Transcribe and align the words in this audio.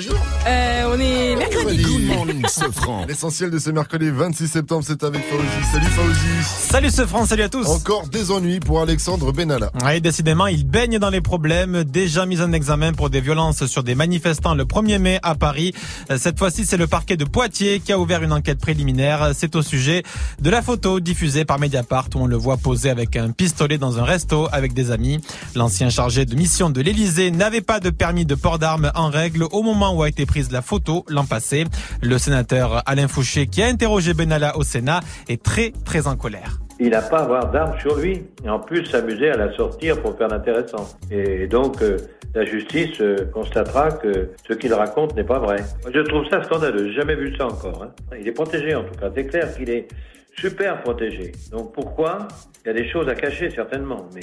Jour 0.00 0.18
Euh, 0.46 0.86
mercredi. 1.72 1.82
Good 1.82 2.16
morning, 2.16 2.42
L'essentiel 3.08 3.50
de 3.50 3.58
ce 3.58 3.70
mercredi 3.70 4.10
26 4.10 4.48
septembre, 4.48 4.84
c'est 4.86 5.02
avec 5.02 5.22
Fauzi. 5.28 5.46
Salut 5.72 5.86
Fauzi. 5.86 6.68
Salut 6.70 6.90
ce 6.90 7.06
France, 7.06 7.28
salut 7.28 7.42
à 7.42 7.48
tous. 7.48 7.66
Encore 7.66 8.08
des 8.08 8.30
ennuis 8.30 8.60
pour 8.60 8.80
Alexandre 8.80 9.32
Benalla. 9.32 9.70
Oui, 9.84 10.00
décidément, 10.00 10.46
il 10.46 10.66
baigne 10.66 10.98
dans 10.98 11.10
les 11.10 11.20
problèmes. 11.20 11.84
Déjà 11.84 12.26
mis 12.26 12.40
en 12.40 12.52
examen 12.52 12.92
pour 12.92 13.10
des 13.10 13.20
violences 13.20 13.66
sur 13.66 13.82
des 13.82 13.94
manifestants 13.94 14.54
le 14.54 14.64
1er 14.64 14.98
mai 14.98 15.18
à 15.22 15.34
Paris. 15.34 15.74
Euh, 16.10 16.18
Cette 16.18 16.38
fois-ci, 16.38 16.64
c'est 16.66 16.76
le 16.76 16.86
parquet 16.86 17.16
de 17.16 17.24
Poitiers 17.24 17.80
qui 17.80 17.92
a 17.92 17.98
ouvert 17.98 18.22
une 18.22 18.32
enquête 18.32 18.58
préliminaire. 18.58 19.32
C'est 19.34 19.56
au 19.56 19.62
sujet 19.62 20.02
de 20.40 20.50
la 20.50 20.62
photo 20.62 21.00
diffusée 21.00 21.44
par 21.44 21.58
Mediapart 21.58 22.08
où 22.14 22.20
on 22.20 22.26
le 22.26 22.36
voit 22.36 22.56
poser 22.56 22.90
avec 22.90 23.16
un 23.16 23.30
pistolet 23.30 23.78
dans 23.78 23.98
un 23.98 24.04
resto 24.04 24.48
avec 24.52 24.72
des 24.72 24.90
amis. 24.90 25.20
L'ancien 25.54 25.90
chargé 25.90 26.24
de 26.24 26.34
mission 26.34 26.70
de 26.70 26.80
l'Elysée 26.80 27.30
n'avait 27.30 27.60
pas 27.60 27.80
de 27.80 27.90
permis 27.90 28.26
de 28.26 28.34
port 28.34 28.58
d'armes 28.58 28.90
en 28.94 29.08
règle 29.08 29.44
au 29.52 29.62
moment 29.62 29.94
où 29.94 30.02
a 30.02 30.08
été 30.08 30.26
prise 30.26 30.50
la 30.50 30.62
photo 30.62 31.04
l'an 31.08 31.24
passé. 31.24 31.61
Le 32.02 32.18
sénateur 32.18 32.82
Alain 32.86 33.08
Fouché, 33.08 33.46
qui 33.46 33.62
a 33.62 33.66
interrogé 33.66 34.14
Benalla 34.14 34.56
au 34.56 34.62
Sénat, 34.62 35.00
est 35.28 35.42
très 35.42 35.72
très 35.84 36.06
en 36.06 36.16
colère. 36.16 36.58
Il 36.80 36.90
n'a 36.90 37.02
pas 37.02 37.18
à 37.18 37.22
avoir 37.22 37.50
d'armes 37.50 37.78
sur 37.80 37.96
lui. 37.96 38.24
Et 38.44 38.48
en 38.48 38.58
plus, 38.58 38.84
s'amuser 38.86 39.30
à 39.30 39.36
la 39.36 39.54
sortir 39.56 40.00
pour 40.02 40.16
faire 40.18 40.28
l'intéressant. 40.28 40.88
Et 41.10 41.46
donc, 41.46 41.80
euh, 41.80 41.96
la 42.34 42.44
justice 42.44 43.00
euh, 43.00 43.26
constatera 43.32 43.92
que 43.92 44.30
ce 44.48 44.54
qu'il 44.54 44.72
raconte 44.74 45.14
n'est 45.14 45.22
pas 45.22 45.38
vrai. 45.38 45.58
Je 45.92 46.00
trouve 46.00 46.24
ça 46.28 46.42
scandaleux. 46.42 46.90
Jamais 46.92 47.14
vu 47.14 47.36
ça 47.36 47.46
encore. 47.46 47.84
hein. 47.84 47.90
Il 48.18 48.26
est 48.26 48.32
protégé, 48.32 48.74
en 48.74 48.82
tout 48.82 48.94
cas. 48.98 49.10
C'est 49.14 49.26
clair 49.26 49.54
qu'il 49.56 49.70
est 49.70 49.86
super 50.36 50.82
protégé. 50.82 51.30
Donc, 51.52 51.72
pourquoi? 51.72 52.26
Il 52.64 52.68
y 52.68 52.70
a 52.70 52.74
des 52.74 52.90
choses 52.90 53.08
à 53.08 53.14
cacher, 53.14 53.50
certainement. 53.50 54.08
Mais 54.14 54.22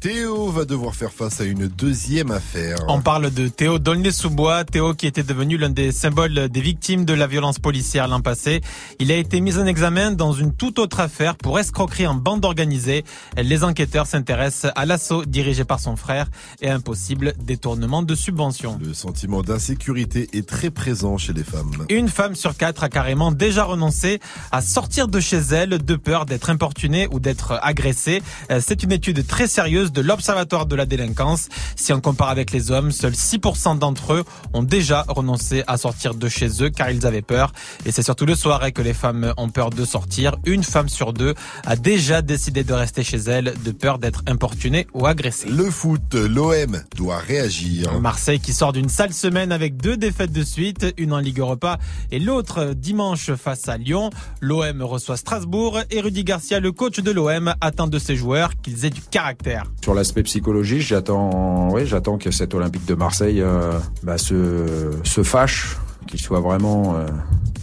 Théo 0.00 0.50
va 0.50 0.64
devoir 0.64 0.94
faire 0.94 1.12
face 1.12 1.42
à 1.42 1.44
une 1.44 1.68
deuxième 1.68 2.30
affaire. 2.30 2.78
On 2.88 3.02
parle 3.02 3.30
de 3.30 3.48
Théo 3.48 3.78
Dolnay-sous-Bois, 3.78 4.64
Théo 4.64 4.94
qui 4.94 5.06
était 5.06 5.22
devenu 5.22 5.58
l'un 5.58 5.68
des 5.68 5.92
symboles 5.92 6.48
des 6.48 6.60
victimes 6.62 7.04
de 7.04 7.12
la 7.12 7.26
violence 7.26 7.58
policière 7.58 8.08
l'an 8.08 8.22
passé. 8.22 8.62
Il 8.98 9.12
a 9.12 9.16
été 9.16 9.42
mis 9.42 9.58
en 9.58 9.66
examen 9.66 10.12
dans 10.12 10.32
une 10.32 10.54
toute 10.54 10.78
autre 10.78 11.00
affaire 11.00 11.36
pour 11.36 11.58
escroquerie 11.58 12.06
en 12.06 12.14
bande 12.14 12.46
organisée. 12.46 13.04
Les 13.36 13.62
enquêteurs 13.62 14.06
s'intéressent 14.06 14.72
à 14.74 14.86
l'assaut 14.86 15.26
dirigé 15.26 15.66
par 15.66 15.80
son 15.80 15.96
frère 15.96 16.28
et 16.62 16.70
à 16.70 16.74
un 16.74 16.80
possible 16.80 17.34
détournement 17.38 18.02
de 18.02 18.14
subventions. 18.14 18.78
Le 18.82 18.94
sentiment 18.94 19.42
d'insécurité 19.42 20.30
est 20.32 20.48
très 20.48 20.70
présent 20.70 21.18
chez 21.18 21.34
les 21.34 21.44
femmes. 21.44 21.72
Une 21.90 22.08
femme 22.08 22.36
sur 22.36 22.56
quatre 22.56 22.84
a 22.84 22.88
carrément 22.88 23.32
déjà 23.32 23.64
renoncé 23.64 24.18
à 24.50 24.62
sortir 24.62 25.08
de 25.08 25.20
chez 25.20 25.40
elle 25.52 25.76
de 25.76 25.94
peur 25.96 26.24
d'être 26.24 26.48
importunée 26.48 27.06
ou 27.12 27.20
d'être 27.20 27.58
agressée. 27.60 28.22
Euh, 28.50 28.62
C'est 28.66 28.82
une 28.82 28.92
étude 28.92 29.26
très 29.26 29.46
sérieuse 29.46 29.89
de 29.92 30.00
l'Observatoire 30.00 30.66
de 30.66 30.76
la 30.76 30.86
délinquance. 30.86 31.48
Si 31.76 31.92
on 31.92 32.00
compare 32.00 32.28
avec 32.28 32.50
les 32.52 32.70
hommes, 32.70 32.92
seuls 32.92 33.12
6% 33.12 33.78
d'entre 33.78 34.14
eux 34.14 34.24
ont 34.52 34.62
déjà 34.62 35.04
renoncé 35.08 35.64
à 35.66 35.76
sortir 35.76 36.14
de 36.14 36.28
chez 36.28 36.62
eux 36.62 36.70
car 36.70 36.90
ils 36.90 37.06
avaient 37.06 37.22
peur. 37.22 37.52
Et 37.84 37.92
c'est 37.92 38.02
surtout 38.02 38.26
le 38.26 38.34
soir 38.34 38.60
que 38.72 38.82
les 38.82 38.94
femmes 38.94 39.32
ont 39.36 39.48
peur 39.48 39.70
de 39.70 39.84
sortir. 39.84 40.36
Une 40.44 40.62
femme 40.62 40.88
sur 40.88 41.12
deux 41.12 41.34
a 41.64 41.76
déjà 41.76 42.22
décidé 42.22 42.64
de 42.64 42.72
rester 42.72 43.02
chez 43.02 43.18
elle 43.18 43.54
de 43.64 43.70
peur 43.70 43.98
d'être 43.98 44.22
importunée 44.26 44.86
ou 44.94 45.06
agressée. 45.06 45.48
Le 45.48 45.70
foot, 45.70 46.14
l'OM 46.14 46.82
doit 46.96 47.18
réagir. 47.18 48.00
Marseille 48.00 48.40
qui 48.40 48.52
sort 48.52 48.72
d'une 48.72 48.88
sale 48.88 49.12
semaine 49.12 49.52
avec 49.52 49.76
deux 49.76 49.96
défaites 49.96 50.32
de 50.32 50.42
suite, 50.42 50.86
une 50.98 51.12
en 51.12 51.18
Ligue 51.18 51.40
Europa 51.40 51.78
et 52.10 52.18
l'autre 52.18 52.74
dimanche 52.74 53.32
face 53.34 53.68
à 53.68 53.76
Lyon. 53.76 54.10
L'OM 54.40 54.82
reçoit 54.82 55.16
Strasbourg 55.16 55.80
et 55.90 56.00
Rudy 56.00 56.24
Garcia, 56.24 56.60
le 56.60 56.72
coach 56.72 57.00
de 57.00 57.10
l'OM, 57.10 57.54
attend 57.60 57.86
de 57.86 57.98
ses 57.98 58.16
joueurs 58.16 58.52
qu'ils 58.62 58.84
aient 58.84 58.90
du 58.90 59.02
caractère. 59.02 59.64
Sur 59.82 59.94
l'aspect 59.94 60.22
psychologique, 60.22 60.82
j'attends, 60.82 61.70
oui, 61.72 61.86
j'attends 61.86 62.18
que 62.18 62.30
cet 62.30 62.54
Olympique 62.54 62.84
de 62.86 62.94
Marseille 62.94 63.40
euh, 63.40 63.78
bah, 64.02 64.18
se, 64.18 64.90
se 65.04 65.22
fâche, 65.22 65.78
qu'il 66.06 66.20
soit 66.20 66.40
vraiment 66.40 66.96
euh, 66.96 67.06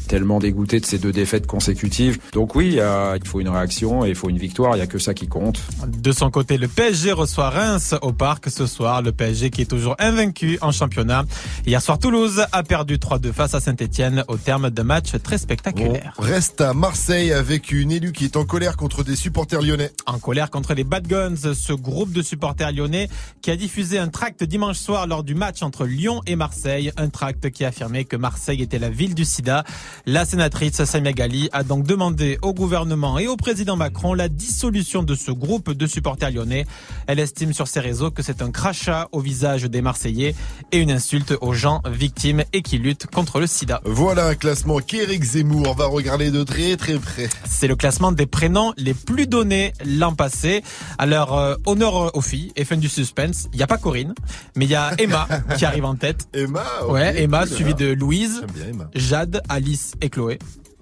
tellement 0.08 0.40
dégoûté 0.40 0.80
de 0.80 0.86
ces 0.86 0.98
deux 0.98 1.12
défaites 1.12 1.48
consécutives. 1.48 2.20
Donc 2.34 2.56
oui, 2.56 2.80
il 2.80 3.28
faut 3.28 3.40
une 3.40 3.50
réaction 3.50 4.06
et 4.06 4.10
il 4.10 4.16
faut 4.16 4.30
une 4.30 4.38
victoire. 4.38 4.76
Il 4.76 4.80
y 4.80 4.82
a 4.82 4.88
que 4.88 5.00
ça 5.00 5.14
qui 5.14 5.28
compte. 5.28 5.62
De 5.88 6.12
son 6.12 6.32
côté, 6.32 6.58
le 6.58 6.68
PSG 6.68 7.12
reçoit 7.12 7.50
Reims 7.50 7.96
au 8.02 8.14
parc 8.14 8.50
ce 8.50 8.66
soir. 8.66 9.02
Le 9.02 9.12
PSG 9.12 9.50
qui 9.50 9.62
est 9.62 9.66
toujours 9.66 9.96
invaincu 10.00 10.58
en 10.62 10.72
championnat. 10.72 11.26
Hier 11.66 11.82
soir, 11.82 12.00
Toulouse 12.00 12.46
a 12.52 12.64
perdu 12.64 12.96
3-2 12.98 13.32
face 13.34 13.54
à 13.54 13.60
Saint-Etienne 13.60 14.24
au 14.28 14.38
terme 14.38 14.70
d'un 14.70 14.84
match 14.84 15.12
très 15.24 15.36
On 15.36 15.40
spectaculaire. 15.40 16.14
reste 16.18 16.62
à 16.62 16.74
Marseille 16.74 17.32
avec 17.34 17.72
une 17.72 17.92
élue 17.92 18.12
qui 18.12 18.26
est 18.26 18.38
en 18.38 18.46
colère 18.46 18.78
contre 18.78 19.04
des 19.04 19.16
supporters 19.16 19.62
lyonnais. 19.62 19.92
En 20.06 20.20
colère 20.20 20.50
contre 20.50 20.74
les 20.74 20.84
Bad 20.84 21.08
Guns, 21.08 21.54
ce 21.54 21.74
groupe 21.74 22.12
de 22.12 22.22
supporters 22.22 22.72
lyonnais 22.72 23.10
qui 23.42 23.52
a 23.52 23.56
diffusé 23.56 24.00
un 24.00 24.08
tract 24.08 24.44
dimanche 24.44 24.78
soir 24.78 25.08
lors 25.08 25.24
du 25.24 25.36
match 25.36 25.62
entre 25.64 25.86
Lyon 25.86 26.22
et 26.26 26.36
Marseille. 26.36 26.92
Un 26.98 27.10
tract 27.10 27.50
qui 27.52 27.66
affirmait 27.66 28.06
que 28.06 28.16
Marseille 28.16 28.62
était 28.62 28.80
la 28.80 28.90
ville 28.90 29.16
du 29.16 29.26
sida. 29.26 29.64
La 30.06 30.26
sénatrice 30.26 30.84
Samia 30.86 31.12
Gali 31.12 31.50
a 31.52 31.64
donc 31.64 31.86
demandé 31.86 32.38
au 32.42 32.54
gouvernement 32.54 33.20
et 33.20 33.28
au 33.28 33.36
président 33.36 33.76
Macron 33.76 34.14
la 34.14 34.30
dissolution 34.30 35.04
de 35.04 35.16
ce 35.16 35.32
groupe 35.32 35.72
de 35.72 35.88
supporters 35.88 36.32
lyonnais. 36.32 36.66
Elle 37.08 37.20
estime 37.20 37.54
sur 37.54 37.68
ses 37.68 37.80
réseaux 37.80 38.12
que 38.12 38.24
c'est 38.24 38.42
un 38.42 38.52
crachat 38.52 39.08
au 39.12 39.20
visage 39.20 39.64
des 39.64 39.82
Marseillais 39.82 40.36
et 40.72 40.78
une 40.80 40.92
insulte 40.92 41.34
aux 41.42 41.54
gens 41.54 41.82
victimes 41.90 42.44
et 42.54 42.62
qui 42.62 42.78
luttent 42.78 43.08
contre 43.08 43.40
le 43.40 43.48
sida. 43.48 43.82
Voilà 43.86 44.28
un 44.28 44.36
classement 44.36 44.80
qu'Éric 44.80 45.24
Zemmour 45.24 45.76
va 45.76 45.88
regarder 45.88 46.32
de 46.32 46.44
très 46.44 46.78
très 46.78 46.98
près. 47.00 47.30
C'est 47.46 47.68
le 47.68 47.76
classement 47.76 48.12
des 48.12 48.26
prénoms 48.26 48.74
les 48.78 48.94
plus 48.94 49.28
donnés 49.28 49.74
l'an 49.86 50.14
passé. 50.14 50.64
Alors, 50.98 51.38
euh, 51.38 51.56
honneur 51.66 52.16
aux 52.16 52.22
filles 52.22 52.52
et 52.56 52.66
fin 52.66 52.78
du 52.78 52.90
suspense. 52.90 53.48
Il 53.54 53.58
n'y 53.58 53.64
a 53.64 53.68
pas 53.68 53.78
Corinne, 53.78 54.14
mais 54.56 54.66
il 54.66 54.72
y 54.72 54.76
a 54.76 54.92
Emma 54.98 55.28
qui 55.58 55.66
arrive 55.66 55.86
en 55.86 55.96
tête. 55.96 56.28
Emma, 56.34 56.64
ok, 56.84 56.92
Ouais, 56.94 57.22
Emma, 57.22 57.46
cool, 57.46 57.56
suivie 57.56 57.76
de 57.76 57.88
Louise, 57.88 58.42
Emma. 58.70 58.90
Jade, 58.96 59.42
Alice 59.50 59.87
et 60.02 60.10
Chloé. 60.10 60.40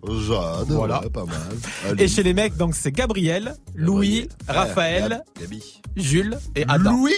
Jade, 0.08 0.68
Voilà. 0.70 1.02
ouais, 1.02 1.10
pas 1.10 1.26
mal. 1.26 1.38
Allez. 1.90 2.04
Et 2.04 2.08
chez 2.08 2.22
les 2.22 2.34
mecs, 2.36 2.56
donc 2.58 2.76
c'est 2.76 2.92
Gabriel, 2.92 3.56
Louis, 3.74 4.30
Raphaël, 4.48 5.24
Gabi. 5.42 5.82
Jules 5.96 6.38
et 6.56 6.64
Adam. 6.68 6.92
Louis 6.92 7.14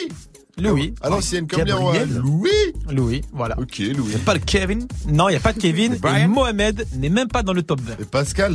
Louis. 0.59 0.95
L'ancienne 1.03 1.47
comme 1.47 1.63
les 1.65 1.73
rois. 1.73 1.93
Gabriel. 1.93 2.17
Louis 2.17 2.49
Louis, 2.89 3.21
voilà. 3.33 3.59
Ok, 3.59 3.77
Louis. 3.79 4.13
Pas 4.25 4.33
le 4.33 4.39
Kevin 4.39 4.87
Non, 5.07 5.27
il 5.29 5.33
n'y 5.33 5.37
a 5.37 5.41
pas 5.41 5.53
de 5.53 5.59
Kevin 5.59 5.99
et 6.17 6.27
Mohamed 6.27 6.87
n'est 6.95 7.09
même 7.09 7.27
pas 7.27 7.43
dans 7.43 7.53
le 7.53 7.61
top 7.61 7.79
20. 7.81 7.93
Et 8.01 8.05
Pascal 8.05 8.53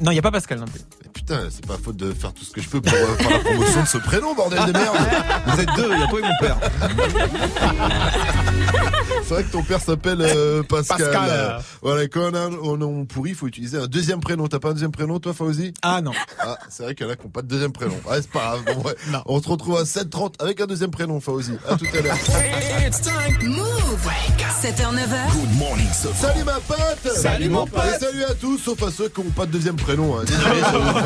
Non, 0.00 0.10
il 0.10 0.14
n'y 0.14 0.18
a 0.18 0.22
pas 0.22 0.32
Pascal 0.32 0.58
non 0.60 0.64
plus. 0.64 0.80
Mais 1.02 1.10
Putain, 1.12 1.42
c'est 1.50 1.64
pas 1.66 1.76
faute 1.80 1.96
de 1.96 2.12
faire 2.12 2.32
tout 2.32 2.44
ce 2.44 2.50
que 2.52 2.60
je 2.60 2.68
peux 2.68 2.80
pour 2.80 2.92
euh, 2.92 3.14
faire 3.18 3.30
la 3.30 3.38
promotion 3.38 3.82
de 3.82 3.86
ce 3.86 3.98
prénom, 3.98 4.34
bordel 4.34 4.64
de 4.66 4.72
merde 4.72 4.96
Vous 5.46 5.60
êtes 5.60 5.68
deux, 5.76 5.90
il 5.92 6.00
y 6.00 6.02
a 6.02 6.06
toi 6.08 6.18
et 6.18 6.22
mon 6.22 6.38
père. 6.40 6.58
C'est 9.26 9.32
vrai 9.34 9.44
que 9.44 9.50
ton 9.52 9.62
père 9.62 9.80
s'appelle 9.80 10.20
euh, 10.20 10.62
Pascal. 10.62 10.98
Pascal. 10.98 11.28
Euh, 11.30 11.58
Voilà, 11.80 12.06
quand 12.08 12.30
on 12.30 12.34
a 12.34 12.40
un 12.40 12.76
nom 12.76 13.06
pourri, 13.06 13.30
il 13.30 13.36
faut 13.36 13.46
utiliser 13.46 13.78
un 13.78 13.86
deuxième 13.86 14.20
prénom. 14.20 14.46
T'as 14.48 14.58
pas 14.58 14.68
un 14.68 14.72
deuxième 14.72 14.90
prénom, 14.92 15.18
toi, 15.18 15.32
Fauzi? 15.32 15.72
Ah 15.80 16.02
non. 16.02 16.12
Ah, 16.40 16.58
c'est 16.68 16.82
vrai 16.82 16.94
qu'il 16.94 17.06
y 17.06 17.08
en 17.08 17.12
a 17.12 17.16
qui 17.16 17.24
n'ont 17.24 17.30
pas 17.30 17.40
de 17.40 17.48
deuxième 17.48 17.72
prénom. 17.72 17.94
Ah, 18.08 18.16
c'est 18.16 18.30
pas 18.30 18.40
grave. 18.40 18.64
Bon, 18.76 18.82
ouais. 18.82 18.94
On 19.24 19.40
se 19.42 19.48
retrouve 19.48 19.78
à 19.78 19.84
7h30 19.84 20.34
avec 20.40 20.60
un 20.60 20.66
deuxième 20.66 20.90
prénom, 20.90 21.20
Fauzi. 21.20 21.52
À 21.66 21.76
tout 21.76 21.86
à 21.96 22.00
l'heure. 22.02 22.16
Move 23.42 24.08
7h, 24.62 24.94
9h. 24.94 25.32
Salut 26.14 26.44
ma 26.44 26.60
pote 26.60 27.12
Salut, 27.14 27.48
mon 27.48 27.66
pote. 27.66 27.80
Et 27.96 27.98
salut 27.98 28.24
à 28.24 28.34
tous, 28.34 28.58
sauf 28.58 28.82
à 28.82 28.90
ceux 28.90 29.08
qui 29.08 29.22
n'ont 29.22 29.30
pas 29.30 29.46
de 29.46 29.52
deuxième 29.52 29.76
prénom. 29.76 30.18
Hein. 30.18 30.24
Désolé, 30.26 30.60
ça 30.60 30.78
vous 30.78 30.98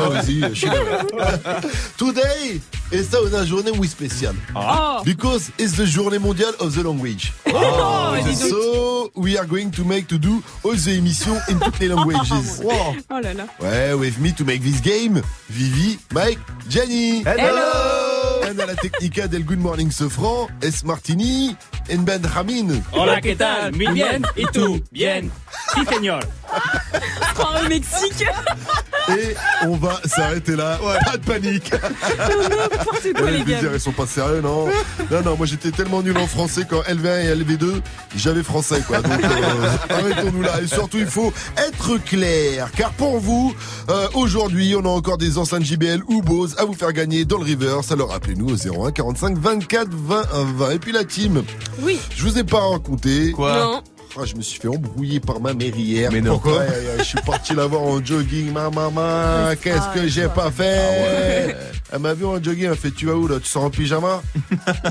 suis 2.89 2.97
désolé. 2.97 3.29
Today 3.29 3.37
is 3.37 3.39
une 3.41 3.45
journée 3.45 3.71
muy 3.77 3.87
spéciale. 3.87 4.35
Oh, 4.55 5.01
Because 5.05 5.51
it's 5.57 5.75
the 5.75 5.85
journée 5.85 6.19
mondiale 6.19 6.53
of 6.59 6.73
the 6.75 6.83
language. 6.83 7.33
oh, 7.47 8.15
donc. 8.15 8.35
So 8.35 9.11
we 9.15 9.37
are 9.37 9.45
going 9.45 9.69
to 9.71 9.83
make 9.83 10.07
to 10.07 10.17
do 10.17 10.41
all 10.63 10.73
the 10.75 10.89
émissions 10.97 11.39
in 11.49 11.59
toutes 11.59 11.79
les 11.79 11.87
languages. 11.87 12.29
Oh 13.11 13.19
là 13.19 13.33
là. 13.33 13.45
Ouais, 13.59 13.93
with 13.93 14.17
me 14.19 14.31
to 14.33 14.43
make 14.43 14.61
this 14.61 14.81
game, 14.81 15.21
Vivi, 15.49 15.97
Mike, 16.13 16.39
Jenny. 16.69 17.23
Hello. 17.23 18.41
And 18.43 18.59
à 18.59 18.65
la 18.65 18.75
Technica 18.75 19.27
del 19.27 19.43
Good 19.43 19.59
Morning 19.59 19.91
Sofran, 19.91 20.47
S. 20.61 20.83
Martini, 20.83 21.55
et 21.89 21.97
Benjamin. 21.97 22.81
Hola, 22.93 23.21
¿qué 23.21 23.35
tal? 23.35 23.71
Muy 23.73 23.87
bien. 23.87 24.25
¿Y 24.35 24.45
tú? 24.51 24.81
Bien. 24.91 25.31
Sí, 25.73 25.81
señor. 25.85 26.25
Oh, 27.39 27.65
au 27.65 27.69
Mexique. 27.69 28.23
Et 29.09 29.35
on 29.65 29.75
va 29.75 29.99
s'arrêter 30.05 30.55
là. 30.55 30.77
Pas 31.05 31.17
de 31.17 31.23
panique. 31.25 31.71
N'importe 31.73 33.13
quoi, 33.15 33.23
Ouais, 33.23 33.31
les 33.31 33.43
gars. 33.43 33.59
dire, 33.59 33.71
ils 33.73 33.79
sont 33.79 33.91
pas 33.91 34.05
sérieux, 34.05 34.41
non 34.41 34.67
Non, 35.09 35.21
non, 35.25 35.35
moi 35.35 35.47
j'étais 35.47 35.71
tellement 35.71 36.03
nul 36.03 36.15
en 36.17 36.27
français 36.27 36.65
qu'en 36.69 36.81
LV1 36.81 37.23
et 37.25 37.35
LV2, 37.35 37.81
j'avais 38.15 38.43
français, 38.43 38.81
quoi. 38.85 39.01
Donc, 39.01 39.11
euh, 39.23 39.67
arrêtons-nous 39.89 40.41
là. 40.43 40.61
Et 40.61 40.67
surtout, 40.67 40.97
il 40.99 41.07
faut 41.07 41.33
être 41.57 41.97
clair. 42.05 42.69
Car 42.77 42.91
pour 42.91 43.19
vous, 43.19 43.55
euh, 43.89 44.07
aujourd'hui, 44.13 44.75
on 44.75 44.85
a 44.85 44.89
encore 44.89 45.17
des 45.17 45.39
enceintes 45.39 45.63
JBL 45.63 46.01
ou 46.07 46.21
Bose 46.21 46.55
à 46.59 46.65
vous 46.65 46.73
faire 46.73 46.93
gagner 46.93 47.25
dans 47.25 47.37
le 47.39 47.45
reverse. 47.45 47.91
Alors 47.91 48.13
appelez-nous 48.13 48.49
au 48.53 48.85
01 48.85 48.91
45 48.91 49.37
24 49.39 49.87
20 49.91 50.21
20. 50.55 50.71
Et 50.71 50.79
puis 50.79 50.91
la 50.91 51.03
team, 51.03 51.43
Oui. 51.81 51.99
je 52.15 52.23
vous 52.23 52.37
ai 52.37 52.43
pas 52.43 52.59
raconté. 52.59 53.33
Non. 53.37 53.81
Ah, 54.17 54.25
je 54.25 54.35
me 54.35 54.41
suis 54.41 54.59
fait 54.59 54.67
embrouiller 54.67 55.19
par 55.19 55.39
ma 55.39 55.53
mère 55.53 55.75
hier. 55.75 56.09
Mais 56.11 56.19
non. 56.21 56.33
Pourquoi 56.33 56.63
Je 56.97 57.03
suis 57.03 57.21
parti 57.21 57.53
la 57.53 57.67
voir 57.67 57.83
en 57.83 58.03
jogging. 58.03 58.51
Ma 58.51 58.69
maman, 58.69 59.53
qu'est-ce 59.61 59.93
que 59.93 60.07
j'ai 60.07 60.27
pas 60.27 60.51
fait 60.51 61.55
Elle 61.91 61.99
m'a 61.99 62.13
vu 62.13 62.25
en 62.25 62.41
jogging, 62.41 62.65
elle 62.69 62.75
fait 62.75 62.91
Tu 62.91 63.05
vas 63.05 63.13
où 63.13 63.27
là 63.27 63.39
Tu 63.41 63.47
sors 63.47 63.63
en 63.63 63.69
pyjama 63.69 64.21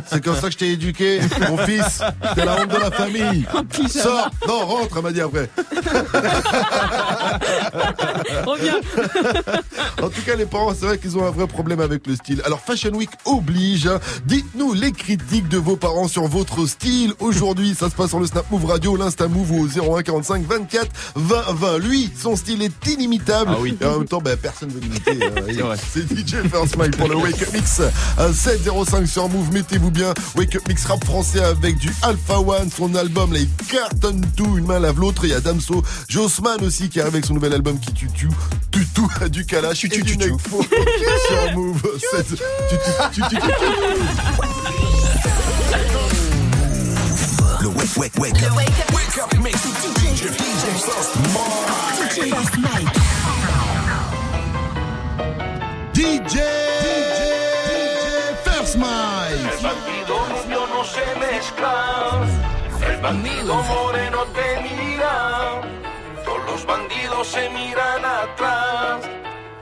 C'est 0.06 0.22
comme 0.24 0.36
ça 0.36 0.42
que 0.46 0.52
je 0.52 0.58
t'ai 0.58 0.70
éduqué, 0.72 1.20
mon 1.48 1.58
fils. 1.58 2.00
T'es 2.34 2.44
la 2.44 2.62
honte 2.62 2.70
de 2.70 2.76
la 2.76 2.90
famille. 2.90 3.44
Sors 3.90 4.30
Non, 4.46 4.64
rentre, 4.66 4.96
elle 4.96 5.02
m'a 5.02 5.12
dit 5.12 5.20
après. 5.20 5.50
Reviens. 8.46 8.80
En 10.02 10.08
tout 10.08 10.22
cas, 10.24 10.36
les 10.36 10.46
parents, 10.46 10.72
c'est 10.78 10.86
vrai 10.86 10.98
qu'ils 10.98 11.18
ont 11.18 11.26
un 11.26 11.30
vrai 11.30 11.46
problème 11.46 11.80
avec 11.80 12.06
le 12.06 12.14
style. 12.14 12.40
Alors, 12.46 12.60
Fashion 12.60 12.92
Week 12.94 13.10
oblige. 13.24 13.90
Dites-nous 14.26 14.72
les 14.74 14.92
critiques 14.92 15.48
de 15.48 15.58
vos 15.58 15.76
parents 15.76 16.08
sur 16.08 16.26
votre 16.26 16.66
style. 16.66 17.12
Aujourd'hui, 17.18 17.74
ça 17.78 17.90
se 17.90 17.94
passe 17.94 18.10
sur 18.10 18.20
le 18.20 18.26
Snap 18.26 18.50
Move 18.50 18.64
Radio, 18.66 18.96
l'Insta 19.08 19.26
Move 19.26 19.52
au 19.52 19.66
01 19.96 20.02
45 20.02 20.44
24 20.46 20.86
20 21.16 21.42
20. 21.54 21.78
Lui, 21.78 22.10
son 22.20 22.36
style 22.36 22.60
est 22.62 22.86
inimitable. 22.86 23.52
Ah 23.54 23.58
oui. 23.58 23.74
Et 23.80 23.84
en 23.86 23.98
même 24.00 24.06
temps, 24.08 24.20
ben, 24.20 24.36
personne 24.36 24.68
ne 24.68 24.74
veut 24.74 24.80
l'imiter. 24.80 25.18
hein. 25.62 25.74
C'est 25.92 26.02
DJ 26.12 26.46
First 26.50 26.76
Mike 26.76 26.94
pour 26.98 27.08
le 27.08 27.16
Wake 27.16 27.40
Up 27.42 27.48
Mix. 27.54 27.80
Un 28.18 28.32
705 28.34 29.06
sur 29.06 29.28
Move, 29.30 29.50
mettez-vous 29.52 29.90
bien. 29.90 30.12
Wake 30.36 30.56
Up 30.56 30.68
Mix 30.68 30.84
rap 30.84 31.02
français 31.06 31.40
avec 31.42 31.78
du 31.78 31.90
Alpha 32.02 32.38
One. 32.38 32.70
Son 32.70 32.94
album, 32.94 33.32
il 33.34 33.48
cartonne 33.66 34.20
tout. 34.36 34.58
Une 34.58 34.66
main 34.66 34.78
lave 34.78 35.00
l'autre. 35.00 35.24
Il 35.24 35.30
y 35.30 35.34
a 35.34 35.40
Damso, 35.40 35.82
Jossman 36.08 36.62
aussi 36.62 36.90
qui 36.90 37.00
arrive 37.00 37.14
avec 37.14 37.24
son 37.24 37.32
nouvel 37.34 37.54
album 37.54 37.80
qui 37.80 37.92
tue 37.94 38.08
tout. 38.08 38.28
Tue 38.70 38.86
tout, 38.94 39.08
du 39.30 39.46
Kalash. 39.46 39.78
Sur 39.88 39.88
Move. 41.54 41.80
Tu- 41.82 42.36
tu- 42.36 42.42
tu- 43.14 43.22
tu- 43.22 43.38
tu- 43.38 44.97
Le 47.60 47.68
wake, 47.70 47.96
wake, 47.96 48.16
wake 48.18 48.42
up. 48.44 48.56
Wake 48.56 49.18
up 49.18 49.42
mix 49.42 49.64
with 49.64 49.94
DJ, 49.98 50.30
DJ 50.30 50.64
First 50.86 51.14
Mike. 52.62 52.94
DJ, 55.92 56.36
DJ, 56.84 57.20
First 58.44 58.76
Mike. 58.78 59.62
bandido 59.62 60.16
rubio 60.30 60.66
no 60.68 60.84
se 60.84 61.04
mezcla. 61.18 61.74
El 62.86 63.00
bandido 63.00 63.54
moreno 63.54 64.24
te 64.36 64.62
mira. 64.62 65.60
Todos 66.24 66.44
los 66.46 66.64
bandidos 66.64 67.26
se 67.26 67.50
miran 67.50 68.04
atrás. 68.04 69.17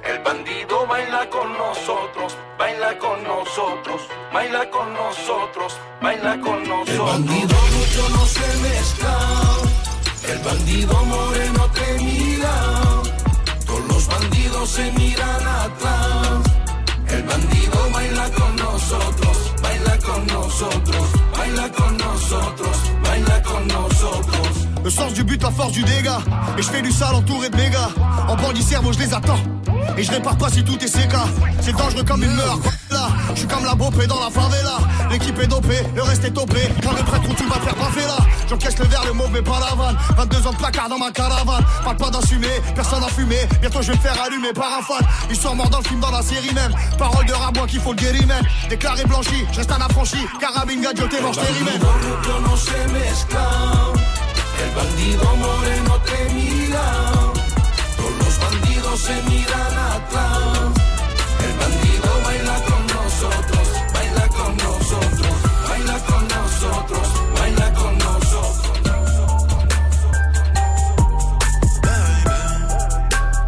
El 0.09 0.21
bandido 0.21 0.87
baila 0.87 1.29
con 1.31 1.53
nosotros, 1.59 2.37
baila 2.57 2.97
con 2.99 3.23
nosotros, 3.25 4.03
baila 4.33 4.71
con 4.71 4.95
nosotros, 4.95 5.77
baila 6.01 6.41
con 6.41 6.63
nosotros. 6.63 6.91
El 6.91 6.99
bandido 6.99 7.57
rubio 7.73 8.09
no 8.11 8.27
se 8.27 8.47
mezcla. 8.59 9.19
El 10.29 10.39
bandido 10.39 11.05
moreno 11.05 11.71
te 11.75 12.05
mira. 12.05 12.55
Todos 13.67 13.85
los 13.89 14.07
bandidos 14.07 14.71
se 14.71 14.93
miran 14.93 15.47
atrás. 15.65 16.39
El 17.09 17.23
bandido 17.25 17.73
con 17.73 17.93
baila 17.93 18.31
con 18.31 18.57
nosotros, 18.57 19.55
baila 19.61 19.99
con 19.99 20.27
nosotros, 20.27 21.05
baila 21.37 21.73
con 21.73 21.97
nosotros. 21.97 22.76
Le 24.87 24.93
sens 24.93 25.13
du 25.15 25.25
but, 25.25 25.43
la 25.43 25.51
force 25.51 25.73
du 25.73 25.83
dégât. 25.83 26.21
Et 26.57 26.63
je 26.63 26.69
fais 26.69 26.81
du 26.81 26.93
sale 26.93 27.17
entouré 27.17 27.51
de 27.51 27.57
méga. 27.57 27.89
En 28.29 28.37
bandit 28.37 28.63
cerveau, 28.63 28.93
je 28.93 29.01
les 29.01 29.13
attends. 29.13 29.41
Et 29.99 30.05
je 30.05 30.13
répare 30.13 30.39
pas 30.39 30.49
si 30.49 30.63
tout 30.63 30.79
est 30.79 30.87
CK. 30.87 31.17
C'est 31.61 31.77
dangereux 31.77 32.05
comme 32.05 32.23
une 32.23 32.33
meurt. 32.37 32.61
Là, 32.93 33.09
je 33.31 33.41
suis 33.41 33.49
comme 33.49 33.65
la 33.65 33.75
bopée 33.75 34.07
dans 34.07 34.21
la 34.21 34.31
favela. 34.31 34.79
L'équipe 35.11 35.37
est 35.41 35.49
dopée, 35.49 35.83
le 35.93 36.03
reste 36.05 36.25
est 36.25 36.31
topé. 36.31 36.71
Quand 36.85 36.93
le 36.93 37.03
prêtre 37.03 37.29
où 37.29 37.35
tu 37.35 37.47
vas 37.47 37.57
faire 37.57 37.75
baffer 37.75 38.07
là. 38.07 38.19
J'encaisse 38.49 38.79
le 38.79 38.85
verre, 38.85 39.05
le 39.07 39.13
mauvais 39.15 39.43
pas 39.43 39.59
la 39.59 39.75
vanne. 39.75 39.97
22 40.19 40.47
ans 40.47 40.53
de 40.53 40.57
placard 40.57 40.89
dans 40.89 40.99
ma 40.99 41.11
caravane. 41.11 41.65
Parle 41.83 41.97
pas 41.97 42.11
d'assumer, 42.11 42.47
personne 42.77 43.01
n'a 43.01 43.09
fumé. 43.09 43.39
Bientôt 43.61 43.83
je 43.83 43.91
vais 43.91 43.99
faire 43.99 44.23
allumer 44.23 44.53
par 44.53 44.73
un 44.73 44.83
fan. 44.83 45.05
Histoire 45.29 45.57
mort 45.57 45.69
dans 45.69 45.79
le 45.79 45.85
film, 45.85 45.99
dans 45.99 46.13
la 46.13 46.23
série 46.23 46.55
même. 46.55 46.73
Parole 46.97 47.27
de 47.27 47.33
rabois 47.33 47.67
qu'il 47.67 47.81
faut 47.81 47.91
le 47.91 47.97
guérir 47.99 48.25
même. 48.29 48.45
Déclaré 48.69 49.05
blanchi, 49.05 49.47
je 49.51 49.57
reste 49.57 49.73
un 49.73 49.81
affranchi. 49.81 50.19
Carabine 50.39 50.81
gadgeté, 50.81 51.21
mange 51.21 51.39
tes 51.39 51.43
El 54.63 54.71
bandido 54.75 55.37
moreno 55.37 56.01
te 56.09 56.35
mira. 56.35 56.87
Todos 57.97 58.17
los 58.23 58.39
bandidos 58.39 59.01
se 59.01 59.23
miran 59.31 59.75
atrás. 59.95 60.73
El 61.47 61.53
bandido 61.63 62.09
baila 62.25 62.57
con 62.69 62.83
nosotros, 62.97 63.67
baila 63.95 64.29
con 64.29 64.57
nosotros, 64.57 65.35
baila 65.69 65.99
con 66.09 66.29
nosotros, 66.29 67.07
baila 67.39 67.73
con 67.75 67.99
nosotros. 67.99 68.17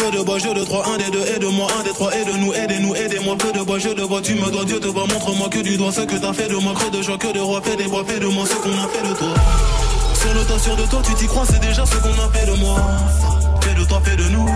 De 0.00 0.24
bois, 0.24 0.38
je 0.38 0.48
de 0.48 0.64
trois, 0.64 0.82
un 0.88 0.96
des 0.96 1.10
deux, 1.10 1.24
aide-moi, 1.26 1.68
un 1.78 1.82
des 1.84 1.90
trois, 1.90 2.10
aide-nous, 2.12 2.54
aidez-nous, 2.54 2.96
aidez-moi. 2.96 3.36
Feu 3.38 3.52
de 3.52 3.62
bois, 3.62 3.78
je 3.78 3.90
le 3.90 4.02
vois, 4.02 4.22
tu 4.22 4.34
me 4.34 4.50
dois, 4.50 4.64
Dieu 4.64 4.80
te 4.80 4.88
voit, 4.88 5.06
montre-moi 5.06 5.48
que 5.50 5.60
du 5.60 5.76
doigt 5.76 5.92
ce 5.92 6.00
que 6.00 6.16
t'as 6.16 6.32
fait 6.32 6.48
de 6.48 6.56
moi, 6.56 6.72
creux 6.74 6.90
de 6.90 7.02
joie, 7.02 7.18
que 7.18 7.30
de 7.30 7.38
roi, 7.38 7.60
fais 7.62 7.76
des 7.76 7.84
bois, 7.84 8.02
fais 8.04 8.18
de 8.18 8.26
moi 8.26 8.44
ce 8.46 8.54
qu'on 8.54 8.72
a 8.72 8.88
fait 8.88 9.06
de 9.06 9.14
toi. 9.14 9.34
Sur 10.14 10.34
le 10.34 10.58
sûr 10.58 10.76
de 10.76 10.90
toi, 10.90 11.02
tu 11.04 11.14
t'y 11.14 11.26
crois, 11.26 11.44
c'est 11.46 11.60
déjà 11.60 11.84
ce 11.84 11.96
qu'on 11.96 12.08
a 12.08 12.30
fait 12.32 12.46
de 12.46 12.56
moi. 12.56 12.76
Fais 13.60 13.74
de 13.74 13.84
toi, 13.84 14.00
fais 14.02 14.16
de 14.16 14.24
nous. 14.30 14.48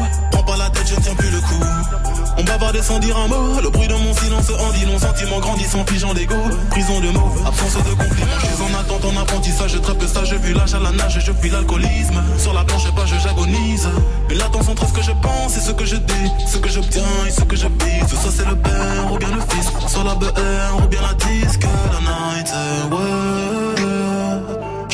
Sans 2.82 2.99
dire 2.99 3.17
un 3.17 3.29
mot. 3.29 3.61
Le 3.62 3.71
bruit 3.71 3.88
de 3.88 3.94
mon 3.94 4.12
silence 4.15 4.50
en 4.50 4.73
dit 4.73 4.85
long. 4.85 4.99
Sentiment 4.99 5.38
grandissant, 5.38 5.85
figeant 5.87 6.12
d'ego. 6.12 6.35
Prison 6.71 7.00
de 7.00 7.09
mots, 7.11 7.32
absence 7.47 7.75
de 7.75 7.91
compliments. 7.91 8.38
Je 8.41 8.47
suis 8.47 8.62
en 8.62 8.79
attente, 8.79 9.05
en 9.05 9.21
apprentissage. 9.21 9.73
Je 9.73 9.79
trappe 9.79 10.03
ça, 10.05 10.25
je 10.25 10.35
vis 10.37 10.55
l'âge 10.55 10.75
à 10.75 10.81
la 10.81 10.91
nage 10.93 11.19
je 11.25 11.32
fuis 11.32 11.50
l'alcoolisme. 11.50 12.23
Sur 12.38 12.53
la 12.53 12.65
planche, 12.65 12.91
pas, 12.94 13.06
je 13.06 13.17
j'agonise. 13.19 13.88
Mais 14.29 14.35
latence 14.35 14.69
entre 14.69 14.87
ce 14.88 14.93
que 14.93 15.03
je 15.03 15.12
pense 15.23 15.56
et 15.56 15.61
ce 15.61 15.71
que 15.71 15.85
je 15.85 15.97
dis. 15.97 16.31
Ce 16.47 16.59
que 16.59 16.69
j'obtiens 16.69 17.03
et 17.26 17.31
ce 17.31 17.43
que 17.43 17.56
je 17.56 17.67
vise. 17.67 18.21
Soit 18.21 18.32
c'est 18.37 18.49
le 18.49 18.56
père 18.56 19.12
ou 19.12 19.19
bien 19.19 19.29
le 19.29 19.41
fils. 19.55 19.71
Soit 19.87 20.05
la 20.05 20.15
BR 20.15 20.85
ou 20.85 20.88
bien 20.88 21.00
la 21.03 21.15
disque. 21.15 21.62
La 21.93 22.00
night, 22.00 22.53
ouais. 22.91 23.74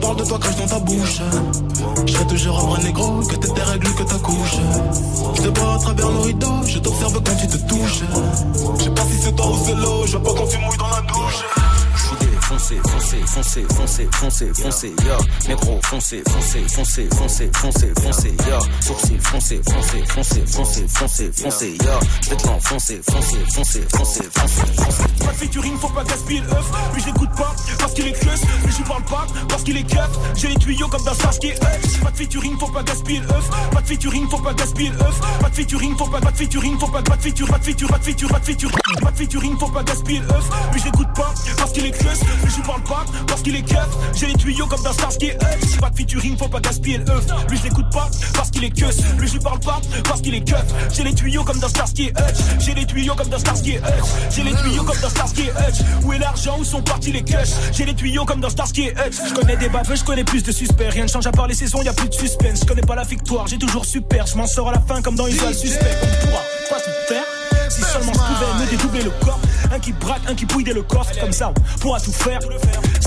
parle 0.00 0.16
de 0.16 0.24
toi 0.24 0.38
crache 0.38 0.56
dans 0.56 0.66
ta 0.66 0.78
bouche 0.78 1.20
je 2.06 2.12
serai 2.12 2.26
toujours 2.26 2.76
un 2.76 2.82
négro, 2.82 3.20
que 3.20 3.34
t'es 3.36 3.48
tes 3.48 3.94
que 3.94 4.02
ta 4.02 4.18
couche. 4.18 4.56
Je 5.34 5.42
te 5.42 5.58
vois 5.58 5.74
à 5.74 5.78
travers 5.78 6.10
le 6.10 6.18
rideau, 6.20 6.62
je 6.66 6.78
t'observe 6.78 7.22
quand 7.22 7.36
tu 7.36 7.46
te 7.46 7.56
touches. 7.68 8.00
Je 8.78 8.84
sais 8.84 8.90
pas 8.90 9.02
si 9.02 9.22
c'est 9.22 9.36
toi 9.36 9.46
ou 9.48 9.58
c'est 9.64 9.74
l'eau, 9.74 10.06
je 10.06 10.16
vois 10.16 10.22
pas 10.22 10.40
quand 10.40 10.46
tu 10.46 10.58
mouilles 10.58 10.78
dans 10.78 10.88
la 10.88 11.02
douche. 11.02 11.59
Défoncé, 12.60 12.76
foncé, 12.90 13.16
foncé, 13.26 13.66
foncé, 13.74 14.08
foncé, 14.12 14.52
foncé, 14.54 14.92
ya. 15.06 15.16
Négro, 15.48 15.80
foncé, 15.82 16.22
foncé, 16.28 16.62
foncé, 16.68 17.08
foncé, 17.10 17.50
foncé, 17.54 17.92
foncé, 18.02 18.34
ya. 18.46 18.58
Sourcil, 18.82 19.20
foncé, 19.20 19.60
foncé, 19.64 20.04
foncé, 20.06 20.44
foncé, 20.46 20.86
foncé, 20.88 21.32
foncé, 21.32 21.78
ya. 21.82 21.98
J'vais 22.20 22.36
te 22.36 22.46
l'enfoncer, 22.46 23.00
foncé, 23.10 23.38
foncé, 23.54 23.80
foncé, 23.96 24.20
foncé, 24.34 24.62
foncé. 24.76 25.02
Pas 25.24 25.32
de 25.32 25.36
featuring, 25.38 25.78
faut 25.78 25.88
pas 25.88 26.04
gaspiller 26.04 26.40
l'œuf. 26.42 26.70
Lui 26.94 27.00
je 27.00 27.06
l'écoute 27.06 27.30
pas 27.34 27.56
parce 27.78 27.94
qu'il 27.94 28.06
est 28.06 28.12
clus. 28.12 28.40
Lui 28.64 28.72
je 28.78 28.82
parle 28.82 29.04
pas 29.04 29.26
parce 29.48 29.62
qu'il 29.62 29.76
est 29.78 29.90
keuf. 29.90 30.10
J'ai 30.36 30.48
les 30.48 30.56
tuyaux 30.56 30.88
comme 30.88 31.04
dans 31.04 31.14
Sasuke 31.14 31.56
Up. 31.62 32.02
Pas 32.02 32.10
de 32.10 32.16
featuring, 32.16 32.58
faut 32.58 32.68
pas 32.68 32.82
gaspiller 32.82 33.20
l'œuf. 33.20 33.50
Pas 33.72 33.80
de 33.80 33.86
featuring, 33.86 34.28
faut 34.28 34.38
pas 34.38 34.52
gaspiller 34.52 34.90
l'œuf. 34.90 35.20
Pas 35.40 35.48
de 35.48 35.54
featuring, 35.54 35.96
faut 35.96 36.06
pas, 36.06 36.20
pas 36.20 36.30
de 36.30 36.36
featuring, 36.36 36.78
faut 36.78 36.88
pas, 36.88 37.02
pas 37.02 37.16
de 37.16 37.22
feature, 37.22 37.48
pas 37.48 37.58
de 37.58 37.64
feature, 37.64 37.88
pas 37.88 37.98
de 37.98 38.04
feature, 38.04 38.28
pas 38.28 38.38
de 39.10 39.16
featuring, 39.16 39.58
faut 39.58 39.68
pas 39.68 39.82
gaspiller 39.82 40.20
l'œuf. 40.20 40.50
Lui 40.72 40.80
je 40.80 40.84
l'écoute 40.84 41.12
pas 41.14 41.34
parce 41.56 41.72
qu'il 41.72 41.86
est 41.86 41.90
clus. 41.90 42.20
Je 42.50 42.56
lui 42.56 42.62
parle 42.62 42.82
pas 42.82 43.04
parce 43.26 43.42
qu'il 43.42 43.54
est 43.54 43.62
keuf. 43.62 43.88
J'ai 44.14 44.26
les 44.26 44.34
tuyaux 44.34 44.66
comme 44.66 44.82
dans 44.82 44.92
Sasuke 44.92 45.36
Up. 45.40 45.80
Pas 45.80 45.90
de 45.90 45.96
featuring, 45.96 46.36
faut 46.36 46.48
pas 46.48 46.60
gaspiller 46.60 46.98
l'œuf. 46.98 47.24
Lui 47.48 47.56
je 47.56 47.62
l'écoute 47.64 47.90
pas 47.92 48.08
parce 48.34 48.50
qu'il 48.50 48.64
est 48.64 48.70
keuf. 48.70 48.96
Lui 49.18 49.28
je 49.28 49.34
lui 49.34 49.40
parle 49.40 49.60
pas 49.60 49.80
parce 50.04 50.20
qu'il 50.20 50.34
est 50.34 50.44
keuf. 50.44 50.64
J'ai 50.92 51.04
les 51.04 51.14
tuyaux 51.14 51.44
comme 51.44 51.58
dans 51.58 51.68
Starsky 51.68 52.08
Hutch. 52.08 52.60
J'ai 52.60 52.74
les 52.74 52.86
tuyaux 52.86 53.14
comme 53.14 53.28
dans 53.28 53.38
Starsky 53.38 53.76
Hutch. 53.76 54.34
J'ai 54.34 54.42
les 54.42 54.54
tuyaux 54.54 54.82
comme 54.82 55.00
dans 55.00 55.10
Starsky 55.10 55.42
Hutch. 55.42 56.04
Où 56.04 56.12
est 56.12 56.18
l'argent? 56.18 56.56
Où 56.58 56.64
sont 56.64 56.82
partis 56.82 57.12
les 57.12 57.22
cushs 57.22 57.54
J'ai 57.72 57.84
les 57.84 57.94
tuyaux 57.94 58.24
comme 58.24 58.40
dans 58.40 58.50
Starsky 58.50 58.88
Hutch. 58.88 59.16
Je 59.28 59.34
connais 59.34 59.56
des 59.56 59.68
baveux, 59.68 59.94
je 59.94 60.04
connais 60.04 60.24
plus 60.24 60.42
de 60.42 60.52
suspects. 60.52 60.88
Rien 60.90 61.04
ne 61.04 61.08
change 61.08 61.26
à 61.26 61.32
part 61.32 61.46
les 61.46 61.54
saisons, 61.54 61.82
y 61.82 61.88
a 61.88 61.92
plus 61.92 62.08
de 62.08 62.14
suspense. 62.14 62.60
Je 62.62 62.66
connais 62.66 62.82
pas 62.82 62.96
la 62.96 63.04
victoire, 63.04 63.46
j'ai 63.46 63.58
toujours 63.58 63.84
super. 63.84 64.26
Je 64.26 64.36
m'en 64.36 64.46
sors 64.46 64.68
à 64.68 64.72
la 64.72 64.80
fin 64.80 65.02
comme 65.02 65.14
dans 65.14 65.26
Usual 65.26 65.54
Suspect. 65.54 65.96
On 66.02 66.26
pourra 66.26 66.42
pas 66.68 66.80
tout 66.80 66.90
faire. 67.08 67.39
Si 67.70 67.82
seulement 67.82 68.12
je 68.12 68.18
pouvais 68.18 68.64
me 68.64 68.70
dédoubler 68.70 69.02
le 69.02 69.10
corps. 69.24 69.40
Un 69.72 69.78
qui 69.78 69.92
braque, 69.92 70.22
un 70.28 70.34
qui 70.34 70.46
pouille 70.46 70.64
dès 70.64 70.72
le 70.72 70.82
coffre. 70.82 71.12
Comme 71.20 71.32
ça, 71.32 71.52
on 71.76 71.78
pourra 71.78 72.00
tout 72.00 72.12
faire. 72.12 72.40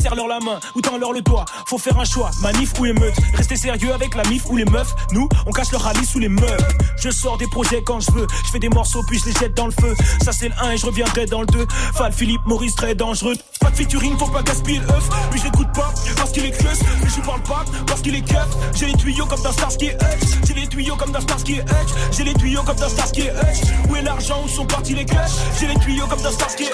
Serre-leur 0.01 0.27
la 0.27 0.39
main 0.39 0.59
ou 0.75 0.81
tends-leur 0.81 1.11
le 1.11 1.21
doigt. 1.21 1.45
Faut 1.67 1.77
faire 1.77 1.99
un 1.99 2.05
choix, 2.05 2.31
manif 2.41 2.71
ou 2.79 2.85
émeute. 2.85 3.13
Rester 3.35 3.55
sérieux 3.55 3.93
avec 3.93 4.15
la 4.15 4.23
mif 4.29 4.43
ou 4.49 4.55
les 4.55 4.65
meufs. 4.65 4.93
Nous, 5.11 5.27
on 5.45 5.51
cache 5.51 5.71
le 5.71 5.77
rallye 5.77 6.05
sous 6.05 6.19
les 6.19 6.29
meufs. 6.29 6.61
Je 6.97 7.09
sors 7.09 7.37
des 7.37 7.47
projets 7.47 7.83
quand 7.83 7.99
je 7.99 8.11
veux. 8.11 8.27
Je 8.45 8.51
fais 8.51 8.59
des 8.59 8.69
morceaux 8.69 9.03
puis 9.07 9.19
je 9.19 9.25
les 9.25 9.33
jette 9.33 9.55
dans 9.55 9.65
le 9.65 9.73
feu. 9.73 9.93
Ça 10.23 10.31
c'est 10.31 10.47
le 10.47 10.55
1 10.61 10.71
et 10.71 10.77
je 10.77 10.85
reviendrai 10.85 11.25
dans 11.25 11.41
le 11.41 11.47
2. 11.47 11.67
Fal 11.95 12.13
Philippe 12.13 12.45
Maurice 12.45 12.75
très 12.75 12.95
dangereux. 12.95 13.35
Pas 13.59 13.71
de 13.71 13.75
featuring, 13.75 14.17
faut 14.17 14.27
pas 14.27 14.43
gaspiller 14.43 14.79
le 14.79 14.89
œuf. 14.89 15.09
Lui 15.31 15.39
je 15.39 15.49
pas 15.49 15.93
parce 16.15 16.31
qu'il 16.31 16.45
est 16.45 16.51
creuse. 16.51 16.79
Lui 17.01 17.11
je 17.15 17.21
parle 17.21 17.41
pas 17.43 17.65
parce 17.87 18.01
qu'il 18.01 18.15
est 18.15 18.21
keuf. 18.21 18.47
J'ai 18.75 18.87
les 18.87 18.93
tuyaux 18.93 19.25
comme 19.25 19.41
dans 19.41 19.51
Starsky 19.51 19.87
Hutch. 19.87 20.47
J'ai 20.47 20.53
les 20.53 20.67
tuyaux 20.67 20.95
comme 20.95 21.11
dans 21.11 21.21
Starsky 21.21 21.59
Hutch. 21.59 21.89
J'ai 22.11 22.23
les 22.23 22.33
tuyaux 22.33 22.63
comme 22.63 22.77
dans 22.77 22.89
Starsky 22.89 23.23
Hutch. 23.23 23.89
Où 23.89 23.95
est 23.95 24.01
l'argent, 24.01 24.45
sont 24.53 24.65
partis 24.65 24.93
les 24.93 25.05
clutches 25.05 25.31
J'ai 25.59 25.67
les 25.67 25.79
tuyaux 25.79 26.05
comme 26.07 26.21
dans 26.21 26.31
Starsky. 26.31 26.65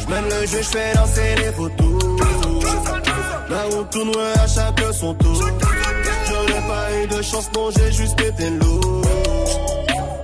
J'mène 0.00 0.24
le 0.24 0.46
jeu, 0.46 0.62
j'fais 0.62 0.94
danser 0.94 1.34
les 1.36 1.52
photos. 1.52 2.02
Là 3.48 3.64
où 3.72 3.84
tourne 3.84 4.12
à 4.36 4.46
chaque 4.46 4.80
son 4.92 5.14
tour. 5.14 5.44
N'ai 6.46 6.68
pas 6.68 7.02
eu 7.02 7.06
de 7.06 7.22
chance, 7.22 7.48
non, 7.54 7.70
j'ai 7.76 7.92
juste 7.92 8.20
été 8.20 8.50
lourd. 8.50 9.02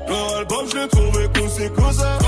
L'album, 0.09 0.67
je 0.71 0.79
l'ai 0.79 0.89
trouvé 0.89 1.71
cosa. 1.71 2.19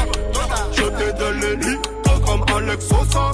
Je 0.73 0.83
te 0.83 1.19
donne 1.19 1.41
les 1.41 1.57
lits, 1.57 1.79
comme 2.25 2.45
Alex 2.57 2.87
Sosa. 2.87 3.31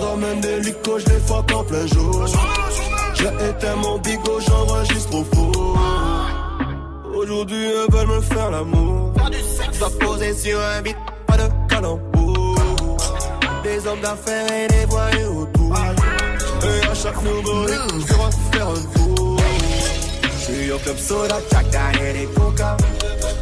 Ramène 0.00 0.40
des 0.40 0.60
licos, 0.60 0.98
je 0.98 1.12
les 1.12 1.20
fuck 1.20 1.52
en 1.52 1.64
plein 1.64 1.86
jour. 1.86 2.26
J'ai 3.16 3.48
éteint 3.48 3.76
mon 3.76 3.98
bigot, 3.98 4.40
j'enregistre 4.46 5.14
au 5.14 5.24
four. 5.24 5.78
Aujourd'hui, 7.14 7.66
elles 7.66 7.94
veulent 7.94 8.16
me 8.16 8.20
faire 8.20 8.50
l'amour. 8.50 9.12
Dois 9.78 9.90
poser 9.98 10.34
sur 10.34 10.58
un 10.60 10.82
beat, 10.82 10.96
pas 11.26 11.36
de 11.36 11.48
calembour. 11.68 12.56
Des 13.62 13.86
hommes 13.86 14.00
d'affaires 14.00 14.52
et 14.52 14.68
des 14.68 14.84
voyous 14.86 15.42
autour. 15.42 15.74
Et 16.62 16.86
à 16.86 16.94
chaque 16.94 17.22
nouveau 17.22 17.68
hit, 17.68 17.80
je 18.00 18.14
dois 18.14 18.30
faire 18.52 18.68
un 18.68 19.14
tour. 19.14 19.36
J'suis 20.38 20.72
au 20.72 20.78
club 20.78 20.96
soda, 20.96 21.36
Daniel 21.72 22.16
et 22.16 22.26
Coca. 22.26 22.76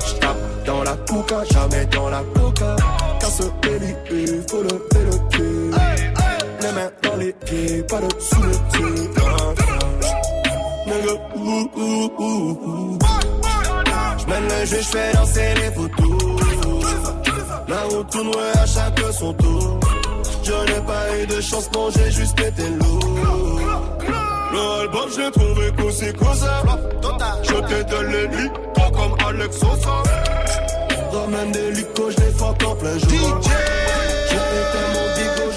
J'tape 0.07 0.65
dans 0.67 0.83
la 0.83 0.97
coca, 1.09 1.45
jamais 1.53 1.87
dans 1.87 2.09
la 2.09 2.23
coca. 2.35 2.77
Casse 3.21 3.43
les 3.65 3.79
lits, 3.79 4.43
faut 4.51 4.63
lever 4.63 5.05
le 5.05 5.29
pied. 5.29 5.71
Les 6.63 6.73
mains 6.73 6.91
dans 7.03 7.17
les 7.17 7.33
pieds, 7.33 7.83
pas 7.83 8.01
de 8.01 8.09
sous 8.19 8.43
les 8.43 8.59
pieds. 8.73 9.24
Nigga, 10.95 11.15
ouh, 11.37 11.71
ouh, 11.77 12.11
ouh, 12.19 12.59
ouh. 12.67 12.99
J'mène 14.19 14.45
le 14.45 14.67
jeu, 14.67 14.81
j'fais 14.81 15.13
danser 15.13 15.55
les 15.57 15.71
photos. 15.73 16.23
Là 17.69 17.87
où 17.91 18.05
tourne, 18.05 18.29
ouais, 18.29 18.59
à 18.63 18.67
chaque 18.67 19.01
son 19.13 19.33
tour. 19.35 19.81
Je 20.43 20.53
n'ai 20.53 20.81
pas 20.87 21.19
eu 21.19 21.27
de 21.27 21.41
chance, 21.41 21.71
non, 21.75 21.89
j'ai 21.91 22.11
juste 22.11 22.39
été 22.39 22.69
lourd. 22.69 23.01
L'album, 24.53 25.09
je 25.15 25.21
l'ai 25.21 25.31
trouvé 25.31 25.73
c'est 25.91 26.17
cosa. 26.17 26.63
Je 27.43 27.83
donne 27.91 28.13
les 28.13 28.29
lits, 28.29 28.51
pas 28.75 28.91
comme 28.91 29.15
Alex 29.27 29.59
Sosa. 29.59 30.03
Ramène 31.13 31.53
des 31.53 31.71
licos, 31.73 32.11
je 32.11 32.25
les 32.25 32.33
fuck 32.33 32.63
en 32.67 32.75
plein 32.77 32.99
jour. 32.99 33.41
DJ! 33.43 33.49
J'ai 34.29 34.37
éteint 34.37 34.89
mon 34.95 35.07
bigot, 35.15 35.51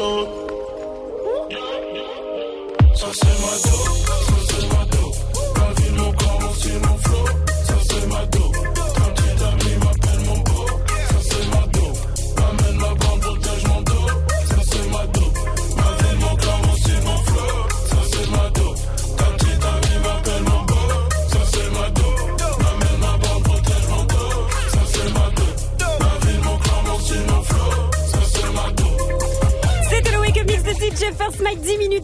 monde 0.00 0.39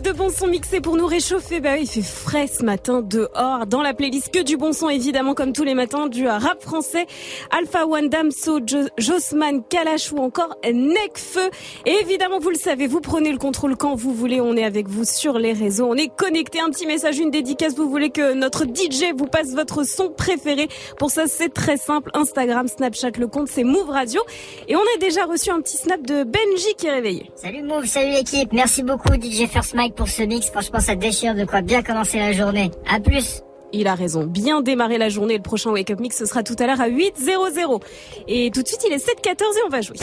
de 0.07 0.13
bon 0.13 0.31
son 0.31 0.47
mixé 0.47 0.81
pour 0.81 0.97
nous 0.97 1.07
réchauffer. 1.07 1.59
Bah 1.59 1.71
oui, 1.75 1.83
il 1.83 1.89
fait 1.89 2.01
frais 2.03 2.47
ce 2.47 2.63
matin 2.63 3.03
dehors. 3.03 3.67
Dans 3.67 3.83
la 3.83 3.93
playlist 3.93 4.33
que 4.33 4.41
du 4.41 4.57
bon 4.57 4.73
son, 4.73 4.89
évidemment, 4.89 5.35
comme 5.35 5.53
tous 5.53 5.65
les 5.65 5.75
matins, 5.75 6.07
du 6.07 6.29
rap 6.29 6.63
français. 6.63 7.07
Alpha 7.51 7.87
One, 7.87 8.09
Damso, 8.09 8.61
Jo- 8.65 8.89
Jossman, 8.99 9.65
Kalash 9.69 10.13
ou 10.13 10.19
encore 10.19 10.55
Necfeu. 10.65 11.51
Et 11.87 11.95
évidemment, 12.03 12.39
vous 12.39 12.51
le 12.51 12.57
savez, 12.57 12.87
vous 12.87 13.01
prenez 13.01 13.33
le 13.33 13.39
contrôle 13.39 13.77
quand 13.77 13.97
vous 13.97 14.15
voulez. 14.15 14.41
On 14.41 14.57
est 14.57 14.63
avec 14.63 14.87
vous 14.87 15.05
sur 15.05 15.41
les 15.41 15.53
réseaux. 15.53 15.87
On 15.91 15.97
est 15.97 16.15
connecté. 16.15 16.61
Un 16.61 16.71
petit 16.71 16.87
message, 16.87 17.19
une 17.19 17.33
dédicace. 17.33 17.75
Vous 17.75 17.91
voulez 17.91 18.11
que 18.11 18.33
notre 18.35 18.63
DJ 18.65 19.13
vous 19.17 19.27
passe 19.27 19.55
votre 19.55 19.83
son 19.83 20.11
préféré. 20.11 20.69
Pour 21.01 21.11
ça, 21.11 21.27
c'est 21.27 21.53
très 21.53 21.79
simple. 21.79 22.11
Instagram, 22.15 22.69
Snapchat, 22.69 23.11
le 23.19 23.27
compte, 23.27 23.49
c'est 23.49 23.65
Move 23.65 23.91
Radio. 23.91 24.21
Et 24.69 24.77
on 24.77 24.81
a 24.81 24.99
déjà 25.01 25.25
reçu 25.25 25.51
un 25.51 25.61
petit 25.61 25.77
snap 25.79 26.01
de 26.03 26.23
Benji 26.23 26.75
qui 26.79 26.87
est 26.87 26.93
réveillé. 26.93 27.29
Salut 27.35 27.65
Move, 27.65 27.87
salut 27.87 28.13
l'équipe. 28.13 28.53
Merci 28.53 28.85
beaucoup 28.85 29.13
DJ 29.15 29.49
First 29.49 29.75
Mike 29.75 29.96
pour 29.97 30.09
ce 30.09 30.23
mix. 30.23 30.51
Franchement, 30.51 30.81
ça 30.81 30.95
déchire 30.95 31.35
de 31.35 31.45
quoi 31.45 31.63
bien 31.63 31.83
commencer 31.83 32.19
la 32.19 32.33
journée. 32.33 32.71
À 32.89 33.01
plus. 33.01 33.43
Il 33.73 33.89
a 33.89 33.95
raison. 33.95 34.25
Bien 34.25 34.61
démarrer 34.63 34.97
la 34.97 35.09
journée. 35.09 35.37
Le 35.37 35.43
prochain 35.43 35.71
Wake 35.71 35.91
Up 35.91 35.99
Mix, 35.99 36.17
ce 36.17 36.25
sera 36.25 36.43
tout 36.43 36.55
à 36.59 36.67
l'heure 36.67 36.81
à 36.81 36.89
8.00. 36.89 37.83
Et 38.29 38.51
tout 38.55 38.63
de 38.63 38.69
suite, 38.69 38.83
il 38.87 38.93
est 38.93 39.05
7.14 39.05 39.33
et 39.33 39.63
on 39.67 39.69
va 39.69 39.81
jouer. 39.81 39.97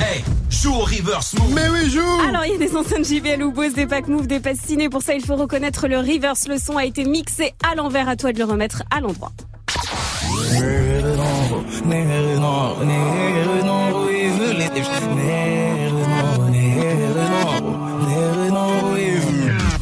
Hey, 0.00 0.24
joue 0.50 0.74
au 0.74 0.80
reverse 0.80 1.34
move. 1.34 1.54
Mais 1.54 1.68
oui, 1.70 1.88
joue 1.88 2.00
Alors, 2.28 2.44
il 2.44 2.52
y 2.52 2.54
a 2.56 2.58
des 2.58 2.76
enceintes 2.76 3.04
JBL 3.04 3.42
ou 3.42 3.52
Bose, 3.52 3.74
des 3.74 3.86
packs 3.86 4.08
move, 4.08 4.26
des 4.26 4.40
passes 4.40 4.58
ciné. 4.58 4.88
Pour 4.88 5.02
ça, 5.02 5.14
il 5.14 5.24
faut 5.24 5.36
reconnaître 5.36 5.86
le 5.86 5.98
reverse. 5.98 6.48
Le 6.48 6.58
son 6.58 6.76
a 6.76 6.84
été 6.84 7.04
mixé 7.04 7.54
à 7.70 7.76
l'envers. 7.76 8.08
À 8.08 8.16
toi 8.16 8.32
de 8.32 8.38
le 8.38 8.44
remettre 8.44 8.82
à 8.90 9.00
l'endroit. 9.00 9.32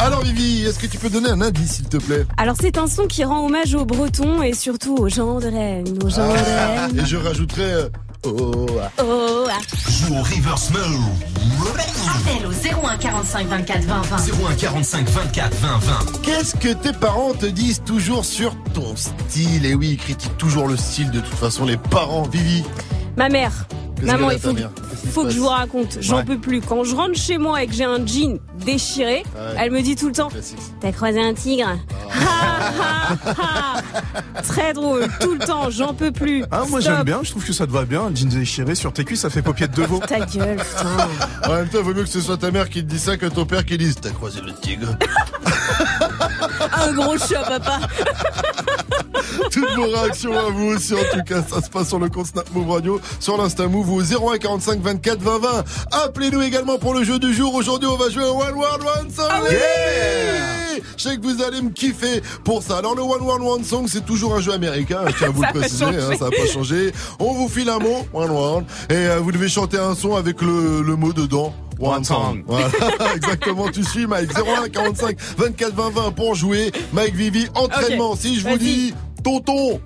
Alors 0.07 0.23
Vivi, 0.23 0.65
est-ce 0.65 0.79
que 0.79 0.87
tu 0.87 0.99
peux 0.99 1.11
donner 1.11 1.31
un 1.31 1.41
indice 1.41 1.73
s'il 1.79 1.89
te 1.89 1.97
plaît 1.97 2.25
Alors, 2.37 2.55
c'est 2.61 2.79
un 2.79 2.87
son 2.87 3.09
qui 3.09 3.25
rend 3.25 3.45
hommage 3.45 3.75
aux 3.75 3.85
Bretons 3.85 4.41
et 4.41 4.53
surtout 4.55 4.95
aux 4.95 5.09
gens 5.09 5.41
de 5.41 5.47
Rennes. 5.49 5.99
Aux 6.05 6.09
gens 6.09 6.29
de 6.33 6.37
Ah, 6.57 6.87
Rennes. 6.87 7.01
Et 7.01 7.05
je 7.05 7.17
rajouterais 7.17 7.63
euh, 7.73 7.89
oh, 8.25 8.67
ah. 8.81 9.03
Oh, 9.03 9.47
ah. 9.51 9.59
Joue 9.91 10.15
au 10.15 10.23
Reverse 10.23 10.71
Mode. 10.71 10.83
Appel 12.09 12.47
au 12.47 12.87
01 12.87 12.97
45 12.99 13.49
24 13.49 13.83
20 13.83 14.03
20. 14.03 14.17
01 14.51 14.55
45 14.55 15.09
24 15.09 15.55
20 15.57 15.79
20. 15.79 16.23
Qu'est-ce 16.23 16.55
que 16.55 16.73
tes 16.73 16.93
parents 16.93 17.33
te 17.35 17.47
disent 17.47 17.83
toujours 17.85 18.25
sur 18.25 18.55
ton 18.75 18.95
style? 18.95 19.67
Et 19.67 19.75
oui, 19.75 19.91
ils 19.95 19.97
critiquent 19.99 20.39
toujours 20.39 20.69
le 20.69 20.77
style 20.77 21.11
de 21.11 21.19
toute 21.19 21.35
façon, 21.35 21.65
les 21.65 21.77
parents. 21.79 22.23
Vivi, 22.31 22.63
Ma 23.17 23.29
mère. 23.29 23.67
Maman, 24.03 24.31
il 24.31 24.39
faut, 24.39 24.53
que 25.25 25.31
je 25.31 25.39
vous 25.39 25.49
raconte. 25.49 25.99
J'en 26.01 26.19
Ouais. 26.19 26.25
peux 26.25 26.39
plus. 26.39 26.61
Quand 26.61 26.85
je 26.85 26.95
rentre 26.95 27.15
chez 27.15 27.39
moi 27.39 27.63
et 27.63 27.67
que 27.67 27.73
j'ai 27.73 27.85
un 27.85 28.05
jean 28.07 28.39
déchiré, 28.65 29.25
Ouais. 29.35 29.55
elle 29.59 29.71
me 29.71 29.81
dit 29.83 29.97
tout 29.97 30.07
le 30.09 30.13
temps 30.13 30.29
T'as 30.81 30.93
croisé 30.93 31.21
un 31.23 31.33
tigre? 31.35 31.69
Ha, 31.69 33.17
ha, 33.27 33.35
ha. 34.37 34.43
Très 34.43 34.73
drôle. 34.73 35.07
Tout 35.21 35.33
le 35.35 35.39
temps. 35.45 35.71
J'en 35.71 35.95
peux 35.95 36.13
plus. 36.13 36.45
Ah, 36.51 36.63
moi 36.69 36.81
j'aime 36.81 37.03
bien, 37.05 37.21
je 37.23 37.31
trouve 37.31 37.45
que 37.45 37.53
ça 37.53 37.67
te 37.67 37.73
va 37.73 37.85
bien. 37.85 38.11
Jeans 38.15 38.29
déchiré 38.29 38.75
sur 38.75 38.93
tes 38.93 39.05
cuisses, 39.05 39.21
ça 39.23 39.31
fait 39.31 39.43
paupiette 39.43 39.75
de 39.77 39.83
veau. 39.85 40.01
Ta 40.07 40.21
gueule, 40.21 40.57
putain. 40.59 41.49
En 41.51 41.55
même 41.55 41.69
temps, 41.69 41.79
il 41.79 41.85
vaut 41.85 41.95
mieux 41.95 42.05
que 42.05 42.09
ce 42.09 42.21
soit 42.21 42.37
ta 42.37 42.51
mère 42.51 42.69
qui 42.69 42.85
te 42.85 42.89
dit 42.91 42.99
ça 42.99 43.17
que 43.17 43.27
ton 43.27 43.47
père 43.47 43.65
qui 43.65 43.79
dise 43.79 43.97
T'as 44.01 44.11
croisé 44.11 44.41
le 44.41 44.53
tigre? 44.55 44.97
Un 46.73 46.93
gros 46.93 47.17
chat, 47.19 47.43
papa. 47.43 47.81
Toutes 49.51 49.75
vos 49.77 49.87
réactions 49.87 50.37
à 50.37 50.51
vous 50.51 50.75
aussi, 50.75 50.95
en 50.95 50.99
tout 51.13 51.23
cas, 51.27 51.43
ça 51.43 51.63
se 51.63 51.71
passe 51.71 51.89
sur 51.89 51.99
le 51.99 52.09
compte 52.09 52.27
Snap 52.27 52.49
Move 52.55 52.71
Radio, 52.71 53.01
sur 53.21 53.37
l'Insta 53.37 53.67
Move 53.67 53.91
au 53.93 54.01
01 54.03 54.39
45 54.39 54.81
24 54.81 55.21
20 55.21 55.39
20. 55.39 55.65
Appelez-nous 56.05 56.43
également 56.43 56.79
pour 56.79 56.95
le 56.95 57.05
jeu 57.05 57.19
du 57.19 57.33
jour. 57.35 57.55
Aujourd'hui, 57.55 57.89
on 57.89 57.97
va 57.97 58.11
jouer 58.11 58.25
au 58.25 58.41
One 58.43 58.55
World 58.55 58.83
One 58.83 59.11
Song. 59.11 59.27
Ah 59.31 59.41
Yeah 59.51 60.83
Je 60.97 61.03
sais 61.03 61.17
que 61.17 61.23
vous 61.23 61.43
allez 61.43 61.61
me 61.63 61.71
kiffer 61.71 62.23
pour 62.45 62.63
ça. 62.63 62.79
Alors, 62.79 62.95
le 62.95 63.03
One 63.03 63.23
World 63.23 63.45
One 63.45 63.65
Song, 63.65 63.87
c'est 63.89 64.05
toujours 64.05 64.35
un 64.35 64.41
jeu 64.41 64.53
américain, 64.53 65.01
je 65.07 65.13
tiens 65.17 65.29
à 65.29 65.31
vous 65.31 65.43
le 65.43 65.59
préciser, 65.59 65.85
hein, 65.85 66.17
ça 66.19 66.27
n'a 66.27 66.31
pas 66.31 66.47
changé. 66.53 66.93
On 67.19 67.33
vous 67.35 67.49
file 67.49 67.69
un 67.69 67.79
mot, 67.79 68.07
One 68.13 68.31
World, 68.31 68.67
et 68.91 68.95
euh, 68.95 69.19
vous 69.21 69.33
devez 69.33 69.49
chanter 69.49 69.79
un 69.79 69.95
son 69.95 70.17
avec 70.17 70.41
le, 70.43 70.83
le 70.83 70.97
mot 70.97 71.13
dedans. 71.13 71.55
One, 71.79 71.97
One 71.97 72.05
song. 72.05 72.23
song. 72.25 72.43
Voilà, 72.47 72.69
exactement. 73.17 73.69
Tu 73.69 73.85
suis 73.85 74.07
Mike 74.07 74.31
01 74.37 74.69
45 74.69 75.17
24 75.39 75.75
20 75.75 75.91
20 75.91 76.11
pour 76.13 76.35
jouer. 76.35 76.73
Mike 76.93 77.15
Vivi, 77.15 77.47
entraînement. 77.55 78.17
Si 78.17 78.41
je 78.41 78.49
vous 78.49 78.59
dis 78.59 78.95
tonton. 79.23 79.81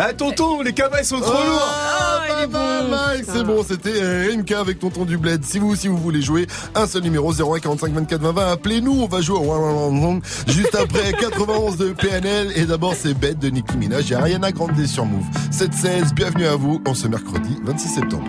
Ah, 0.00 0.12
tonton, 0.12 0.62
les 0.62 0.72
cabas 0.72 1.00
ils 1.00 1.04
sont 1.04 1.18
trop 1.18 1.32
Ah, 1.36 2.20
lourds. 2.44 2.48
bon, 2.50 2.88
Mike, 2.88 3.24
c'est 3.26 3.42
bon, 3.42 3.64
c'était 3.68 4.00
euh, 4.00 4.36
MK 4.36 4.52
avec 4.52 4.78
tonton 4.78 5.04
du 5.04 5.18
bled. 5.18 5.44
Si 5.44 5.58
vous 5.58 5.70
aussi 5.70 5.88
vous 5.88 5.96
voulez 5.98 6.22
jouer, 6.22 6.46
un 6.76 6.86
seul 6.86 7.02
numéro 7.02 7.32
01 7.32 7.58
45 7.58 7.92
24 7.92 8.20
20 8.22 8.32
20. 8.32 8.52
Appelez-nous, 8.52 8.92
on 9.02 9.06
va 9.08 9.20
jouer 9.20 9.38
au 9.40 10.20
juste 10.46 10.76
après 10.76 11.12
91 11.20 11.78
de 11.78 11.88
PNL 11.94 12.52
et 12.54 12.64
d'abord 12.64 12.94
c'est 12.96 13.12
bête 13.14 13.40
de 13.40 13.48
Nicki 13.48 13.76
Minaj 13.76 14.12
et 14.12 14.14
Ariana 14.14 14.52
Grande 14.52 14.70
sur 14.86 15.04
Move. 15.04 15.24
7-16, 15.50 16.14
bienvenue 16.14 16.46
à 16.46 16.54
vous 16.54 16.80
en 16.86 16.94
ce 16.94 17.08
mercredi 17.08 17.56
26 17.64 17.88
septembre. 17.88 18.28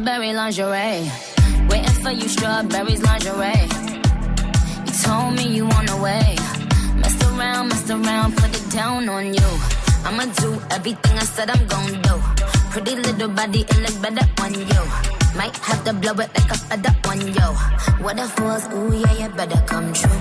Strawberry 0.00 0.32
lingerie. 0.32 1.10
Waiting 1.68 1.96
for 2.02 2.10
you, 2.10 2.26
strawberries 2.26 3.02
lingerie. 3.02 3.68
You 4.86 4.92
told 5.04 5.34
me 5.34 5.44
you 5.56 5.66
on 5.66 5.84
the 5.84 5.98
way. 6.02 6.36
Messed 6.96 7.22
around, 7.24 7.68
messed 7.68 7.90
around, 7.90 8.34
put 8.34 8.48
it 8.48 8.70
down 8.72 9.10
on 9.10 9.34
you. 9.34 9.50
I'ma 10.06 10.24
do 10.40 10.58
everything 10.70 11.18
I 11.18 11.24
said 11.24 11.50
I'm 11.50 11.66
gonna 11.66 12.00
do. 12.00 12.16
Pretty 12.70 12.96
little 12.96 13.28
body, 13.28 13.60
it 13.60 13.78
look 13.84 14.00
better 14.00 14.26
on 14.40 14.54
you. 14.54 14.82
Might 15.36 15.56
have 15.68 15.84
to 15.84 15.92
blow 15.92 16.12
it 16.12 16.30
like 16.34 16.50
a 16.50 16.58
feather 16.66 16.94
on 17.06 17.20
you. 17.20 17.48
What 18.02 18.18
it 18.18 18.40
was, 18.40 18.72
ooh 18.72 18.96
yeah, 18.96 19.12
you 19.20 19.28
better 19.34 19.62
come 19.66 19.92
true. 19.92 20.20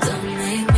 Don't 0.00 0.24
make 0.24 0.74
me 0.74 0.77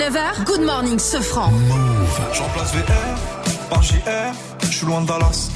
9h, 0.00 0.44
Good 0.46 0.62
Morning 0.62 0.98
Sofran. 0.98 1.52
Je 2.32 2.40
remplace 2.40 2.72
VR 2.72 3.68
par 3.68 3.82
JR, 3.82 4.32
je 4.62 4.72
suis 4.74 4.86
loin 4.86 5.02
de 5.02 5.06
Dallas. 5.06 5.50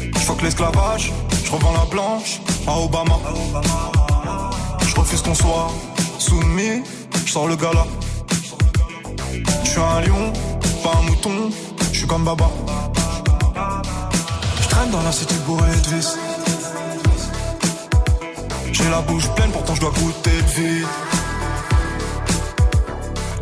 Je 0.00 0.18
fuck 0.20 0.40
l'esclavage, 0.40 1.12
je 1.44 1.50
revends 1.50 1.72
la 1.72 1.84
blanche 1.90 2.40
à 2.66 2.78
Obama. 2.78 3.18
Je 4.88 4.94
refuse 4.98 5.20
qu'on 5.20 5.34
soit 5.34 5.70
soumis, 6.18 6.82
je 7.26 7.30
sors 7.30 7.46
le 7.46 7.56
gala. 7.56 7.84
Je 9.64 9.70
suis 9.70 9.80
un 9.80 10.00
lion, 10.00 10.32
pas 10.82 10.92
un 10.98 11.02
mouton, 11.02 11.50
je 11.92 11.98
suis 11.98 12.06
comme 12.06 12.24
Baba. 12.24 12.48
Je 14.62 14.68
traîne 14.70 14.90
dans 14.92 15.02
la 15.02 15.12
cité 15.12 15.34
de. 15.34 15.40
J'ai 18.72 18.88
la 18.88 19.02
bouche 19.02 19.28
pleine, 19.34 19.50
pourtant 19.50 19.74
je 19.74 19.80
dois 19.82 19.90
goûter 19.90 20.30
le 20.30 20.62
vide. 20.62 20.86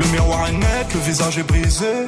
Le 0.09 0.13
miroir 0.13 0.49
est 0.49 0.53
net, 0.53 0.95
le 0.95 1.01
visage 1.01 1.37
est 1.37 1.43
brisé. 1.43 2.07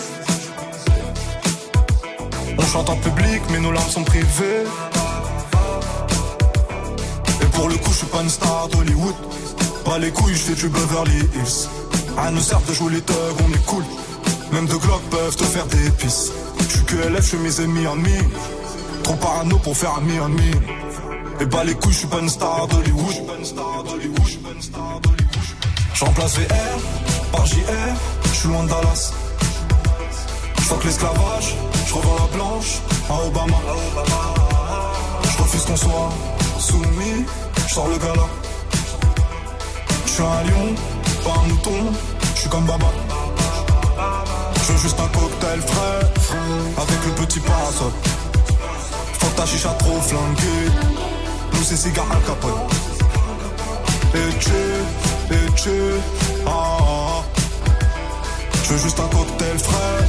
On 2.57 2.63
chante 2.63 2.89
en 2.89 2.97
public, 2.97 3.43
mais 3.51 3.59
nos 3.59 3.73
larmes 3.73 3.91
sont 3.91 4.05
privées. 4.05 4.65
Et 7.43 7.47
pour 7.53 7.69
le 7.69 7.75
coup, 7.77 7.91
je 7.91 7.99
suis 7.99 8.07
pas 8.07 8.23
une 8.23 8.31
star 8.31 8.69
d'Hollywood. 8.69 9.15
Pas 9.85 9.99
les 9.99 10.11
couilles, 10.13 10.35
je 10.35 10.39
fais 10.39 10.55
du 10.55 10.69
Beverly 10.71 11.19
Hills. 11.19 11.69
À 12.17 12.31
nous 12.31 12.41
sert 12.41 12.63
de 12.63 12.73
jouer 12.73 12.93
les 12.95 13.03
thugs, 13.03 13.15
on 13.47 13.53
est 13.53 13.67
cool. 13.67 13.85
Même 14.53 14.67
deux 14.67 14.79
Glock 14.79 15.03
peuvent 15.11 15.37
te 15.37 15.45
faire 15.45 15.67
des 15.67 15.91
pisses. 15.91 16.33
Je 16.59 16.77
suis 16.77 16.85
que 16.85 16.97
LF, 16.97 17.33
je 17.33 17.37
mes 17.37 17.61
ennemis 17.61 17.87
en 17.87 17.97
mi. 17.97 18.17
Trop 19.03 19.15
parano 19.15 19.59
pour 19.59 19.77
faire 19.77 19.95
un 19.99 20.01
mi 20.01 20.19
en. 20.21 20.31
Et 21.41 21.45
bah 21.45 21.65
les 21.65 21.75
couilles, 21.75 21.93
je 21.93 21.99
suis 21.99 22.09
pas 22.09 22.21
une 22.21 22.31
star 22.31 22.67
d'Hollywood. 22.67 23.15
Je 25.93 26.05
remplace 26.07 26.39
VR 26.39 27.10
par 27.33 27.47
JR, 27.47 27.61
je 28.25 28.35
suis 28.35 28.49
loin 28.49 28.65
de 28.65 28.69
Dallas. 28.69 29.13
Je 30.59 30.87
l'esclavage, 30.87 31.57
je 31.87 31.95
revends 31.95 32.17
la 32.17 32.37
blanche 32.37 32.79
à 33.11 33.27
Obama. 33.27 33.57
Je 35.25 35.43
refuse 35.43 35.65
qu'on 35.65 35.77
soit 35.77 36.11
soumis, 36.59 37.27
je 37.67 37.75
sors 37.75 37.89
le 37.89 37.99
gala. 37.99 38.27
Je 40.07 40.11
suis 40.11 40.23
un 40.23 40.43
lion, 40.45 40.75
pas 41.25 41.41
un 41.41 41.49
mouton, 41.49 41.93
je 42.35 42.41
suis 42.41 42.49
comme 42.49 42.65
Baba. 42.65 42.87
Je 44.55 44.73
veux 44.73 44.79
juste 44.79 45.01
un 45.01 45.09
cocktail 45.09 45.61
frais, 45.61 46.01
avec 46.77 47.07
le 47.07 47.27
petit 47.27 47.41
parasol. 47.41 47.93
Faut 49.19 49.31
ta 49.37 49.45
chicha 49.47 49.71
trop 49.79 50.01
flanquée, 50.01 50.71
nous 51.53 51.63
c'est 51.63 51.77
cigare 51.77 52.07
Al 52.13 52.23
Capone. 52.23 52.53
Et 54.15 54.39
tu, 54.39 55.35
et 55.35 55.53
tu, 55.57 55.71
ah. 56.47 56.80
Je 58.71 58.75
veux 58.77 58.83
juste 58.83 59.01
un 59.01 59.09
cocktail 59.09 59.59
frais. 59.59 60.09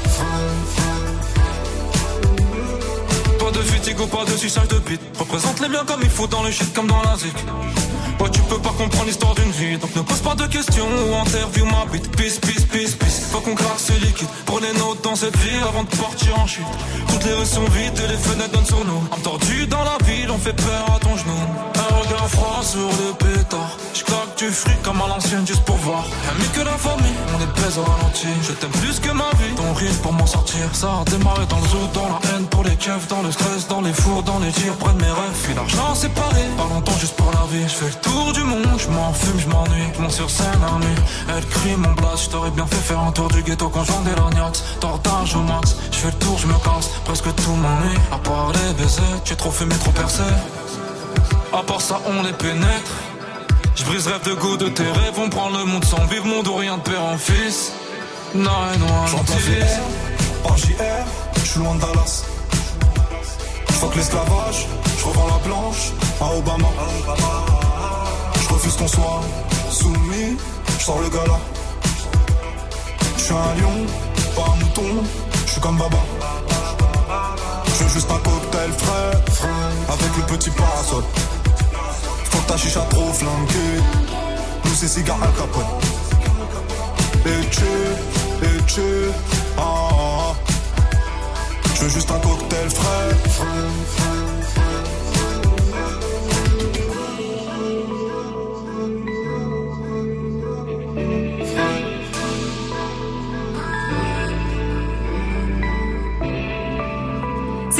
Pas 3.40 3.52
de 3.52 3.64
fatigue 3.64 4.00
ou 4.00 4.06
pas 4.06 4.24
de 4.24 4.38
suçage 4.38 4.68
de 4.68 4.78
bite. 4.78 5.02
Représente 5.18 5.60
les 5.62 5.68
biens 5.68 5.84
comme 5.84 6.02
il 6.04 6.10
faut 6.12 6.28
dans 6.28 6.44
le 6.44 6.52
shit 6.52 6.72
comme 6.72 6.86
dans 6.86 7.02
la 7.02 7.18
zik. 7.18 7.34
Ouais, 8.22 8.30
tu 8.30 8.42
peux 8.42 8.60
pas 8.60 8.70
comprendre 8.78 9.06
l'histoire 9.06 9.34
d'une 9.34 9.52
vie. 9.52 9.78
Donc 9.80 9.96
ne 9.96 10.02
pose 10.02 10.20
pas 10.20 10.36
de 10.36 10.46
questions 10.46 10.86
ou 10.86 11.16
interview 11.16 11.66
ma 11.66 11.86
bite. 11.92 12.16
Peace, 12.16 12.38
peace, 12.40 12.66
peace, 12.72 12.94
peace. 12.94 13.22
Faut 13.32 13.40
qu'on 13.40 13.56
craque 13.56 13.80
ce 13.80 13.94
liquide. 13.94 14.28
Prenez 14.46 14.72
notes 14.74 15.04
dans 15.04 15.16
cette 15.16 15.36
vie 15.38 15.58
avant 15.68 15.84
de 15.84 15.90
partir 15.90 16.38
en 16.40 16.46
chute. 16.46 16.66
Toutes 17.10 17.26
les 17.26 17.34
rues 17.34 17.46
sont 17.46 17.66
vides 17.76 17.98
et 17.98 18.08
les 18.08 18.18
fenêtres 18.18 18.52
donnent 18.52 18.66
sur 18.66 18.86
nous. 18.86 19.02
Entendu 19.12 19.66
dans 19.66 19.84
la 19.84 19.98
ville, 20.06 20.30
on 20.30 20.38
fait 20.38 20.54
peur 20.54 20.86
à 20.96 21.00
ton 21.00 21.18
genou. 21.18 21.40
Un 21.74 21.96
regard 21.96 22.30
froid 22.30 22.62
sur 22.64 22.90
le 23.02 23.14
pétard. 23.18 23.78
Je 23.96 24.04
claque 24.04 24.38
du 24.38 24.52
fric 24.52 24.80
comme 24.84 25.02
à 25.02 25.08
l'ancienne 25.08 25.48
juste 25.48 25.64
pour 25.64 25.78
voir. 25.78 26.04
Mieux 26.38 26.52
que 26.54 26.62
la 26.62 26.78
famille, 26.78 27.18
on 27.36 27.42
est 27.42 27.60
baise 27.60 27.78
au 27.80 27.84
ralenti. 27.84 28.28
Je 28.48 28.54
t'aime 28.54 28.70
plus 28.84 29.00
que 29.00 29.12
ma 29.12 29.32
vie. 29.40 29.56
Ton 29.56 29.74
rire 29.74 29.98
pour 30.04 30.14
m'en 30.14 30.28
sortir. 30.28 30.62
Ça 30.74 30.90
a 31.02 31.04
démarré 31.10 31.48
dans 31.50 31.60
le 31.60 31.68
zoo, 31.68 31.90
dans 31.96 32.10
la 32.14 32.20
haine 32.30 32.46
pour 32.46 32.64
les 32.64 32.76
keufs, 32.76 33.08
dans 33.08 33.24
le 33.24 33.32
stress, 33.32 33.68
dans 33.68 33.82
les 33.82 33.94
fours, 33.94 34.22
dans 34.22 34.38
les 34.38 34.52
tirs, 34.52 34.76
de 34.78 35.02
mes 35.02 35.10
rêves. 35.10 35.40
Puis 35.44 35.56
l'argent 35.56 35.96
séparé. 35.96 36.44
Pas 36.58 36.70
longtemps 36.72 37.00
juste 37.00 37.16
pour 37.16 37.32
la 37.32 37.46
vie. 37.52 37.64
Je 37.64 37.76
fais 37.82 37.86
le 37.86 38.00
tour 38.02 38.11
du 38.34 38.44
monde, 38.44 38.78
je 38.78 38.88
m'en 38.90 39.14
fume, 39.14 39.40
je 39.40 39.48
m'ennuie. 39.48 39.88
Je 39.96 40.02
monte 40.02 40.12
sur 40.12 40.30
scène 40.30 40.62
à 40.64 40.80
nuit. 40.80 41.02
Elle 41.30 41.46
crie 41.46 41.76
mon 41.76 41.92
blast. 41.94 42.26
Je 42.26 42.30
t'aurais 42.30 42.52
bien 42.52 42.66
fait 42.66 42.76
faire 42.76 43.00
un 43.00 43.12
tour 43.12 43.28
du 43.30 43.42
ghetto 43.44 43.70
quand 43.70 43.84
j'en 43.84 44.04
lorgnates. 44.16 44.64
Tordage 44.80 45.36
au 45.36 45.42
max. 45.42 45.76
Je 45.92 45.98
fais 45.98 46.08
le 46.08 46.18
tour, 46.26 46.38
je 46.38 46.48
me 46.48 46.54
casse. 46.54 46.90
Presque 47.06 47.34
tout 47.36 47.56
m'ennuie. 47.56 47.98
À 48.12 48.18
part 48.18 48.52
les 48.54 48.74
baisers, 48.74 49.22
tu 49.24 49.34
es 49.34 49.36
trop 49.36 49.52
fumé, 49.52 49.76
trop 49.76 49.92
percé. 49.92 50.24
À 51.54 51.64
part 51.64 51.82
ça, 51.82 52.00
on 52.06 52.24
les 52.24 52.34
pénètre. 52.34 52.92
Je 53.76 53.84
brise 53.86 54.08
rêve 54.08 54.24
de 54.26 54.34
goût 54.34 54.58
de 54.58 54.70
tes 54.70 54.84
rêves. 54.84 55.18
On 55.18 55.30
prend 55.30 55.50
le 55.50 55.64
monde 55.66 55.86
sans 55.86 56.06
vivre, 56.06 56.26
monde 56.26 56.48
ou 56.48 56.56
rien 56.56 56.78
de 56.78 56.84
père 56.84 57.04
en 57.04 57.18
fils. 57.18 57.72
Non, 58.34 58.52
et 58.74 58.78
non, 58.78 59.08
J'en 59.08 59.24
place 59.24 59.40
VR, 59.40 60.48
par 60.48 60.58
JR, 60.58 60.74
je 61.36 61.46
suis 61.46 61.60
loin 61.60 61.76
de 61.76 61.82
Dallas. 61.82 62.24
Je 63.70 63.88
que 63.88 63.98
l'esclavage, 63.98 64.68
je 65.00 65.06
revends 65.06 65.28
la 65.28 65.48
blanche 65.48 65.92
à 66.22 66.38
Obama. 66.38 66.68
Refuse 68.62 68.78
qu'on 68.78 68.88
soit 68.88 69.22
soumis, 69.72 70.38
je 70.78 70.84
sors 70.84 71.02
le 71.02 71.10
gala. 71.10 71.40
Je 73.18 73.24
suis 73.24 73.34
un 73.34 73.56
lion, 73.60 73.88
pas 74.36 74.52
un 74.52 74.56
mouton, 74.58 75.04
je 75.48 75.52
suis 75.54 75.62
comme 75.62 75.78
Baba. 75.80 75.98
Je 77.66 77.84
veux 77.84 77.90
juste 77.90 78.12
un 78.12 78.20
cocktail 78.20 78.70
frais, 78.78 79.48
avec 79.90 80.16
le 80.16 80.24
petit 80.38 80.52
parasol. 80.52 81.04
Faut 82.26 82.38
que 82.38 82.48
ta 82.50 82.58
chicha 82.58 82.82
trop 82.82 83.12
flanquée, 83.12 83.82
nous 84.64 84.76
c'est 84.76 84.90
cigare 84.90 85.18
Al 85.24 85.34
Capone. 85.34 85.64
Et 87.26 87.50
tu, 87.50 88.46
et 88.46 88.64
tu, 88.68 88.82
ah, 89.58 89.62
ah, 89.62 89.90
ah. 89.92 90.36
Je 91.74 91.82
veux 91.82 91.90
juste 91.90 92.12
un 92.12 92.20
cocktail 92.20 92.70
frais. 92.70 94.21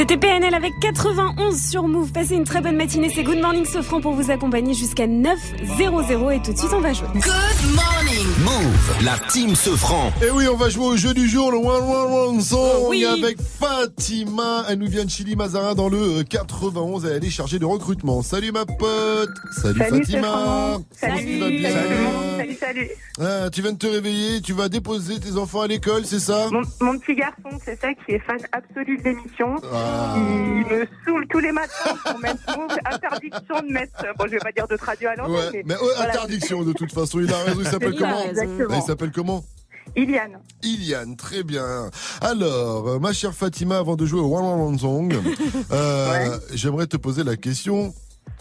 C'était 0.02 0.16
PNL 0.16 0.52
avec 0.52 0.72
91 0.80 1.56
sur 1.62 1.86
Move. 1.86 2.10
Passez 2.10 2.34
une 2.34 2.42
très 2.42 2.60
bonne 2.60 2.74
matinée. 2.74 3.08
C'est 3.14 3.22
Good 3.22 3.38
Morning 3.38 3.64
Sofran 3.64 4.00
pour 4.00 4.14
vous 4.14 4.32
accompagner 4.32 4.74
jusqu'à 4.74 5.06
9.00 5.06 6.34
et 6.34 6.42
tout 6.42 6.52
de 6.52 6.58
suite 6.58 6.72
on 6.74 6.80
va 6.80 6.92
jouer. 6.92 7.06
Good 7.14 7.76
morning. 7.76 8.26
Move, 8.42 9.04
la 9.04 9.16
team 9.28 9.54
se 9.54 9.70
franc. 9.70 10.10
Et 10.20 10.28
oui, 10.32 10.48
on 10.52 10.56
va 10.56 10.70
jouer 10.70 10.86
au 10.86 10.96
jeu 10.96 11.14
du 11.14 11.28
jour, 11.28 11.52
le 11.52 11.58
One 11.58 11.84
One 11.84 12.30
One 12.34 12.40
Song, 12.40 12.88
Oui. 12.88 13.04
avec 13.04 13.36
Fatima. 13.40 14.64
Elle 14.68 14.80
nous 14.80 14.88
vient 14.88 15.04
de 15.04 15.10
Chili 15.10 15.36
Mazarin 15.36 15.76
dans 15.76 15.88
le 15.88 16.18
euh, 16.18 16.24
91. 16.28 17.06
Elle 17.06 17.24
est 17.24 17.30
chargée 17.30 17.60
de 17.60 17.64
recrutement. 17.64 18.22
Salut 18.22 18.50
ma 18.50 18.66
pote. 18.66 19.30
Salut, 19.52 19.78
Salut, 19.78 19.98
Fatima. 20.04 20.78
Salut. 20.90 21.58
Bien 21.60 21.70
Salut, 22.38 22.56
salut. 22.58 22.88
Ah, 23.20 23.50
Tu 23.52 23.62
viens 23.62 23.72
de 23.72 23.78
te 23.78 23.86
réveiller. 23.86 24.40
Tu 24.40 24.52
vas 24.52 24.68
déposer 24.68 25.20
tes 25.20 25.36
enfants 25.36 25.60
à 25.60 25.68
l'école, 25.68 26.04
c'est 26.06 26.18
ça? 26.18 26.48
Mon, 26.50 26.62
mon 26.80 26.98
petit 26.98 27.14
garçon, 27.14 27.56
c'est 27.64 27.80
ça, 27.80 27.94
qui 27.94 28.14
est 28.14 28.18
fan 28.18 28.38
absolu 28.50 28.98
de 28.98 29.04
l'émission. 29.04 29.54
Ah. 29.72 29.91
Il 30.16 30.66
me 30.78 30.86
saoule 31.04 31.26
tous 31.28 31.38
les 31.40 31.52
matins 31.52 31.96
pour 32.04 32.18
mettre 32.18 32.40
Move. 32.58 32.76
interdiction 32.84 33.60
de 33.66 33.72
mettre. 33.72 34.04
Bon, 34.18 34.24
je 34.26 34.30
vais 34.32 34.38
pas 34.38 34.52
dire 34.52 34.66
de 34.68 34.76
traduire 34.76 35.10
à 35.10 35.16
l'antenne, 35.16 35.34
Ouais, 35.34 35.50
mais, 35.52 35.62
mais 35.66 35.74
voilà. 35.80 36.08
interdiction 36.14 36.62
de 36.62 36.72
toute 36.72 36.92
façon. 36.92 37.20
Il 37.20 37.32
a 37.32 37.38
raison. 37.38 37.60
Il 37.60 37.66
s'appelle 37.68 37.94
comment. 37.98 38.24
Il 38.76 38.82
s'appelle 38.82 39.12
comment 39.12 39.44
Iliane. 39.96 40.38
Iliane, 40.62 41.16
très 41.16 41.42
bien. 41.42 41.90
Alors, 42.20 42.88
euh, 42.88 42.98
ma 42.98 43.12
chère 43.12 43.34
Fatima, 43.34 43.78
avant 43.78 43.96
de 43.96 44.06
jouer 44.06 44.20
au 44.20 44.34
One 44.36 44.44
One 44.44 44.60
One 44.60 44.78
Song, 44.78 45.12
euh, 45.72 46.38
j'aimerais 46.54 46.86
te 46.86 46.96
poser 46.96 47.24
la 47.24 47.36
question. 47.36 47.92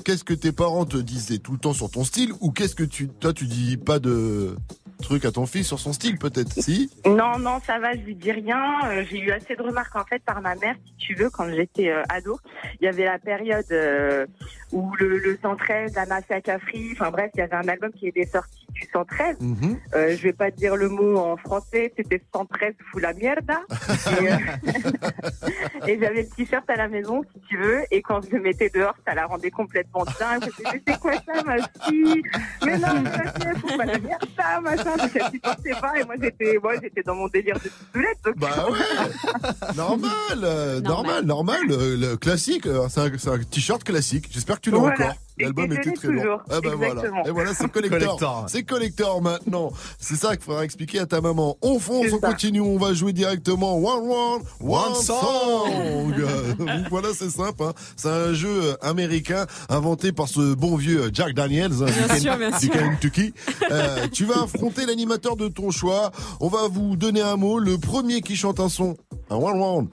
Qu'est-ce 0.05 0.23
que 0.23 0.33
tes 0.35 0.51
parents 0.51 0.85
te 0.85 0.97
disaient 0.97 1.39
tout 1.39 1.51
le 1.53 1.57
temps 1.57 1.73
sur 1.73 1.89
ton 1.89 2.03
style 2.03 2.31
ou 2.41 2.51
qu'est-ce 2.51 2.75
que 2.75 2.83
tu, 2.83 3.07
toi, 3.09 3.33
tu 3.33 3.45
dis 3.47 3.75
pas 3.77 3.99
de 3.99 4.55
trucs 5.01 5.25
à 5.25 5.31
ton 5.31 5.45
fils 5.45 5.67
sur 5.67 5.79
son 5.79 5.93
style 5.93 6.17
peut-être 6.17 6.53
Si 6.53 6.89
Non, 7.05 7.37
non, 7.39 7.59
ça 7.65 7.79
va, 7.79 7.93
je 7.93 7.99
lui 7.99 8.15
dis 8.15 8.31
rien. 8.31 8.79
Euh, 8.85 9.03
J'ai 9.09 9.19
eu 9.19 9.31
assez 9.31 9.55
de 9.55 9.61
remarques 9.61 9.95
en 9.95 10.05
fait 10.05 10.23
par 10.23 10.41
ma 10.41 10.55
mère, 10.55 10.75
si 10.85 11.07
tu 11.07 11.15
veux, 11.15 11.29
quand 11.29 11.49
j'étais 11.49 11.89
euh, 11.89 12.03
ado. 12.09 12.39
Il 12.79 12.85
y 12.85 12.87
avait 12.87 13.05
la 13.05 13.19
période 13.19 13.65
euh, 13.71 14.25
où 14.71 14.93
le, 14.99 15.17
le 15.17 15.37
113, 15.41 15.95
la 15.95 16.05
mafia 16.05 16.39
Cafri, 16.41 16.89
enfin 16.93 17.11
bref, 17.11 17.31
il 17.35 17.39
y 17.39 17.41
avait 17.41 17.55
un 17.55 17.67
album 17.67 17.91
qui 17.91 18.07
était 18.07 18.25
sorti 18.25 18.60
du 18.73 18.87
113. 18.91 19.37
Mhm. 19.39 19.77
Euh, 19.95 20.15
je 20.17 20.23
vais 20.23 20.33
pas 20.33 20.51
dire 20.51 20.75
le 20.75 20.89
mot 20.89 21.17
en 21.17 21.37
français, 21.37 21.93
c'était 21.97 22.21
113 22.33 22.73
fou 22.91 22.99
la 22.99 23.13
mierda. 23.13 23.59
et 24.21 24.31
euh, 24.31 24.37
et 25.87 25.99
j'avais 25.99 26.23
le 26.23 26.29
t-shirt 26.29 26.69
à 26.69 26.75
la 26.75 26.87
maison, 26.87 27.23
si 27.33 27.41
tu 27.49 27.57
veux, 27.57 27.81
et 27.91 28.01
quand 28.01 28.21
je 28.23 28.35
le 28.35 28.41
mettais 28.41 28.69
dehors, 28.69 28.95
ça 29.05 29.13
la 29.13 29.25
rendait 29.25 29.51
complètement 29.51 30.05
dingue. 30.19 30.43
Je 30.57 30.79
c'est 30.87 30.99
quoi 30.99 31.13
ça, 31.13 31.43
ma 31.43 31.57
fille? 31.85 32.21
Mais 32.65 32.77
non, 32.77 33.01
mais 33.03 33.59
faut 33.59 33.77
pas 33.77 33.85
la 33.85 33.99
mierda, 33.99 34.61
machin. 34.61 34.97
Donc 34.97 35.11
elle 35.15 35.31
supportait 35.31 35.81
pas, 35.81 35.99
et 35.99 36.03
moi 36.05 36.15
j'étais, 36.21 36.57
moi 36.61 36.73
j'étais 36.81 37.03
dans 37.03 37.15
mon 37.15 37.27
délire 37.27 37.55
de 37.55 37.69
toilette. 37.91 38.17
Donc... 38.23 38.37
Bah 38.37 38.67
ouais, 38.69 39.75
normal, 39.75 40.11
euh, 40.43 40.81
normal, 40.81 41.25
normal, 41.25 41.59
euh, 41.69 41.97
le 41.97 42.17
classique. 42.17 42.67
C'est 42.89 42.99
un, 43.01 43.11
c'est 43.17 43.29
un 43.29 43.39
t-shirt 43.39 43.83
classique. 43.83 44.27
J'espère 44.31 44.57
que 44.57 44.61
tu 44.61 44.71
l'as 44.71 44.77
Voilà. 44.77 44.95
encore. 44.95 45.15
L'album 45.41 45.71
était 45.73 45.91
très 45.91 46.07
bon. 46.07 46.13
toujours. 46.15 46.41
Ah 46.49 46.59
bah 46.61 46.71
voilà. 46.75 47.01
Et 47.25 47.31
voilà, 47.31 47.53
c'est 47.53 47.67
collector. 47.71 48.45
C'est 48.47 48.63
collector 48.63 49.21
maintenant. 49.21 49.71
C'est 49.99 50.15
ça 50.15 50.35
qu'il 50.35 50.45
faudra 50.45 50.63
expliquer 50.65 50.99
à 50.99 51.05
ta 51.05 51.21
maman. 51.21 51.57
On 51.61 51.79
fonce, 51.79 52.07
on 52.13 52.19
ça. 52.19 52.29
continue, 52.31 52.61
on 52.61 52.77
va 52.77 52.93
jouer 52.93 53.13
directement 53.13 53.77
One 53.77 54.09
One 54.09 54.41
One, 54.61 54.71
One 54.71 54.95
Song. 54.95 56.15
Donc 56.59 56.69
voilà, 56.89 57.09
c'est 57.13 57.29
simple. 57.29 57.63
hein. 57.63 57.73
C'est 57.95 58.09
un 58.09 58.33
jeu 58.33 58.49
euh, 58.63 58.73
américain 58.81 59.45
inventé 59.69 60.11
par 60.11 60.27
ce 60.27 60.53
bon 60.53 60.75
vieux 60.75 61.09
Jack 61.13 61.33
Daniels 61.33 61.71
hein, 61.81 61.85
Bien 61.85 62.15
du, 62.15 62.21
sûr, 62.21 62.37
bien 62.37 62.51
du 62.51 62.65
sûr. 62.65 62.73
Kentucky. 62.73 63.33
Euh, 63.71 64.07
tu 64.11 64.25
vas 64.25 64.43
affronter 64.43 64.85
l'animateur 64.85 65.35
de 65.35 65.47
ton 65.47 65.71
choix. 65.71 66.11
On 66.39 66.47
va 66.47 66.67
vous 66.67 66.95
donner 66.95 67.21
un 67.21 67.35
mot. 67.35 67.59
Le 67.59 67.77
premier 67.77 68.21
qui 68.21 68.35
chante 68.35 68.59
un 68.59 68.69
son 68.69 68.95
un 69.29 69.35
one 69.37 69.61
round, 69.61 69.87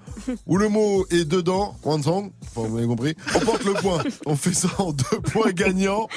où 0.48 0.56
le 0.56 0.68
mot 0.68 1.06
est 1.12 1.24
dedans, 1.24 1.76
one 1.84 2.02
song, 2.02 2.32
enfin, 2.42 2.66
vous 2.68 2.76
avez 2.76 2.88
compris, 2.88 3.14
on 3.37 3.38
porte 3.38 3.64
le 3.64 3.72
point. 3.74 4.02
On 4.26 4.34
fait 4.34 4.52
ça 4.52 4.66
en 4.78 4.90
deux 4.90 5.20
points 5.30 5.38
gagnants. 5.53 6.09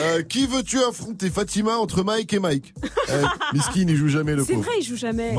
Euh, 0.00 0.22
qui 0.22 0.46
veux-tu 0.46 0.78
affronter, 0.78 1.28
Fatima, 1.28 1.72
entre 1.76 2.02
Mike 2.02 2.32
et 2.32 2.38
Mike 2.38 2.72
euh, 3.10 3.24
Miskin, 3.52 3.84
il 3.88 3.94
joue 3.96 4.08
jamais 4.08 4.34
le 4.34 4.42
C'est 4.42 4.54
pauvre. 4.54 4.64
vrai, 4.66 4.74
il 4.80 4.84
joue 4.84 4.96
jamais. 4.96 5.34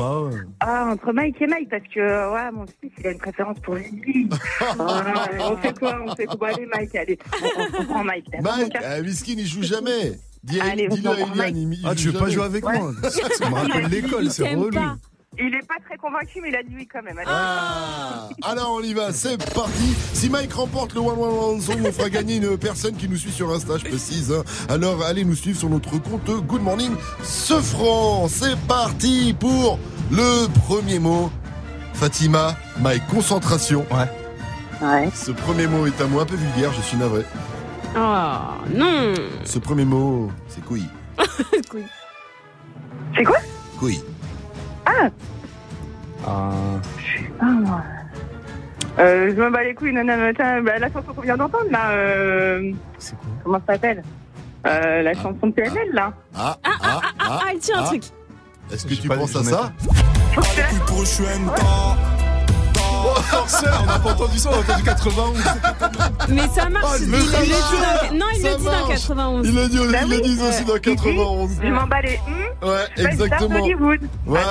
Ah, 0.60 0.86
entre 0.92 1.12
Mike 1.12 1.42
et 1.42 1.46
Mike, 1.48 1.68
parce 1.70 1.82
que 1.92 2.32
ouais, 2.34 2.50
mon 2.52 2.64
fils, 2.66 2.92
il 2.98 3.06
a 3.06 3.10
une 3.10 3.18
préférence 3.18 3.58
pour 3.60 3.74
Lily. 3.74 4.28
Ah, 4.78 5.28
on 5.50 5.56
fait 5.56 5.76
quoi 5.78 5.98
On 6.06 6.14
fait 6.14 6.26
quoi 6.26 6.48
Allez, 6.48 6.66
Mike, 6.72 6.94
allez. 6.94 7.18
On, 7.42 7.80
on 7.80 7.84
prend 7.84 8.04
Mike. 8.04 8.26
Mike, 8.40 8.76
euh, 8.82 9.02
Miskin, 9.02 9.34
il 9.38 9.46
joue 9.46 9.62
jamais. 9.62 10.12
Dis- 10.44 10.60
Allez, 10.60 10.86
Dis-le 10.88 11.08
à 11.08 11.12
on 11.12 11.16
prend 11.16 11.32
Eliane, 11.34 11.56
il- 11.56 11.72
il 11.72 11.80
Ah, 11.84 11.94
tu 11.94 12.08
veux 12.08 12.12
pas 12.12 12.18
jamais. 12.20 12.32
jouer 12.32 12.44
avec 12.44 12.62
moi? 12.64 12.92
Ça 13.10 13.50
me 13.50 13.54
rappelle 13.54 13.86
l'école, 13.88 14.30
c'est 14.30 14.54
relou. 14.54 14.70
Il 15.38 15.54
est 15.54 15.66
pas 15.66 15.74
très 15.84 15.96
convaincu, 15.96 16.40
mais 16.40 16.48
il 16.50 16.56
a 16.56 16.62
dit 16.62 16.74
oui 16.76 16.86
quand 16.90 17.02
même. 17.02 17.18
Allez. 17.18 17.28
Ah, 17.30 18.28
alors 18.42 18.76
on 18.78 18.82
y 18.82 18.94
va, 18.94 19.12
c'est 19.12 19.36
parti. 19.52 19.94
Si 20.12 20.30
Mike 20.30 20.52
remporte 20.52 20.94
le 20.94 21.00
One 21.00 21.18
One 21.18 21.54
One 21.54 21.60
Song, 21.60 21.78
on 21.84 21.92
fera 21.92 22.08
gagner 22.08 22.36
une 22.36 22.56
personne 22.56 22.94
qui 22.96 23.08
nous 23.08 23.16
suit 23.16 23.32
sur 23.32 23.50
Insta, 23.52 23.78
je 23.78 23.84
précise. 23.84 24.32
hein. 24.32 24.44
Alors 24.68 25.02
allez 25.02 25.24
nous 25.24 25.34
suivre 25.34 25.58
sur 25.58 25.68
notre 25.68 25.90
compte 25.90 26.30
Good 26.46 26.62
Morning 26.62 26.94
ce 27.22 27.54
franc. 27.60 28.28
C'est 28.28 28.56
parti 28.68 29.34
pour 29.38 29.78
le 30.10 30.46
premier 30.66 30.98
mot. 30.98 31.30
Fatima, 31.94 32.54
Mike, 32.80 33.06
concentration. 33.08 33.86
Ouais. 33.90 35.08
Ce 35.14 35.30
premier 35.30 35.66
mot 35.66 35.86
est 35.86 36.00
un 36.00 36.06
mot 36.06 36.20
un 36.20 36.26
peu 36.26 36.34
vulgaire, 36.36 36.72
je 36.72 36.82
suis 36.82 36.96
navré. 36.96 37.22
Oh, 37.96 38.34
non. 38.74 39.14
Ce 39.44 39.58
premier 39.58 39.84
mot, 39.84 40.30
c'est 40.48 40.64
couille. 40.64 40.88
C'est 43.16 43.22
quoi? 43.24 43.36
Couille. 43.78 44.02
Ah, 44.86 45.08
Ah. 46.26 46.50
ah 47.40 47.44
moi. 47.44 47.82
Euh, 48.98 49.32
je 49.34 49.42
me 49.42 49.50
bats 49.50 49.64
les 49.64 49.74
couilles, 49.74 49.92
bah, 49.92 50.78
la 50.78 50.92
chanson 50.92 51.12
qu'on 51.14 51.20
vient 51.22 51.36
d'entendre 51.36 51.70
là. 51.70 51.90
Euh... 51.90 52.72
Comment 53.42 53.60
ça 53.66 53.72
s'appelle 53.74 54.02
euh, 54.66 55.02
La 55.02 55.14
chanson 55.14 55.48
de 55.48 55.52
PNL 55.52 55.90
là. 55.92 56.12
Ah, 56.34 56.56
ah, 56.62 56.70
ah, 56.80 57.00
ah, 57.18 57.40
ah, 57.42 57.52
il 57.52 57.58
tient 57.58 57.80
un 57.80 57.84
truc. 57.84 58.04
Est-ce 58.72 58.86
que 58.86 58.94
tu 58.94 59.08
penses 59.08 59.36
à 59.36 59.42
ça 59.42 59.72
Oh, 63.06 63.20
forceur, 63.22 63.80
on 63.82 63.86
n'a 63.86 63.98
pas 63.98 64.10
entendu 64.12 64.38
ça, 64.38 64.50
on 64.50 64.54
a 64.54 64.58
entendu 64.60 64.82
91. 64.82 65.36
Mais 66.30 66.42
ça 66.54 66.68
marche. 66.70 66.84
Oh, 66.88 66.96
il 67.00 67.08
mais 67.08 67.18
le 67.18 67.24
ça 67.24 67.42
dit 67.42 67.50
marche. 67.50 68.10
dans- 68.10 68.16
Non, 68.16 68.26
il 68.34 68.42
Ça 68.42 68.48
le 68.50 68.56
dit 68.56 68.64
dans 68.64 68.70
marche. 68.70 68.88
91. 68.88 69.46
Il 69.48 69.54
le 69.54 69.68
dit, 69.68 69.76
Bah 69.78 69.98
il 70.04 70.10
le 70.10 70.16
oui, 70.16 70.22
dit 70.22 70.42
aussi 70.42 70.62
euh, 70.62 70.66
dans 70.74 70.78
91. 70.80 71.50
Je 71.62 71.68
m'en 71.68 71.86
bats 71.86 72.00
les. 72.02 72.18
hum, 72.26 72.68
Ouais, 72.68 72.86
exactement. 72.96 73.36
star 73.36 73.48
d'Hollywood. 73.48 74.00
Voilà. 74.24 74.46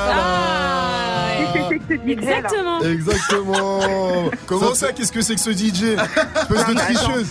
Qu'est-ce 1.54 1.54
que 1.54 1.64
c'est 1.70 1.80
que 1.80 1.86
ce 1.90 2.22
DJ, 2.22 2.26
là 2.26 2.38
Exactement. 2.38 2.82
Exactement. 2.82 4.30
Comment 4.46 4.74
ça, 4.76 4.92
qu'est-ce 4.92 5.12
que 5.12 5.22
c'est 5.22 5.36
que 5.36 5.42
ce 5.42 5.52
DJ 5.52 5.84
Espèce 6.42 6.68
de 6.68 6.74
tricheuse. 6.76 7.28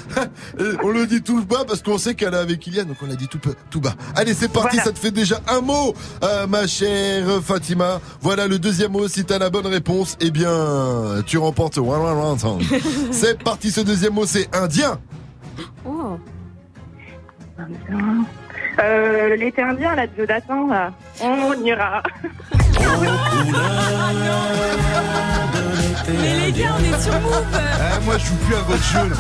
Et 0.59 0.65
on 0.83 0.89
le 0.91 1.07
dit 1.07 1.23
tout 1.23 1.45
bas 1.45 1.65
parce 1.67 1.83
qu'on 1.83 1.99
sait 1.99 2.15
qu'elle 2.15 2.35
est 2.35 2.39
avec 2.39 2.61
Kylian, 2.61 2.85
donc 2.85 2.97
on 3.03 3.07
l'a 3.07 3.15
dit 3.15 3.29
tout, 3.29 3.39
tout 3.71 3.81
bas. 3.81 3.95
Allez, 4.17 4.35
c'est 4.35 4.49
parti, 4.53 4.77
Voilà. 4.77 4.85
ça 4.85 4.93
te 4.93 4.99
fait 4.99 5.11
déjà 5.13 5.41
un 5.49 5.61
mot, 5.61 5.95
euh, 6.25 6.47
ma 6.47 6.67
chère 6.67 7.27
Fatima. 7.45 8.01
Voilà 8.21 8.47
le 8.49 8.59
deuxième 8.59 8.93
mot. 8.93 9.07
Si 9.09 9.25
t'as 9.25 9.39
la 9.39 9.51
bonne 9.51 9.67
réponse, 9.67 10.17
eh 10.21 10.31
bien, 10.31 10.51
tu 11.27 11.39
remportes 11.39 11.79
one, 11.79 12.01
one, 12.01 12.17
one 12.19 12.39
song. 12.39 12.61
C'est 13.11 13.43
parti, 13.43 13.71
ce 13.71 13.81
deuxième 13.81 14.15
mot, 14.15 14.27
c'est 14.27 14.49
indien. 14.55 14.99
Oh. 15.85 16.17
Euh, 18.81 19.37
L'été 19.37 19.63
indien 19.63 19.95
là 19.95 20.07
de 20.07 20.13
Jonathan 20.17 20.67
là. 20.67 20.93
On 21.21 21.53
ira. 21.65 22.03
Mais 26.09 26.47
les 26.47 26.53
gars, 26.53 26.75
on 26.79 26.83
est 26.95 27.01
sur 27.01 27.13
Move. 27.21 27.45
Eh, 27.55 28.05
moi, 28.05 28.19
je 28.19 28.27
joue 28.27 28.35
plus 28.47 28.55
à 28.55 28.61
votre 28.61 28.83
jeu, 28.83 29.09
là. 29.09 29.17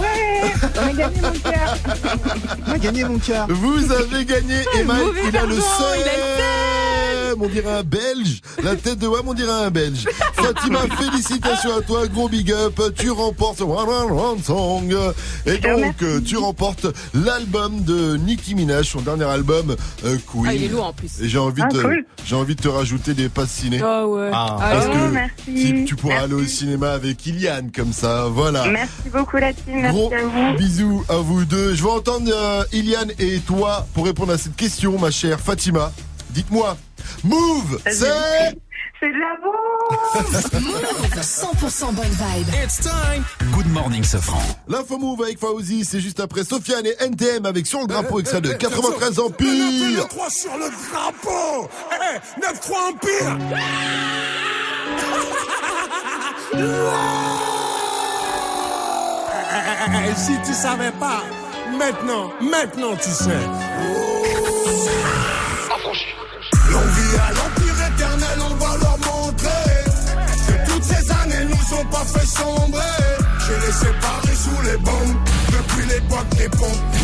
Ouais, 0.00 0.52
on 0.76 0.82
a 0.82 0.92
gagné 0.92 1.20
mon 1.22 1.32
cœur. 1.50 1.76
On 2.66 2.72
a 2.72 2.78
gagné 2.78 3.04
mon 3.04 3.18
cœur. 3.18 3.46
Vous 3.48 3.92
avez 3.92 4.24
gagné 4.24 4.62
mauvais 4.84 5.20
il 5.22 5.26
a 5.26 5.28
il 5.28 5.36
a 5.36 5.46
le 5.46 5.54
seum. 5.56 6.59
On 7.42 7.48
dirait 7.48 7.72
un 7.72 7.82
Belge. 7.82 8.40
La 8.62 8.76
tête 8.76 8.98
de 8.98 9.06
Wam, 9.06 9.22
on 9.26 9.34
dirait 9.34 9.50
un 9.64 9.70
Belge. 9.70 10.04
Fatima, 10.34 10.80
félicitations 10.98 11.76
à 11.76 11.80
toi. 11.80 12.06
Gros 12.06 12.28
big 12.28 12.52
up. 12.52 12.80
Tu 12.96 13.10
remportes 13.10 13.60
One 13.62 13.88
One 13.88 14.10
One 14.12 14.42
Song. 14.42 14.94
Et 15.46 15.58
donc, 15.58 16.02
euh, 16.02 16.20
tu 16.20 16.36
remportes 16.36 16.86
l'album 17.14 17.82
de 17.82 18.16
Nicki 18.16 18.54
Minaj, 18.54 18.90
son 18.90 19.00
dernier 19.00 19.24
album, 19.24 19.74
euh, 20.04 20.16
Queen. 20.30 20.46
Ah, 20.48 20.54
il 20.54 20.64
est 20.64 20.68
lourd 20.68 20.84
en 20.86 20.92
plus. 20.92 21.10
Et 21.20 21.28
j'ai 21.28 21.38
envie, 21.38 21.62
Ah, 21.64 21.68
de, 21.72 21.80
cool. 21.82 22.04
j'ai 22.24 22.34
envie 22.36 22.54
de 22.56 22.60
te 22.60 22.68
rajouter 22.68 23.14
des 23.14 23.28
passes 23.28 23.50
ciné. 23.50 23.80
Oh 23.82 24.16
ouais. 24.16 24.30
Ah. 24.32 24.56
Parce 24.58 24.86
Oh, 24.88 24.92
que 24.92 25.08
merci. 25.12 25.32
si 25.46 25.84
tu 25.86 25.96
pourras 25.96 26.14
Merci. 26.14 26.24
aller 26.32 26.42
au 26.42 26.46
cinéma 26.46 26.90
avec 26.92 27.24
Ilian 27.26 27.68
comme 27.74 27.92
ça, 27.92 28.26
voilà. 28.30 28.66
Merci 28.68 29.08
beaucoup 29.12 29.36
la 29.38 29.52
team, 29.52 29.80
merci 29.80 29.96
Gros 29.96 30.12
à 30.12 30.22
vous. 30.22 30.58
bisous 30.58 31.04
à 31.08 31.16
vous 31.16 31.44
deux. 31.44 31.74
Je 31.74 31.82
vais 31.82 31.90
entendre 31.90 32.30
euh, 32.32 32.64
Ilian 32.72 33.06
et 33.18 33.38
toi 33.40 33.86
pour 33.94 34.04
répondre 34.04 34.32
à 34.32 34.38
cette 34.38 34.56
question, 34.56 34.98
ma 34.98 35.10
chère 35.10 35.40
Fatima. 35.40 35.92
Dites-moi, 36.30 36.76
Move, 37.24 37.78
c'est 37.86 37.94
C'est 39.00 39.08
de 39.08 39.18
la 39.18 39.36
boue 39.42 40.60
Move 40.60 41.20
100% 41.20 41.94
bonne 41.94 42.04
vibe. 42.04 42.48
It's 42.64 42.78
time. 42.80 43.24
Good 43.52 43.66
morning, 43.72 44.02
Sofran. 44.04 44.40
l'info 44.68 44.98
Move 44.98 45.22
avec 45.22 45.38
Fauzi. 45.38 45.84
C'est 45.84 46.00
juste 46.00 46.20
après 46.20 46.44
Sofiane 46.44 46.86
et 46.86 46.94
NTM 47.00 47.46
avec 47.46 47.66
sur 47.66 47.80
le 47.80 47.86
drapeau 47.86 48.20
extrait 48.20 48.40
de 48.40 48.52
93 48.52 49.18
Empire. 49.20 50.08
3 50.08 50.30
sur 50.30 50.56
le 50.56 50.66
drapeau 50.70 51.68
Eh, 51.92 52.40
9-3 52.40 52.90
Empire 52.90 53.38
Eh, 60.02 60.14
Si 60.16 60.32
tu 60.44 60.52
savais 60.52 60.92
pas, 60.92 61.22
maintenant, 61.76 62.30
maintenant 62.40 62.96
tu 62.96 63.10
sais. 63.10 63.30
L'envie 66.70 67.16
à 67.16 67.32
l'empire 67.32 67.78
éternel, 67.92 68.38
on 68.48 68.54
va 68.54 68.76
leur 68.78 68.98
montrer 68.98 69.84
que 70.46 70.70
toutes 70.70 70.84
ces 70.84 71.10
années 71.10 71.44
nous 71.46 71.78
ont 71.78 71.84
pas 71.86 72.04
fait 72.04 72.26
sombrer. 72.26 72.80
J'ai 73.40 73.66
les 73.66 73.72
séparés 73.72 74.36
sous 74.36 74.62
les 74.62 74.76
bombes 74.78 75.16
depuis. 75.60 75.80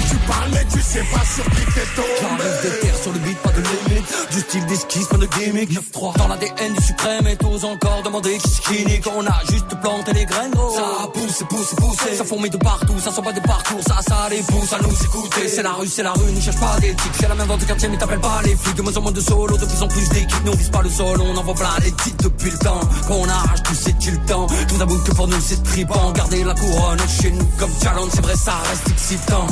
Tu 0.08 0.16
parles 0.28 0.50
mais 0.52 0.64
tu 0.72 0.80
sais 0.80 1.04
pas 1.12 1.24
sur 1.24 1.44
qui 1.44 1.64
t'es 1.74 1.86
tombé. 1.96 2.08
J'arrive 2.20 2.62
des 2.62 2.80
terres 2.80 3.02
sur 3.02 3.12
le 3.12 3.18
beat, 3.18 3.38
pas 3.38 3.50
de 3.50 3.62
limite. 3.62 4.06
Du 4.30 4.40
style 4.40 4.66
d'esquisse, 4.66 5.06
pas 5.06 5.16
de 5.16 5.26
gimmick. 5.26 5.70
9-3 5.72 6.18
dans 6.18 6.28
l'ADN 6.28 6.74
du 6.74 6.82
suprême 6.82 7.26
et 7.26 7.36
t'oses 7.36 7.64
encore 7.64 8.02
demander 8.04 8.38
qui 8.38 8.60
qui 8.60 8.84
nique. 8.86 9.06
On 9.06 9.26
a 9.26 9.40
juste 9.50 9.68
planté 9.80 10.12
les 10.12 10.24
graines, 10.24 10.52
gros. 10.52 10.74
Ça 10.74 11.08
pousse, 11.12 11.42
pousse, 11.48 11.74
pousse. 11.76 12.16
Ça 12.16 12.24
fourmille 12.24 12.50
de 12.50 12.56
partout, 12.56 12.98
ça 12.98 13.10
sent 13.10 13.22
pas 13.22 13.32
des 13.32 13.40
parcours. 13.40 13.80
Ça, 13.86 13.98
ça 14.06 14.28
les 14.30 14.42
pousse 14.42 14.72
à 14.72 14.78
nous 14.78 15.04
écouter. 15.04 15.48
C'est 15.48 15.62
la 15.62 15.72
rue, 15.72 15.88
c'est 15.88 16.02
la 16.02 16.12
rue, 16.12 16.32
ne 16.32 16.40
cherche 16.40 16.60
pas 16.60 16.76
d'éthique. 16.80 17.12
C'est 17.18 17.28
la 17.28 17.34
même 17.34 17.48
vente 17.48 17.60
de 17.60 17.64
quartier, 17.64 17.88
mais 17.88 17.98
t'appelles 17.98 18.20
pas 18.20 18.40
les 18.44 18.56
flics. 18.56 18.76
De 18.76 18.82
moins 18.82 18.96
en 18.96 19.00
moins 19.00 19.12
de 19.12 19.20
solo, 19.20 19.56
de 19.56 19.64
plus 19.64 19.82
en 19.82 19.88
plus 19.88 20.08
d'équipes. 20.10 20.44
Nous 20.44 20.52
on 20.52 20.56
vise 20.56 20.70
pas 20.70 20.82
le 20.82 20.90
sol, 20.90 21.20
on 21.20 21.36
envoie 21.36 21.54
plein 21.54 21.70
les 21.82 21.92
titres 21.92 22.24
depuis 22.24 22.50
le 22.50 22.58
temps. 22.58 22.80
Qu'on 23.08 23.28
arrache 23.28 23.62
tout, 23.62 23.74
c'est-tu 23.74 24.12
le 24.12 24.18
temps. 24.26 24.46
Tout 24.68 24.76
d'abord 24.76 25.02
que 25.04 25.12
pour 25.12 25.28
nous 25.28 25.40
c'est 25.40 25.62
tripant. 25.62 26.12
Garder 26.12 26.44
la 26.44 26.54
couronne 26.54 27.00
chez 27.20 27.30
nous 27.30 27.46
comme 27.58 27.70
challenge, 27.82 28.10
c'est 28.14 28.22
vrai, 28.22 28.34
ça 28.46 28.58
reste 28.70 28.88
excitant. 28.90 29.46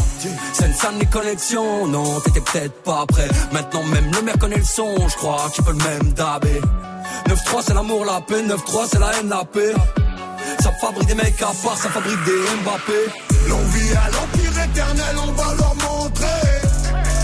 Salle 0.53 0.99
les 1.01 1.07
connexions, 1.07 1.89
non, 1.89 2.21
t'étais 2.21 2.41
peut-être 2.41 2.83
pas 2.83 3.05
prêt. 3.07 3.29
Maintenant 3.51 3.83
même 3.85 4.09
le 4.13 4.23
maire 4.23 4.39
connaît 4.39 4.59
le 4.59 4.65
son, 4.65 4.95
je 5.09 5.17
crois 5.17 5.51
qu'il 5.53 5.65
peut 5.65 5.73
le 5.73 5.85
même 5.91 6.13
dabé. 6.13 6.61
9-3 7.29 7.63
c'est 7.67 7.75
l'amour, 7.75 8.05
la 8.05 8.21
paix, 8.21 8.43
9-3 8.43 8.89
c'est 8.91 9.01
la 9.01 9.11
haine, 9.15 9.29
la 9.29 9.45
paix. 9.45 9.75
Ça 10.61 10.71
fabrique 10.81 11.09
des 11.09 11.15
mecs 11.17 11.43
à 11.43 11.53
part, 11.63 11.77
ça 11.77 11.89
fabrique 11.89 12.23
des 12.25 12.41
Mbappé. 12.63 13.01
L'envie 13.49 13.93
à 14.05 14.11
l'empire 14.15 14.65
éternel, 14.65 15.17
on 15.27 15.33
va 15.33 15.55
leur 15.59 15.75
montrer 15.75 16.45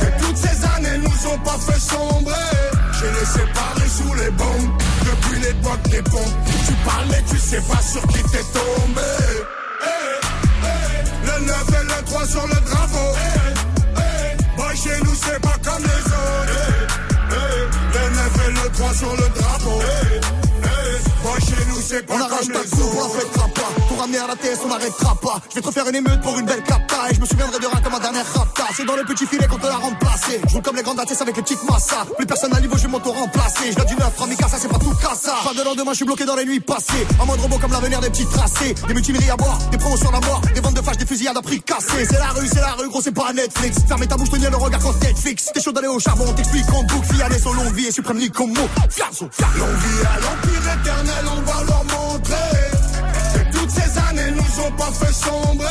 que 0.01 0.25
toutes 0.25 0.37
ces 0.37 0.65
années 0.75 0.99
nous 0.99 1.31
ont 1.31 1.39
pas 1.39 1.59
fait 1.67 1.81
sombrer. 1.81 2.51
J'ai 2.99 3.11
les 3.13 3.27
séparés 3.27 3.91
sous 3.97 4.15
les 4.15 4.31
bombes 4.33 4.71
depuis 5.09 5.41
l'époque 5.41 5.83
des 5.89 6.03
pompes. 6.03 6.37
Tu 6.67 6.73
parles 6.85 7.07
mais 7.11 7.23
tu 7.31 7.39
sais 7.39 7.63
pas 7.63 7.81
sur 7.81 8.03
qui 8.09 8.23
t'es 8.25 8.45
tombé. 8.59 9.11
Sur 12.31 12.47
le 12.47 12.55
drapeau. 12.55 13.09
Boy, 14.57 14.77
chez 14.77 15.01
nous 15.05 15.14
c'est 15.14 15.40
pas 15.40 15.57
comme 15.64 15.83
les 15.83 16.05
autres. 16.07 16.61
Eh, 17.33 17.99
Le 17.99 18.11
9 18.14 18.49
et 18.49 18.53
le 18.53 18.71
3 18.73 18.95
sur 18.95 19.11
le 19.16 19.29
drapeau. 19.40 19.81
Boy, 21.23 21.40
chez 21.40 21.64
nous 21.69 21.81
c'est 21.81 22.07
pas 22.07 22.14
On 22.14 22.19
comme 22.19 22.33
arrache 22.33 22.47
les 22.47 22.53
ta 22.55 22.61
coupe, 22.61 22.95
on 22.95 22.99
la 22.99 23.05
autres. 23.05 23.53
pas. 23.55 23.89
Ramener 24.01 24.17
à 24.17 24.29
la 24.29 24.35
on 24.65 24.69
n'arrêtera 24.69 25.15
pas. 25.17 25.43
Je 25.51 25.57
vais 25.57 25.61
te 25.61 25.67
refaire 25.67 25.87
une 25.87 25.97
émeute 25.97 26.23
pour 26.23 26.39
une 26.39 26.47
belle 26.47 26.63
capta. 26.63 27.11
Et 27.11 27.15
je 27.15 27.21
me 27.21 27.27
souviendrai 27.27 27.59
de 27.59 27.67
rien 27.67 27.81
comme 27.83 27.93
ma 27.93 28.01
dernière 28.01 28.25
rapta. 28.33 28.65
C'est 28.75 28.87
dans 28.87 28.97
le 28.97 29.05
petit 29.05 29.27
filet 29.27 29.47
qu'on 29.47 29.59
te 29.59 29.67
l'a 29.67 29.77
remplacé. 29.77 30.41
Je 30.49 30.55
roule 30.55 30.63
comme 30.63 30.77
les 30.77 30.83
grandes 30.83 31.01
ATS 31.01 31.21
avec 31.21 31.37
les 31.37 31.43
petites 31.43 31.63
massas. 31.69 32.07
Plus 32.17 32.25
personne 32.25 32.55
à 32.55 32.61
niveau, 32.61 32.79
je 32.79 32.85
vais 32.85 32.89
m'auto-remplacer. 32.89 33.73
Je 33.77 33.85
du 33.85 33.97
9, 33.97 34.19
Ramika, 34.19 34.49
ça 34.49 34.57
c'est 34.59 34.69
pas 34.69 34.79
tout 34.79 34.95
cassa. 34.95 35.35
Pas 35.45 35.53
de 35.53 35.63
lendemain, 35.63 35.91
je 35.91 35.97
suis 35.97 36.07
bloqué 36.07 36.25
dans 36.25 36.35
les 36.35 36.47
nuits 36.47 36.61
passées. 36.61 37.07
En 37.19 37.27
mode 37.27 37.41
robot 37.41 37.59
comme 37.59 37.73
l'avenir 37.73 38.01
des 38.01 38.09
petits 38.09 38.25
tracés. 38.25 38.75
Des 38.89 38.95
mutineries 38.95 39.29
à 39.29 39.37
boire, 39.37 39.59
des 39.71 39.77
promotions 39.77 40.09
à 40.09 40.21
mort. 40.27 40.41
Des 40.55 40.61
ventes 40.63 40.75
de 40.77 40.81
flash, 40.81 40.97
des 40.97 41.05
fusils 41.05 41.19
fusillade 41.19 41.37
à 41.37 41.43
prix 41.43 41.61
cassé. 41.61 42.07
C'est 42.09 42.19
la 42.19 42.29
rue, 42.29 42.49
c'est 42.49 42.61
la 42.61 42.73
rue, 42.73 42.89
gros, 42.89 43.03
c'est 43.03 43.13
pas 43.13 43.35
Netflix. 43.35 43.81
Fermez 43.87 44.07
ta 44.07 44.17
bouche, 44.17 44.31
tenir 44.31 44.51
le 44.51 44.57
regard 44.57 44.81
quand 44.81 44.99
Netflix. 45.03 45.51
T'es 45.53 45.61
chaud 45.61 45.73
d'aller 45.73 45.89
au 45.89 45.99
charbon, 45.99 46.25
on 46.27 46.33
t'explique 46.33 46.73
en 46.73 46.83
boucle. 46.85 47.07
Longue 47.55 47.75
vie 47.75 47.89
et 47.89 47.93
suprême 47.93 48.17
ni 48.17 48.31
comme 48.31 48.55
mot. 48.55 48.69
Fianso, 48.89 49.29
fianso. 49.31 49.59
L'envie 49.59 50.07
à 50.07 50.21
l'empire 50.21 50.73
éternel, 50.81 51.25
on 51.37 51.43
va 51.43 51.65
leur 51.65 51.85
montrer 51.85 52.70
nous 54.57 54.65
ont 54.65 54.71
pas 54.73 54.91
fait 54.93 55.13
sombrer. 55.13 55.67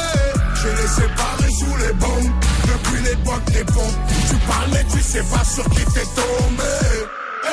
J'ai 0.55 0.71
les 0.81 0.87
séparés 0.87 1.51
sous 1.51 1.77
les 1.77 1.93
bombes 1.93 2.31
depuis 2.67 3.03
l'époque 3.03 3.45
des 3.51 3.63
pompes. 3.65 3.99
Tu 4.29 4.35
parles 4.47 4.69
mais 4.73 4.85
tu 4.91 5.01
sais 5.01 5.23
pas 5.23 5.43
sur 5.43 5.63
qui 5.69 5.85
t'es 5.93 6.05
tombé. 6.15 6.63
Eh, 7.45 7.49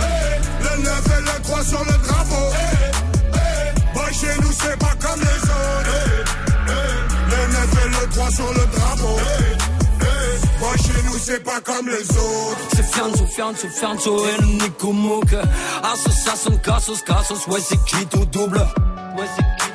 eh, 0.00 0.76
le 0.76 0.82
9 0.82 1.04
et 1.18 1.22
le 1.22 1.42
3 1.42 1.64
sur 1.64 1.84
le 1.84 1.92
drapeau. 2.06 2.46
Eh, 2.52 3.34
eh, 3.34 3.94
boy, 3.94 4.12
chez 4.12 4.40
nous 4.40 4.52
c'est 4.52 4.78
pas 4.78 4.94
comme 5.00 5.20
les 5.20 5.42
autres. 5.42 6.24
Le 7.30 7.52
9 7.52 7.84
et 7.84 7.88
le 7.88 8.10
3 8.12 8.30
sur 8.30 8.52
le 8.52 8.66
drapeau. 8.76 9.16
Boy, 10.60 10.78
chez 10.78 11.02
nous 11.06 11.18
c'est 11.22 11.42
pas 11.42 11.60
comme 11.60 11.88
les 11.88 12.10
autres. 12.10 12.58
C'est 12.74 12.84
fianzo, 12.84 13.26
fianzo, 13.26 13.68
fianzo 13.68 14.26
et 14.26 14.40
le 14.40 14.46
Nico 14.46 14.92
Mouk 14.92 15.34
Association, 15.82 16.56
casos, 16.58 17.02
casos, 17.04 17.46
ouais 17.48 17.60
c'est 17.60 17.82
qui 17.84 18.06
tout 18.06 18.24
double? 18.26 18.58
Ouais 19.16 19.26
c'est 19.36 19.42
qui 19.64 19.70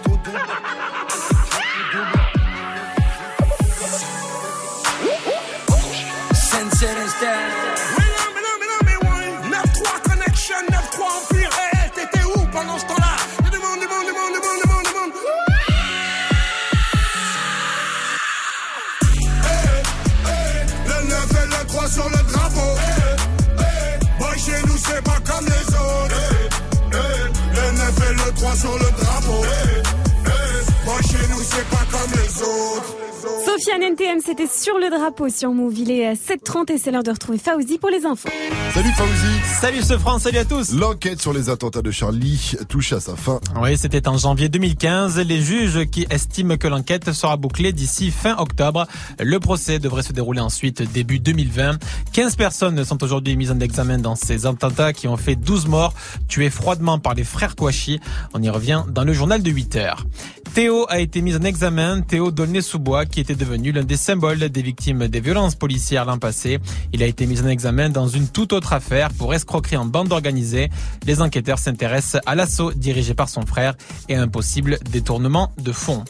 C'était 34.23 34.47
sur 34.47 34.77
le 34.77 34.91
drapeau 34.91 35.29
sur 35.29 35.51
Move. 35.51 35.79
Il 35.79 35.89
est 35.89 36.05
à 36.05 36.13
7h30 36.13 36.71
et 36.71 36.77
c'est 36.77 36.91
l'heure 36.91 37.01
de 37.01 37.09
retrouver 37.09 37.39
Fauzi 37.39 37.79
pour 37.79 37.89
les 37.89 38.05
infos. 38.05 38.29
Salut 38.71 38.91
Fauzi. 38.91 39.55
Salut 39.59 39.81
ce 39.81 39.97
France, 39.97 40.23
salut 40.23 40.37
à 40.37 40.45
tous. 40.45 40.73
L'enquête 40.73 41.19
sur 41.19 41.33
les 41.33 41.49
attentats 41.49 41.81
de 41.81 41.89
Charlie 41.89 42.53
touche 42.67 42.93
à 42.93 42.99
sa 42.99 43.15
fin. 43.15 43.39
Oui, 43.59 43.77
c'était 43.77 44.07
en 44.07 44.17
janvier 44.17 44.47
2015. 44.47 45.17
Les 45.19 45.41
juges 45.41 45.85
qui 45.89 46.05
estiment 46.11 46.57
que 46.57 46.67
l'enquête 46.67 47.11
sera 47.13 47.35
bouclée 47.35 47.73
d'ici 47.73 48.11
fin 48.11 48.37
octobre. 48.37 48.85
Le 49.19 49.39
procès 49.39 49.79
devrait 49.79 50.03
se 50.03 50.13
dérouler 50.13 50.41
ensuite 50.41 50.83
début 50.93 51.19
2020. 51.19 51.79
15 52.13 52.35
personnes 52.35 52.85
sont 52.85 53.03
aujourd'hui 53.03 53.35
mises 53.37 53.51
en 53.51 53.59
examen 53.59 53.97
dans 53.97 54.15
ces 54.15 54.45
attentats 54.45 54.93
qui 54.93 55.07
ont 55.07 55.17
fait 55.17 55.35
12 55.35 55.65
morts 55.67 55.95
tués 56.27 56.51
froidement 56.51 56.99
par 56.99 57.15
les 57.15 57.23
frères 57.23 57.55
Kouachi. 57.55 57.99
On 58.35 58.41
y 58.43 58.49
revient 58.49 58.83
dans 58.87 59.03
le 59.03 59.13
journal 59.13 59.41
de 59.41 59.49
8 59.49 59.75
heures. 59.77 60.05
Théo 60.53 60.85
a 60.89 60.99
été 60.99 61.21
mis 61.21 61.35
en 61.35 61.43
examen. 61.43 62.01
Théo 62.01 62.31
Dolné-sous-Bois, 62.31 63.05
qui 63.05 63.19
était 63.19 63.35
devenu 63.35 63.71
des 63.83 63.97
symboles 63.97 64.49
des 64.49 64.61
victimes 64.61 65.07
des 65.07 65.19
violences 65.19 65.55
policières 65.55 66.05
l'an 66.05 66.17
passé. 66.17 66.59
Il 66.93 67.03
a 67.03 67.05
été 67.05 67.25
mis 67.25 67.41
en 67.41 67.47
examen 67.47 67.89
dans 67.89 68.07
une 68.07 68.27
toute 68.27 68.53
autre 68.53 68.73
affaire 68.73 69.09
pour 69.13 69.33
escroquerie 69.33 69.77
en 69.77 69.85
bande 69.85 70.11
organisée. 70.11 70.69
Les 71.05 71.21
enquêteurs 71.21 71.59
s'intéressent 71.59 72.21
à 72.25 72.35
l'assaut 72.35 72.73
dirigé 72.73 73.13
par 73.13 73.29
son 73.29 73.45
frère 73.45 73.75
et 74.07 74.15
à 74.15 74.21
un 74.21 74.27
possible 74.27 74.79
détournement 74.91 75.51
de 75.61 75.71
fonds. 75.71 76.03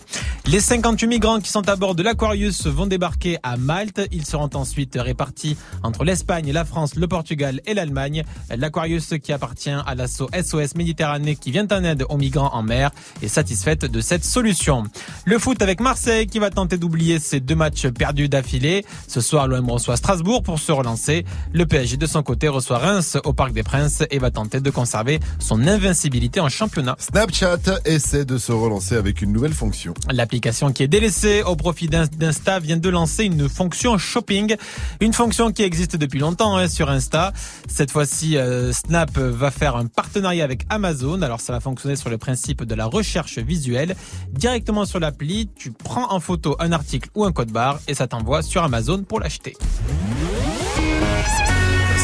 Les 0.47 0.61
58 0.61 1.07
migrants 1.07 1.39
qui 1.39 1.51
sont 1.51 1.69
à 1.69 1.75
bord 1.75 1.93
de 1.93 2.01
l'Aquarius 2.01 2.65
vont 2.65 2.87
débarquer 2.87 3.37
à 3.43 3.55
Malte. 3.55 4.01
Ils 4.11 4.25
seront 4.25 4.49
ensuite 4.55 4.97
répartis 4.99 5.57
entre 5.83 6.03
l'Espagne, 6.03 6.51
la 6.51 6.65
France, 6.65 6.95
le 6.95 7.07
Portugal 7.07 7.61
et 7.67 7.75
l'Allemagne. 7.75 8.23
L'Aquarius 8.55 9.13
qui 9.21 9.31
appartient 9.31 9.69
à 9.69 9.93
l'assaut 9.93 10.29
SOS 10.33 10.75
Méditerranée 10.75 11.35
qui 11.35 11.51
vient 11.51 11.67
en 11.71 11.83
aide 11.83 12.03
aux 12.09 12.17
migrants 12.17 12.51
en 12.53 12.63
mer 12.63 12.89
est 13.21 13.27
satisfaite 13.27 13.85
de 13.85 14.01
cette 14.01 14.25
solution. 14.25 14.85
Le 15.25 15.37
foot 15.37 15.61
avec 15.61 15.81
Marseille 15.81 16.25
qui 16.25 16.39
va 16.39 16.49
tenter 16.49 16.77
d'oublier 16.77 17.19
ses 17.19 17.39
deux 17.39 17.55
matchs 17.59 17.87
perdus 17.89 18.27
d'affilée. 18.29 18.83
Ce 19.07 19.21
soir, 19.21 19.47
l'OM 19.47 19.69
reçoit 19.69 19.97
Strasbourg 19.97 20.41
pour 20.41 20.57
se 20.57 20.71
relancer. 20.71 21.25
Le 21.53 21.65
PSG 21.67 21.97
de 21.97 22.07
son 22.07 22.23
côté 22.23 22.47
reçoit 22.47 22.79
Reims 22.79 23.17
au 23.25 23.33
Parc 23.33 23.51
des 23.53 23.61
Princes 23.63 24.01
et 24.09 24.17
va 24.17 24.31
tenter 24.31 24.61
de 24.61 24.69
conserver 24.71 25.19
son 25.37 25.67
invincibilité 25.67 26.39
en 26.39 26.49
championnat. 26.49 26.95
Snapchat 26.97 27.59
essaie 27.85 28.25
de 28.25 28.37
se 28.39 28.51
relancer 28.51 28.95
avec 28.95 29.21
une 29.21 29.31
nouvelle 29.31 29.53
fonction. 29.53 29.93
L'application 30.09 30.71
qui 30.71 30.81
est 30.83 30.87
délaissée 30.87 31.43
au 31.43 31.55
profit 31.55 31.87
d'In- 31.87 32.07
d'Insta 32.17 32.59
vient 32.59 32.77
de 32.77 32.89
lancer 32.89 33.25
une 33.25 33.47
fonction 33.49 33.97
shopping, 33.97 34.55
une 35.01 35.13
fonction 35.13 35.51
qui 35.51 35.63
existe 35.63 35.95
depuis 35.97 36.19
longtemps 36.19 36.55
hein, 36.57 36.67
sur 36.67 36.89
Insta. 36.89 37.33
Cette 37.67 37.91
fois-ci, 37.91 38.37
euh, 38.37 38.71
Snap 38.71 39.17
va 39.17 39.51
faire 39.51 39.75
un 39.75 39.85
partenariat 39.87 40.43
avec 40.45 40.63
Amazon. 40.69 41.21
Alors 41.21 41.41
ça 41.41 41.51
va 41.53 41.59
fonctionner 41.59 41.97
sur 41.97 42.09
le 42.09 42.17
principe 42.17 42.63
de 42.63 42.73
la 42.75 42.85
recherche 42.85 43.37
visuelle. 43.37 43.95
Directement 44.31 44.85
sur 44.85 44.99
l'appli, 44.99 45.49
tu 45.55 45.71
prends 45.71 46.11
en 46.13 46.19
photo 46.21 46.55
un 46.59 46.71
article 46.71 47.09
ou 47.15 47.25
un 47.25 47.31
code 47.31 47.48
barre 47.51 47.79
et 47.87 47.93
ça 47.93 48.07
t'envoie 48.07 48.41
sur 48.41 48.63
Amazon 48.63 49.03
pour 49.03 49.19
l'acheter. 49.19 49.55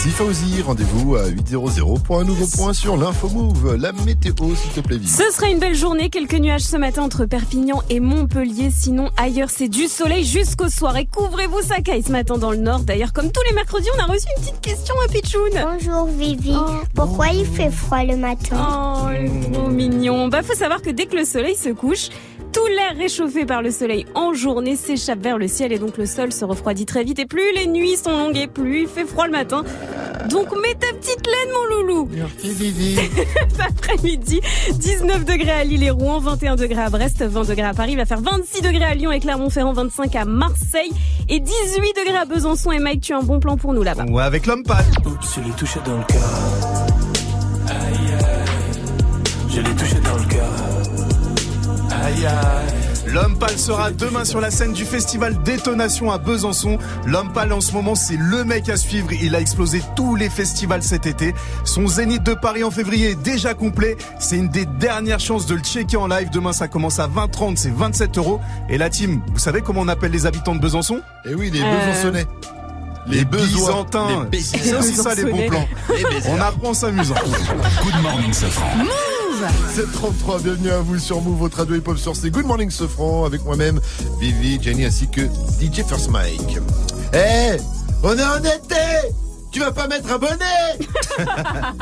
Merci 0.05 0.09
Fauzi, 0.09 0.61
rendez-vous 0.61 1.15
à 1.15 1.29
8.00 1.29 2.03
pour 2.03 2.19
un 2.19 2.23
nouveau 2.23 2.45
point 2.45 2.73
sur 2.73 2.95
l'info 2.95 3.27
move. 3.27 3.75
La 3.75 3.91
météo, 3.91 4.53
s'il 4.55 4.71
te 4.71 4.79
plaît. 4.79 4.99
Ce 5.03 5.31
sera 5.31 5.49
une 5.49 5.57
belle 5.57 5.73
journée, 5.73 6.11
quelques 6.11 6.35
nuages 6.35 6.61
ce 6.61 6.77
matin 6.77 7.01
entre 7.01 7.25
Perpignan 7.25 7.81
et 7.89 7.99
Montpellier. 7.99 8.69
Sinon, 8.69 9.09
ailleurs, 9.17 9.49
c'est 9.49 9.67
du 9.67 9.87
soleil 9.87 10.23
jusqu'au 10.23 10.69
soir. 10.69 10.95
Et 10.97 11.07
couvrez-vous 11.07 11.61
sa 11.63 11.81
caille 11.81 12.03
ce 12.03 12.11
matin 12.11 12.37
dans 12.37 12.51
le 12.51 12.57
nord. 12.57 12.81
D'ailleurs, 12.81 13.13
comme 13.13 13.31
tous 13.31 13.41
les 13.49 13.55
mercredis, 13.55 13.87
on 13.97 13.99
a 13.99 14.05
reçu 14.05 14.27
une 14.37 14.43
petite 14.43 14.61
question 14.61 14.93
à 15.03 15.11
Pichoun. 15.11 15.79
Bonjour 15.79 16.05
Vivi. 16.05 16.55
Pourquoi 16.93 17.29
il 17.29 17.45
fait 17.45 17.71
froid 17.71 18.03
le 18.03 18.15
matin? 18.15 18.57
Oh, 18.59 19.07
le 19.09 19.71
mignon. 19.71 20.27
Bah, 20.27 20.43
faut 20.43 20.53
savoir 20.53 20.83
que 20.83 20.91
dès 20.91 21.07
que 21.07 21.15
le 21.15 21.25
soleil 21.25 21.55
se 21.55 21.69
couche, 21.69 22.09
tout 22.55 22.67
l'air 22.67 22.95
réchauffé 22.97 23.45
par 23.45 23.61
le 23.61 23.69
soleil 23.69 24.05
en 24.15 24.33
journée 24.33 24.77
s'échappe 24.77 25.19
vers 25.19 25.37
le 25.37 25.45
ciel 25.49 25.73
et 25.73 25.77
donc 25.77 25.97
le 25.97 26.05
sol 26.05 26.31
se 26.31 26.45
refroidit 26.45 26.85
très 26.85 27.03
vite. 27.03 27.19
Et 27.19 27.25
plus 27.25 27.53
les 27.53 27.67
nuits 27.67 27.97
sont 27.97 28.11
longues 28.11 28.37
et 28.37 28.47
plus 28.47 28.83
il 28.83 28.87
fait 28.87 29.03
froid 29.03 29.25
le 29.25 29.33
matin. 29.33 29.65
Donc 30.29 30.49
mets 30.61 30.73
ta 30.73 30.87
petite 30.93 31.27
laine, 31.27 31.53
mon 31.53 31.75
loulou. 31.75 32.09
Après-midi, 33.59 34.39
19 34.71 35.25
degrés 35.25 35.51
à 35.51 35.63
Lille 35.65 35.83
et 35.83 35.89
Rouen, 35.89 36.19
21 36.19 36.55
degrés 36.55 36.83
à 36.83 36.89
Brest, 36.89 37.21
20 37.21 37.49
degrés 37.49 37.63
à 37.63 37.73
Paris, 37.73 37.91
il 37.91 37.97
va 37.97 38.05
faire 38.05 38.21
26 38.21 38.61
degrés 38.61 38.85
à 38.85 38.95
Lyon 38.95 39.11
et 39.11 39.19
Clermont-Ferrand, 39.19 39.73
25 39.73 40.15
à 40.15 40.23
Marseille 40.23 40.91
et 41.27 41.41
18 41.41 41.93
degrés 42.05 42.17
à 42.17 42.23
Besançon. 42.23 42.71
Et 42.71 42.79
Mike, 42.79 43.01
tu 43.01 43.11
as 43.11 43.17
un 43.17 43.23
bon 43.23 43.41
plan 43.41 43.57
pour 43.57 43.73
nous 43.73 43.83
là-bas. 43.83 44.05
Ouais, 44.05 44.23
avec 44.23 44.45
l'homme 44.45 44.63
pâle. 44.63 44.85
Je 45.35 45.41
l'ai 45.41 45.51
touché 45.51 45.81
dans 45.85 45.97
le 45.97 46.03
cœur. 46.05 46.94
Aïe 52.15 52.25
aïe. 52.25 52.33
L'homme 53.07 53.37
pâle 53.37 53.57
sera 53.57 53.91
demain 53.91 54.25
sur 54.25 54.41
la 54.41 54.49
scène 54.51 54.73
du 54.73 54.83
festival 54.83 55.41
Détonation 55.43 56.11
à 56.11 56.17
Besançon. 56.17 56.77
L'homme 57.05 57.31
pâle 57.31 57.53
en 57.53 57.61
ce 57.61 57.71
moment, 57.71 57.95
c'est 57.95 58.17
le 58.17 58.43
mec 58.43 58.67
à 58.69 58.77
suivre. 58.77 59.11
Il 59.13 59.35
a 59.35 59.39
explosé 59.39 59.81
tous 59.95 60.15
les 60.15 60.29
festivals 60.29 60.81
cet 60.83 61.05
été. 61.05 61.33
Son 61.63 61.87
zénith 61.87 62.23
de 62.23 62.33
Paris 62.33 62.63
en 62.63 62.71
février 62.71 63.11
est 63.11 63.21
déjà 63.21 63.53
complet. 63.53 63.95
C'est 64.19 64.37
une 64.37 64.49
des 64.49 64.65
dernières 64.65 65.19
chances 65.19 65.45
de 65.45 65.55
le 65.55 65.61
checker 65.61 65.97
en 65.97 66.07
live. 66.07 66.29
Demain, 66.31 66.51
ça 66.53 66.67
commence 66.67 66.99
à 66.99 67.07
20h30, 67.07 67.57
c'est 67.57 67.73
27 67.73 68.17
euros. 68.17 68.39
Et 68.69 68.77
la 68.77 68.89
team, 68.89 69.21
vous 69.31 69.39
savez 69.39 69.61
comment 69.61 69.81
on 69.81 69.87
appelle 69.87 70.11
les 70.11 70.25
habitants 70.25 70.55
de 70.55 70.59
Besançon? 70.61 71.01
Eh 71.25 71.35
oui, 71.35 71.51
les 71.51 71.61
Euh, 71.61 71.87
Besançonnais. 71.87 72.25
Les, 73.07 73.23
besoins. 73.23 73.45
Byzantins. 73.47 74.27
Les 74.31 74.41
C'est 74.41 74.75
aussi 74.75 74.95
ça 74.95 75.13
les 75.13 75.25
bons 75.25 75.47
plans. 75.47 75.67
Les. 75.89 76.03
On 76.27 76.41
apprend 76.41 76.69
en 76.69 76.73
s'amusant. 76.73 77.13
Good 77.83 78.01
morning, 78.01 78.33
Safran. 78.33 78.65
733, 79.35 80.39
bienvenue 80.39 80.71
à 80.71 80.79
vous 80.79 80.97
sur 80.97 81.19
Move, 81.19 81.39
votre 81.39 81.57
radio 81.57 81.75
hip-hop 81.75 81.97
sur 81.97 82.15
ces 82.15 82.31
Good 82.31 82.45
Morning 82.45 82.69
Sofran, 82.69 83.25
avec 83.25 83.43
moi-même, 83.43 83.81
Vivi, 84.17 84.57
Jenny, 84.61 84.85
ainsi 84.85 85.09
que 85.09 85.21
DJ 85.59 85.83
First 85.85 86.09
Mike. 86.09 86.59
Eh, 87.13 87.57
on 88.01 88.17
est 88.17 88.23
en 88.23 88.39
été 88.39 89.13
Tu 89.55 89.61
vas 89.61 89.71
pas 89.71 89.87
mettre 89.87 90.11
un 90.11 90.17
bonnet 90.17 90.35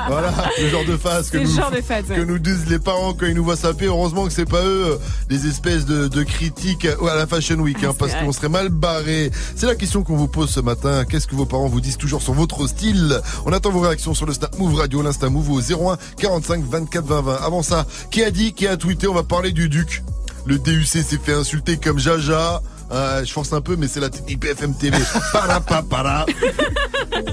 Voilà, 0.07 0.31
le 0.61 0.69
genre 0.69 0.85
de 0.85 0.95
phase 0.95 1.31
que 1.31 1.39
nous, 1.39 1.49
genre 1.49 1.71
de 1.71 1.81
phase, 1.81 2.07
ouais. 2.07 2.17
que 2.17 2.21
nous 2.21 2.37
disent 2.37 2.69
les 2.69 2.77
parents 2.77 3.15
quand 3.15 3.25
ils 3.25 3.33
nous 3.33 3.43
voient 3.43 3.55
saper. 3.55 3.85
Heureusement 3.87 4.27
que 4.27 4.31
c'est 4.31 4.45
pas 4.47 4.63
eux, 4.63 4.99
les 5.31 5.47
espèces 5.47 5.87
de, 5.87 6.07
de 6.07 6.21
critiques 6.21 6.85
à 6.85 7.15
la 7.15 7.25
Fashion 7.25 7.55
Week, 7.55 7.83
hein, 7.83 7.95
parce 7.97 8.11
vrai. 8.11 8.25
qu'on 8.25 8.31
serait 8.31 8.49
mal 8.49 8.69
barré. 8.69 9.31
C'est 9.55 9.65
la 9.65 9.73
question 9.73 10.03
qu'on 10.03 10.15
vous 10.15 10.27
pose 10.27 10.51
ce 10.51 10.59
matin. 10.59 11.03
Qu'est-ce 11.03 11.25
que 11.25 11.33
vos 11.33 11.47
parents 11.47 11.65
vous 11.67 11.81
disent 11.81 11.97
toujours 11.97 12.21
sur 12.21 12.33
votre 12.33 12.67
style? 12.67 13.19
On 13.47 13.51
attend 13.51 13.71
vos 13.71 13.79
réactions 13.79 14.13
sur 14.13 14.27
le 14.27 14.33
Snap 14.33 14.55
Move 14.59 14.75
Radio, 14.75 15.01
l'Insta 15.01 15.29
Move 15.29 15.49
au 15.49 15.59
01 15.59 15.97
45 16.19 16.63
24 16.69 17.03
20 17.03 17.21
20. 17.21 17.35
Avant 17.41 17.63
ça, 17.63 17.87
qui 18.11 18.23
a 18.23 18.29
dit, 18.29 18.53
qui 18.53 18.67
a 18.67 18.77
tweeté? 18.77 19.07
On 19.07 19.15
va 19.15 19.23
parler 19.23 19.51
du 19.51 19.67
Duc. 19.67 20.03
Le 20.45 20.59
DUC 20.59 20.85
s'est 20.85 21.01
fait 21.23 21.33
insulter 21.33 21.77
comme 21.77 21.97
Jaja. 21.97 22.61
Euh, 22.93 23.23
je 23.25 23.33
force 23.33 23.51
un 23.53 23.61
peu, 23.61 23.75
mais 23.75 23.87
c'est 23.87 23.99
la 23.99 24.09
technique 24.09 24.39
BFM 24.39 24.75
TV. 24.75 24.97
para, 25.33 25.59
pa, 25.61 25.81
para. 25.81 26.25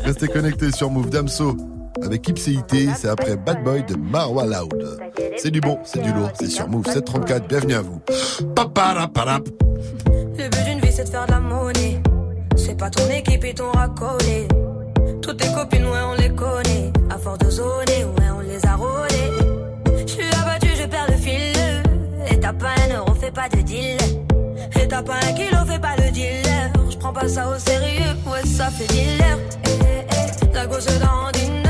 Restez 0.05 0.29
connectés 0.29 0.73
sur 0.73 0.91
Move 0.91 1.11
Damso 1.11 1.57
avec 2.03 2.27
Ipséité. 2.29 2.89
C'est 2.97 3.09
après 3.09 3.37
Bad 3.37 3.63
Boy 3.63 3.85
de 3.85 3.95
Marwa 3.97 4.47
Loud. 4.47 4.99
C'est 5.37 5.51
du 5.51 5.61
bon, 5.61 5.79
c'est 5.85 6.03
du 6.03 6.13
lourd, 6.13 6.31
c'est 6.35 6.49
sur 6.49 6.67
Move 6.69 6.87
734. 6.87 7.47
Bienvenue 7.47 7.75
à 7.75 7.83
vous. 7.83 8.01
Pa, 8.55 8.67
para, 8.67 9.09
para. 9.09 9.41
te 11.05 11.11
faire 11.11 11.27
de 11.27 11.31
la 11.31 11.41
monnaie. 11.41 12.03
C'est 12.57 12.77
pas 12.77 12.91
ton 12.91 13.09
équipe, 13.11 13.45
ils 13.45 13.55
t'ont 13.55 13.71
racolé. 13.73 14.49
Toutes 15.23 15.39
tes 15.39 15.53
copines, 15.53 15.85
ouais, 15.85 15.99
on 16.11 16.15
les 16.15 16.35
connaît. 16.35 16.93
À 17.11 17.19
force 17.19 17.39
de 17.39 17.51
zoner, 17.51 18.00
pas 25.03 25.15
un 25.27 25.33
kilo, 25.33 25.59
fais 25.67 25.79
pas 25.79 25.97
le 25.97 26.11
dealer. 26.11 26.73
Je 26.91 26.97
prends 26.97 27.13
pas 27.13 27.29
ça 27.29 27.49
au 27.49 27.59
sérieux, 27.59 28.15
ouais, 28.27 28.47
ça 28.47 28.71
fait 28.71 28.87
dealer. 28.87 29.39
Eh, 29.65 29.69
eh, 29.69 30.07
eh, 30.51 30.55
la 30.55 30.67
gosse 30.67 30.87
dans 30.87 31.31
une 31.41 31.70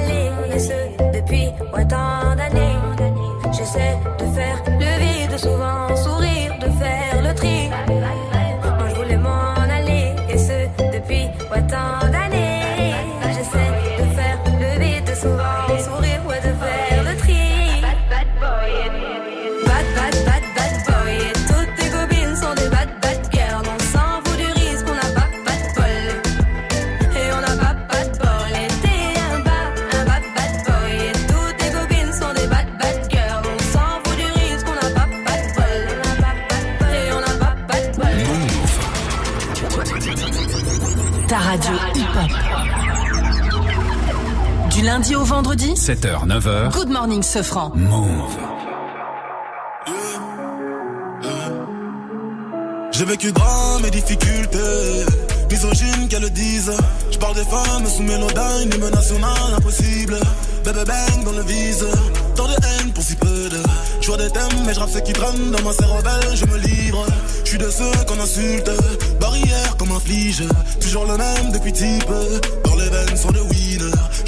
ouais, 1.73 1.87
tant 1.87 2.35
d'années. 2.35 2.77
J'essaie 3.51 3.97
de 4.03 4.10
Du 44.81 44.87
lundi 44.87 45.15
au 45.15 45.23
vendredi 45.23 45.73
7h, 45.75 46.25
9h. 46.25 46.71
Good 46.71 46.89
morning, 46.89 47.21
Sofran. 47.21 47.71
Move. 47.75 48.35
J'ai 52.91 53.05
vécu 53.05 53.31
drame 53.31 53.85
et 53.85 53.91
difficultés. 53.91 55.05
Misogyne 55.51 56.07
qu'elles 56.09 56.23
le 56.23 56.31
disent. 56.31 56.71
Je 57.11 57.17
parle 57.19 57.35
des 57.35 57.43
femmes 57.43 57.85
sous 57.85 58.01
mélodyne, 58.01 58.73
hymne 58.73 58.89
national 58.89 59.53
impossible. 59.55 60.15
Bébé 60.65 60.83
bang 60.87 61.25
dans 61.25 61.33
le 61.33 61.43
vise. 61.43 61.85
Tant 62.35 62.47
de 62.47 62.53
haine 62.53 62.91
pour 62.91 63.03
si 63.03 63.15
peu 63.17 63.49
de. 63.49 63.61
Je 64.01 64.07
vois 64.07 64.17
des 64.17 64.31
thèmes, 64.31 64.65
mais 64.65 64.73
je 64.73 64.79
rappe 64.79 64.89
ce 64.89 64.97
qui 64.97 65.13
traîne 65.13 65.51
dans 65.51 65.61
ma 65.61 65.73
cervelle, 65.73 66.35
je 66.35 66.45
me 66.47 66.57
livre. 66.57 67.05
Je 67.43 67.49
suis 67.49 67.59
de 67.59 67.69
ceux 67.69 68.05
qu'on 68.07 68.19
insulte. 68.19 68.71
Barrière 69.19 69.77
comme 69.77 69.91
un 69.91 69.99
flige. 69.99 70.41
Toujours 70.79 71.05
le 71.05 71.17
même 71.17 71.51
depuis 71.53 71.71
type. 71.71 72.09
Dans 72.65 72.75
les 72.77 72.89
veines 72.89 73.15
sont 73.15 73.31
de 73.31 73.41
winner. 73.41 73.60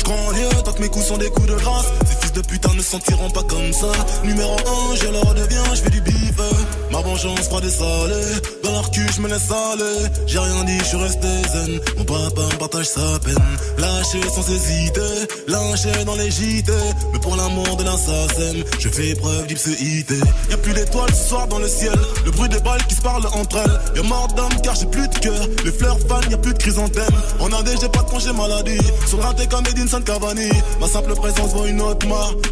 Tant 0.03 0.73
que 0.73 0.81
mes 0.81 0.89
coups 0.89 1.05
sont 1.05 1.17
des 1.17 1.29
coups 1.29 1.47
de 1.47 1.55
grâce. 1.55 2.22
De 2.33 2.41
putain 2.41 2.73
ne 2.73 2.81
se 2.81 2.91
sentiront 2.91 3.29
pas 3.29 3.43
comme 3.43 3.71
ça. 3.73 3.91
Numéro 4.23 4.55
1, 4.91 4.95
je 4.95 5.07
leur 5.07 5.33
deviens, 5.33 5.63
je 5.73 5.81
fais 5.81 5.89
du 5.89 6.01
bif. 6.01 6.23
Ma 6.91 7.01
vengeance 7.01 7.47
froide 7.47 7.65
et 7.65 7.69
salée. 7.69 8.41
Dans 8.63 8.71
leur 8.71 8.91
cul, 8.91 9.05
je 9.15 9.21
me 9.21 9.27
laisse 9.27 9.49
aller. 9.49 10.09
J'ai 10.27 10.39
rien 10.39 10.63
dit, 10.63 10.77
je 10.79 10.83
suis 10.83 10.97
resté 10.97 11.27
zen. 11.51 11.79
Mon 11.97 12.03
papa 12.05 12.41
me 12.41 12.57
partage 12.57 12.85
sa 12.85 13.19
peine. 13.19 13.35
Lâché 13.77 14.21
sans 14.29 14.47
hésiter. 14.49 15.27
Lynché 15.47 16.05
dans 16.05 16.15
les 16.15 16.29
JT. 16.29 16.71
Mais 17.11 17.19
pour 17.19 17.35
l'amour 17.35 17.75
de 17.77 17.83
l'assassin, 17.83 18.61
je 18.79 18.89
fais 18.89 19.15
preuve 19.15 19.47
d'ipséité. 19.47 20.15
Y'a 20.49 20.57
plus 20.57 20.73
d'étoiles 20.73 21.13
ce 21.13 21.29
soir 21.29 21.47
dans 21.47 21.59
le 21.59 21.67
ciel. 21.67 21.93
Le 22.25 22.31
bruit 22.31 22.49
des 22.49 22.59
balles 22.59 22.83
qui 22.87 22.95
se 22.95 23.01
parlent 23.01 23.25
entre 23.33 23.57
elles. 23.57 23.79
Y'a 23.95 24.03
mort 24.03 24.27
d'homme 24.35 24.61
car 24.63 24.75
j'ai 24.75 24.85
plus 24.87 25.07
de 25.07 25.17
cœur. 25.19 25.47
Les 25.65 25.71
fleurs 25.71 25.97
fanent, 26.07 26.29
y'a 26.29 26.37
plus 26.37 26.53
de 26.53 26.59
chrysanthème. 26.59 27.15
En 27.39 27.51
AD, 27.51 27.69
j'ai 27.81 27.89
pas 27.89 28.03
de 28.03 28.09
congé 28.09 28.31
maladie. 28.33 28.77
Sur 29.07 29.17
le 29.17 29.23
raté 29.23 29.47
comme 29.47 29.65
Edinson 29.67 30.01
Cavani. 30.01 30.49
Ma 30.79 30.87
simple 30.87 31.13
présence 31.15 31.53
vaut 31.53 31.65
une 31.65 31.81
autre 31.81 32.05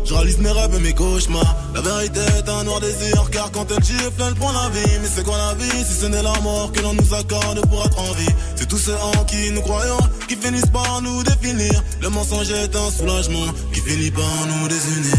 Je 0.05 0.13
réalise 0.13 0.39
mes 0.39 0.51
rêves 0.51 0.75
et 0.75 0.79
mes 0.79 0.93
cauchemars. 0.93 1.55
La 1.73 1.81
vérité 1.81 2.19
est 2.37 2.49
un 2.49 2.63
noir 2.63 2.79
désir. 2.79 3.29
Car 3.31 3.51
quand 3.51 3.65
elle 3.71 3.83
gifle, 3.83 4.21
elle 4.27 4.35
prend 4.35 4.51
la 4.51 4.69
vie. 4.69 4.99
Mais 5.01 5.09
c'est 5.13 5.23
quoi 5.23 5.37
la 5.37 5.53
vie 5.55 5.85
si 5.85 5.93
ce 6.01 6.05
n'est 6.07 6.23
la 6.23 6.39
mort 6.41 6.71
que 6.71 6.81
l'on 6.81 6.93
nous 6.93 7.13
accorde 7.13 7.65
pour 7.67 7.85
être 7.85 7.99
en 7.99 8.13
vie? 8.13 8.35
C'est 8.55 8.67
tous 8.67 8.77
ceux 8.77 8.95
en 8.95 9.23
qui 9.25 9.51
nous 9.51 9.61
croyons 9.61 9.99
qui 10.27 10.35
finissent 10.35 10.71
par 10.71 11.01
nous 11.01 11.23
définir. 11.23 11.83
Le 12.01 12.09
mensonge 12.09 12.51
est 12.51 12.75
un 12.75 12.91
soulagement 12.91 13.47
qui 13.73 13.81
finit 13.81 14.11
par 14.11 14.47
nous 14.47 14.67
désunir. 14.67 15.17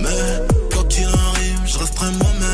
Mais 0.00 0.46
quoi 0.72 0.84
qu'il 0.84 1.06
arrive, 1.06 1.60
je 1.66 1.78
resterai 1.78 2.10
moi-même. 2.12 2.45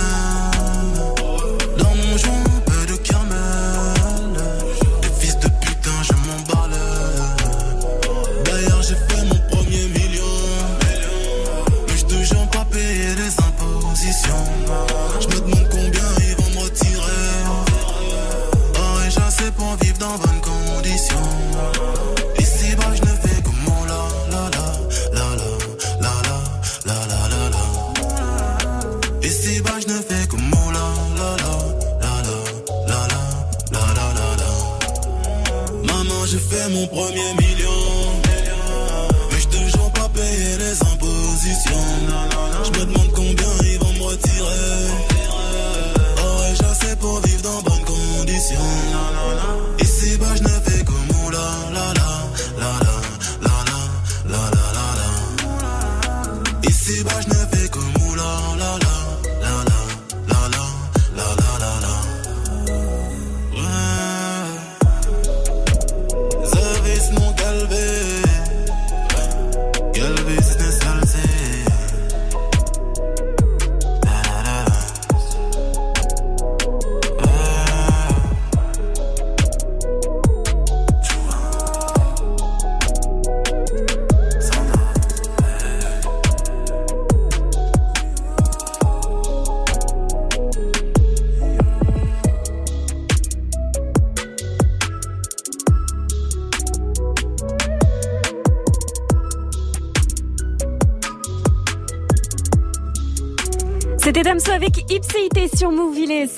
Premier 36.92 37.21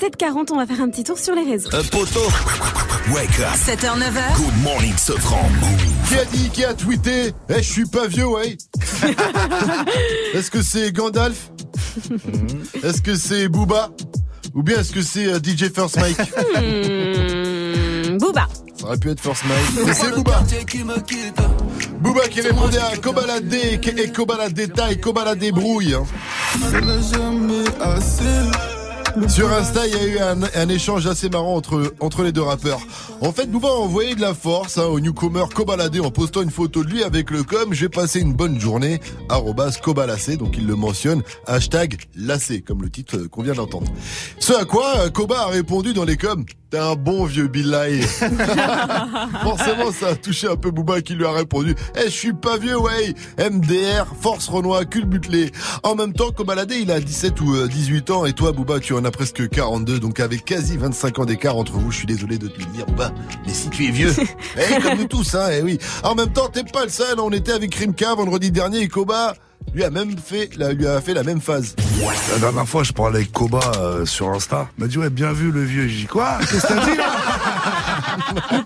7h40. 0.09 0.49
On 0.51 0.57
va 0.57 0.65
faire 0.65 0.81
un 0.81 0.89
petit 0.89 1.03
tour 1.03 1.17
sur 1.17 1.33
les 1.35 1.43
réseaux. 1.43 1.69
Un 1.73 1.83
poteau. 1.83 2.21
Wake 3.13 3.39
up. 3.39 3.47
7h, 3.55 3.97
9h. 3.97 4.35
Good 4.37 4.63
morning, 4.63 4.93
Sofran. 4.97 5.49
Qui 6.07 6.15
a 6.15 6.25
dit, 6.25 6.49
qui 6.49 6.63
a 6.63 6.73
tweeté 6.73 7.33
Eh, 7.49 7.55
je 7.57 7.61
suis 7.71 7.85
pas 7.85 8.07
vieux, 8.07 8.27
ouais. 8.27 8.57
Est-ce 10.33 10.51
que 10.51 10.61
c'est 10.61 10.91
Gandalf 10.91 11.49
Est-ce 12.83 13.01
que 13.01 13.15
c'est 13.15 13.47
Booba 13.47 13.89
Ou 14.53 14.61
bien 14.63 14.79
est-ce 14.79 14.91
que 14.91 15.01
c'est 15.01 15.25
euh, 15.27 15.39
DJ 15.39 15.71
First 15.73 15.97
Mike 15.99 16.17
Hmm, 16.55 18.17
Booba. 18.17 18.47
Ça 18.79 18.85
aurait 18.87 18.97
pu 18.97 19.09
être 19.09 19.21
First 19.21 19.43
Mike. 19.45 19.85
Mais 19.87 19.93
c'est 19.93 20.11
Booba. 20.11 20.43
Booba 21.99 22.27
qui 22.27 22.41
répondait 22.41 22.77
à 22.77 22.95
Kobalade 22.97 23.51
et 23.53 23.79
Kobalade 24.11 24.73
taille, 24.73 24.99
Kobalade 24.99 25.49
brouille. 25.51 25.95
hein. 25.95 26.05
Sur 29.29 29.51
Insta, 29.51 29.87
il 29.87 29.93
y 29.93 29.97
a 29.97 30.05
eu 30.07 30.19
un, 30.19 30.69
échange 30.69 31.07
assez 31.07 31.29
marrant 31.29 31.55
entre, 31.55 31.93
entre 31.99 32.23
les 32.23 32.31
deux 32.31 32.41
rappeurs. 32.41 32.79
En 33.21 33.31
fait, 33.31 33.49
Booba 33.49 33.69
a 33.69 33.71
envoyé 33.71 34.15
de 34.15 34.21
la 34.21 34.33
force 34.33 34.77
hein, 34.77 34.85
au 34.85 34.99
newcomer 34.99 35.45
Kobalade 35.53 35.99
en 35.99 36.11
postant 36.11 36.41
une 36.41 36.51
photo 36.51 36.83
de 36.83 36.89
lui 36.89 37.03
avec 37.03 37.31
le 37.31 37.43
com 37.43 37.73
J'ai 37.73 37.87
passé 37.87 38.19
une 38.19 38.33
bonne 38.33 38.59
journée, 38.59 38.99
arrobas 39.29 39.79
Kobalacé, 39.81 40.37
donc 40.37 40.57
il 40.57 40.67
le 40.67 40.75
mentionne, 40.75 41.23
hashtag 41.47 41.97
lacé, 42.15 42.61
comme 42.61 42.81
le 42.81 42.89
titre 42.89 43.17
euh, 43.17 43.27
qu'on 43.27 43.43
vient 43.43 43.53
d'entendre. 43.53 43.91
Ce 44.39 44.53
à 44.53 44.65
quoi 44.65 44.97
euh, 44.97 45.09
Koba 45.09 45.41
a 45.43 45.47
répondu 45.47 45.93
dans 45.93 46.05
les 46.05 46.17
coms 46.17 46.45
T'es 46.71 46.79
un 46.79 46.95
bon 46.95 47.25
vieux 47.25 47.47
Billahi. 47.47 48.01
Forcément, 49.43 49.91
ça 49.91 50.07
a 50.09 50.15
touché 50.15 50.47
un 50.47 50.55
peu 50.55 50.71
Booba 50.71 51.01
qui 51.01 51.13
lui 51.13 51.25
a 51.25 51.31
répondu 51.31 51.75
Eh, 51.95 52.05
je 52.05 52.09
suis 52.09 52.33
pas 52.33 52.57
vieux, 52.57 52.77
ouais. 52.77 53.13
MDR, 53.37 54.07
Force 54.19 54.47
Renoir, 54.47 54.89
culbutelé. 54.89 55.51
En 55.83 55.93
même 55.95 56.13
temps, 56.13 56.31
Kobalade, 56.31 56.71
il 56.71 56.89
a 56.91 56.99
17 56.99 57.39
ou 57.41 57.55
euh, 57.55 57.67
18 57.67 58.09
ans 58.09 58.25
et 58.25 58.33
toi, 58.33 58.51
Booba, 58.51 58.79
tu 58.79 58.93
en 58.93 59.05
as 59.05 59.11
presque 59.11 59.47
42. 59.47 59.99
Donc 59.99 60.19
avec 60.19 60.43
quasi 60.43 60.75
25 60.77 61.19
ans 61.19 61.25
d'écart 61.25 61.55
entre 61.55 61.73
vous, 61.73 61.91
je 61.91 61.97
suis 61.97 62.07
désolé 62.07 62.39
de 62.39 62.47
te 62.47 62.59
le 62.59 62.65
dire, 62.65 62.87
Booba. 62.87 63.11
Mais 63.45 63.53
si 63.53 63.69
tu 63.69 63.85
es 63.85 63.91
vieux, 63.91 64.13
eh, 64.57 64.81
comme 64.81 64.97
nous 64.97 65.07
tous, 65.07 65.35
hein, 65.35 65.47
eh 65.51 65.61
oui. 65.61 65.77
En 66.03 66.15
même 66.15 66.33
temps, 66.33 66.47
t'es 66.51 66.63
pas 66.63 66.83
le 66.83 66.89
seul. 66.89 67.19
On 67.19 67.29
était 67.29 67.51
avec 67.51 67.75
Rimka 67.75 68.15
vendredi 68.15 68.51
dernier 68.51 68.79
et 68.79 68.87
Koba 68.87 69.35
lui 69.73 69.83
a 69.83 69.89
même 69.89 70.15
fait, 70.17 70.49
la- 70.57 70.71
lui 70.73 70.87
a 70.87 71.01
fait 71.01 71.13
la 71.13 71.23
même 71.23 71.41
phase. 71.41 71.75
La 72.33 72.39
dernière 72.39 72.67
fois, 72.67 72.83
je 72.83 72.91
parlais 72.93 73.17
avec 73.19 73.31
Koba 73.31 73.59
euh, 73.77 74.05
sur 74.05 74.29
Insta. 74.29 74.69
Il 74.77 74.83
m'a 74.83 74.87
dit, 74.87 74.97
ouais, 74.97 75.09
bien 75.09 75.33
vu 75.33 75.51
le 75.51 75.63
vieux. 75.63 75.87
J'ai 75.87 76.01
dit, 76.01 76.05
quoi? 76.05 76.37
Qu'est-ce 76.39 76.61
que 76.61 76.67
t'as 76.73 76.85
dit 76.85 76.95
là? 76.97 77.05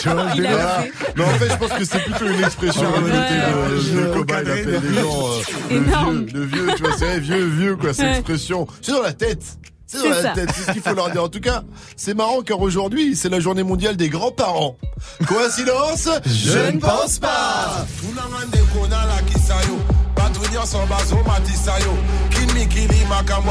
Tu 0.00 0.08
vois, 0.08 0.24
le 0.24 0.30
Il 0.36 0.46
a 0.46 0.50
délire 0.50 0.68
fait. 0.80 0.92
Non, 1.16 1.24
en 1.24 1.34
fait, 1.34 1.50
je 1.50 1.56
pense 1.56 1.72
que 1.78 1.84
c'est 1.84 1.98
plutôt 2.04 2.26
une 2.26 2.42
expression 2.44 2.82
ouais, 2.82 2.98
de, 3.00 3.04
ouais, 3.04 4.02
de 4.02 4.08
ouais, 4.08 4.16
Koba. 4.18 4.42
Il 4.42 4.50
appelle 4.50 4.80
les 4.82 5.00
gens 5.00 5.26
euh, 5.26 5.40
le 5.70 5.80
vieux, 5.80 6.26
le 6.32 6.44
vieux, 6.44 6.66
tu 6.76 6.82
vois, 6.82 6.92
c'est 6.96 7.04
vrai, 7.04 7.20
vieux, 7.20 7.44
vieux, 7.46 7.76
quoi, 7.76 7.92
cette 7.94 8.16
expression. 8.16 8.66
C'est 8.80 8.92
dans 8.92 9.02
la 9.02 9.12
tête. 9.12 9.42
C'est 9.86 10.02
dans 10.02 10.08
la 10.10 10.22
ça. 10.22 10.28
tête, 10.30 10.48
c'est 10.56 10.62
ce 10.66 10.72
qu'il 10.72 10.80
faut 10.80 10.94
leur 10.94 11.10
dire. 11.10 11.22
En 11.24 11.28
tout 11.28 11.40
cas, 11.40 11.64
c'est 11.96 12.14
marrant 12.14 12.40
car 12.40 12.60
aujourd'hui, 12.60 13.14
c'est 13.14 13.28
la 13.28 13.40
journée 13.40 13.62
mondiale 13.62 13.96
des 13.96 14.08
grands-parents. 14.08 14.78
Coïncidence? 15.26 16.08
Je 16.24 16.70
ne 16.72 16.78
pense 16.78 17.18
pas. 17.18 17.84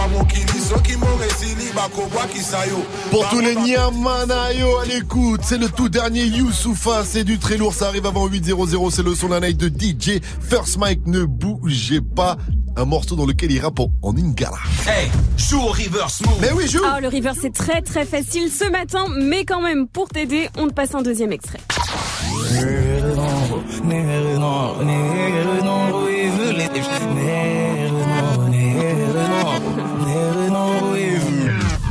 Mokili. 0.08 0.62
Soki 0.62 0.98
moresili. 0.98 1.62
Pour 3.10 3.28
tous 3.30 3.40
les 3.40 3.56
Niamanayo 3.56 4.78
à 4.78 4.86
l'écoute, 4.86 5.42
c'est 5.44 5.58
le 5.58 5.70
tout 5.70 5.90
dernier 5.90 6.24
Youssoufa, 6.26 7.04
c'est 7.06 7.24
du 7.24 7.40
très 7.40 7.58
lourd, 7.58 7.74
ça 7.74 7.88
arrive 7.88 8.06
avant 8.06 8.28
8.00, 8.28 8.92
c'est 8.92 9.04
le 9.04 9.16
son 9.16 9.30
d'un 9.30 9.40
night 9.40 9.58
de 9.58 9.68
DJ. 9.68 10.20
First 10.42 10.78
Mike, 10.78 11.08
ne 11.08 11.24
bougez 11.24 12.02
pas, 12.02 12.38
un 12.76 12.86
morceau 12.86 13.16
dans 13.16 13.26
lequel 13.26 13.52
il 13.52 13.60
rappe 13.60 13.80
en, 13.80 14.16
Ingala. 14.16 14.58
Hey, 14.88 15.10
joue 15.38 15.62
au 15.62 15.68
reverse 15.72 16.22
move. 16.26 16.38
Mais 16.42 16.52
oui, 16.52 16.68
joue 16.68 16.80
Oh, 16.84 17.00
le 17.02 17.08
river, 17.08 17.32
c'est 17.40 17.54
très 17.54 17.82
très 17.82 18.06
facile 18.06 18.50
ce 18.50 18.70
matin, 18.70 19.06
mais 19.20 19.46
quand 19.46 19.62
même, 19.62 19.88
pour 19.88 20.10
t'aider, 20.10 20.50
on 20.58 20.68
te 20.68 20.74
passe 20.74 20.94
un 20.94 21.02
deuxième 21.02 21.32
extrait. 21.32 21.60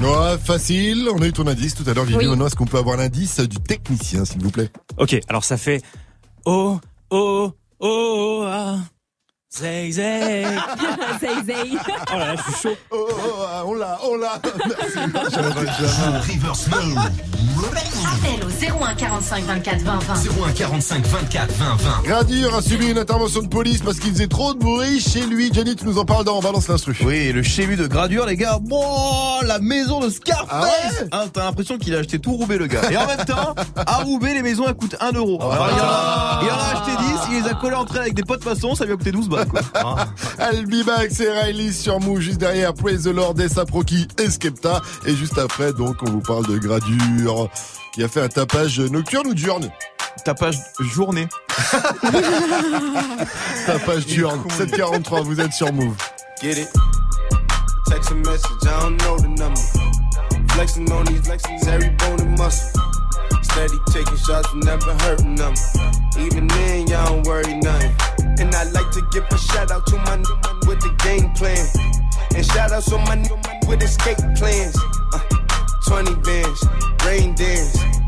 Ouais, 0.03 0.39
facile, 0.39 1.09
on 1.15 1.21
a 1.21 1.27
eu 1.27 1.33
ton 1.33 1.47
indice 1.47 1.75
tout 1.75 1.85
à 1.89 1.95
l'heure, 1.95 2.05
Vivi. 2.05 2.27
Oui. 2.27 2.47
Est-ce 2.47 2.57
qu'on 2.57 2.65
peut 2.65 2.79
avoir 2.79 2.97
l'indice 2.97 3.41
du 3.41 3.59
technicien, 3.59 4.25
s'il 4.25 4.43
vous 4.43 4.51
plaît? 4.51 4.71
Ok, 4.97 5.19
alors 5.29 5.45
ça 5.45 5.57
fait 5.57 5.83
oh 6.45 6.81
oh 7.11 7.53
oh 7.81 8.45
ah 8.47 8.79
zay 9.53 9.91
zay. 9.93 10.45
Zay 11.21 11.43
zay. 11.45 11.77
Oh 12.13 12.19
là 12.19 12.19
là, 12.19 12.37
je 12.37 12.43
suis 12.53 12.63
chaud. 12.63 12.77
Oh, 12.91 12.97
oh, 13.11 13.13
oh, 13.19 13.45
ah, 13.49 13.63
on 13.67 13.75
l'a, 13.75 13.99
on 14.05 14.17
l'a. 14.17 14.41
Merci. 15.13 16.29
Reverse. 16.33 16.69
Appel 18.07 18.45
au 18.45 18.83
01 18.85 18.95
45 18.95 19.45
24 19.45 19.79
20 19.83 19.99
20. 19.99 20.15
01 20.49 20.53
45 20.53 21.07
24 21.07 21.53
20 21.53 21.77
20. 21.77 22.03
Gradure 22.05 22.55
a 22.55 22.63
subi 22.63 22.91
une 22.91 22.99
intervention 22.99 23.43
de 23.43 23.49
police 23.49 23.83
parce 23.83 23.99
qu'il 23.99 24.13
faisait 24.13 24.29
trop 24.29 24.55
de 24.55 24.59
bruit 24.61 25.01
chez 25.01 25.27
lui. 25.27 25.53
Jenny, 25.53 25.77
tu 25.77 25.85
nous 25.85 25.99
en 25.99 26.05
parles 26.05 26.25
dans 26.25 26.39
On 26.39 26.41
balance 26.41 26.69
l'instru. 26.69 26.97
Oui, 27.05 27.33
le 27.33 27.43
chez 27.43 27.67
lui 27.67 27.77
de 27.77 27.87
Gradure, 27.87 28.25
les 28.27 28.37
gars. 28.37 28.59
Bon, 28.63 29.41
la 29.45 29.59
maison 29.59 30.01
de 30.01 30.09
Scarface. 30.09 30.47
Ah 30.51 30.63
ouais 30.63 31.09
Hein, 31.13 31.25
T'as 31.33 31.45
l'impression 31.45 31.77
qu'il 31.77 31.95
a 31.95 31.99
acheté 31.99 32.19
tout 32.19 32.33
Roubaix, 32.33 32.57
le 32.57 32.67
gars. 32.67 32.91
Et 32.91 32.97
en 32.97 33.07
même 33.07 33.25
temps, 33.27 33.55
à 33.77 33.97
Roubaix, 33.99 34.33
les 34.35 34.43
maisons, 34.43 34.65
elles 34.67 34.75
coûtent 34.75 34.97
1 35.01 35.13
euro. 35.13 35.39
Alors, 35.43 35.69
il, 35.71 35.81
en 35.81 35.85
a, 35.85 36.41
il 36.43 36.51
en 36.51 36.59
a 36.59 36.81
acheté 36.81 36.93
10, 37.29 37.37
il 37.37 37.43
les 37.43 37.49
a 37.51 37.55
collés 37.55 37.75
entre 37.77 37.97
elles 37.97 38.03
avec 38.03 38.15
des 38.15 38.23
potes 38.23 38.45
maçons, 38.45 38.75
ça 38.75 38.85
lui 38.87 38.93
a 38.93 38.97
coûté 38.97 39.13
12 39.13 39.29
balles, 39.29 39.40
Hein. 39.75 39.97
Albimax 40.39 41.21
et 41.21 41.31
Riley 41.31 41.73
sur 41.73 42.01
Move 42.01 42.21
juste 42.21 42.39
derrière 42.39 42.75
Praise 42.75 43.05
the 43.05 43.15
Lord 43.15 43.41
et 43.41 43.49
Saproki 43.49 44.07
et 44.19 44.31
Skepta 44.31 44.83
et 45.07 45.15
juste 45.15 45.39
après 45.39 45.73
donc 45.73 45.97
on 46.03 46.11
vous 46.11 46.21
parle 46.21 46.47
de 46.47 46.59
Gradure 46.59 47.49
qui 47.93 48.03
a 48.03 48.09
fait 48.09 48.21
un 48.21 48.29
tapage 48.29 48.81
nocturne 48.81 49.27
ou 49.27 49.35
diurne 49.35 49.71
Tapage 50.25 50.57
journée. 50.81 51.29
Tapage 53.67 54.07
diurne 54.07 54.43
743 54.51 55.21
vous 55.23 55.41
êtes 55.41 55.53
sur 55.53 55.73
Move 55.73 55.97
Get 56.43 56.59
it? 56.59 56.69
Text 57.91 58.13
a 58.13 58.15
message, 58.15 58.63
I 58.63 58.81
don't 58.81 58.97
know 58.99 59.19
the 59.19 59.29
number. 59.29 59.61
Flexing 60.53 60.91
on 60.93 61.05
these 61.07 61.23
flexes, 61.23 61.67
every 61.67 61.91
bone 61.91 62.21
and 62.21 62.39
muscle. 62.39 62.81
Steady 63.43 63.79
taking 63.91 64.17
shots, 64.17 64.49
never 64.55 64.95
hurting 65.03 65.35
them. 65.35 65.55
Even 66.19 66.47
then, 66.47 66.87
y'all 66.87 67.07
don't 67.07 67.27
worry 67.27 67.55
nothing. 67.57 68.20
And 68.41 68.55
I 68.55 68.65
like 68.65 68.91
to 68.93 69.03
give 69.13 69.25
a 69.31 69.39
shout 69.39 69.71
out 69.71 69.87
to 69.89 69.97
my 69.97 70.17
new 70.17 70.37
man 70.45 70.61
with 70.67 70.81
the 70.81 70.95
game 71.05 71.31
plan. 71.35 71.67
And 72.35 72.47
shout 72.47 72.73
out 72.73 72.85
to 72.85 72.97
my 72.99 73.17
new 73.17 73.37
man 73.37 73.61
with 73.69 73.83
escape 73.83 74.17
plans. 74.37 74.77
Uh, 75.13 75.21
20 75.87 76.15
bands, 76.23 76.65
rain 77.05 77.35
dance. 77.35 78.00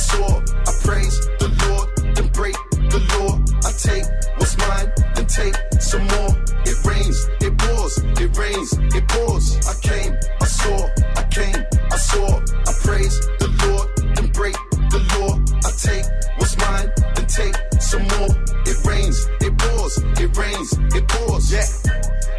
saw, 0.00 0.40
I 0.40 0.72
praise 0.82 1.16
the 1.38 1.48
Lord, 1.62 2.16
then 2.16 2.28
break 2.28 2.56
the 2.88 3.00
law. 3.12 3.36
I 3.68 3.70
take 3.86 4.04
what's 4.38 4.56
mine, 4.56 4.88
then 5.14 5.26
take 5.26 5.56
some 5.80 6.06
more. 6.14 6.32
It 6.64 6.78
rains, 6.84 7.18
it 7.40 7.56
pours, 7.58 7.98
it 7.98 8.36
rains, 8.36 8.70
it 8.96 9.04
pours. 9.08 9.46
I 9.68 9.74
came, 9.80 10.12
I 10.40 10.46
saw, 10.46 10.78
I 11.20 11.22
came, 11.30 11.60
I 11.92 11.96
saw, 11.96 12.28
I 12.68 12.72
praise 12.84 13.16
the 13.42 13.48
Lord, 13.62 13.86
then 14.16 14.28
break 14.32 14.56
the 14.88 15.00
law. 15.14 15.36
I 15.68 15.70
take 15.76 16.06
what's 16.38 16.56
mine, 16.56 16.88
then 17.14 17.26
take 17.26 17.56
some 17.80 18.04
more. 18.16 18.32
It 18.64 18.78
rains, 18.86 19.28
it 19.40 19.52
pours, 19.58 19.98
it 20.22 20.30
rains, 20.36 20.70
it 20.96 21.04
pours. 21.08 21.52
Yeah, 21.52 21.68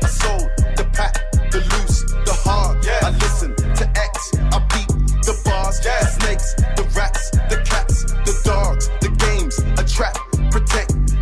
I 0.01 0.07
sold 0.07 0.49
the 0.77 0.85
pack, 0.93 1.13
the 1.51 1.59
loose, 1.71 2.01
the 2.25 2.33
hard. 2.43 2.83
Yeah, 2.83 2.99
I 3.03 3.11
listen 3.21 3.55
to 3.55 3.85
X, 4.09 4.33
I 4.37 4.57
beat 4.73 4.89
the 5.27 5.39
bars, 5.45 5.79
yeah. 5.85 6.01
snakes, 6.17 6.55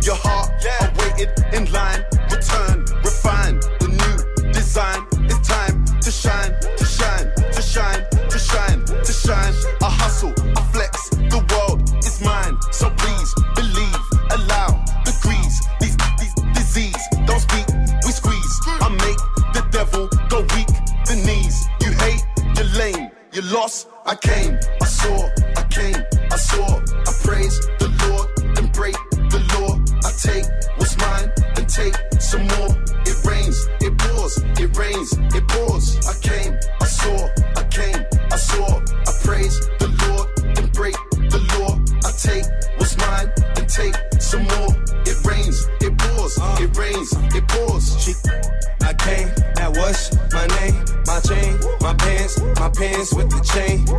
your 0.04 0.16
heart. 0.16 0.50
Yeah. 0.64 0.76
I 0.80 0.86
waited 0.98 1.30
in 1.52 1.70
line, 1.72 2.04
return, 2.30 2.84
refine 3.04 3.60
the 3.80 3.88
new 3.88 4.52
design. 4.52 5.06
It's 5.24 5.48
time 5.48 5.84
to 6.00 6.10
shine, 6.10 6.54
to 6.76 6.84
shine, 6.84 7.32
to 7.52 7.62
shine, 7.62 8.06
to 8.30 8.38
shine, 8.38 8.84
to 8.84 9.12
shine. 9.12 9.54
I 9.82 9.90
hustle, 9.90 10.34
I 10.56 10.62
flex, 10.72 11.10
the 11.10 11.40
world 11.52 11.80
is 12.04 12.20
mine. 12.20 12.56
So 12.72 12.90
please 12.96 13.34
believe, 13.54 14.02
allow 14.30 14.68
the 15.04 15.14
grease, 15.22 15.60
these, 15.80 15.96
these 16.18 16.34
disease. 16.54 17.02
Don't 17.26 17.40
speak, 17.40 17.66
we 18.04 18.12
squeeze. 18.12 18.60
I 18.66 18.88
make 18.88 19.20
the 19.54 19.66
devil 19.70 20.08
go 20.28 20.40
weak, 20.54 20.70
the 21.06 21.16
knees. 21.26 21.66
You 21.82 21.92
hate, 22.04 22.24
you're 22.56 22.72
lame, 22.78 23.10
you 23.32 23.42
lost. 23.42 23.88
I 24.06 24.14
came, 24.16 24.58
I 24.80 24.86
saw. 24.86 25.39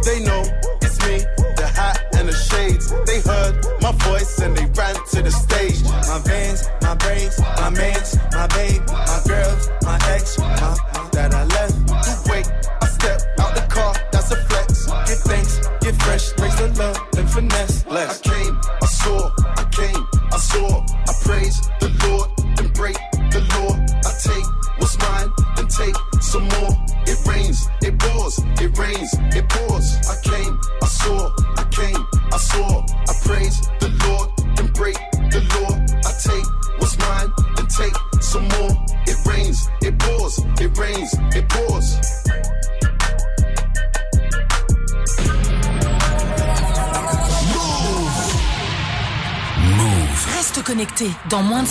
They 0.04 0.20
know 0.20 0.71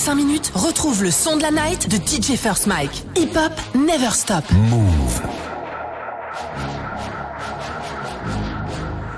5 0.01 0.14
minutes, 0.14 0.51
retrouve 0.55 1.03
le 1.03 1.11
son 1.11 1.36
de 1.36 1.42
la 1.42 1.51
night 1.51 1.86
de 1.90 1.98
DJ 1.98 2.34
First 2.34 2.66
Mike. 2.66 3.05
Hip 3.16 3.36
Hop 3.36 3.53
Never 3.74 4.11
Stop. 4.12 4.51
Move. 4.70 5.22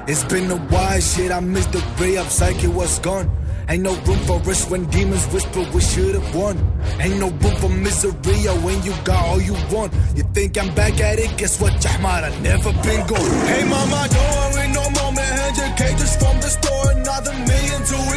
It's 0.08 0.24
been 0.24 0.50
a 0.50 0.56
while, 0.56 1.00
shit. 1.00 1.30
I 1.30 1.38
missed 1.38 1.70
the 1.70 1.80
ray 2.00 2.16
up, 2.18 2.26
psyche 2.26 2.66
was 2.66 2.98
gone. 2.98 3.30
Ain't 3.68 3.84
no 3.84 3.94
room 4.02 4.18
for 4.26 4.40
us 4.50 4.68
when 4.68 4.86
demons 4.86 5.24
whisper 5.26 5.64
we 5.72 5.80
should've 5.80 6.34
won. 6.34 6.58
Ain't 6.98 7.20
no 7.20 7.28
room 7.30 7.56
for 7.56 7.68
misery 7.68 8.12
when 8.64 8.82
you 8.82 8.92
got 9.04 9.24
all 9.24 9.40
you 9.40 9.54
want. 9.70 9.94
You 10.16 10.24
think 10.34 10.58
I'm 10.58 10.74
back 10.74 11.00
at 11.00 11.20
it? 11.20 11.30
Guess 11.38 11.60
what, 11.60 11.80
Jahmar? 11.80 12.24
I 12.24 12.36
never 12.40 12.72
been 12.82 13.06
gone. 13.06 13.46
Hey 13.46 13.62
mama, 13.68 14.08
don't 14.10 14.52
worry 14.52 14.68
no 14.72 14.82
more, 14.90 15.12
man. 15.12 15.38
Hundred 15.38 15.76
cages 15.78 16.16
from 16.16 16.40
the 16.40 16.50
store, 16.50 16.90
another 16.90 17.32
million 17.46 17.82
to 17.84 18.11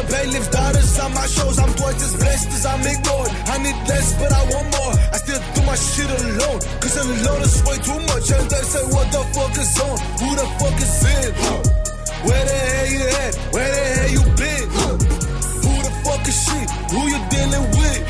the 0.00 0.12
bailiff's 0.12 0.48
daughters 0.48 0.98
on 0.98 1.12
my 1.14 1.26
shows. 1.26 1.58
I'm 1.58 1.72
twice 1.74 2.02
as 2.02 2.14
blessed 2.16 2.48
as 2.48 2.66
I'm 2.66 2.80
ignored. 2.80 3.30
I 3.52 3.58
need 3.58 3.78
less, 3.88 4.14
but 4.16 4.32
I 4.32 4.42
want 4.52 4.68
more. 4.72 4.94
I 5.12 5.16
still 5.20 5.40
do 5.54 5.60
my 5.66 5.76
shit 5.76 6.10
alone, 6.10 6.60
cause 6.80 6.96
alone 6.96 7.42
is 7.42 7.56
way 7.64 7.76
too 7.84 8.00
much. 8.08 8.26
And 8.32 8.46
they 8.48 8.64
say, 8.64 8.84
what 8.94 9.06
the 9.12 9.22
fuck 9.34 9.54
is 9.58 9.72
on? 9.80 9.96
Who 10.20 10.28
the 10.40 10.46
fuck 10.58 10.78
is 10.80 10.94
in? 11.04 11.32
Where 12.26 12.44
the 12.44 12.58
hell 12.70 12.88
you 12.94 13.02
at? 13.24 13.34
Where 13.52 13.70
the 13.76 13.84
hell 13.96 14.10
you 14.16 14.22
been? 14.40 14.66
Who 15.64 15.72
the 15.84 15.92
fuck 16.04 16.24
is 16.28 16.38
she? 16.44 16.60
Who 16.92 17.00
you 17.12 17.20
dealing 17.28 17.66
with? 17.76 18.00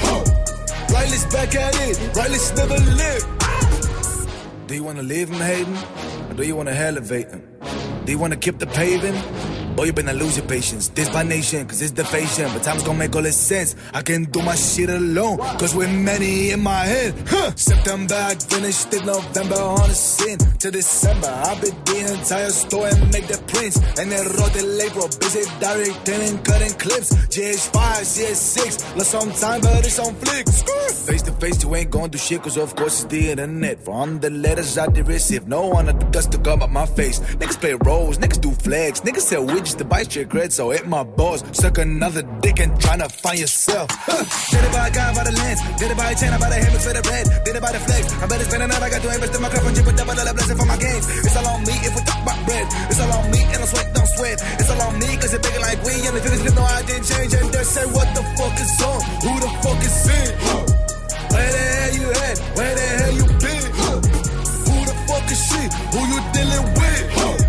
Riley's 0.93 1.27
back 1.27 1.55
at 1.55 1.75
it. 1.87 2.17
Riley's 2.17 2.53
never 2.55 2.79
lived. 2.79 3.27
Do 4.67 4.75
you 4.75 4.85
wanna 4.85 5.03
leave 5.03 5.29
him 5.31 5.41
hating? 5.41 5.79
Or 6.31 6.35
do 6.35 6.43
you 6.45 6.55
wanna 6.55 6.73
elevate 6.73 7.31
him? 7.31 7.43
Do 8.05 8.13
you 8.13 8.19
wanna 8.19 8.37
keep 8.37 8.59
the 8.59 8.67
paving? 8.67 9.19
Boy, 9.81 9.87
you 9.87 9.93
better 9.95 10.13
lose 10.13 10.37
your 10.37 10.47
patience. 10.47 10.89
This 10.89 11.09
by 11.09 11.23
nation, 11.23 11.67
cause 11.67 11.81
it's 11.81 11.93
the 11.93 12.05
fashion. 12.05 12.51
But 12.53 12.63
time's 12.63 12.83
gonna 12.83 12.99
make 12.99 13.17
all 13.17 13.23
this 13.23 13.39
sense. 13.39 13.77
I 13.95 14.03
can 14.03 14.25
do 14.25 14.43
my 14.43 14.55
shit 14.55 14.91
alone, 14.91 15.39
cause 15.57 15.75
we're 15.75 15.89
many 15.89 16.51
in 16.51 16.61
my 16.61 16.85
head. 16.85 17.15
Huh. 17.27 17.51
September, 17.55 18.15
I 18.15 18.35
finished 18.35 18.93
it. 18.93 19.07
November 19.07 19.55
on 19.55 19.89
the 19.89 19.95
scene. 19.95 20.37
To 20.37 20.71
December, 20.71 21.29
I 21.29 21.59
bid 21.63 21.73
the 21.87 22.13
entire 22.13 22.51
store 22.51 22.89
and 22.89 23.11
make 23.11 23.27
the 23.27 23.39
prints. 23.47 23.79
And 23.99 24.13
then 24.13 24.27
wrote 24.37 24.53
the 24.53 24.67
label, 24.67 25.09
busy 25.19 25.49
directing 25.59 26.29
and 26.29 26.45
cutting 26.45 26.75
clips. 26.75 27.15
GH5, 27.33 28.05
CS6, 28.05 28.97
lost 28.97 29.11
some 29.13 29.33
time, 29.33 29.63
but 29.63 29.87
it's 29.87 29.99
on 29.99 30.15
flicks. 30.17 30.63
Face 31.09 31.23
to 31.23 31.33
face, 31.33 31.63
you 31.63 31.75
ain't 31.75 31.91
gonna 31.91 32.09
do 32.09 32.19
shit, 32.19 32.43
cause 32.43 32.59
of 32.59 32.77
course 32.77 33.05
it's 33.05 33.11
the 33.11 33.31
internet. 33.31 33.81
From 33.81 34.21
the 34.21 34.29
letters 34.29 34.77
I 34.77 34.89
did 34.89 35.09
receive, 35.09 35.49
no 35.49 35.69
one 35.69 35.87
had 35.87 35.99
the 35.99 36.05
guts 36.05 36.27
to 36.27 36.39
come 36.39 36.63
up 36.63 36.69
my 36.69 36.85
face. 36.85 37.21
Niggas 37.21 37.59
play 37.59 37.73
roles, 37.73 38.19
niggas 38.19 38.43
do 38.43 38.51
flags, 38.51 39.01
niggas 39.01 39.23
sell 39.23 39.47
widgets 39.47 39.70
to 39.79 39.85
bite 39.85 40.11
straight 40.11 40.29
cred, 40.29 40.53
so 40.53 40.71
hit 40.71 40.87
my 40.87 41.03
balls. 41.03 41.45
Suck 41.53 41.79
another 41.79 42.23
dick 42.41 42.61
and 42.61 42.73
tryna 42.81 43.11
find 43.11 43.39
yourself. 43.39 43.89
Huh. 43.91 44.25
Did 44.51 44.65
it 44.65 44.73
by 44.73 44.89
a 44.89 44.91
guy 44.91 45.15
by 45.15 45.25
the 45.25 45.33
lens, 45.33 45.61
did 45.79 45.91
it 45.91 45.97
by 45.97 46.11
a 46.11 46.15
chain, 46.15 46.33
I 46.33 46.39
by 46.39 46.49
the 46.49 46.59
hammers 46.59 46.85
for 46.85 46.95
the 46.95 47.03
bread, 47.03 47.25
did 47.45 47.57
it 47.57 47.63
by 47.63 47.73
the 47.73 47.81
flex. 47.81 48.05
I 48.23 48.27
better 48.27 48.45
spend 48.45 48.63
another, 48.63 48.87
I 48.87 48.91
got 48.91 49.03
to 49.03 49.09
invest 49.15 49.35
in 49.35 49.43
my 49.43 49.49
cup 49.49 49.65
and 49.65 49.77
chip 49.77 49.87
a 49.87 49.93
double 49.93 50.15
dollar 50.15 50.35
blessing 50.35 50.57
for 50.57 50.67
my 50.67 50.79
games. 50.81 51.05
It's 51.25 51.37
all 51.37 51.49
on 51.49 51.61
me 51.63 51.75
if 51.85 51.93
we 51.95 52.01
talk 52.03 52.21
about 52.23 52.41
bread. 52.47 52.67
It's 52.91 53.01
all 53.01 53.13
on 53.13 53.25
me 53.31 53.41
and 53.53 53.61
I 53.63 53.67
sweat, 53.67 53.89
don't 53.95 54.11
sweat. 54.17 54.39
It's 54.61 54.71
all 54.71 54.83
on 54.83 54.95
me 54.99 55.11
cause 55.21 55.33
it's 55.35 55.43
bigger 55.45 55.63
like 55.63 55.81
we 55.85 55.93
and 56.01 56.15
the 56.17 56.21
finish 56.25 56.43
no 56.55 56.63
I 56.65 56.83
didn't 56.89 57.07
change 57.07 57.33
and 57.37 57.49
they 57.53 57.65
say 57.65 57.85
what 57.91 58.09
the 58.17 58.23
fuck 58.37 58.57
is 58.59 58.75
on? 58.81 58.99
Who 59.25 59.33
the 59.45 59.51
fuck 59.63 59.81
is 59.85 59.99
in? 60.09 60.31
Where 61.31 61.51
the 61.53 61.65
hell 61.79 61.93
you 62.01 62.09
at? 62.11 62.37
Where 62.57 62.75
the 62.75 62.87
hell 62.99 63.13
you 63.19 63.27
been? 63.39 63.65
Who 64.67 64.77
the 64.89 64.97
fuck 65.07 65.27
is 65.31 65.41
she? 65.49 65.63
Who 65.93 66.01
you 66.11 66.19
dealing 66.35 66.67
with? 66.75 67.40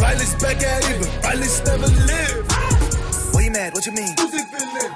Riley's 0.00 0.34
back 0.36 0.62
at 0.62 0.84
it, 0.90 0.96
but 1.00 1.24
Riley's 1.24 1.64
never 1.64 1.86
lived. 1.86 2.52
Why 3.34 3.42
you 3.42 3.50
mad? 3.50 3.74
What 3.74 3.84
you 3.86 3.92
mean? 3.92 4.14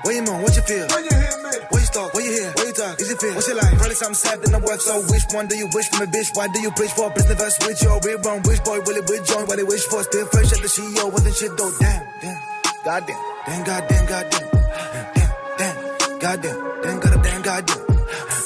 Where 0.03 0.15
you 0.15 0.23
on? 0.33 0.43
What 0.43 0.57
you 0.57 0.63
feel? 0.63 0.87
When 0.89 1.05
you 1.05 1.13
hear 1.13 1.37
me? 1.45 1.51
Where 1.69 1.81
you 1.81 1.87
start? 1.87 2.15
Where 2.15 2.25
you 2.25 2.33
hear? 2.33 2.51
Where 2.57 2.67
you 2.67 2.73
talk? 2.73 3.01
Is 3.01 3.11
it 3.11 3.21
feel? 3.21 3.35
What's 3.35 3.49
it 3.49 3.57
like? 3.57 3.77
Probably 3.77 3.95
something 3.95 4.15
sad 4.15 4.41
that 4.41 4.55
I'm 4.55 4.63
worth. 4.63 4.81
So 4.81 5.03
which 5.13 5.25
one 5.33 5.47
do 5.47 5.57
you 5.57 5.69
wish 5.75 5.89
from 5.91 6.09
a 6.09 6.11
bitch? 6.11 6.35
Why 6.37 6.49
do 6.49 6.61
you 6.61 6.71
preach 6.73 6.93
for? 6.93 7.09
a 7.09 7.15
Business 7.15 7.37
verse 7.37 7.59
with 7.67 7.83
your 7.83 8.01
real 8.01 8.19
wrong. 8.25 8.41
Which 8.43 8.65
boy 8.65 8.81
will 8.81 8.97
it 8.97 9.05
with 9.09 9.27
join? 9.27 9.45
What 9.47 9.57
they 9.57 9.65
wish 9.65 9.85
for? 9.85 10.03
Still 10.05 10.27
fresh 10.27 10.53
at 10.53 10.61
the 10.65 10.69
CEO. 10.73 11.13
Wasn't 11.13 11.37
shit 11.37 11.53
though. 11.57 11.73
Damn, 11.81 12.01
damn. 12.23 12.41
Goddamn. 12.85 13.21
Damn, 13.47 13.65
goddamn, 13.65 14.07
goddamn. 14.07 14.49
Damn, 14.51 15.33
damn. 15.61 16.19
Goddamn. 16.19 16.57
Damn, 16.81 17.01
goddamn, 17.01 17.23
damn, 17.23 17.43
goddamn. 17.43 17.81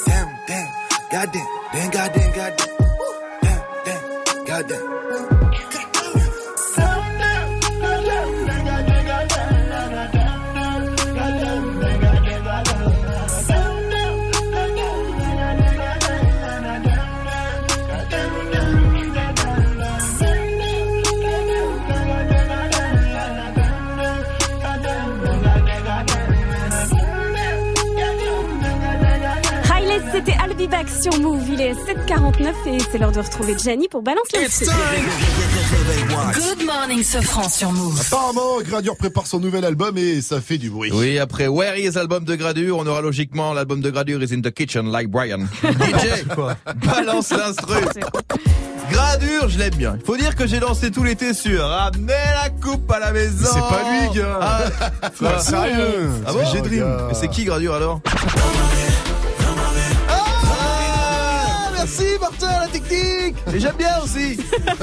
Damn, 0.05 0.27
damn. 0.47 0.67
Goddamn. 1.11 1.47
Damn, 1.71 1.91
goddamn, 1.91 2.31
goddamn. 2.35 2.71
Damn, 3.41 3.61
damn. 3.85 4.45
Goddamn. 4.45 5.04
Be 30.65 30.69
Back 30.69 30.87
sur 30.89 31.19
Move. 31.19 31.43
Il 31.51 31.61
est 31.61 31.73
7h49 31.73 32.53
et 32.67 32.77
c'est 32.91 32.97
l'heure 32.97 33.11
de 33.11 33.19
retrouver 33.19 33.55
Gianni 33.57 33.87
pour 33.87 34.01
Balance 34.01 34.27
l'info. 34.33 34.65
Good 36.33 36.65
morning, 36.65 37.03
Sofran 37.03 37.49
sur 37.49 37.71
Move. 37.71 37.99
Apparemment, 38.01 38.61
Gradure 38.61 38.95
prépare 38.97 39.27
son 39.27 39.39
nouvel 39.39 39.65
album 39.65 39.97
et 39.97 40.21
ça 40.21 40.41
fait 40.41 40.57
du 40.57 40.69
bruit. 40.69 40.91
Oui, 40.93 41.19
après 41.19 41.47
Where 41.47 41.77
is 41.77 41.97
album 41.97 42.25
de 42.25 42.35
Gradure, 42.35 42.77
on 42.77 42.87
aura 42.87 43.01
logiquement 43.01 43.53
l'album 43.53 43.81
de 43.81 43.89
Gradure 43.89 44.23
is 44.23 44.33
in 44.33 44.41
the 44.41 44.51
kitchen 44.51 44.91
like 44.91 45.09
Brian. 45.09 45.45
DJ, 45.63 46.25
balance 46.85 47.31
l'instru. 47.31 47.75
Gradure, 48.91 49.49
je 49.49 49.59
l'aime 49.59 49.75
bien. 49.75 49.97
Il 49.99 50.05
faut 50.05 50.17
dire 50.17 50.35
que 50.35 50.47
j'ai 50.47 50.59
lancé 50.59 50.91
tout 50.91 51.03
l'été 51.03 51.33
sur 51.33 51.67
Ramenez 51.67 52.13
la 52.43 52.49
coupe 52.49 52.91
à 52.91 52.99
la 52.99 53.11
maison. 53.11 53.49
C'est 53.51 53.59
pas 53.59 53.83
lui, 53.89 54.19
gars. 54.19 54.39
Ah, 54.41 54.59
être 55.03 55.41
sérieux. 55.41 56.09
Ah 56.25 56.31
C'est 56.31 56.33
bon 56.33 56.51
VG 56.51 56.61
Dream. 56.61 56.97
Mais 57.07 57.13
c'est 57.13 57.27
qui 57.27 57.45
Gradure 57.45 57.73
alors? 57.73 58.01
Ah, 58.05 58.11
Merci 61.85 62.19
Martin, 62.19 62.59
la 62.61 62.67
technique 62.67 63.35
Et 63.53 63.59
j'aime 63.59 63.75
bien 63.77 64.01
aussi 64.03 64.37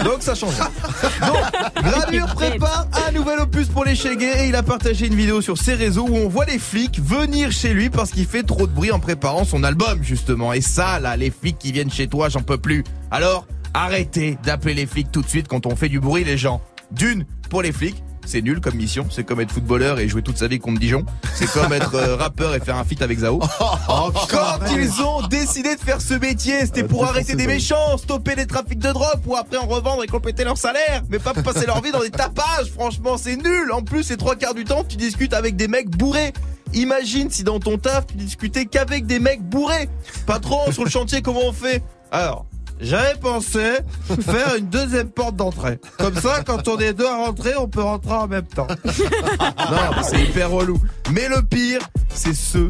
Donc 0.04 0.20
ça 0.20 0.36
change. 0.36 0.56
Donc, 0.56 1.82
Gradure 1.82 2.26
prépare 2.26 2.86
un 3.08 3.10
nouvel 3.10 3.40
opus 3.40 3.66
pour 3.66 3.84
les 3.84 3.96
Chegués 3.96 4.32
et 4.38 4.48
il 4.48 4.54
a 4.54 4.62
partagé 4.62 5.08
une 5.08 5.16
vidéo 5.16 5.40
sur 5.40 5.58
ses 5.58 5.74
réseaux 5.74 6.06
où 6.08 6.16
on 6.16 6.28
voit 6.28 6.44
les 6.44 6.60
flics 6.60 7.00
venir 7.00 7.50
chez 7.50 7.74
lui 7.74 7.90
parce 7.90 8.12
qu'il 8.12 8.26
fait 8.26 8.44
trop 8.44 8.68
de 8.68 8.72
bruit 8.72 8.92
en 8.92 9.00
préparant 9.00 9.44
son 9.44 9.64
album 9.64 10.02
justement. 10.02 10.52
Et 10.52 10.60
ça, 10.60 11.00
là, 11.00 11.16
les 11.16 11.32
flics 11.32 11.58
qui 11.58 11.72
viennent 11.72 11.90
chez 11.90 12.06
toi, 12.06 12.28
j'en 12.28 12.42
peux 12.42 12.58
plus. 12.58 12.84
Alors, 13.10 13.46
Arrêtez 13.74 14.36
d'appeler 14.44 14.74
les 14.74 14.86
flics 14.86 15.10
tout 15.10 15.22
de 15.22 15.28
suite 15.28 15.48
quand 15.48 15.66
on 15.66 15.76
fait 15.76 15.88
du 15.88 15.98
bruit, 15.98 16.24
les 16.24 16.36
gens. 16.36 16.60
D'une, 16.90 17.24
pour 17.48 17.62
les 17.62 17.72
flics, 17.72 18.02
c'est 18.24 18.42
nul 18.42 18.60
comme 18.60 18.74
mission. 18.74 19.06
C'est 19.10 19.24
comme 19.24 19.40
être 19.40 19.52
footballeur 19.52 19.98
et 19.98 20.08
jouer 20.08 20.22
toute 20.22 20.38
sa 20.38 20.48
vie 20.48 20.58
contre 20.58 20.80
Dijon. 20.80 21.04
C'est 21.34 21.50
comme 21.50 21.72
être 21.72 21.94
euh, 21.94 22.16
rappeur 22.16 22.54
et 22.54 22.60
faire 22.60 22.76
un 22.76 22.84
feat 22.84 23.02
avec 23.02 23.18
Zao. 23.18 23.38
Quand 23.86 24.58
ils 24.74 25.02
ont 25.02 25.26
décidé 25.26 25.74
de 25.74 25.80
faire 25.80 26.00
ce 26.00 26.14
métier, 26.14 26.60
c'était 26.60 26.84
pour 26.84 27.04
arrêter 27.04 27.34
des 27.34 27.46
méchants, 27.46 27.98
stopper 27.98 28.34
les 28.34 28.46
trafics 28.46 28.78
de 28.78 28.92
drogue 28.92 29.20
pour 29.22 29.36
après 29.38 29.56
en 29.56 29.66
revendre 29.66 30.04
et 30.04 30.06
compléter 30.06 30.44
leur 30.44 30.56
salaire. 30.56 31.02
Mais 31.08 31.18
pas 31.18 31.34
passer 31.34 31.66
leur 31.66 31.82
vie 31.82 31.92
dans 31.92 32.00
des 32.00 32.10
tapages. 32.10 32.70
Franchement, 32.72 33.16
c'est 33.18 33.36
nul. 33.36 33.72
En 33.72 33.82
plus, 33.82 34.02
c'est 34.02 34.16
trois 34.16 34.36
quarts 34.36 34.54
du 34.54 34.64
temps, 34.64 34.84
tu 34.84 34.96
discutes 34.96 35.34
avec 35.34 35.56
des 35.56 35.68
mecs 35.68 35.90
bourrés. 35.90 36.32
Imagine 36.74 37.30
si 37.30 37.44
dans 37.44 37.60
ton 37.60 37.76
taf, 37.76 38.06
tu 38.06 38.16
discutais 38.16 38.64
qu'avec 38.64 39.06
des 39.06 39.18
mecs 39.18 39.42
bourrés. 39.42 39.88
Patron, 40.26 40.72
sur 40.72 40.84
le 40.84 40.90
chantier, 40.90 41.20
comment 41.20 41.46
on 41.46 41.52
fait? 41.52 41.82
Alors, 42.10 42.46
j'avais 42.82 43.14
pensé 43.18 43.78
faire 44.20 44.56
une 44.58 44.68
deuxième 44.68 45.08
porte 45.08 45.36
d'entrée. 45.36 45.78
Comme 45.98 46.16
ça, 46.16 46.42
quand 46.44 46.68
on 46.68 46.78
est 46.78 46.92
deux 46.92 47.06
à 47.06 47.16
rentrer, 47.16 47.56
on 47.56 47.68
peut 47.68 47.82
rentrer 47.82 48.12
en 48.12 48.28
même 48.28 48.46
temps. 48.46 48.68
Non, 48.84 50.02
c'est 50.02 50.22
hyper 50.22 50.50
relou. 50.50 50.80
Mais 51.12 51.28
le 51.28 51.42
pire, 51.42 51.80
c'est 52.12 52.34
ceux 52.34 52.68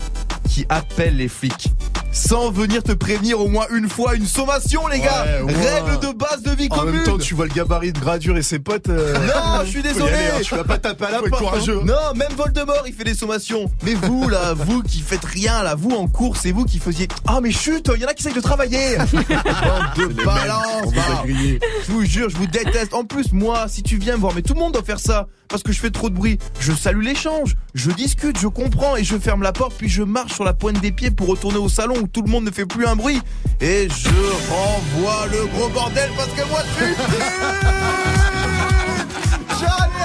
qui 0.49 0.65
appellent 0.69 1.17
les 1.17 1.29
flics. 1.29 1.73
Sans 2.15 2.51
venir 2.51 2.83
te 2.83 2.93
prévenir 2.93 3.41
au 3.41 3.49
moins 3.49 3.65
une 3.75 3.89
fois 3.89 4.15
une 4.15 4.27
sommation, 4.27 4.87
les 4.87 5.01
gars. 5.01 5.25
Ouais. 5.45 5.53
Règle 5.55 5.99
de 6.07 6.13
base 6.13 6.43
de 6.43 6.51
vie 6.51 6.69
En 6.71 6.77
commune. 6.81 6.97
même 6.97 7.05
temps, 7.05 7.17
tu 7.19 7.35
vois 7.35 7.47
le 7.47 7.53
gabarit 7.55 7.93
de 7.93 7.99
gradure 7.99 8.37
et 8.37 8.43
ses 8.43 8.59
potes. 8.59 8.91
euh, 8.91 9.15
Non, 9.27 9.65
je 9.65 9.71
suis 9.71 9.83
désolé. 9.83 10.13
aller, 10.13 10.27
hein, 10.27 10.41
Tu 10.43 10.55
vas 10.55 10.65
pas 10.65 10.77
taper 10.79 11.07
à 11.07 11.11
la 11.13 11.19
porte. 11.21 11.31
courageux. 11.43 11.79
hein. 11.81 11.87
Non, 11.87 12.15
même 12.15 12.33
Voldemort, 12.37 12.85
il 12.87 12.93
fait 12.93 13.05
des 13.05 13.15
sommations. 13.15 13.71
Mais 13.83 13.95
vous, 13.95 14.29
là, 14.29 14.53
vous 14.57 14.83
qui 14.83 15.01
faites 15.01 15.25
rien, 15.25 15.63
là, 15.63 15.75
vous 15.75 15.93
en 15.93 16.07
cours, 16.07 16.37
c'est 16.37 16.53
vous 16.53 16.67
qui 16.67 16.79
faisiez. 16.81 17.09
Ah, 17.27 17.41
mais 17.43 17.51
chut, 17.51 17.91
il 17.97 18.03
y 18.03 18.05
en 18.05 18.09
a 18.09 18.15
qui 18.15 18.23
essayent 18.23 18.35
de 18.37 18.41
travailler. 18.41 18.97
Bande 19.13 20.09
de 20.15 20.25
balance. 20.25 20.93
Je 21.27 21.93
vous 21.93 22.05
jure, 22.05 22.29
je 22.29 22.37
vous 22.37 22.47
déteste. 22.47 22.93
En 22.93 23.05
plus, 23.05 23.33
moi, 23.33 23.67
si 23.69 23.83
tu 23.83 23.97
viens 23.97 24.17
me 24.17 24.21
voir, 24.21 24.35
mais 24.35 24.43
tout 24.43 24.53
le 24.55 24.61
monde 24.61 24.75
doit 24.75 24.83
faire 24.85 25.01
ça. 25.01 25.29
Parce 25.49 25.63
que 25.63 25.73
je 25.73 25.81
fais 25.81 25.91
trop 25.91 26.09
de 26.09 26.15
bruit. 26.15 26.39
Je 26.61 26.73
salue 26.73 27.03
l'échange. 27.03 27.57
Je 27.75 27.91
discute, 27.91 28.39
je 28.39 28.47
comprends 28.49 28.97
et 28.97 29.05
je 29.05 29.19
ferme 29.19 29.43
la 29.43 29.53
porte, 29.53 29.75
puis 29.77 29.89
je 29.89 30.03
marche 30.03 30.33
sur 30.33 30.45
la 30.45 30.55
pointe 30.55 30.81
des 30.81 30.93
pieds 30.93 31.11
pour 31.11 31.27
retourner 31.29 31.59
au 31.59 31.69
salon 31.69 32.02
où 32.03 32.09
tout 32.09 32.23
le 32.23 32.31
monde 32.31 32.45
ne 32.45 32.51
fait 32.51 32.67
plus 32.67 32.87
un 32.87 32.97
bruit. 32.97 33.21
Et 33.61 33.89
je 33.89 34.09
renvoie 34.51 35.27
le 35.31 35.47
gros 35.47 35.69
bordel 35.69 36.11
parce 36.17 36.29
que 36.31 36.45
moi, 36.49 36.61
je 36.67 36.85
suis 36.85 36.95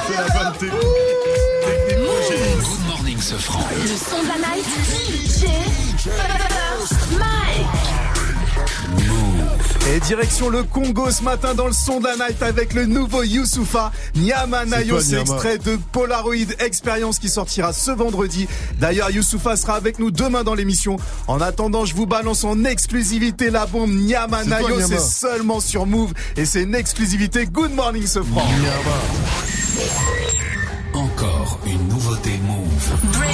C'est 0.08 0.16
la 0.16 0.28
bonne 0.30 0.54
technique. 0.60 0.82
Good 1.90 2.88
morning, 2.88 3.20
ce 3.20 3.36
franc. 3.36 3.66
Le 3.72 3.88
son 3.88 4.22
de 4.24 4.28
la 4.28 4.38
night. 4.38 4.66
DJ. 5.28 5.46
Et 9.90 10.02
direction 10.02 10.50
le 10.50 10.64
Congo 10.64 11.10
ce 11.12 11.24
matin 11.24 11.54
dans 11.54 11.68
le 11.68 11.72
son 11.74 12.02
de 12.02 12.08
la 12.08 12.28
night 12.28 12.44
avec 12.44 12.74
le 12.74 12.86
nouveau 12.86 13.24
Youssoufa 13.24 13.94
Nyama 14.16 14.66
Nayo. 14.66 15.00
C'est 15.00 15.22
extrait 15.22 15.58
de 15.58 15.80
Polaroid 15.94 16.36
Experience 16.60 17.20
qui 17.20 17.30
sortira 17.30 17.72
ce 17.72 17.92
vendredi. 17.92 18.48
D'ailleurs, 18.80 19.12
Youssoufa 19.12 19.56
sera 19.56 19.76
avec 19.76 19.98
nous 20.00 20.12
demain 20.12 20.44
dans 20.44 20.56
l'émission. 20.56 20.98
En 21.28 21.40
attendant, 21.40 21.86
je 21.86 21.96
vous 21.96 22.06
balance 22.06 22.44
en 22.44 22.66
exclusivité 22.66 23.50
la 23.50 23.66
bombe 23.66 23.92
Nyama 23.92 24.42
C'est 24.88 25.00
seulement 25.00 25.62
sur 25.62 25.86
Move 25.86 26.12
et 26.36 26.46
c'est 26.46 26.64
une 26.64 26.76
exclusivité. 26.76 27.46
Good 27.46 27.74
morning, 27.74 28.06
ce 28.06 28.22
franc. 28.22 28.46
Encore 30.94 31.60
une 31.66 31.88
nouveauté 31.88 32.32
Move. 32.46 33.12
Brand 33.14 33.26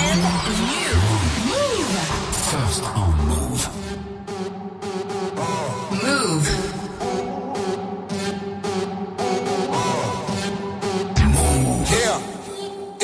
new. 0.61 1.47
Move. 1.47 1.97
First 2.51 2.83
on 2.95 3.12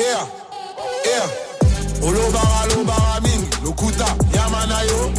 yeah, 0.00 0.26
yeah. 1.06 1.28
olobara 2.02 2.66
lobara 2.76 3.20
mingi 3.20 3.48
lokuta 3.64 4.06
nyama 4.34 4.66
na 4.66 4.80
yo 4.82 5.10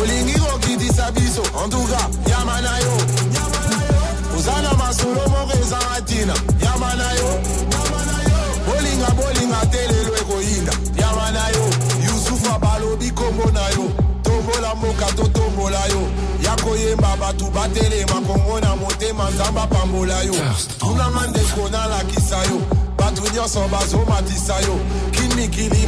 olingi 0.00 0.38
kokitisa 0.38 1.10
biso 1.12 1.42
antuka 1.64 2.08
nyama 2.28 2.60
na 2.60 2.78
yo 2.78 2.92
oza 4.38 4.62
na 4.62 4.74
masolo 4.74 5.28
moko 5.28 5.52
eza 5.62 5.78
ntina 6.00 6.34
nyama 6.62 6.94
na 6.94 7.12
yo 7.12 7.40
bolinga 8.66 9.10
bolinga 9.10 9.66
te 9.70 9.88
lelo 9.88 10.16
ekoyinda 10.16 10.72
nyama 11.00 11.30
na 11.30 11.48
yo. 11.48 11.64
Yusufa 12.04 12.58
balobi 12.58 13.10
kombo 13.10 13.50
na 13.50 13.68
yo 13.68 13.90
tombola 14.22 14.74
mboka 14.74 15.06
totombola 15.06 15.86
yo. 15.86 16.02
Ya 16.42 16.56
koyemba 16.56 17.16
bato 17.16 17.44
batelema 17.50 18.20
kongo 18.20 18.60
na 18.60 18.76
motema 18.76 19.30
nzambe 19.30 19.60
apambola 19.60 20.22
yo. 20.22 20.34
Tunanga 20.78 21.26
ndeko 21.26 21.68
nalakisa 21.68 22.36
yo 22.36 22.60
bato 23.16 23.34
nyonso 23.34 23.68
bazomatisa 23.68 24.54
yo 24.60 24.78
kimikili 25.10 25.86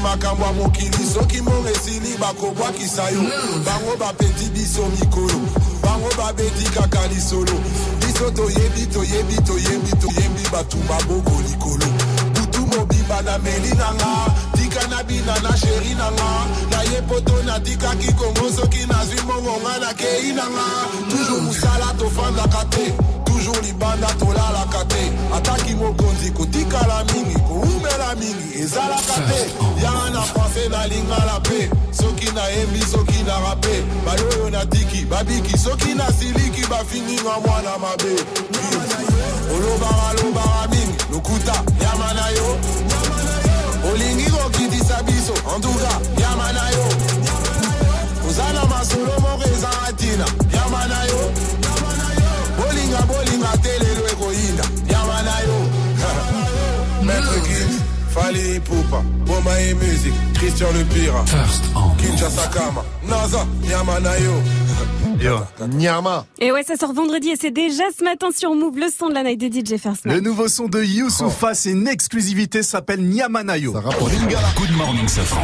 mokili 0.57 1.07
soki 1.15 1.43
mbongo 1.43 1.69
esili 1.69 2.17
bakobwakisa 2.19 3.11
yo 3.11 3.21
bango 3.65 3.97
bapeti 3.99 4.51
biso 4.51 4.83
mikolo. 4.87 5.41
Bango 5.83 6.09
babeti 6.17 6.65
kaka 6.71 7.07
lisolo. 7.07 7.53
Biso 8.01 8.31
toyebi 8.31 8.87
toyebi 8.87 9.35
toyebi 9.47 9.91
toyembi 10.01 10.43
bato 10.53 10.77
baboko 10.89 11.43
likolo. 11.49 11.87
Butu 12.35 12.67
mobimba 12.67 13.23
na 13.23 13.39
meli 13.39 13.75
nanga. 13.75 14.35
Tika 14.57 14.87
na 14.89 15.03
bina 15.03 15.39
na 15.41 15.57
sheri 15.57 15.95
nanga. 15.95 16.47
Naye 16.71 17.03
poto 17.03 17.43
natikaki 17.43 18.13
kongo 18.13 18.53
soki 18.57 18.87
nazwi 18.87 19.21
mbongo 19.25 19.61
nga 19.61 19.79
nakei 19.79 20.33
nanga. 20.33 20.65
Mosala 21.43 21.95
tofandaka 21.99 22.65
toujours 23.49 23.63
libanda 23.63 24.07
tolalaka 24.19 24.85
te 24.89 25.13
ataki 25.35 25.75
mokonzi 25.75 26.31
kotikala 26.31 27.05
mingi 27.05 27.35
koumela 27.35 28.15
mingi 28.21 28.61
ezalaka 28.63 29.17
te 29.29 29.41
yanga 29.83 30.11
na 30.11 30.23
francais 30.23 30.69
nalingala 30.71 31.41
mpe 31.41 31.71
soki 31.91 32.31
nayembi 32.35 32.81
soki 32.81 33.23
na 33.23 33.41
rape 33.41 33.85
bayoyo 34.05 34.51
natiki 34.51 35.05
babiki 35.05 35.59
soki 35.59 35.95
nasiliki 35.95 36.67
bafinginga 36.71 37.41
mwana 37.47 37.79
mabe 37.79 38.13
olobaka 39.55 40.13
lobaka 40.23 40.69
mingi 40.71 41.05
lokuta 41.13 41.63
nyama 41.81 42.13
na 42.15 42.29
yo 42.29 42.59
olingi 43.93 44.31
kokitisa 44.31 45.03
biso 45.03 45.35
antuka 45.55 45.93
nyama 46.21 46.53
na 46.53 46.71
yo 46.71 46.85
oza 48.29 48.53
na 48.53 48.65
masolo 48.67 49.21
fali 58.15 58.57
ipupa 58.57 59.03
boma 59.27 59.61
e 59.61 59.75
music 59.75 60.13
christian 60.35 60.69
le 60.73 60.85
pira 60.85 61.25
kinshasa 61.97 62.49
kama 62.49 62.83
naza 63.09 63.47
nyama 63.69 64.01
na 64.01 64.17
yo 64.25 64.33
Nyama. 65.73 66.25
Et 66.39 66.53
ouais, 66.53 66.63
ça 66.63 66.77
sort 66.77 66.93
vendredi 66.93 67.31
et 67.31 67.37
c'est 67.37 67.51
déjà 67.51 67.83
ce 67.97 68.05
matin 68.05 68.29
sur 68.33 68.55
Move, 68.55 68.79
le 68.79 68.87
son 68.89 69.09
de 69.09 69.15
la 69.15 69.25
night 69.25 69.41
de 69.41 69.49
DJ 69.49 69.77
First 69.77 70.05
Le 70.05 70.13
Mike. 70.13 70.23
nouveau 70.23 70.47
son 70.47 70.69
de 70.69 70.81
Youssoufa, 70.81 71.55
c'est 71.55 71.73
une 71.73 71.89
exclusivité, 71.89 72.63
s'appelle 72.63 73.01
Nyamanayo. 73.03 73.73
Ça 73.73 73.81
rapporte 73.81 74.13
Lingala. 74.13 74.47
Good 74.57 74.77
morning, 74.77 75.09
ce 75.09 75.21
franc. 75.23 75.43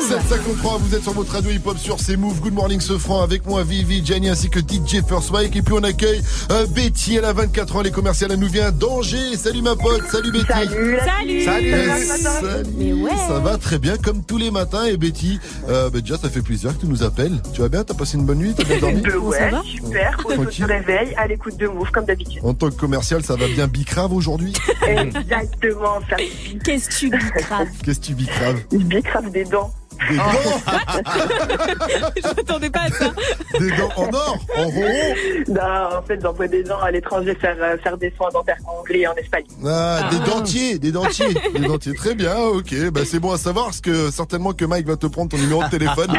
753, 0.00 0.78
vous 0.78 0.94
êtes 0.94 1.02
sur 1.02 1.12
votre 1.12 1.32
radio 1.32 1.50
hip-hop 1.50 1.78
sur 1.78 1.98
C'est 1.98 2.16
Move. 2.16 2.40
Good 2.40 2.52
morning, 2.52 2.80
ce 2.80 2.98
franc 2.98 3.22
avec 3.22 3.46
moi, 3.46 3.62
Vivi, 3.64 4.04
Jenny 4.04 4.28
ainsi 4.28 4.50
que 4.50 4.60
DJ 4.60 5.02
First 5.06 5.30
Mike. 5.30 5.56
Et 5.56 5.62
puis 5.62 5.74
on 5.74 5.82
accueille 5.82 6.20
euh, 6.50 6.66
Betty, 6.66 7.16
elle 7.16 7.24
a 7.24 7.32
24 7.32 7.76
ans, 7.76 7.80
elle 7.80 7.86
est 7.86 7.90
commerciale, 7.90 8.32
elle 8.32 8.38
nous 8.38 8.48
vient 8.48 8.70
d'Angers. 8.70 9.36
Salut 9.36 9.62
ma 9.62 9.76
pote, 9.76 10.02
salut 10.10 10.30
Betty. 10.30 10.46
Salut. 10.48 10.98
Salut. 11.04 11.44
Salut. 11.44 11.70
Salut. 11.72 12.22
Salut. 12.22 12.68
Mais 12.76 12.92
ouais. 12.92 13.10
Ça 13.28 13.38
va 13.38 13.56
très 13.56 13.78
bien 13.78 13.96
comme 13.96 14.22
tous 14.24 14.36
les 14.36 14.50
matins. 14.50 14.84
Et 14.84 14.96
Betty, 14.96 15.38
euh, 15.68 15.88
bah, 15.90 16.00
déjà 16.00 16.18
ça 16.18 16.28
fait 16.28 16.42
plaisir 16.42 16.76
que 16.76 16.82
tu 16.82 16.86
nous 16.86 17.02
appelles. 17.02 17.40
Tu 17.54 17.60
vas 17.62 17.68
bien? 17.68 17.82
T'as 17.84 17.94
passé 17.94 18.18
une 18.18 18.26
bonne 18.26 18.38
nuit? 18.38 18.54
T'as 18.56 18.64
bien 18.64 18.78
dormi? 18.78 19.00
Ouais, 19.24 19.50
super. 19.64 20.20
Au 20.24 20.32
Tranquille. 20.32 20.64
se 20.64 20.68
réveille, 20.68 21.14
à 21.16 21.26
l'écoute 21.26 21.56
de 21.56 21.66
Move, 21.66 21.90
comme 21.92 22.04
d'habitude. 22.04 22.40
En 22.44 22.52
tant 22.52 22.68
que 22.68 22.74
commercial, 22.76 23.22
ça 23.24 23.36
va 23.36 23.46
bien 23.48 23.66
bicrave 23.68 24.12
aujourd'hui? 24.12 24.52
Exactement, 24.86 26.00
ça. 26.10 26.16
Qu'est-ce 26.64 26.88
que 26.88 26.94
tu 26.94 27.10
bicraves? 27.10 27.68
Qu'est-ce 27.84 28.00
que 28.00 28.04
tu 28.04 28.14
bicraves? 28.14 28.60
Il 28.72 28.84
bicrave 28.86 29.30
des 29.30 29.44
dents. 29.44 29.72
Des 30.10 30.16
dents 30.16 30.24
Je 32.16 32.26
m'attendais 32.36 32.70
pas 32.70 32.80
à 32.82 32.88
ça. 32.90 33.12
Des 33.58 33.70
dents 33.70 33.90
en 33.96 34.12
or 34.12 34.38
En 34.56 34.64
rond 34.68 35.14
Non, 35.48 35.98
en 35.98 36.02
fait, 36.02 36.20
j'envoie 36.22 36.46
des 36.48 36.62
dents 36.62 36.80
à 36.80 36.90
l'étranger 36.90 37.34
faire, 37.40 37.56
euh, 37.60 37.76
faire 37.78 37.96
des 37.96 38.12
soins 38.16 38.28
dentaires 38.32 38.56
en 38.66 38.80
Hongrie 38.80 39.00
et 39.02 39.06
en 39.06 39.14
Espagne. 39.14 39.44
Ah, 39.66 40.08
des 40.10 40.18
dentiers, 40.30 40.78
des 40.78 40.92
dentiers, 40.92 41.34
des 41.54 41.60
dentiers. 41.66 41.94
Très 41.94 42.14
bien, 42.14 42.36
ok. 42.36 42.90
Bah, 42.92 43.00
c'est 43.06 43.18
bon 43.20 43.32
à 43.32 43.38
savoir 43.38 43.66
parce 43.66 43.80
que 43.80 44.10
certainement 44.10 44.52
que 44.52 44.64
Mike 44.64 44.86
va 44.86 44.96
te 44.96 45.06
prendre 45.06 45.30
ton 45.30 45.38
numéro 45.38 45.62
de 45.64 45.68
téléphone 45.70 46.12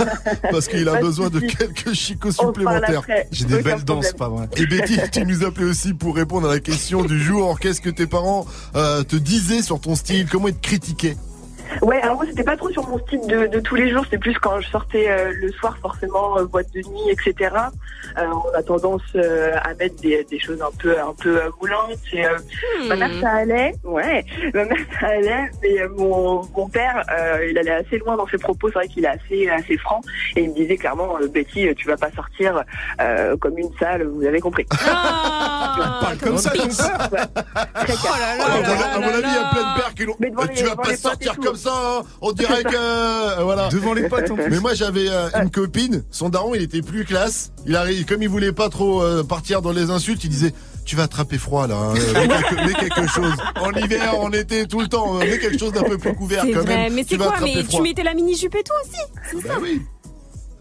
parce 0.50 0.68
qu'il 0.68 0.88
a 0.88 0.92
Pas 0.92 0.98
de 1.00 1.04
besoin 1.04 1.28
de 1.28 1.40
quelques 1.40 1.92
chicots 1.92 2.30
On 2.38 2.52
parle 2.52 2.54
supplémentaires. 2.54 2.98
après. 3.00 3.28
J'ai 3.32 3.44
des 3.44 3.54
Aucun 3.54 3.62
belles 3.62 3.84
dents, 3.84 3.94
problème. 3.94 4.02
c'est 4.12 4.18
pas 4.18 4.28
vrai. 4.28 4.48
Et 4.56 4.66
Betty, 4.66 4.98
tu 5.12 5.26
nous 5.26 5.44
appelais 5.44 5.66
aussi 5.66 5.92
pour 5.94 6.14
répondre 6.16 6.48
à 6.48 6.54
la 6.54 6.60
question 6.60 7.02
du 7.04 7.20
jour. 7.22 7.58
Qu'est-ce 7.60 7.80
que 7.80 7.90
tes 7.90 8.06
parents 8.06 8.46
euh, 8.74 9.02
te 9.02 9.16
disaient 9.16 9.62
sur 9.62 9.80
ton 9.80 9.94
style? 9.94 10.26
Comment 10.30 10.48
ils 10.48 10.54
te 10.56 10.66
critiquaient? 10.66 11.16
Ouais, 11.82 12.00
alors 12.02 12.16
moi 12.16 12.24
c'était 12.28 12.44
pas 12.44 12.56
trop 12.56 12.70
sur 12.70 12.86
mon 12.88 12.98
style 12.98 13.20
de, 13.26 13.46
de 13.46 13.60
tous 13.60 13.74
les 13.74 13.90
jours, 13.90 14.04
c'est 14.10 14.18
plus 14.18 14.34
quand 14.38 14.60
je 14.60 14.68
sortais 14.68 15.08
euh, 15.08 15.32
le 15.34 15.50
soir 15.52 15.76
forcément 15.80 16.38
euh, 16.38 16.44
boîte 16.44 16.70
de 16.74 16.80
nuit, 16.80 17.10
etc. 17.10 17.54
Euh, 18.18 18.26
on 18.44 18.54
a 18.56 18.62
tendance 18.62 19.02
euh, 19.14 19.52
à 19.62 19.74
mettre 19.74 19.96
des, 20.00 20.24
des 20.30 20.38
choses 20.38 20.60
un 20.62 20.70
peu 20.78 20.98
un 20.98 21.14
peu 21.22 21.36
euh, 21.42 21.50
moulantes. 21.60 21.98
Et, 22.12 22.24
euh, 22.24 22.36
Hmm. 22.80 22.88
Ma 22.88 22.96
mère 22.96 23.10
ça 23.20 23.30
allait, 23.30 23.74
ouais, 23.84 24.24
ma 24.54 24.64
mère 24.64 24.76
ça 25.00 25.06
allait, 25.08 25.50
mais 25.62 25.80
euh, 25.80 25.88
mon, 25.96 26.42
mon 26.56 26.68
père 26.68 27.02
euh, 27.10 27.46
il 27.50 27.58
allait 27.58 27.70
assez 27.70 27.98
loin 27.98 28.16
dans 28.16 28.26
ses 28.26 28.38
propos, 28.38 28.68
c'est 28.68 28.74
vrai 28.74 28.88
qu'il 28.88 29.04
est 29.04 29.08
assez 29.08 29.48
assez 29.48 29.76
franc 29.78 30.00
et 30.36 30.42
il 30.42 30.50
me 30.50 30.54
disait 30.54 30.76
clairement 30.76 31.16
euh, 31.20 31.28
Betty 31.28 31.68
tu 31.76 31.86
vas 31.86 31.96
pas 31.96 32.10
sortir 32.12 32.62
euh, 33.00 33.36
comme 33.38 33.58
une 33.58 33.70
salle, 33.78 34.04
vous 34.06 34.24
avez 34.24 34.40
compris. 34.40 34.64
parle 34.74 36.16
comme 36.22 36.38
ça, 36.38 36.50
ton 36.50 36.66
père 37.08 37.26
Oh 37.34 38.14
là 38.18 38.36
là 38.36 38.44
à, 38.44 38.48
mon, 38.48 38.74
là 38.74 38.86
à 38.94 38.98
mon 38.98 39.06
là 39.06 39.16
avis, 39.16 39.26
il 39.26 39.34
y 39.34 39.36
a 39.36 39.42
là. 39.42 39.50
plein 39.52 39.62
de 39.74 39.80
pères 39.80 39.94
qui 39.94 40.04
l'ont. 40.04 40.16
Tu 40.54 40.64
vas 40.64 40.76
pas 40.76 40.96
sortir 40.96 41.34
tout. 41.36 41.55
Comme 41.56 41.72
ça, 41.72 41.98
hein. 42.00 42.02
on 42.20 42.32
dirait 42.32 42.62
que. 42.62 42.74
euh, 42.74 43.42
voilà. 43.42 43.68
Devant 43.68 43.94
les 43.94 44.08
potes, 44.08 44.30
en 44.30 44.34
plus. 44.34 44.50
Mais 44.50 44.60
moi, 44.60 44.74
j'avais 44.74 45.08
euh, 45.08 45.28
une 45.42 45.50
copine, 45.50 46.04
son 46.10 46.28
daron, 46.28 46.54
il 46.54 46.62
était 46.62 46.82
plus 46.82 47.04
classe. 47.04 47.52
Il 47.66 47.74
arrive, 47.76 48.04
comme 48.04 48.22
il 48.22 48.28
voulait 48.28 48.52
pas 48.52 48.68
trop 48.68 49.02
euh, 49.02 49.22
partir 49.24 49.62
dans 49.62 49.72
les 49.72 49.90
insultes, 49.90 50.22
il 50.24 50.30
disait. 50.30 50.52
Tu 50.84 50.94
vas 50.94 51.02
attraper 51.02 51.36
froid 51.36 51.66
là, 51.66 51.74
hein. 51.74 51.94
mets, 51.94 52.28
quelque, 52.28 52.54
mets 52.64 52.72
quelque 52.74 53.08
chose. 53.10 53.32
En 53.60 53.72
hiver, 53.72 54.20
en 54.20 54.30
été, 54.30 54.68
tout 54.68 54.80
le 54.80 54.86
temps, 54.86 55.14
mets 55.14 55.40
quelque 55.40 55.58
chose 55.58 55.72
d'un 55.72 55.82
peu 55.82 55.98
plus 55.98 56.14
couvert 56.14 56.44
quand 56.44 56.60
vrai, 56.60 56.76
même. 56.76 56.94
mais 56.94 57.02
Tu 57.02 57.08
c'est 57.10 57.16
vas 57.16 57.24
quoi 57.26 57.38
Mais 57.42 57.64
froid. 57.64 57.80
tu 57.80 57.82
mettais 57.82 58.04
la 58.04 58.14
mini-jupe 58.14 58.54
et 58.54 58.62
tout 58.62 58.72
aussi 58.84 59.00
C'est 59.42 59.48
Bah 59.48 59.54
oui, 59.60 59.82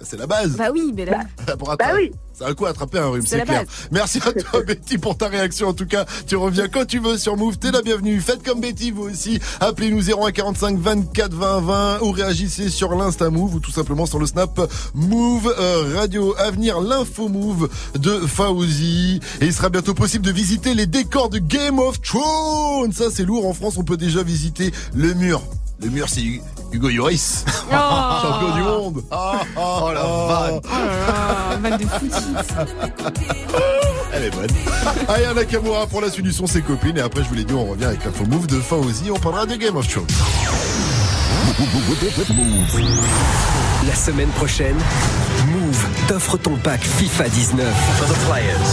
c'est 0.06 0.18
la 0.18 0.28
base. 0.28 0.52
Bah 0.56 0.70
oui, 0.74 0.94
mais 0.96 1.06
là... 1.06 1.20
Pour 1.60 1.72
attraper- 1.72 1.96
oui. 1.96 2.12
Ça 2.38 2.48
a 2.48 2.50
le 2.50 2.56
coup 2.56 2.66
à 2.66 2.70
attraper 2.72 3.00
un 3.00 3.08
rhume, 3.08 3.22
C'est 3.22 3.30
c'est 3.30 3.38
la 3.38 3.44
clair. 3.46 3.60
base. 3.62 3.70
Merci 3.92 4.20
à 4.26 4.34
toi 4.34 4.62
Betty 4.62 4.98
pour 4.98 5.16
ta 5.18 5.30
réaction. 5.30 5.70
En 5.70 5.74
tout 5.74 5.86
cas, 5.86 6.06
tu 6.28 6.36
reviens 6.36 6.68
quand 6.68 6.84
tu 6.86 7.00
veux 7.00 7.18
sur 7.18 7.38
Move. 7.38 7.58
T'es 7.58 7.72
la 7.72 7.82
bienvenue. 7.82 8.20
Faites 8.20 8.44
comme 8.44 8.60
Betty 8.60 8.92
vous 8.92 9.04
aussi. 9.04 9.40
Appelez-nous 9.62 10.02
0145 10.02 10.78
24 10.78 11.34
20 11.34 11.60
20 11.62 12.00
ou 12.02 12.12
réagissez 12.12 12.70
sur 12.70 12.94
l'Insta 12.94 13.30
Move 13.30 13.56
ou 13.56 13.60
tout 13.62 13.72
simplement 13.72 14.06
sur 14.06 14.20
le 14.20 14.26
Snap 14.26 14.60
Move 14.94 15.56
euh, 15.58 15.94
Radio 15.96 16.36
Avenir, 16.38 16.82
l'info 16.82 17.30
Move 17.30 17.70
de 17.98 18.12
Fauzi. 18.28 19.22
Et 19.40 19.46
il 19.46 19.54
sera 19.54 19.70
bientôt 19.70 19.94
possible 19.94 20.26
de 20.26 20.32
visiter 20.34 20.74
les 20.74 20.88
décors 20.88 21.30
de 21.30 21.38
Game 21.40 21.80
of 21.80 22.02
Thrones. 22.02 22.92
Ça 22.92 23.06
c'est 23.12 23.24
lourd. 23.24 23.48
En 23.48 23.54
France, 23.54 23.78
on 23.78 23.84
peut 23.86 23.96
déjà 23.98 24.24
visiter 24.24 24.74
le 24.94 25.14
mur. 25.14 25.42
Le 25.82 25.90
mur, 25.90 26.08
c'est 26.10 26.22
Hugo 26.76 26.90
Yoris, 26.90 27.46
champion 27.72 28.56
du 28.56 28.62
monde. 28.62 29.04
Ah, 29.10 29.40
Oh 29.56 29.92
la 29.94 30.02
vanne. 30.02 30.60
Oh 30.64 31.62
vanne 31.62 31.78
de 31.78 31.86
footy. 31.86 32.26
Elle 34.14 34.24
est 34.26 34.30
bonne. 34.32 34.50
Aya 35.08 35.34
Nakamura 35.34 35.88
pour 35.88 36.02
la 36.02 36.10
suite 36.10 36.26
du 36.26 36.34
son, 36.34 36.48
ses 36.48 36.62
copines. 36.62 36.98
Et 36.98 37.02
après, 37.02 37.24
je 37.24 37.30
vous 37.30 37.36
l'ai 37.36 37.46
dit, 37.46 37.54
on 37.54 37.66
revient 37.66 37.86
avec 37.86 38.04
l'info 38.04 38.26
move 38.26 38.48
de 38.48 38.60
Fauzi. 38.60 39.10
On 39.10 39.20
parlera 39.20 39.46
de 39.46 39.56
Game 39.56 39.78
of 39.78 39.88
Thrones. 39.88 40.06
La 43.88 43.96
semaine 43.96 44.30
prochaine, 44.30 44.76
Move 45.48 45.86
t'offre 46.08 46.38
ton 46.38 46.56
pack 46.56 46.82
FIFA 46.82 47.30
19. 47.30 47.68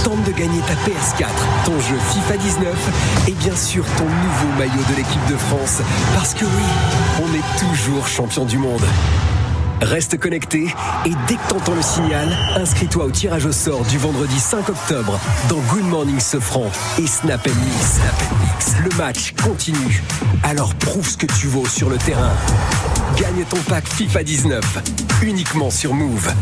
Tente 0.04 0.24
de 0.24 0.32
gagner 0.32 0.60
ta 0.60 0.74
PS4, 0.74 1.26
ton 1.64 1.78
jeu 1.80 1.96
FIFA 2.14 2.36
19 2.38 3.28
et 3.28 3.32
bien 3.32 3.54
sûr 3.54 3.84
ton 3.98 4.04
nouveau 4.04 4.58
maillot 4.58 4.82
de 4.90 4.96
l'équipe 4.96 5.26
de 5.30 5.36
France. 5.36 5.80
Parce 6.14 6.32
que 6.34 6.44
oui, 6.44 7.21
champion 8.06 8.44
du 8.44 8.58
monde. 8.58 8.82
Reste 9.80 10.16
connecté 10.18 10.72
et 11.04 11.12
dès 11.26 11.34
que 11.34 11.48
t'entends 11.48 11.74
le 11.74 11.82
signal, 11.82 12.28
inscris-toi 12.56 13.06
au 13.06 13.10
tirage 13.10 13.44
au 13.44 13.50
sort 13.50 13.84
du 13.86 13.98
vendredi 13.98 14.38
5 14.38 14.68
octobre 14.68 15.18
dans 15.48 15.58
Good 15.72 15.86
Morning 15.86 16.20
Sofran 16.20 16.70
et 16.98 17.06
Snap. 17.06 17.44
Mix. 17.46 17.98
Le 18.84 18.96
match 18.96 19.34
continue. 19.42 20.02
Alors 20.44 20.74
prouve 20.76 21.08
ce 21.08 21.16
que 21.16 21.26
tu 21.26 21.48
vaux 21.48 21.66
sur 21.66 21.90
le 21.90 21.96
terrain. 21.96 22.32
Gagne 23.16 23.44
ton 23.48 23.58
pack 23.68 23.88
FIFA 23.88 24.22
19 24.22 24.82
uniquement 25.22 25.70
sur 25.70 25.92
Move. 25.92 26.32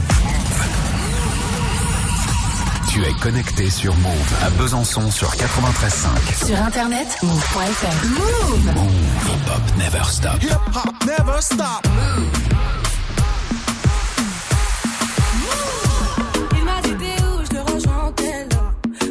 Tu 2.92 3.04
es 3.04 3.12
connecté 3.20 3.70
sur 3.70 3.94
Move 3.98 4.34
à 4.44 4.50
Besançon 4.50 5.12
sur 5.12 5.30
93.5. 5.30 6.46
Sur 6.46 6.60
internet, 6.60 7.06
move.fr. 7.22 8.06
Move 8.08 8.64
Move. 8.64 8.90
Hip 9.28 9.48
Hop 9.48 9.78
Never 9.78 10.02
Stop. 10.04 10.42
Never 11.06 11.40
stop. 11.40 11.86
Il 16.56 16.64
m'a 16.64 16.80
dit 16.82 16.94
t'es 16.96 17.22
où, 17.22 17.44
je 17.44 17.48
te 17.48 17.72
rejoins 17.72 18.06
en 18.06 18.12
tel 18.12 18.48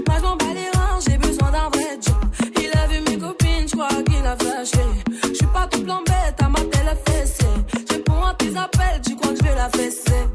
Moi 0.08 0.16
je 0.18 0.24
m'en 0.24 0.36
bats 0.36 0.46
les 0.54 0.78
reins, 0.78 1.00
j'ai 1.08 1.18
besoin 1.18 1.50
d'un 1.50 1.70
vrai 1.70 1.98
job 2.06 2.16
Il 2.58 2.78
a 2.78 2.88
vu 2.88 3.00
mes 3.10 3.18
copines, 3.18 3.66
je 3.66 3.76
crois 3.78 3.88
qu'il 4.04 4.26
a 4.26 4.36
flashé 4.36 4.86
Je 5.24 5.36
suis 5.36 5.48
pas 5.48 5.68
tout 5.72 5.84
plan 5.84 6.02
bête, 6.06 6.36
à 6.44 6.50
ma 6.50 6.60
télé 6.60 6.92
fessée 7.08 7.46
Je 7.88 7.94
réponds 7.94 8.26
à 8.26 8.34
tes 8.34 8.58
appels, 8.58 9.02
tu 9.08 9.16
crois 9.16 9.32
que 9.32 9.38
je 9.38 9.44
vais 9.44 9.56
la 9.56 9.70
fesser 9.70 10.28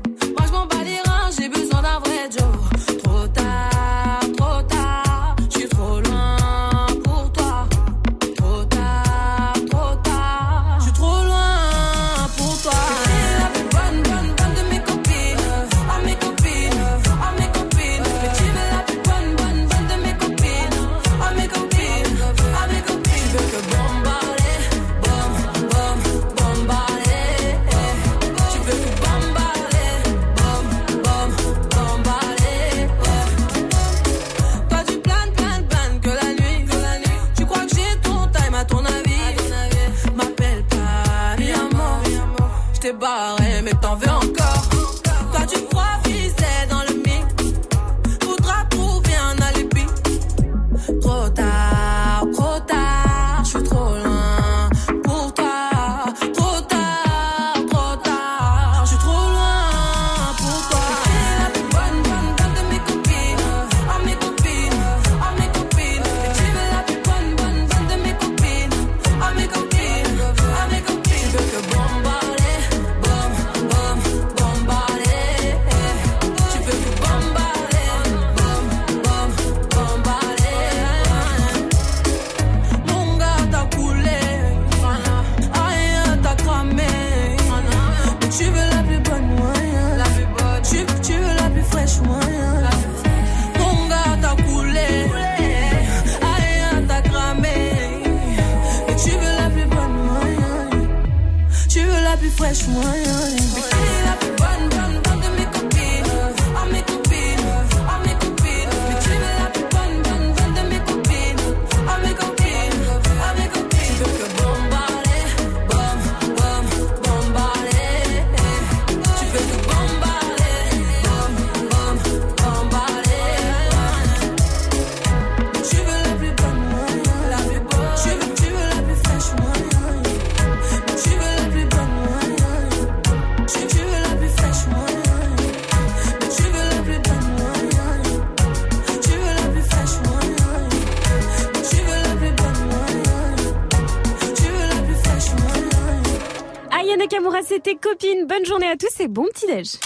Nakamura, 147.34 147.42
c'était 147.46 147.74
copine. 147.74 148.26
Bonne 148.26 148.44
journée 148.44 148.68
à 148.68 148.76
tous 148.76 149.00
et 149.00 149.08
bon 149.08 149.26
petit 149.32 149.46
déj. 149.46 149.78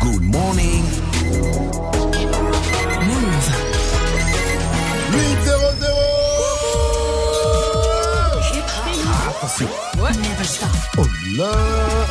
Good 0.00 0.22
morning. 0.22 0.84
8 5.12 5.18
0 5.44 5.60
0 5.80 5.94
Attention. 9.28 9.68
Oh 10.98 11.02
là 11.36 12.03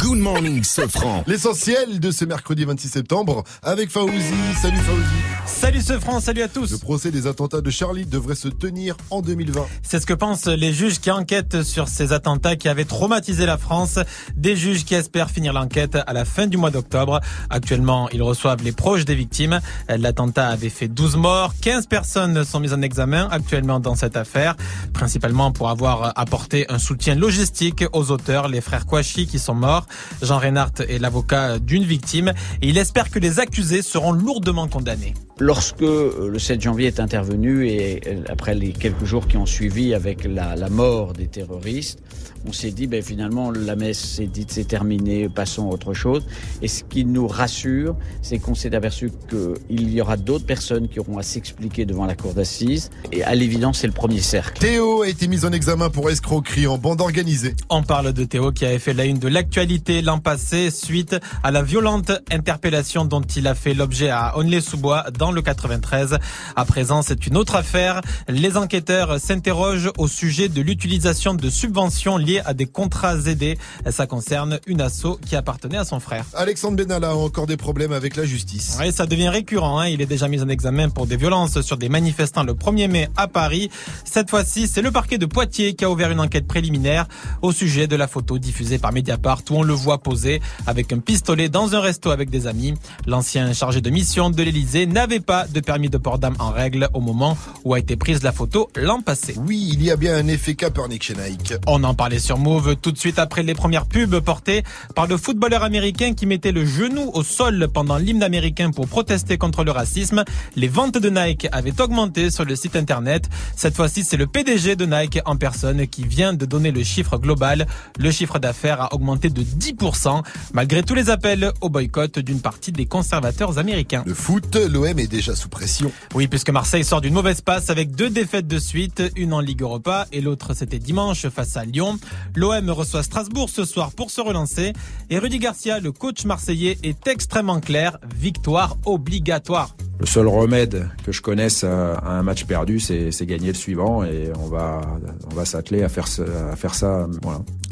Good 0.00 0.18
morning, 0.18 0.64
Sofran. 0.64 1.22
L'essentiel 1.26 2.00
de 2.00 2.10
ce 2.10 2.24
mercredi 2.24 2.64
26 2.64 2.88
septembre 2.88 3.44
avec 3.62 3.90
Faouzi. 3.90 4.34
Salut 4.60 4.78
Faouzi. 4.78 5.04
Salut 5.46 5.80
ce 5.80 5.98
France, 5.98 6.24
salut 6.24 6.42
à 6.42 6.48
tous. 6.48 6.72
Le 6.72 6.78
procès 6.78 7.10
des 7.10 7.26
attentats 7.26 7.60
de 7.60 7.70
Charlie 7.70 8.06
devrait 8.06 8.34
se 8.34 8.48
tenir 8.48 8.96
en 9.10 9.22
2020. 9.22 9.66
C'est 9.82 9.98
ce 9.98 10.06
que 10.06 10.14
pensent 10.14 10.46
les 10.46 10.72
juges 10.72 11.00
qui 11.00 11.10
enquêtent 11.10 11.62
sur 11.62 11.88
ces 11.88 12.12
attentats 12.12 12.56
qui 12.56 12.68
avaient 12.68 12.84
traumatisé 12.84 13.44
la 13.44 13.58
France. 13.58 13.98
Des 14.36 14.56
juges 14.56 14.84
qui 14.84 14.94
espèrent 14.94 15.30
finir 15.30 15.52
l'enquête 15.52 15.96
à 16.06 16.12
la 16.12 16.24
fin 16.24 16.46
du 16.46 16.56
mois 16.56 16.70
d'octobre. 16.70 17.20
Actuellement, 17.50 18.08
ils 18.10 18.22
reçoivent 18.22 18.62
les 18.62 18.72
proches 18.72 19.04
des 19.04 19.14
victimes. 19.14 19.60
L'attentat 19.88 20.48
avait 20.48 20.68
fait 20.68 20.88
12 20.88 21.16
morts. 21.16 21.54
15 21.60 21.86
personnes 21.86 22.44
sont 22.44 22.60
mises 22.60 22.74
en 22.74 22.82
examen 22.82 23.28
actuellement 23.30 23.80
dans 23.80 23.96
cette 23.96 24.16
affaire, 24.16 24.54
principalement 24.92 25.50
pour 25.50 25.70
avoir 25.70 26.12
apporté 26.16 26.66
un 26.70 26.78
soutien 26.78 27.14
logistique 27.14 27.84
aux 27.92 28.10
auteurs, 28.10 28.48
les 28.48 28.60
frères 28.60 28.86
Kouachi 28.88 29.26
qui 29.26 29.38
sont 29.38 29.54
morts. 29.54 29.86
Jean 30.22 30.38
Reinhardt 30.38 30.82
est 30.88 30.98
l'avocat 30.98 31.58
d'une 31.58 31.84
victime 31.84 32.32
et 32.62 32.68
il 32.68 32.78
espère 32.78 33.10
que 33.10 33.18
les 33.18 33.38
accusés 33.38 33.82
seront 33.82 34.12
lourdement 34.12 34.66
condamnés. 34.66 35.14
Lorsque 35.38 35.82
euh, 35.82 36.28
le 36.28 36.38
7 36.38 36.60
janvier 36.60 36.88
est 36.88 36.98
intervenu 36.98 37.68
et 37.68 38.00
euh, 38.06 38.22
après 38.28 38.54
les 38.54 38.72
quelques 38.72 39.04
jours 39.04 39.28
qui 39.28 39.36
ont 39.36 39.46
suivi 39.46 39.94
avec 39.94 40.24
la, 40.24 40.56
la 40.56 40.68
mort 40.68 41.12
des 41.12 41.28
terroristes, 41.28 42.00
on 42.46 42.52
s'est 42.52 42.70
dit 42.70 42.86
ben, 42.86 43.02
finalement 43.02 43.50
la 43.50 43.76
messe 43.76 43.98
s'est 43.98 44.26
dite 44.26 44.52
c'est 44.52 44.64
terminé, 44.64 45.28
passons 45.28 45.70
à 45.70 45.72
autre 45.72 45.94
chose. 45.94 46.26
Et 46.62 46.68
ce 46.68 46.84
qui 46.84 47.04
nous 47.04 47.26
rassure, 47.26 47.96
c'est 48.22 48.38
qu'on 48.38 48.54
s'est 48.54 48.74
aperçu 48.74 49.10
qu'il 49.28 49.90
y 49.90 50.00
aura 50.00 50.16
d'autres 50.16 50.46
personnes 50.46 50.88
qui 50.88 51.00
auront 51.00 51.18
à 51.18 51.22
s'expliquer 51.22 51.84
devant 51.84 52.06
la 52.06 52.14
cour 52.14 52.34
d'assises. 52.34 52.90
Et 53.12 53.22
à 53.22 53.34
l'évidence, 53.34 53.78
c'est 53.78 53.86
le 53.86 53.92
premier 53.92 54.20
cercle. 54.20 54.60
Théo 54.60 55.02
a 55.02 55.08
été 55.08 55.28
mis 55.28 55.44
en 55.44 55.52
examen 55.52 55.90
pour 55.90 56.10
escroquerie 56.10 56.66
en 56.66 56.78
bande 56.78 57.00
organisée. 57.00 57.54
On 57.70 57.82
parle 57.82 58.12
de 58.12 58.24
Théo 58.24 58.52
qui 58.52 58.64
avait 58.64 58.78
fait 58.78 58.94
la 58.94 59.04
une 59.04 59.18
de 59.18 59.28
l'actualité 59.28 60.02
l'an 60.02 60.18
passé 60.18 60.70
suite 60.70 61.16
à 61.42 61.50
la 61.50 61.62
violente 61.62 62.12
interpellation 62.30 63.04
dont 63.04 63.22
il 63.22 63.46
a 63.46 63.54
fait 63.54 63.74
l'objet 63.74 64.10
à 64.10 64.36
Onley-sous-Bois 64.38 65.06
dans 65.16 65.32
le 65.32 65.42
93. 65.42 66.18
À 66.56 66.64
présent, 66.64 67.02
c'est 67.02 67.26
une 67.26 67.36
autre 67.36 67.56
affaire. 67.56 68.00
Les 68.28 68.56
enquêteurs 68.56 69.20
s'interrogent 69.20 69.90
au 69.98 70.08
sujet 70.08 70.48
de 70.48 70.60
l'utilisation 70.60 71.34
de 71.34 71.50
subventions 71.50 72.18
liées 72.28 72.42
à 72.44 72.54
des 72.54 72.66
contrats 72.66 73.16
aidés. 73.26 73.58
Ça 73.90 74.06
concerne 74.06 74.60
une 74.66 74.80
asso 74.80 75.18
qui 75.26 75.36
appartenait 75.36 75.78
à 75.78 75.84
son 75.84 76.00
frère. 76.00 76.24
Alexandre 76.34 76.76
Benalla 76.76 77.10
a 77.10 77.14
encore 77.14 77.46
des 77.46 77.56
problèmes 77.56 77.92
avec 77.92 78.16
la 78.16 78.24
justice. 78.24 78.76
Oui, 78.80 78.92
ça 78.92 79.06
devient 79.06 79.28
récurrent. 79.28 79.80
Hein. 79.80 79.88
Il 79.88 80.00
est 80.00 80.06
déjà 80.06 80.28
mis 80.28 80.42
en 80.42 80.48
examen 80.48 80.90
pour 80.90 81.06
des 81.06 81.16
violences 81.16 81.60
sur 81.62 81.76
des 81.76 81.88
manifestants 81.88 82.44
le 82.44 82.54
1er 82.54 82.88
mai 82.88 83.08
à 83.16 83.28
Paris. 83.28 83.70
Cette 84.04 84.30
fois-ci, 84.30 84.68
c'est 84.68 84.82
le 84.82 84.90
parquet 84.90 85.18
de 85.18 85.26
Poitiers 85.26 85.74
qui 85.74 85.84
a 85.84 85.90
ouvert 85.90 86.10
une 86.10 86.20
enquête 86.20 86.46
préliminaire 86.46 87.06
au 87.42 87.52
sujet 87.52 87.86
de 87.86 87.96
la 87.96 88.06
photo 88.06 88.38
diffusée 88.38 88.78
par 88.78 88.92
Mediapart 88.92 89.42
où 89.50 89.54
on 89.54 89.62
le 89.62 89.74
voit 89.74 89.98
poser 89.98 90.40
avec 90.66 90.92
un 90.92 90.98
pistolet 90.98 91.48
dans 91.48 91.74
un 91.74 91.80
resto 91.80 92.10
avec 92.10 92.30
des 92.30 92.46
amis. 92.46 92.74
L'ancien 93.06 93.52
chargé 93.52 93.80
de 93.80 93.90
mission 93.90 94.30
de 94.30 94.42
l'Elysée 94.42 94.86
n'avait 94.86 95.20
pas 95.20 95.46
de 95.46 95.60
permis 95.60 95.88
de 95.88 95.98
port 95.98 96.18
d'âme 96.18 96.36
en 96.38 96.50
règle 96.50 96.88
au 96.92 97.00
moment 97.00 97.36
où 97.64 97.74
a 97.74 97.78
été 97.78 97.96
prise 97.96 98.22
la 98.22 98.32
photo 98.32 98.68
l'an 98.76 99.00
passé. 99.00 99.34
Oui, 99.38 99.70
il 99.72 99.82
y 99.82 99.90
a 99.90 99.96
bien 99.96 100.16
un 100.16 100.28
effet 100.28 100.54
Kaepernick 100.54 101.02
chez 101.02 101.14
Nike. 101.14 101.54
On 101.66 101.82
en 101.84 101.94
parlait 101.94 102.17
sur 102.18 102.38
Move 102.38 102.76
tout 102.76 102.92
de 102.92 102.98
suite 102.98 103.18
après 103.18 103.42
les 103.42 103.54
premières 103.54 103.86
pubs 103.86 104.20
portées 104.20 104.62
par 104.94 105.06
le 105.06 105.16
footballeur 105.16 105.62
américain 105.62 106.14
qui 106.14 106.26
mettait 106.26 106.52
le 106.52 106.64
genou 106.64 107.10
au 107.14 107.22
sol 107.22 107.68
pendant 107.72 107.96
l'hymne 107.98 108.22
américain 108.22 108.70
pour 108.70 108.88
protester 108.88 109.38
contre 109.38 109.64
le 109.64 109.70
racisme. 109.70 110.24
Les 110.56 110.68
ventes 110.68 110.98
de 110.98 111.10
Nike 111.10 111.48
avaient 111.52 111.80
augmenté 111.80 112.30
sur 112.30 112.44
le 112.44 112.56
site 112.56 112.76
internet. 112.76 113.28
Cette 113.56 113.74
fois-ci, 113.74 114.04
c'est 114.04 114.16
le 114.16 114.26
PDG 114.26 114.76
de 114.76 114.86
Nike 114.86 115.20
en 115.24 115.36
personne 115.36 115.86
qui 115.86 116.04
vient 116.06 116.32
de 116.32 116.46
donner 116.46 116.70
le 116.70 116.82
chiffre 116.84 117.18
global. 117.18 117.66
Le 117.98 118.10
chiffre 118.10 118.38
d'affaires 118.38 118.80
a 118.80 118.94
augmenté 118.94 119.30
de 119.30 119.42
10% 119.42 120.22
malgré 120.52 120.82
tous 120.82 120.94
les 120.94 121.10
appels 121.10 121.52
au 121.60 121.68
boycott 121.68 122.18
d'une 122.18 122.40
partie 122.40 122.72
des 122.72 122.86
conservateurs 122.86 123.58
américains. 123.58 124.02
Le 124.06 124.14
foot, 124.14 124.56
l'OM 124.56 124.98
est 124.98 125.06
déjà 125.06 125.34
sous 125.34 125.48
pression. 125.48 125.92
Oui, 126.14 126.28
puisque 126.28 126.50
Marseille 126.50 126.84
sort 126.84 127.00
d'une 127.00 127.14
mauvaise 127.14 127.40
passe 127.40 127.70
avec 127.70 127.94
deux 127.94 128.10
défaites 128.10 128.46
de 128.46 128.58
suite, 128.58 129.02
une 129.16 129.32
en 129.32 129.40
Ligue 129.40 129.62
Europa 129.62 130.06
et 130.12 130.20
l'autre 130.20 130.54
c'était 130.54 130.78
dimanche 130.78 131.28
face 131.28 131.56
à 131.56 131.64
Lyon. 131.64 131.98
L'OM 132.34 132.70
reçoit 132.70 133.02
Strasbourg 133.02 133.50
ce 133.50 133.64
soir 133.64 133.92
pour 133.92 134.10
se 134.10 134.20
relancer 134.20 134.72
et 135.10 135.18
Rudy 135.18 135.38
Garcia, 135.38 135.80
le 135.80 135.92
coach 135.92 136.24
marseillais, 136.24 136.78
est 136.82 137.06
extrêmement 137.06 137.60
clair, 137.60 137.98
victoire 138.16 138.76
obligatoire. 138.84 139.76
Le 140.00 140.06
seul 140.06 140.28
remède 140.28 140.88
que 141.04 141.10
je 141.10 141.20
connaisse 141.20 141.64
à 141.64 141.98
un 142.04 142.22
match 142.22 142.44
perdu, 142.44 142.78
c'est 142.78 143.26
gagner 143.26 143.48
le 143.48 143.54
suivant 143.54 144.04
et 144.04 144.30
on 144.38 144.46
va 144.46 145.44
s'atteler 145.44 145.82
à 145.82 145.88
faire 145.88 146.06
ça. 146.06 147.06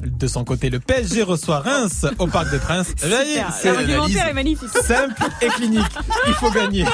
De 0.07 0.26
son 0.26 0.44
côté, 0.44 0.70
le 0.70 0.78
PSG 0.80 1.22
reçoit 1.22 1.61
Reims 1.61 2.07
au 2.18 2.26
Parc 2.26 2.50
des 2.50 2.59
Princes. 2.59 2.94
L'argumentaire 3.04 4.28
est 4.28 4.32
magnifique. 4.32 4.68
simple 4.70 5.14
et 5.42 5.48
clinique. 5.48 5.82
Il 6.28 6.34
faut 6.34 6.50
gagner. 6.50 6.84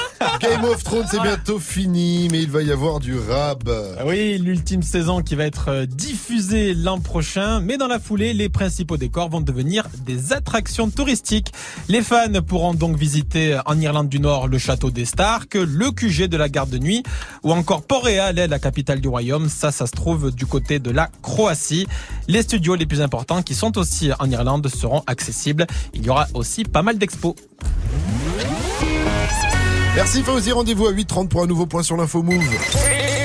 Game 0.41 0.65
of 0.65 0.83
Thrones, 0.83 1.07
c'est 1.11 1.21
bientôt 1.21 1.59
fini, 1.59 2.29
mais 2.31 2.43
il 2.43 2.51
va 2.51 2.63
y 2.63 2.73
avoir 2.73 3.01
du 3.01 3.19
rab. 3.19 3.71
Ah 3.99 4.05
Oui, 4.07 4.39
l'ultime 4.39 4.83
saison 4.83 5.23
qui 5.23 5.35
va 5.35 5.45
être 5.45 5.69
euh, 5.69 5.87
diffusée 5.87 6.75
l'an 6.75 7.01
prochain, 7.01 7.61
mais 7.61 7.77
dans 7.77 7.87
la 7.87 7.99
foulée, 8.01 8.33
les 8.33 8.49
principaux 8.49 8.97
décors 8.97 9.29
vont 9.29 9.41
devenir 9.41 9.87
des 10.07 10.33
attractions 10.33 10.89
touristiques. 10.91 11.53
Les 11.89 12.03
fans 12.03 12.41
pourront 12.47 12.75
donc 12.75 12.97
visiter 12.97 13.59
en 13.67 13.79
Irlande 13.79 14.09
du 14.09 14.21
Nord 14.21 14.49
le 14.49 14.59
château 14.59 14.91
des 14.91 15.05
Stark, 15.05 15.55
le 15.55 15.91
QG 15.91 16.29
de 16.29 16.37
la 16.37 16.49
garde 16.49 16.71
de 16.71 16.79
nuit, 16.79 17.03
ou 17.43 17.53
encore 17.53 17.83
Port-Réal, 17.83 18.37
la 18.37 18.59
capitale 18.59 19.01
du 19.01 19.09
royaume. 19.09 19.49
Ça, 19.49 19.71
ça 19.71 19.87
se 19.87 19.93
trouve 19.93 20.35
du 20.35 20.47
côté 20.47 20.79
de 20.79 20.91
la 20.91 21.11
Croatie. 21.23 21.87
Les 22.29 22.43
studios 22.43 22.75
les 22.75 22.87
plus 22.87 23.02
importants 23.03 23.43
qui 23.43 23.55
sont 23.55 23.77
aussi 23.79 24.11
en 24.19 24.31
Irlande 24.31 24.69
seront 24.69 25.03
accessibles. 25.07 25.67
Il 25.95 26.05
y 26.05 26.11
aura 26.11 26.27
aussi 26.35 26.65
pas 26.65 26.83
mal 26.83 26.99
d'expos. 26.99 27.35
Merci 29.95 30.23
Fauzi, 30.23 30.53
rendez-vous 30.53 30.87
à 30.87 30.93
8h30 30.93 31.29
pour 31.29 31.43
un 31.43 31.47
nouveau 31.47 31.67
point 31.67 31.83
sur 31.83 31.97
l'info 31.97 32.23
Move. 32.23 32.43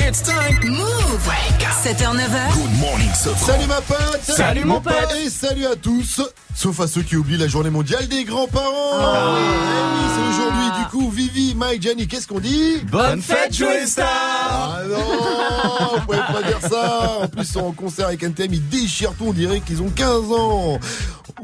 It's 0.08 0.22
time. 0.22 0.70
Move. 0.70 0.97
7h, 1.22 2.14
9h. 2.16 2.54
Good 2.54 2.80
morning. 2.80 3.10
Salut 3.14 3.66
ma 3.68 3.82
pote. 3.82 4.22
Salut, 4.22 4.66
mon 4.66 4.80
pote. 4.82 4.94
Et 5.26 5.30
salut 5.32 5.66
à 5.66 5.76
tous. 5.76 6.22
Sauf 6.56 6.80
à 6.80 6.88
ceux 6.88 7.02
qui 7.02 7.16
oublient 7.16 7.38
la 7.38 7.48
journée 7.48 7.72
mondiale 7.72 8.08
des 8.08 8.24
grands-parents. 8.24 9.00
Ah. 9.00 9.36
Eh 9.36 9.42
oui, 9.42 10.10
c'est 10.16 10.30
aujourd'hui 10.38 10.80
du 10.80 10.86
coup 10.92 11.10
Vivi, 11.10 11.56
Mike, 11.56 11.82
Gianni, 11.82 12.08
qu'est-ce 12.08 12.28
qu'on 12.28 12.40
dit? 12.40 12.82
Bonne 12.92 13.22
fête, 13.22 13.52
Joey 13.54 13.88
Star 13.88 14.08
Ah 14.08 14.82
non 14.88 15.96
Vous 15.96 16.06
pouvez 16.06 16.18
pas 16.20 16.44
dire 16.44 16.60
ça. 16.62 17.18
En 17.24 17.28
plus, 17.28 17.42
ils 17.42 17.48
sont 17.48 17.62
en 17.62 17.72
concert 17.72 18.08
avec 18.08 18.24
un 18.24 18.32
thème, 18.32 18.54
ils 18.54 18.68
déchirent 18.70 19.14
tout, 19.18 19.26
on 19.30 19.34
dirait 19.34 19.62
qu'ils 19.62 19.82
ont 19.82 19.90
15 19.90 20.32
ans. 20.32 20.80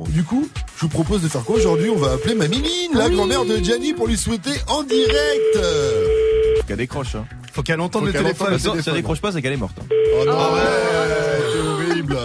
Du 0.09 0.23
coup, 0.23 0.47
je 0.77 0.81
vous 0.81 0.89
propose 0.89 1.21
de 1.21 1.27
faire 1.29 1.43
quoi 1.43 1.55
aujourd'hui? 1.55 1.89
On 1.89 1.97
va 1.99 2.11
appeler 2.13 2.35
Mamie 2.35 2.61
Mine, 2.61 2.91
la 2.97 3.07
Oui. 3.07 3.15
grand-mère 3.15 3.45
de 3.45 3.57
Gianni, 3.57 3.93
pour 3.93 4.07
lui 4.07 4.17
souhaiter 4.17 4.53
en 4.67 4.83
direct 4.83 5.57
qu'elle 6.65 6.77
décroche. 6.77 7.15
Hein. 7.15 7.25
Faut 7.53 7.61
qu'elle 7.63 7.79
entende 7.81 8.01
Faut 8.01 8.05
le 8.07 8.11
qu'elle 8.13 8.21
téléphone. 8.23 8.47
entende 8.47 8.53
le 8.53 8.59
Si 8.59 8.67
elle 8.67 8.71
téléphone. 8.73 8.93
décroche 8.95 9.21
pas, 9.21 9.31
c'est 9.31 9.41
qu'elle 9.41 9.53
est 9.53 9.57
morte. 9.57 9.77
hein. 9.81 9.85
Oh 9.91 10.25
non, 10.25 10.37
ouais, 10.53 10.61
c'est 11.51 11.59
horrible. 11.67 12.17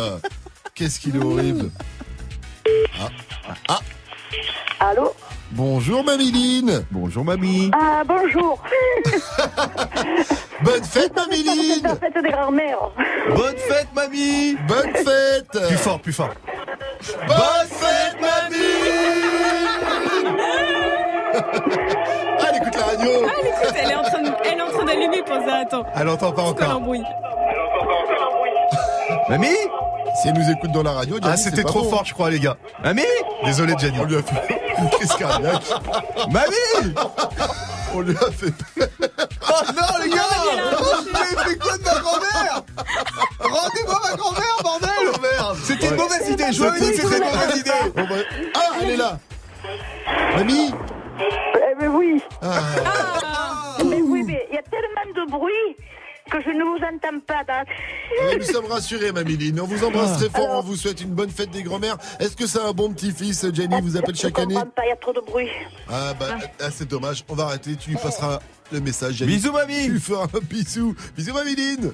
Qu'est-ce 0.75 1.01
qu'il 1.01 1.17
est 1.17 1.23
horrible. 1.25 1.71
Ah. 3.01 3.09
Ah. 3.69 3.79
Allô 4.81 5.13
Bonjour 5.53 6.05
Mamiline. 6.05 6.85
Bonjour 6.91 7.25
mamie. 7.25 7.71
Ah, 7.73 8.03
bonjour. 8.07 8.63
Bonne 10.63 10.85
fête 10.85 11.17
Mamiline. 11.17 11.77
C'est 11.77 11.83
la 11.83 11.97
fête 11.97 12.23
des 12.23 12.31
grands-mères. 12.31 12.91
Bonne 13.35 13.57
fête 13.57 13.89
mamie. 13.95 14.57
Bonne 14.69 14.93
fête. 14.95 15.67
Plus 15.69 15.77
fort, 15.79 16.01
plus 16.01 16.13
fort. 16.13 16.35
Bonne 17.27 17.69
fête 17.71 18.17
Mamie. 18.21 18.59
radio. 22.99 23.11
Ah, 23.27 23.33
elle 23.41 23.47
écoute, 23.49 23.75
elle 23.83 23.91
est 23.91 23.95
en 23.95 24.03
train 24.03 24.23
de- 24.23 24.33
elle 24.45 24.59
est 24.59 24.63
en 24.63 24.71
train 24.71 24.85
d'allumer 24.85 25.23
pour 25.23 25.37
ça. 25.47 25.57
Attends. 25.63 25.85
Elle 25.97 26.09
entend 26.09 26.33
pas 26.33 26.43
C'est 26.49 26.55
quoi 26.55 26.65
encore. 26.65 26.69
l'embrouille 26.75 27.05
Mamie 29.29 29.47
Si 30.23 30.29
elle 30.29 30.35
nous 30.35 30.51
écoute 30.51 30.73
dans 30.73 30.83
la 30.83 30.93
radio, 30.93 31.17
Gianni, 31.19 31.31
Ah, 31.35 31.37
c'était 31.37 31.63
pas 31.63 31.69
trop 31.69 31.83
bon. 31.83 31.91
fort, 31.91 32.05
je 32.05 32.15
crois, 32.15 32.31
les 32.31 32.41
gars. 32.41 32.57
Mamie 32.83 33.03
Désolé, 33.45 33.75
Jenny. 33.79 33.99
On 34.01 34.05
lui 34.05 34.17
a 34.17 34.23
fait 34.23 34.59
une 34.79 34.89
crise 34.91 35.13
cardiaque. 35.15 35.63
Mamie 36.31 36.95
On 37.95 38.01
lui 38.01 38.17
a 38.17 38.31
fait. 38.31 38.53
Oh 39.51 39.63
non, 39.75 40.05
les 40.05 40.11
gars 40.11 40.23
Vous 40.79 41.19
avez 41.19 41.51
fait 41.51 41.59
quoi 41.59 41.77
de 41.79 41.83
ma 41.83 41.95
grand-mère 42.01 42.63
Rendez-moi 43.41 44.01
ma 44.11 44.17
grand-mère, 44.17 44.57
bordel 44.63 44.91
C'était 45.65 45.89
une 45.89 45.95
mauvaise 45.97 46.29
idée, 46.29 46.45
je 46.53 46.59
vous 46.59 46.65
avais 46.69 46.81
dit 46.81 46.91
que 46.91 46.97
c'était 46.97 47.17
une 47.17 47.25
mauvaise 47.25 47.59
idée 47.59 47.71
Ah, 48.55 48.61
elle 48.83 48.91
est 48.91 48.97
là. 48.97 49.19
Mamie. 50.37 50.75
Oui. 52.19 52.23
Ah. 52.43 53.77
Mais 53.85 54.03
oui, 54.03 54.23
mais 54.27 54.47
il 54.51 54.55
y 54.55 54.59
a 54.59 54.63
tellement 54.63 55.13
de 55.15 55.31
bruit. 55.31 55.77
que 56.31 56.43
je 56.43 56.51
ne 56.51 56.63
vous 56.63 56.77
entends 56.85 57.21
pas. 57.27 57.45
Dans... 57.45 57.65
Ah, 57.65 58.37
nous 58.37 58.45
sommes 58.45 58.67
rassurés, 58.67 59.13
Mamiline. 59.13 59.61
On 59.61 59.67
vous 59.67 59.85
embrasse 59.85 60.19
très 60.19 60.29
fort. 60.29 60.59
On 60.59 60.63
vous 60.63 60.77
souhaite 60.77 61.01
une 61.01 61.11
bonne 61.11 61.31
fête 61.31 61.51
des 61.51 61.63
grands-mères. 61.63 61.97
Est-ce 62.21 62.37
que 62.37 62.47
c'est 62.47 62.61
un 62.61 62.73
bon 62.73 62.93
petit-fils, 62.93 63.47
Jenny 63.53 63.81
vous 63.81 63.97
appelle 63.97 64.17
chaque 64.17 64.37
je 64.37 64.43
année 64.43 64.55
pas, 64.55 64.85
il 64.85 64.89
y 64.89 64.93
a 64.93 64.97
trop 64.97 65.13
de 65.13 65.21
bruit. 65.21 65.49
Ah 65.89 66.15
bah 66.19 66.27
ah, 66.61 66.71
c'est 66.71 66.89
dommage. 66.89 67.25
On 67.29 67.35
va 67.35 67.45
arrêter. 67.45 67.77
Tu 67.77 67.91
lui 67.91 67.97
passeras 67.97 68.41
le 68.73 68.81
message. 68.81 69.15
Jenny. 69.15 69.37
Bisous, 69.37 69.53
mamie. 69.53 69.85
Tu 69.85 69.93
lui 69.93 70.01
feras 70.01 70.25
un 70.25 70.41
bisou. 70.43 70.95
Bisous, 71.17 71.33
Mamiline. 71.33 71.93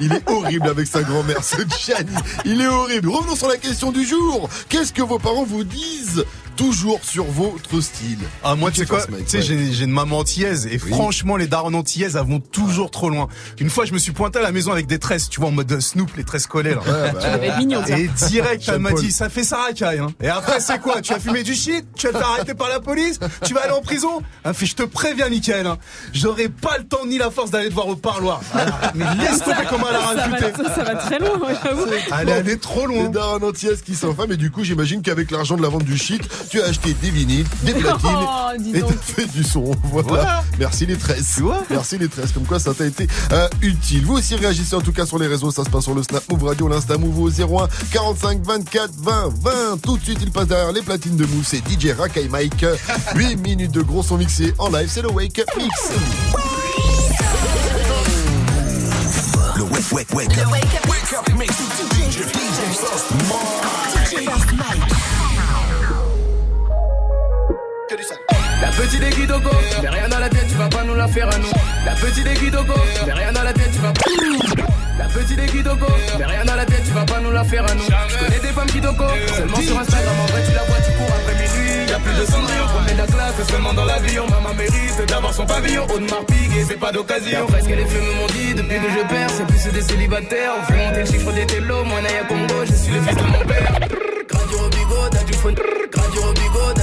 Il 0.00 0.12
est 0.12 0.28
horrible 0.28 0.68
avec 0.68 0.86
sa 0.86 1.02
grand-mère, 1.02 1.44
ce 1.44 1.56
Gianni. 1.78 2.14
Il 2.44 2.60
est 2.60 2.66
horrible. 2.66 3.08
Revenons 3.10 3.36
sur 3.36 3.48
la 3.48 3.58
question 3.58 3.92
du 3.92 4.04
jour. 4.04 4.48
Qu'est-ce 4.68 4.92
que 4.92 5.02
vos 5.02 5.18
parents 5.18 5.44
vous 5.44 5.64
disent 5.64 6.24
toujours 6.60 7.00
sur 7.02 7.24
votre 7.24 7.80
style 7.80 8.18
Ah 8.44 8.54
moi 8.54 8.70
tu 8.70 8.80
sais 8.80 8.86
quoi, 8.86 9.06
tu 9.06 9.12
sais 9.26 9.40
j'ai 9.40 9.72
j'ai 9.72 9.84
une 9.84 9.92
maman 9.92 10.18
antillaise 10.18 10.66
et 10.70 10.76
franchement 10.78 11.36
les 11.36 11.46
darons 11.46 11.72
antillaises 11.72 12.16
elles 12.16 12.26
vont 12.26 12.38
toujours 12.40 12.90
trop 12.90 13.08
loin. 13.08 13.28
Une 13.58 13.70
fois 13.70 13.86
je 13.86 13.94
me 13.94 13.98
suis 13.98 14.12
pointé 14.12 14.40
à 14.40 14.42
la 14.42 14.52
maison 14.52 14.70
avec 14.70 14.86
des 14.86 14.98
tresses, 14.98 15.30
tu 15.30 15.40
vois 15.40 15.48
en 15.48 15.52
mode 15.52 15.80
Snoop 15.80 16.14
les 16.18 16.24
tresses 16.24 16.46
collées 16.46 16.74
là. 16.74 16.80
Ouais, 16.82 17.12
bah, 17.48 17.56
mignon. 17.58 17.82
Et 17.86 18.08
direct 18.28 18.64
elle 18.68 18.78
m'a 18.80 18.92
dit 18.92 19.10
ça 19.10 19.30
fait 19.30 19.42
ça 19.42 19.56
racaille 19.56 20.00
hein. 20.00 20.08
Et 20.22 20.28
après 20.28 20.60
c'est 20.60 20.78
quoi? 20.80 21.00
Tu 21.00 21.14
as 21.14 21.18
fumé 21.20 21.42
du 21.42 21.54
shit? 21.54 21.86
Tu 21.96 22.06
vas 22.06 22.12
te 22.12 22.18
faire 22.18 22.28
arrêter 22.28 22.52
par 22.54 22.68
la 22.68 22.80
police? 22.80 23.18
Tu 23.46 23.54
vas 23.54 23.62
aller 23.62 23.72
en 23.72 23.80
prison? 23.80 24.20
Fait 24.52 24.66
je 24.66 24.74
te 24.76 24.82
préviens 24.82 25.30
Michael 25.30 25.66
hein. 25.66 25.78
J'aurai 26.12 26.50
pas 26.50 26.76
le 26.76 26.84
temps 26.84 27.06
ni 27.06 27.16
la 27.16 27.30
force 27.30 27.50
d'aller 27.50 27.70
te 27.70 27.74
voir 27.74 27.88
au 27.88 27.96
parloir. 27.96 28.42
Ah, 28.54 28.92
Mais 28.94 29.04
laisse 29.18 29.38
tomber 29.38 29.64
comment 29.70 29.86
elle 29.88 29.96
a 29.96 30.00
Ça 30.00 30.14
va- 30.14 30.36
rajouté. 30.36 30.52
ça- 30.62 30.74
ça 30.74 30.82
va 30.84 30.94
très 30.96 31.18
loin, 31.18 31.30
j'avoue. 31.64 31.86
Elle 32.20 32.28
est 32.28 32.32
allée 32.32 32.58
trop 32.58 32.86
loin. 32.86 33.04
Les 33.04 33.08
darons 33.08 33.48
antillaises 33.48 33.80
qui 33.80 33.94
sont 33.94 34.14
femmes 34.14 34.32
et 34.32 34.36
du 34.36 34.50
coup 34.50 34.62
j'imagine 34.62 35.00
qu'avec 35.00 35.30
l'argent 35.30 35.56
de 35.56 35.62
la 35.62 35.68
vente 35.68 35.84
du 35.84 35.96
shit, 35.96 36.22
tu 36.50 36.60
as 36.60 36.66
acheté 36.66 36.94
des 36.94 37.10
vinyles, 37.10 37.46
des 37.62 37.74
platines 37.80 38.08
Oh, 38.12 38.50
et 38.74 38.80
t'as 38.80 38.92
fait 39.00 39.26
du 39.26 39.44
son. 39.44 39.70
Voilà. 39.84 40.08
Voilà. 40.08 40.44
Merci 40.58 40.86
les 40.86 40.96
tresses. 40.96 41.40
Merci 41.70 41.98
les 41.98 42.08
tresses. 42.08 42.32
Comme 42.32 42.44
quoi 42.44 42.58
ça 42.58 42.74
t'a 42.74 42.86
été 42.86 43.06
euh, 43.32 43.48
utile. 43.62 44.04
Vous 44.04 44.14
aussi 44.14 44.34
réagissez 44.34 44.74
en 44.74 44.80
tout 44.80 44.92
cas 44.92 45.06
sur 45.06 45.18
les 45.18 45.26
réseaux. 45.26 45.50
Ça 45.50 45.64
se 45.64 45.70
passe 45.70 45.84
sur 45.84 45.94
le 45.94 46.02
Snap 46.02 46.22
Move 46.30 46.44
Radio, 46.44 46.68
l'Insta 46.68 46.98
Move 46.98 47.18
au 47.20 47.30
01 47.30 47.68
45 47.92 48.42
24 48.44 48.90
20 48.98 49.28
20. 49.40 49.52
Tout 49.82 49.96
de 49.98 50.02
suite 50.02 50.18
il 50.22 50.30
passe 50.30 50.48
derrière 50.48 50.72
les 50.72 50.82
platines 50.82 51.16
de 51.16 51.24
Move. 51.26 51.44
C'est 51.46 51.58
DJ 51.58 51.92
Rakai 51.96 52.28
Mike. 52.28 52.64
8 53.14 53.36
minutes 53.36 53.72
de 53.72 53.82
gros 53.82 54.02
son 54.02 54.18
mixé 54.18 54.52
en 54.58 54.68
live. 54.68 54.88
C'est 54.92 55.02
le 55.02 55.10
Wake 55.10 55.38
Up 55.38 55.50
Mix. 55.56 55.70
Le 59.56 59.62
wake, 59.64 59.92
wake, 59.92 60.14
wake 60.14 60.38
up. 60.38 60.50
Wake 60.50 61.12
up 61.12 61.38
mix. 61.38 61.54
DJ, 61.90 62.22
DJ 62.22 62.70
La 67.90 68.68
petite 68.68 69.02
aiguille 69.02 69.26
d'Ogo, 69.26 69.50
mais 69.82 69.88
rien 69.88 70.08
dans 70.08 70.20
la 70.20 70.28
tête, 70.28 70.46
tu 70.48 70.54
vas 70.54 70.68
pas 70.68 70.84
nous 70.84 70.94
la 70.94 71.08
faire 71.08 71.28
à 71.28 71.36
nous. 71.38 71.50
La 71.84 71.92
petite 71.94 72.24
aiguille 72.24 72.50
d'Ogo, 72.52 72.74
mais 73.04 73.12
rien 73.12 73.32
dans 73.32 73.42
la 73.42 73.52
tête, 73.52 73.72
tu 73.72 73.78
vas 73.78 73.92
pas. 73.92 74.04
La 74.96 75.06
petite 75.06 75.38
aiguille 75.40 75.62
d'Ogo, 75.64 75.86
mais 76.16 76.24
rien 76.24 76.44
dans 76.44 76.54
la 76.54 76.64
tête, 76.66 76.84
tu 76.84 76.92
vas 76.92 77.04
pas 77.04 77.18
nous 77.18 77.32
la 77.32 77.42
faire 77.42 77.64
à 77.68 77.74
nous. 77.74 77.82
Je 77.82 78.16
connais 78.16 78.38
des 78.38 78.52
femmes 78.52 78.68
qui 78.68 78.80
d'Ogo, 78.80 79.06
seulement 79.36 79.60
sur 79.60 79.76
Instagram, 79.76 80.14
en 80.22 80.26
vrai 80.26 80.42
tu 80.46 80.54
la 80.54 80.62
vois, 80.62 80.76
tu 80.86 80.92
cours 80.92 81.16
après 81.16 81.34
minuit. 81.34 81.90
Y'a 81.90 81.98
plus 81.98 82.14
de 82.14 82.26
cendrillon, 82.26 82.66
premier 82.72 82.92
de 82.92 82.98
la 82.98 83.06
classe, 83.08 83.48
seulement 83.50 83.74
dans 83.74 83.84
l'avion. 83.84 84.26
Maman 84.28 84.54
mérite 84.54 85.08
d'avoir 85.08 85.34
son 85.34 85.46
pavillon. 85.46 85.84
Audemars 85.92 86.26
Piguet, 86.26 86.66
c'est 86.68 86.78
pas 86.78 86.92
d'occasion. 86.92 87.44
Presque 87.48 87.70
les 87.70 87.86
films 87.86 88.12
m'ont 88.20 88.26
dit, 88.28 88.54
depuis 88.54 88.78
que 88.78 88.90
je 89.00 89.06
perds, 89.08 89.30
c'est 89.30 89.46
plus 89.46 89.72
des 89.72 89.82
célibataires. 89.82 90.52
On 90.60 90.64
fait 90.64 90.76
monter 90.76 91.00
le 91.00 91.06
chiffre 91.06 91.32
des 91.32 91.46
télos, 91.46 91.84
moi 91.84 92.00
Naya 92.02 92.22
Congo, 92.28 92.64
je 92.66 92.72
suis 92.72 92.92
le 92.92 93.00
fils 93.00 93.16
de 93.16 93.22
mon 93.22 93.44
père. 93.46 93.72
Du 95.40 95.46
fun. 95.46 95.54
Gradi 95.90 96.18
Robigo, 96.18 96.74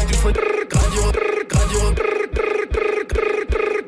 Gradi 0.70 1.76
Robigo. 1.76 2.08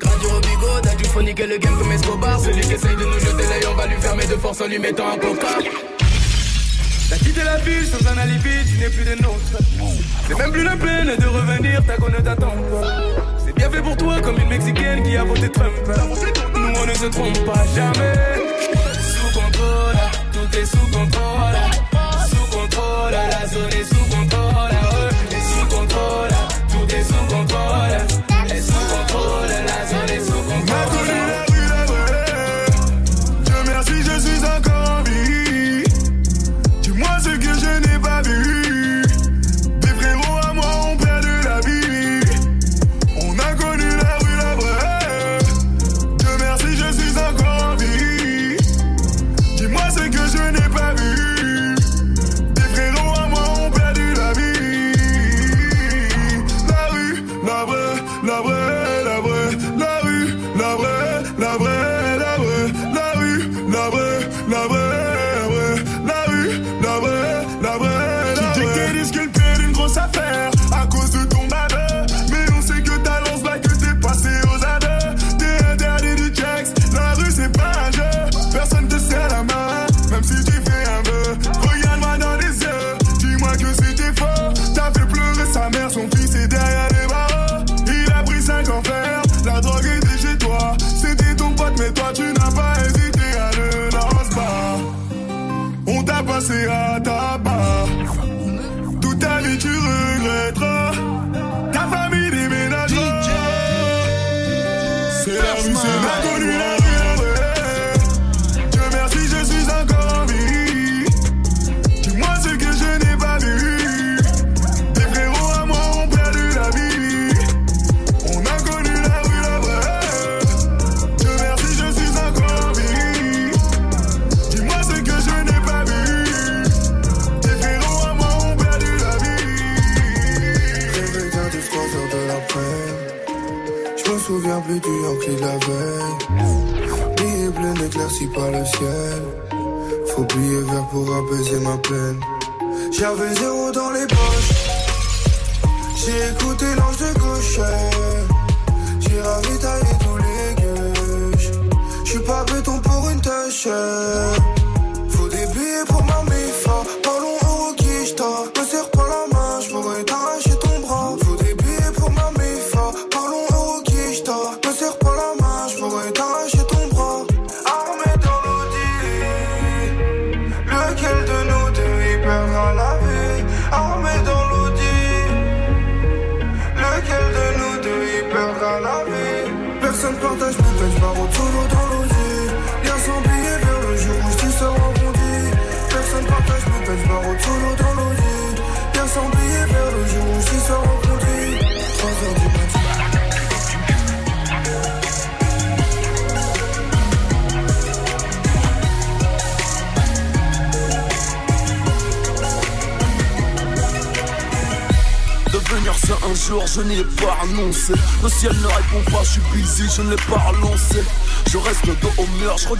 Radio 0.02 0.80
t'as 0.82 0.94
du 0.94 1.04
faut 1.04 1.22
niquer 1.22 1.46
le 1.46 1.58
game 1.58 1.76
comme 1.78 1.92
Escobar 1.92 2.40
Celui 2.40 2.60
qui 2.60 2.72
essaye 2.74 2.96
de 2.96 3.04
nous 3.04 3.18
jeter 3.18 3.42
l'œil, 3.48 3.62
on 3.70 3.74
va 3.74 3.86
lui 3.86 3.96
fermer 4.00 4.26
de 4.26 4.36
force 4.36 4.60
en 4.60 4.66
lui 4.66 4.78
mettant 4.78 5.08
un 5.08 5.18
coca 5.18 5.48
T'as 7.08 7.16
quitté 7.16 7.42
la 7.42 7.56
ville 7.58 7.86
sans 7.86 8.06
un 8.06 8.18
alibi, 8.18 8.50
tu 8.68 8.78
n'es 8.78 8.88
plus 8.88 9.04
des 9.04 9.16
nôtres. 9.16 9.58
C'est 10.28 10.38
même 10.38 10.52
plus 10.52 10.62
la 10.62 10.76
peine 10.76 11.16
de 11.16 11.26
revenir, 11.26 11.82
ta 11.84 11.96
ne 11.96 12.22
t'attend 12.22 12.54
C'est 13.44 13.54
bien 13.54 13.70
fait 13.70 13.82
pour 13.82 13.96
toi 13.96 14.20
comme 14.20 14.38
une 14.38 14.48
Mexicaine 14.48 15.02
qui 15.02 15.16
a 15.16 15.24
voté 15.24 15.50
Trump. 15.50 15.72
Nous 16.54 16.72
on 16.80 16.86
ne 16.86 16.94
se 16.94 17.06
trompe 17.06 17.44
pas 17.44 17.64
jamais. 17.74 18.14
Sous 18.94 19.38
contrôle, 19.38 19.96
tout 20.32 20.58
est 20.58 20.66
sous 20.66 20.86
contrôle. 20.92 21.56
Sous 22.30 22.56
contrôle, 22.56 23.12
la 23.12 23.46
zone 23.48 23.72
est 23.72 23.84
sous 23.84 24.04
contrôle 24.04 24.29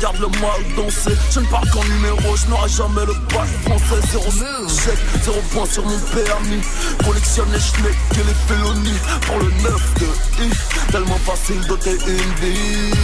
regarde 0.01 0.21
le 0.21 0.29
mal 0.41 0.61
danser. 0.77 1.17
Je 1.31 1.41
ne 1.41 1.47
parle 1.47 1.69
qu'en 1.71 1.85
numéro, 1.85 2.37
je 2.37 2.47
n'aurai 2.49 2.69
jamais 2.69 3.05
le 3.07 3.15
bac 3.35 3.49
français. 3.65 4.01
Zéro 4.11 4.31
chèque, 4.69 4.99
zéro 5.23 5.41
point 5.53 5.67
sur 5.67 5.85
mon 5.85 5.99
permis. 5.99 6.63
Collectionne 7.05 7.53
les 7.53 7.61
schnecks 7.61 7.97
et 8.15 8.25
les 8.25 8.39
félonies. 8.49 9.01
Pour 9.27 9.39
le 9.39 9.51
9 9.63 9.95
de 10.01 10.45
I, 10.45 10.51
tellement 10.91 11.19
facile 11.19 11.61
d'ôter 11.67 11.93
une 11.93 12.35
vie. 12.41 12.95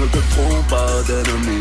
Ne 0.00 0.06
te 0.06 0.18
trompe 0.34 0.68
pas 0.68 1.02
d'ennemi. 1.06 1.60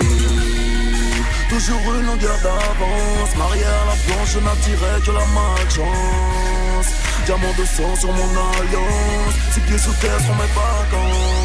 Toujours 1.50 1.94
une 1.94 2.06
longueur 2.08 2.38
d'avance. 2.42 3.36
Marié 3.38 3.64
à 3.64 3.86
la 3.86 3.98
planche, 4.06 4.34
je 4.34 4.40
n'attirais 4.40 5.00
que 5.06 5.12
la 5.12 5.26
malchance. 5.38 6.90
Diamant 7.26 7.54
de 7.58 7.66
sang 7.66 7.96
sur 8.00 8.12
mon 8.12 8.30
alliance. 8.32 9.36
Six 9.54 9.62
pieds 9.62 9.78
sous 9.78 9.94
terre 10.02 10.20
sont 10.22 10.36
mes 10.36 10.50
vacances. 10.58 11.39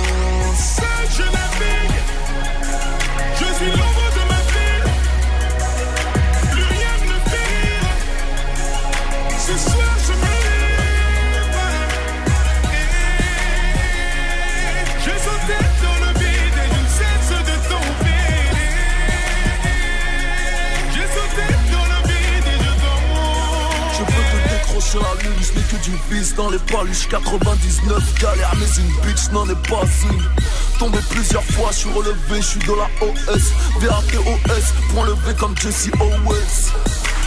Lune, 25.85 25.85
je 25.85 25.91
n'ai 25.91 25.97
que 25.97 26.09
du 26.11 26.15
vice 26.15 26.35
dans 26.35 26.51
les 26.51 26.59
paluches 26.59 27.09
99 27.09 28.21
galère 28.21 28.53
mais 28.59 28.83
une 28.83 29.07
bitch 29.07 29.31
n'en 29.33 29.49
est 29.49 29.69
pas 29.69 29.85
une. 30.11 30.79
Tombé 30.79 30.99
plusieurs 31.11 31.45
fois, 31.45 31.71
je 31.73 31.79
suis 31.79 31.91
relevé, 31.91 32.37
je 32.37 32.43
suis 32.43 32.61
de 32.61 32.73
la 32.73 32.89
OS 33.07 33.43
VATOS, 33.81 34.93
point 34.93 35.07
levé 35.07 35.35
comme 35.39 35.57
Jesse 35.57 35.91
Owens. 36.01 36.73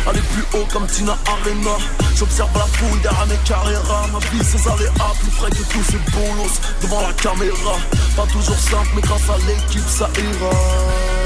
Aller 0.07 0.21
plus 0.33 0.59
haut 0.59 0.65
comme 0.71 0.87
Tina 0.87 1.17
Arena. 1.27 1.77
J'observe 2.15 2.49
la 2.55 2.65
foule 2.65 3.01
derrière 3.01 3.27
mes 3.27 3.35
carreras 3.45 4.07
Ma 4.13 4.19
vie 4.19 4.43
ses 4.43 4.67
aléas, 4.67 5.13
plus 5.19 5.31
frais 5.31 5.49
que 5.51 5.63
tous 5.69 5.83
ces 5.83 5.99
bolos 6.11 6.61
Devant 6.81 7.01
la 7.01 7.13
caméra, 7.13 7.75
pas 8.15 8.25
toujours 8.31 8.57
simple 8.57 8.89
mais 8.95 9.01
grâce 9.01 9.29
à 9.29 9.37
l'équipe 9.45 9.87
ça 9.87 10.09
ira. 10.17 10.49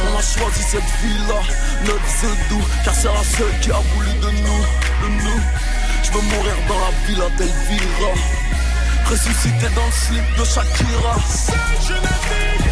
On 0.07 0.17
a 0.17 0.21
choisi 0.21 0.63
cette 0.63 0.81
vie-là, 0.81 1.41
notre 1.85 2.49
doux 2.49 2.65
Car 2.83 2.95
c'est 2.95 3.07
la 3.07 3.23
seule 3.23 3.59
qui 3.61 3.71
a 3.71 3.79
voulu 3.93 4.13
de 4.19 4.41
nous, 4.41 4.63
de 5.03 5.23
nous 5.23 5.41
Je 6.11 6.17
veux 6.17 6.23
mourir 6.23 6.55
dans 6.67 6.79
la 6.79 6.91
villa 7.07 7.29
d'Elvira 7.37 8.11
Ressuscité 9.09 9.67
dans 9.75 9.85
le 9.85 9.91
slip 9.91 10.37
de 10.37 10.43
Shakira 10.43 11.15
Seul 11.29 11.55
je 11.87 11.93
navigue, 11.93 12.71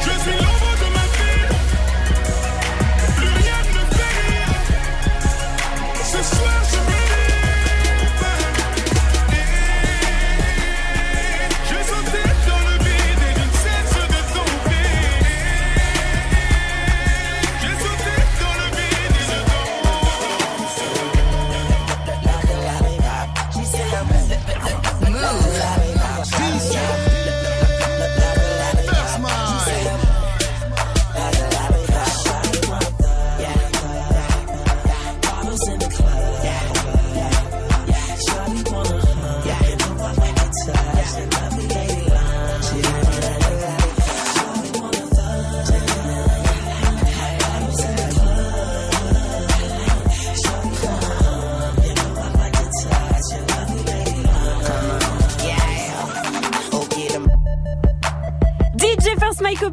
je 0.00 0.10
suis 0.20 0.36
l'ombre 0.36 0.72
de 0.80 0.88
ma 0.94 1.06
ville. 1.16 1.56
Plus 3.16 3.28
rien 3.28 3.58
ne 3.64 3.72
me 3.78 3.84
fait. 3.94 4.46
Ce 6.04 6.20
soir 6.36 6.55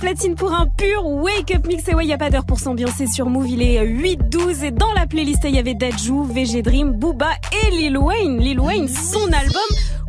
platine 0.03 0.35
pour 0.35 0.53
un 0.53 0.67
pur 0.67 1.05
wake 1.05 1.55
up 1.55 1.65
mix. 1.65 1.87
Et 1.87 1.95
ouais, 1.95 2.05
y 2.05 2.11
a 2.11 2.17
pas 2.17 2.29
d'heure 2.29 2.43
pour 2.43 2.59
s'ambiancer 2.59 3.07
sur 3.07 3.29
Move. 3.29 3.47
Il 3.47 3.61
est 3.61 3.81
8-12 3.85 4.65
et 4.65 4.71
dans 4.71 4.91
la 4.91 5.07
playlist, 5.07 5.43
il 5.45 5.55
y 5.55 5.59
avait 5.59 5.75
Dajou, 5.75 6.25
VG 6.25 6.61
Dream, 6.61 6.91
Booba 6.91 7.29
et 7.63 7.71
Lil 7.71 7.97
Wayne. 7.97 8.37
Lil 8.37 8.59
Wayne, 8.59 8.89
son 8.89 9.31
album 9.31 9.61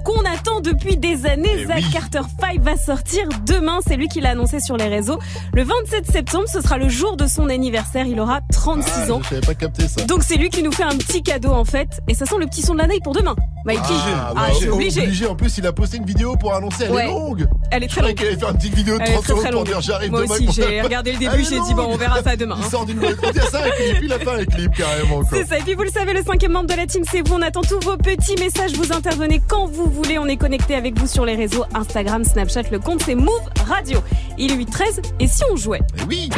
qu'on 0.04 0.20
attend 0.24 0.60
depuis 0.60 0.96
des 0.96 1.26
années. 1.26 1.64
Zach 1.66 1.84
Carter 1.92 2.20
5 2.40 2.60
va 2.60 2.76
sortir 2.76 3.28
demain. 3.46 3.78
C'est 3.86 3.96
lui 3.96 4.08
qui 4.08 4.20
l'a 4.20 4.30
annoncé 4.30 4.58
sur 4.58 4.76
les 4.76 4.88
réseaux. 4.88 5.18
Le 5.54 5.62
27 5.62 6.10
septembre, 6.10 6.48
ce 6.48 6.60
sera 6.60 6.76
le 6.76 6.88
jour 6.88 7.16
de 7.16 7.26
son 7.26 7.48
anniversaire. 7.48 8.06
Il 8.06 8.18
aura 8.18 8.40
36 8.54 8.90
Ah, 9.08 9.12
ans. 9.12 9.20
J'avais 9.28 9.40
pas 9.40 9.54
capté 9.54 9.86
ça. 9.88 10.04
Donc 10.04 10.22
c'est 10.22 10.36
lui 10.36 10.48
qui 10.48 10.62
nous 10.62 10.72
fait 10.72 10.82
un 10.84 10.96
petit 10.96 11.22
cadeau 11.22 11.50
en 11.50 11.64
fait. 11.64 12.00
Et 12.08 12.14
ça 12.14 12.24
sent 12.26 12.36
le 12.38 12.46
petit 12.46 12.62
son 12.62 12.74
de 12.74 12.78
la 12.78 12.86
night 12.86 13.02
pour 13.04 13.12
demain. 13.14 13.34
Mikey. 13.66 13.80
Ah, 13.90 14.28
Ah, 14.30 14.34
bah, 14.34 14.42
je 14.50 14.54
suis 14.56 14.68
obligé. 14.68 15.26
En 15.26 15.34
plus, 15.36 15.56
il 15.58 15.66
a 15.66 15.72
posté 15.72 15.96
une 15.96 16.04
vidéo 16.04 16.36
pour 16.36 16.54
annoncer. 16.54 16.84
Elle 16.84 16.92
Ouais. 16.92 17.04
est 17.04 17.08
longue. 17.08 17.46
Elle 17.70 17.82
est 17.84 17.88
Je 17.88 17.92
très 17.92 18.00
croyais 18.00 18.08
longue. 18.14 18.18
qu'elle 18.18 18.26
allait 18.28 18.38
faire 18.38 18.48
une 18.50 18.56
petite 18.56 18.74
vidéo 18.74 18.98
de 18.98 19.02
Elle 19.02 19.08
est 19.08 19.12
30 19.14 19.24
très, 19.24 19.34
secondes 19.36 19.52
pour 19.52 19.64
dire 19.64 19.80
j'arrive 19.80 20.10
Moi 20.10 20.20
demain. 20.22 20.34
aussi, 20.34 20.42
avec 20.44 20.58
mon 20.58 20.64
j'ai 20.64 20.80
regardé 20.82 21.12
le 21.12 21.18
début, 21.18 21.40
est 21.40 21.44
j'ai 21.44 21.60
dit, 21.60 21.74
bon, 21.74 21.86
on 21.90 21.96
verra 21.96 22.22
ça 22.22 22.36
demain, 22.36 22.56
Il 22.58 22.64
hein. 22.64 22.70
sort 22.70 22.84
d'une 22.86 22.98
dit 23.00 23.06
ça 23.50 23.58
avec 23.58 23.74
clip, 23.74 23.96
il 24.02 24.12
a 24.12 24.18
fait 24.18 24.30
un 24.42 24.44
clip 24.44 24.74
carrément. 24.76 25.22
C'est 25.30 25.46
ça. 25.46 25.58
Et 25.58 25.62
puis 25.62 25.74
vous 25.74 25.82
le 25.82 25.90
savez, 25.90 26.12
le 26.12 26.22
cinquième 26.22 26.52
membre 26.52 26.68
de 26.68 26.74
la 26.74 26.86
team, 26.86 27.02
c'est 27.10 27.26
vous. 27.26 27.34
On 27.34 27.42
attend 27.42 27.62
tous 27.62 27.80
vos 27.80 27.96
petits 27.96 28.36
messages. 28.36 28.72
Vous 28.74 28.92
intervenez 28.92 29.40
quand 29.48 29.66
vous 29.66 29.90
voulez. 29.90 30.18
On 30.18 30.26
est 30.26 30.36
connecté 30.36 30.74
avec 30.74 30.98
vous 30.98 31.06
sur 31.06 31.24
les 31.24 31.34
réseaux 31.34 31.64
Instagram, 31.74 32.22
Snapchat. 32.24 32.62
Le 32.70 32.78
compte 32.78 33.02
c'est 33.04 33.14
Move 33.14 33.30
Radio. 33.66 34.02
Il 34.38 34.52
est 34.52 34.56
8-13. 34.56 35.00
Et 35.20 35.26
si 35.26 35.42
on 35.52 35.56
jouait? 35.56 35.80
Eh 35.98 36.02
oui. 36.08 36.28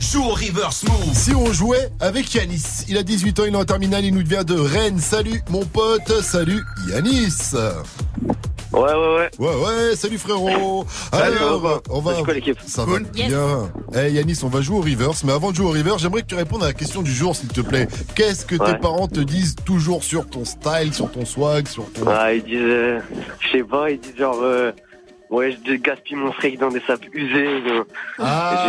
Joue 0.00 0.24
au 0.24 0.30
reverse 0.30 0.82
move. 0.84 1.12
Si 1.14 1.34
on 1.34 1.52
jouait 1.52 1.90
avec 2.00 2.34
Yanis, 2.34 2.86
il 2.88 2.96
a 2.96 3.02
18 3.02 3.40
ans, 3.40 3.44
il 3.46 3.52
est 3.52 3.56
en 3.56 3.64
terminale, 3.64 4.04
il 4.04 4.14
nous 4.14 4.24
vient 4.24 4.44
de 4.44 4.54
Rennes. 4.58 4.98
Salut 4.98 5.42
mon 5.50 5.64
pote, 5.64 6.10
salut 6.22 6.62
Yanis. 6.88 7.52
Ouais, 8.72 8.80
ouais, 8.80 8.94
ouais. 8.94 9.30
Ouais, 9.38 9.54
ouais, 9.54 9.96
salut 9.96 10.16
frérot. 10.16 10.86
Salut, 11.12 11.36
Alors, 11.36 11.60
ça 11.60 11.68
va 11.68 11.80
on 11.90 12.00
va. 12.00 12.14
Quoi 12.22 12.34
Ça 12.66 12.84
va 12.86 12.98
bien. 13.00 13.70
Eh 13.94 14.10
Yanis, 14.10 14.40
on 14.42 14.48
va 14.48 14.62
jouer 14.62 14.78
au 14.78 14.80
reverse, 14.80 15.22
mais 15.22 15.32
avant 15.32 15.50
de 15.50 15.56
jouer 15.56 15.66
au 15.66 15.72
reverse, 15.72 16.00
j'aimerais 16.00 16.22
que 16.22 16.28
tu 16.28 16.34
répondes 16.34 16.62
à 16.62 16.68
la 16.68 16.72
question 16.72 17.02
du 17.02 17.12
jour, 17.12 17.36
s'il 17.36 17.48
te 17.48 17.60
plaît. 17.60 17.86
Qu'est-ce 18.14 18.46
que 18.46 18.56
tes 18.56 18.78
parents 18.78 19.06
te 19.08 19.20
disent 19.20 19.54
toujours 19.66 20.02
sur 20.02 20.26
ton 20.26 20.44
style, 20.46 20.94
sur 20.94 21.10
ton 21.10 21.26
swag, 21.26 21.68
sur 21.68 21.84
ton. 21.92 22.04
Ah, 22.06 22.32
ils 22.32 22.42
disent, 22.42 22.58
euh, 22.58 23.00
je 23.40 23.58
sais 23.58 23.64
pas, 23.64 23.90
ils 23.90 24.00
disent 24.00 24.16
genre, 24.16 24.40
euh, 24.42 24.72
ouais, 25.30 25.56
je 25.66 25.74
gaspille 25.74 26.16
mon 26.16 26.32
fric 26.32 26.58
dans 26.58 26.68
des 26.68 26.80
sapes 26.86 27.04
usées. 27.12 27.62
euh, 27.66 27.84
Ah. 28.18 28.66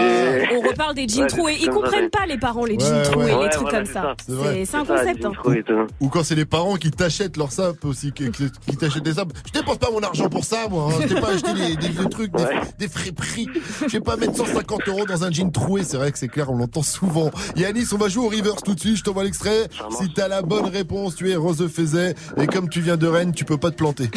On 0.53 0.61
reparle 0.67 0.95
des 0.95 1.07
jeans 1.07 1.21
Ouais, 1.23 1.27
troués. 1.27 1.55
Ils 1.59 1.65
ça, 1.65 1.71
comprennent 1.71 2.09
pas 2.09 2.25
les 2.27 2.37
parents, 2.37 2.65
les 2.65 2.75
Ouais, 2.75 2.79
jeans 2.79 2.97
ouais. 2.97 3.03
troués, 3.03 3.33
Ouais, 3.33 3.43
les 3.43 3.49
trucs 3.49 3.61
voilà, 3.69 3.77
comme 3.79 3.85
ça. 3.87 4.01
ça. 4.01 4.15
C'est 4.25 4.33
vrai. 4.33 4.53
C'est 4.53 4.65
c'est 4.65 4.77
un 4.77 4.85
ça, 4.85 4.95
concept. 4.97 5.21
jeans 5.21 5.63
hein. 5.77 5.87
Ou 5.99 6.09
quand 6.09 6.23
c'est 6.23 6.35
les 6.35 6.45
parents 6.45 6.75
qui 6.75 6.91
t'achètent 6.91 7.37
leur 7.37 7.51
sap 7.51 7.83
aussi, 7.85 8.11
qui, 8.11 8.29
t'achètent 8.77 9.03
des 9.03 9.13
sapes. 9.13 9.33
Je 9.47 9.59
dépense 9.59 9.77
pas 9.77 9.89
mon 9.91 10.01
argent 10.01 10.29
pour 10.29 10.43
ça, 10.45 10.67
moi. 10.69 10.89
Hein. 10.91 10.99
Je 11.01 11.07
t'ai 11.13 11.19
pas 11.21 11.29
acheté 11.33 11.53
des, 11.53 11.75
des 11.75 11.89
vieux 11.89 12.05
trucs, 12.09 12.31
des, 12.33 12.43
des 12.79 12.87
frais 12.87 13.11
prix. 13.11 13.47
Je 13.81 13.87
vais 13.87 13.99
pas 13.99 14.15
mettre 14.17 14.35
150 14.35 14.87
euros 14.87 15.05
dans 15.05 15.23
un 15.23 15.31
jean 15.31 15.51
troué. 15.51 15.83
C'est 15.83 15.97
vrai 15.97 16.11
que 16.11 16.17
c'est 16.17 16.27
clair, 16.27 16.49
on 16.51 16.57
l'entend 16.57 16.83
souvent. 16.83 17.31
Yanis, 17.55 17.87
on 17.93 17.97
va 17.97 18.07
jouer 18.09 18.25
au 18.25 18.29
reverse 18.29 18.63
tout 18.63 18.75
de 18.75 18.79
suite. 18.79 18.97
Je 18.97 19.03
t'envoie 19.03 19.23
l'extrait. 19.23 19.67
Si 19.99 20.11
t'as 20.13 20.27
la 20.27 20.41
bonne 20.41 20.65
réponse, 20.67 21.15
tu 21.15 21.29
es 21.31 21.35
Rose 21.35 21.67
Faiset. 21.73 22.15
Et 22.37 22.47
comme 22.47 22.69
tu 22.69 22.81
viens 22.81 22.97
de 22.97 23.07
Rennes, 23.07 23.31
tu 23.33 23.45
peux 23.45 23.57
pas 23.57 23.71
te 23.71 23.75
planter. 23.75 24.09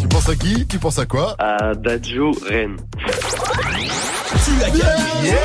Tu 0.00 0.08
penses 0.08 0.28
à 0.28 0.34
qui? 0.36 0.66
Tu 0.66 0.78
penses 0.78 0.98
à 0.98 1.06
quoi? 1.06 1.34
À 1.38 1.74
Dajou, 1.74 2.32
Rennes. 2.48 2.76
Tu 4.44 4.62
as 4.64 4.70
gagné. 4.70 5.38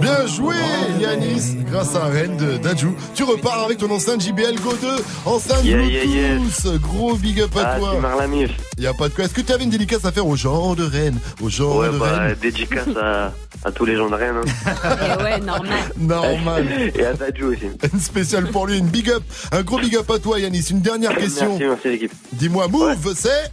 Bien 0.00 0.26
joué, 0.26 0.54
Yanis. 1.00 1.56
Grâce 1.70 1.94
à 1.94 2.04
Rennes 2.06 2.36
de 2.36 2.56
Dajou. 2.58 2.94
Tu 3.14 3.24
repars 3.24 3.64
avec 3.64 3.78
ton 3.78 3.90
enceinte 3.90 4.22
JBL 4.22 4.58
Go 4.62 4.72
2, 4.80 4.88
enceinte 5.26 5.64
Yeah, 5.64 5.76
Bluetooth. 5.76 6.64
yeah. 6.64 6.78
Gros 6.78 7.14
big 7.16 7.40
up 7.42 7.50
à 7.56 7.72
Ah, 7.74 7.78
toi. 7.78 7.94
Marlamif. 8.00 8.50
Y 8.78 8.86
a 8.86 8.94
pas 8.94 9.08
de 9.08 9.14
quoi. 9.14 9.24
Est-ce 9.24 9.34
que 9.34 9.40
tu 9.40 9.52
avais 9.52 9.64
une 9.64 9.70
dédicace 9.70 10.04
à 10.04 10.12
faire 10.12 10.26
aux 10.26 10.36
gens 10.36 10.74
de 10.74 10.84
Rennes, 10.84 11.18
aux 11.42 11.48
gens 11.50 11.78
Ouais, 11.78 11.88
de 11.90 11.98
bah, 11.98 12.06
Rennes? 12.18 12.36
dédicace 12.40 12.86
à, 13.00 13.32
à 13.64 13.72
tous 13.72 13.84
les 13.84 13.96
gens 13.96 14.08
de 14.08 14.14
Rennes. 14.14 14.36
hein. 14.66 14.72
Eh 15.18 15.22
ouais, 15.22 15.40
normal. 15.40 15.78
Normal. 15.98 16.66
Et 16.94 17.04
à 17.04 17.14
Tadjou 17.14 17.52
aussi. 17.52 17.66
Une 17.92 18.00
spéciale 18.00 18.46
pour 18.50 18.66
lui, 18.66 18.78
une 18.78 18.86
big 18.88 19.10
up, 19.10 19.22
un 19.52 19.62
gros 19.62 19.78
big 19.78 19.96
up 19.96 20.10
à 20.10 20.18
toi 20.18 20.38
Yanis. 20.38 20.66
Une 20.70 20.80
dernière 20.80 21.16
question. 21.16 21.48
Merci, 21.50 21.64
merci 21.66 21.88
l'équipe. 21.88 22.12
Dis-moi, 22.32 22.68
Move, 22.68 23.14
c'est 23.16 23.50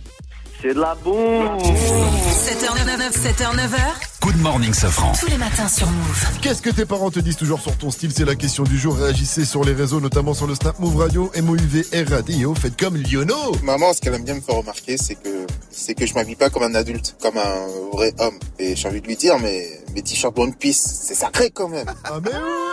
C'est 0.61 0.73
de 0.73 0.79
la 0.79 0.95
bombe 0.95 1.61
7h99, 1.61 3.11
7h9h. 3.11 3.77
Good 4.21 4.37
morning, 4.41 4.73
Safran. 4.73 5.11
Tous 5.19 5.27
les 5.27 5.37
matins 5.37 5.67
sur 5.67 5.87
Move. 5.87 6.27
Qu'est-ce 6.41 6.61
que 6.61 6.69
tes 6.69 6.85
parents 6.85 7.11
te 7.11 7.19
disent 7.19 7.35
toujours 7.35 7.59
sur 7.59 7.77
ton 7.77 7.91
style? 7.91 8.11
C'est 8.15 8.25
la 8.25 8.35
question 8.35 8.63
du 8.63 8.77
jour. 8.77 8.95
Réagissez 8.95 9.45
sur 9.45 9.63
les 9.63 9.73
réseaux, 9.73 9.99
notamment 9.99 10.33
sur 10.33 10.47
le 10.47 10.55
Snap 10.55 10.79
Move 10.79 10.97
Radio, 10.97 11.31
MOUV 11.39 11.85
Radio. 12.09 12.55
Faites 12.55 12.79
comme 12.79 12.95
Liono. 12.95 13.35
Maman, 13.63 13.93
ce 13.93 14.01
qu'elle 14.01 14.15
aime 14.15 14.23
bien 14.23 14.35
me 14.35 14.41
faire 14.41 14.55
remarquer, 14.55 14.97
c'est 14.97 15.15
que 15.15 15.45
c'est 15.69 15.93
que 15.93 16.05
je 16.05 16.13
m'habille 16.15 16.35
pas 16.35 16.49
comme 16.49 16.63
un 16.63 16.73
adulte, 16.73 17.15
comme 17.21 17.37
un 17.37 17.91
vrai 17.91 18.13
homme. 18.19 18.39
Et 18.57 18.75
j'ai 18.75 18.87
envie 18.87 19.01
de 19.01 19.07
lui 19.07 19.17
dire, 19.17 19.37
mais 19.39 19.81
mes 19.93 20.01
t-shirts 20.01 20.37
One 20.39 20.55
Piece, 20.55 21.01
c'est 21.03 21.15
sacré 21.15 21.51
quand 21.51 21.67
même. 21.67 21.91
Ah 22.05 22.19
mais 22.23 22.31
oui 22.31 22.64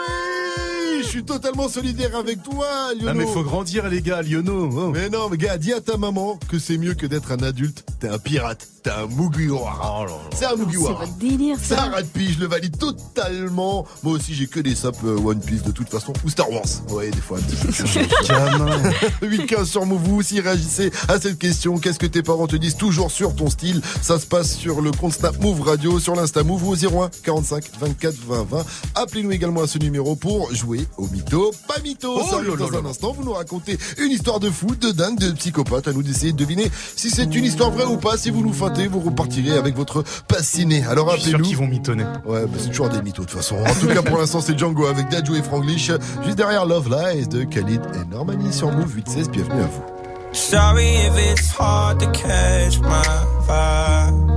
suis 1.12 1.24
totalement 1.24 1.68
solidaire 1.68 2.16
avec 2.16 2.42
toi, 2.42 2.66
Liono. 2.94 3.10
Ah, 3.10 3.14
mais 3.14 3.26
faut 3.26 3.42
grandir, 3.42 3.86
les 3.88 4.00
gars, 4.00 4.22
Liono. 4.22 4.70
Oh. 4.72 4.90
Mais 4.94 5.10
non, 5.10 5.28
mais 5.28 5.36
gars, 5.36 5.58
dis 5.58 5.72
à 5.72 5.80
ta 5.82 5.98
maman 5.98 6.38
que 6.48 6.58
c'est 6.58 6.78
mieux 6.78 6.94
que 6.94 7.06
d'être 7.06 7.32
un 7.32 7.42
adulte. 7.42 7.84
T'es 8.00 8.08
un 8.08 8.18
pirate. 8.18 8.66
T'es 8.82 8.90
un 8.90 9.06
Mugiwara. 9.06 10.06
C'est 10.34 10.46
un 10.46 10.56
Mugiwara. 10.56 11.00
C'est 11.00 11.06
votre 11.06 11.18
délire, 11.18 11.56
ça. 11.60 11.76
Ça 11.76 11.90
je 12.16 12.40
le 12.40 12.46
valide 12.46 12.76
totalement. 12.78 13.86
Moi 14.02 14.14
aussi, 14.14 14.34
j'ai 14.34 14.46
que 14.46 14.58
des 14.58 14.74
sapes 14.74 15.04
euh, 15.04 15.18
One 15.18 15.38
Piece 15.38 15.62
de 15.62 15.70
toute 15.70 15.88
façon. 15.88 16.12
Ou 16.24 16.30
Star 16.30 16.50
Wars. 16.50 16.64
Ouais, 16.90 17.10
des 17.10 17.20
fois, 17.20 17.38
un 17.38 17.42
petit 17.42 17.56
peu. 17.56 18.26
Gamin. 18.28 18.82
8-15 19.22 19.64
sur 19.66 19.86
Move, 19.86 20.02
vous 20.02 20.16
aussi 20.16 20.40
réagissez 20.40 20.90
à 21.08 21.20
cette 21.20 21.38
question. 21.38 21.78
Qu'est-ce 21.78 21.98
que 21.98 22.06
tes 22.06 22.22
parents 22.22 22.48
te 22.48 22.56
disent 22.56 22.76
toujours 22.76 23.10
sur 23.10 23.36
ton 23.36 23.50
style? 23.50 23.82
Ça 24.00 24.18
se 24.18 24.26
passe 24.26 24.56
sur 24.56 24.80
le 24.80 24.90
compte 24.90 25.12
Snap 25.12 25.38
Move 25.40 25.60
Radio, 25.60 26.00
sur 26.00 26.16
l'Insta 26.16 26.42
Move 26.42 26.64
ou 26.64 26.72
au 26.72 27.02
01 27.04 27.10
45 27.22 27.64
24 27.78 28.14
20 28.26 28.46
20. 28.50 28.64
Appelez-nous 28.94 29.32
également 29.32 29.62
à 29.62 29.66
ce 29.68 29.78
numéro 29.78 30.16
pour 30.16 30.52
jouer 30.54 30.86
au 30.96 31.01
mytho. 31.08 31.50
Pas 31.68 31.80
mytho, 31.82 32.20
Oh 32.20 32.56
dans 32.56 32.78
un 32.78 32.84
instant. 32.86 33.12
Vous 33.12 33.24
nous 33.24 33.32
racontez 33.32 33.78
une 33.98 34.10
histoire 34.12 34.40
de 34.40 34.50
fou, 34.50 34.74
de 34.74 34.90
dingue, 34.92 35.18
de 35.18 35.32
psychopathe. 35.32 35.88
À 35.88 35.92
nous 35.92 36.02
d'essayer 36.02 36.32
de 36.32 36.36
deviner 36.38 36.70
si 36.96 37.10
c'est 37.10 37.34
une 37.34 37.44
histoire 37.44 37.70
vraie 37.70 37.84
ou 37.86 37.96
pas. 37.96 38.16
Si 38.16 38.30
vous 38.30 38.42
nous 38.42 38.52
feintez, 38.52 38.86
vous 38.86 39.00
repartirez 39.00 39.56
avec 39.56 39.76
votre 39.76 40.04
passiné. 40.28 40.84
Alors 40.84 41.10
Je 41.12 41.16
suis 41.20 41.30
sûr 41.30 41.38
appelez-nous. 41.38 41.48
qu'ils 41.48 41.58
vont 41.58 41.66
mitonner. 41.68 42.04
Ouais, 42.26 42.44
bah 42.46 42.58
c'est 42.58 42.68
toujours 42.68 42.88
des 42.88 43.02
mythos 43.02 43.22
de 43.22 43.28
toute 43.28 43.36
façon. 43.38 43.56
En 43.56 43.74
tout 43.74 43.86
cas, 43.88 44.02
pour 44.02 44.18
l'instant, 44.18 44.40
c'est 44.40 44.58
Django 44.58 44.86
avec 44.86 45.08
Dadju 45.08 45.36
et 45.36 45.42
Franglish. 45.42 45.90
Juste 46.24 46.36
derrière 46.36 46.66
Love 46.66 46.88
Lies 46.90 47.26
de 47.26 47.44
Khalid 47.44 47.80
et 47.94 48.04
Normani 48.14 48.52
sur 48.52 48.70
Move 48.70 48.94
816. 48.96 49.30
Bienvenue 49.30 49.62
à 49.62 49.66
vous. 49.66 49.82
Sorry 50.32 50.94
if 51.06 51.12
it's 51.18 51.50
hard 51.58 51.98
to 52.00 52.06
catch 52.12 52.78
my 52.80 53.02
vibe. 53.46 54.31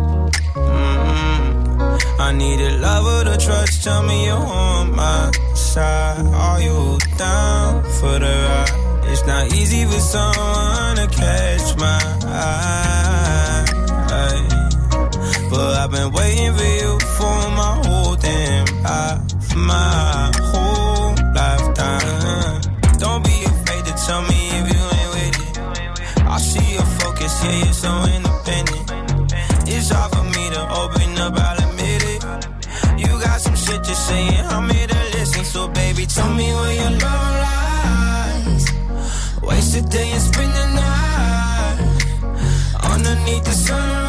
I 2.26 2.32
need 2.32 2.60
a 2.60 2.72
lover 2.80 3.24
to 3.30 3.38
trust. 3.38 3.84
Tell 3.84 4.02
me 4.02 4.26
you're 4.26 4.36
on 4.36 4.96
my 4.96 5.32
side. 5.54 6.26
Are 6.34 6.60
you 6.60 6.98
down 7.18 7.84
for 8.00 8.18
the 8.18 8.34
ride? 8.48 9.06
It's 9.12 9.24
not 9.28 9.54
easy 9.54 9.86
for 9.86 10.00
someone 10.00 10.96
to 11.02 11.08
catch 11.22 11.78
my 11.78 12.02
eye. 12.26 13.66
But 15.52 15.72
I've 15.82 15.92
been 15.92 16.12
waiting 16.14 16.54
for 16.58 16.72
you 16.82 17.00
for 17.18 17.38
my 17.62 17.74
whole 17.86 18.16
damn 18.16 18.66
life. 18.82 19.56
My 19.56 20.32
whole 20.50 21.14
lifetime. 21.40 22.62
Don't 22.98 23.24
be 23.24 23.38
afraid 23.52 23.86
to 23.86 23.94
tell 24.08 24.24
me 24.24 24.40
if 24.60 24.66
you 24.74 24.82
ain't 24.98 25.12
with 25.16 25.36
it. 25.46 25.60
I 26.26 26.40
see 26.40 26.74
your 26.74 26.90
focus, 27.02 27.44
yeah, 27.44 27.66
you're 27.66 27.74
so 27.74 27.90
independent. 27.90 28.25
Some 34.06 34.18
shit 34.18 34.28
to 34.28 34.34
say, 34.34 34.38
and 34.38 34.48
I'm 34.48 34.70
here 34.70 34.88
listen. 35.14 35.46
So, 35.46 35.68
baby, 35.68 36.06
tell 36.06 36.34
me 36.34 36.54
where 36.54 36.74
your 36.74 36.92
love 36.92 37.36
lies. 37.46 38.66
Waste 39.42 39.78
a 39.78 39.82
day 39.82 40.12
and 40.12 40.22
spend 40.22 40.54
the 40.54 40.68
night 40.76 41.78
underneath 42.84 43.44
the 43.44 43.52
sunrise. 43.52 44.05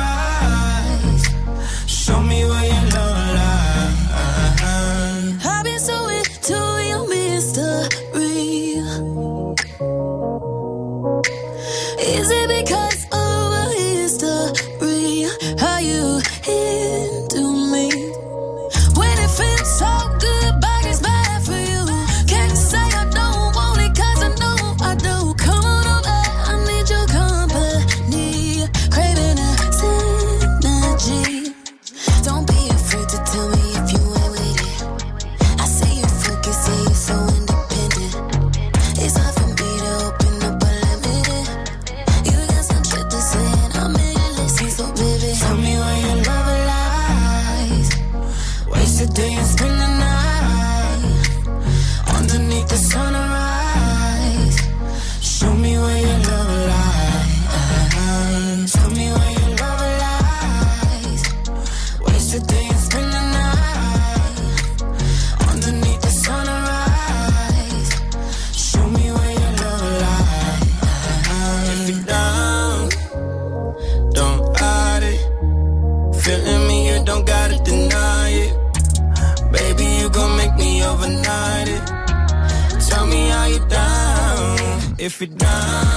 If 85.06 85.20
you're 85.20 85.28
down, 85.28 85.95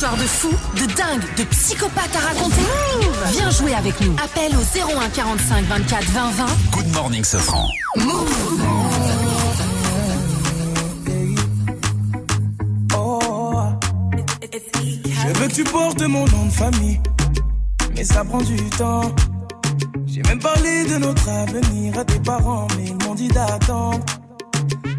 lies. 0.00 0.06
T'as 0.06 0.16
une 0.16 0.16
histoire 0.16 0.16
de 0.16 0.26
fou, 0.26 0.50
de 0.76 0.86
dingue, 0.94 1.36
de 1.36 1.44
psychopathe 1.44 2.16
à 2.16 2.20
raconter 2.20 2.62
Viens 3.32 3.50
jouer 3.50 3.74
avec 3.74 4.00
nous. 4.00 4.14
Appelle 4.22 4.52
au 4.56 4.98
01 4.98 5.08
45 5.10 5.64
24 5.66 6.04
20 6.04 6.30
20. 6.30 6.46
Good 6.72 6.94
morning, 6.94 7.24
Safran. 7.24 7.66
Je 15.22 15.38
veux 15.38 15.48
que 15.48 15.54
tu 15.54 15.64
portes 15.64 16.02
mon 16.02 16.26
nom 16.26 16.46
de 16.46 16.52
famille, 16.52 17.00
mais 17.94 18.04
ça 18.04 18.24
prend 18.24 18.42
du 18.42 18.56
temps. 18.70 19.14
J'ai 20.06 20.22
même 20.22 20.38
parlé 20.38 20.84
de 20.84 20.96
notre 20.96 21.28
avenir 21.28 21.98
à 21.98 22.04
tes 22.04 22.18
parents, 22.18 22.66
mais 22.76 22.86
ils 22.86 23.06
m'ont 23.06 23.14
dit 23.14 23.28
d'attendre. 23.28 24.04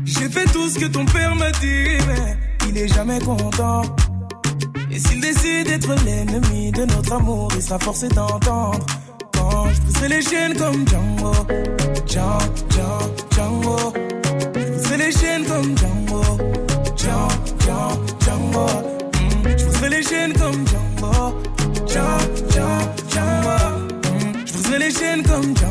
J'ai 0.05 0.29
fait 0.29 0.45
tout 0.45 0.69
ce 0.69 0.79
que 0.79 0.85
ton 0.85 1.05
père 1.05 1.35
m'a 1.35 1.51
dit, 1.51 1.97
mais 2.07 2.37
il 2.69 2.77
est 2.77 2.87
jamais 2.87 3.19
content. 3.19 3.83
Et 4.93 4.99
s'il 4.99 5.21
décide 5.21 5.67
d'être 5.67 5.93
l'ennemi 6.05 6.71
de 6.71 6.85
notre 6.85 7.13
amour, 7.13 7.49
il 7.55 7.61
sera 7.61 7.79
forcé 7.79 8.09
d'entendre. 8.09 8.85
Quand 9.33 9.69
je 9.73 9.81
briserai 9.81 10.07
les 10.09 10.21
chaînes 10.21 10.57
comme 10.57 10.85
Django, 10.87 11.31
Django, 12.05 12.39
Django, 12.69 13.13
Django. 13.33 13.93
Je 14.55 14.65
briserai 14.65 14.97
les 14.97 15.11
chaînes 15.11 15.45
comme 15.45 15.77
Django, 15.77 16.21
Django, 16.97 18.03
Django, 18.19 18.67
Je 19.57 19.65
briserai 19.65 19.89
les 19.89 20.03
chaînes 20.03 20.33
comme 20.33 20.67
Django, 20.67 21.35
Django, 21.87 22.21
Django, 23.09 23.57
Je 24.45 24.53
briserai 24.53 24.79
les 24.79 24.91
chaînes 24.91 25.23
comme 25.23 25.55
Django, 25.55 25.70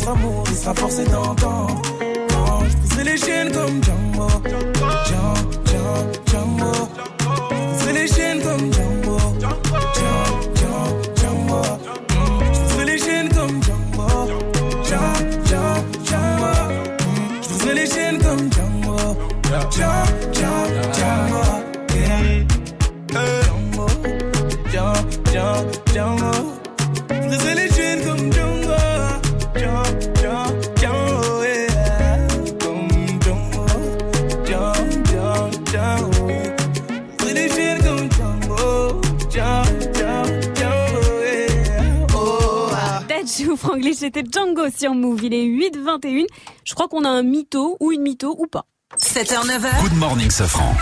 notre 0.00 0.12
amour 0.12 0.44
Il 0.48 0.56
sera 0.56 0.74
forcé 0.74 1.04
d'entendre. 1.04 1.82
Quand 2.28 2.64
je 2.68 2.76
briserai 2.76 3.04
les 3.04 3.16
chaînes 3.16 3.52
comme 3.52 3.82
Django 3.82 4.28
Django, 5.06 5.34
Django, 5.66 5.94
Django 6.26 6.72
Je 7.50 7.84
briserai 7.84 7.92
les 7.92 8.08
chaînes 8.08 8.42
comme 8.42 8.72
Django 8.72 9.18
Django, 9.40 9.58
Django, 10.54 10.82
Django 11.16 11.62
Je 12.52 12.58
briserai 12.60 12.84
les 12.84 12.98
chaînes 12.98 13.28
comme 13.28 13.62
Django 13.62 14.08
Django, 14.84 15.18
Django, 16.04 16.52
Je 17.42 17.48
briserai 17.48 17.74
les 17.74 17.86
chaînes 17.86 18.18
comme 18.18 18.52
Django, 18.52 18.96
Django, 19.70 20.19
C'était 43.94 44.22
Django 44.22 44.68
sur 44.70 44.94
Move. 44.94 45.24
Il 45.24 45.34
est 45.34 45.44
8h21. 45.44 46.26
Je 46.64 46.74
crois 46.74 46.88
qu'on 46.88 47.04
a 47.04 47.08
un 47.08 47.22
mytho 47.22 47.76
ou 47.80 47.92
une 47.92 48.02
mytho 48.02 48.34
ou 48.38 48.46
pas. 48.46 48.66
7h, 48.98 49.46
9h. 49.46 49.82
Good 49.82 49.96
morning, 49.98 50.30
Safran. 50.30 50.74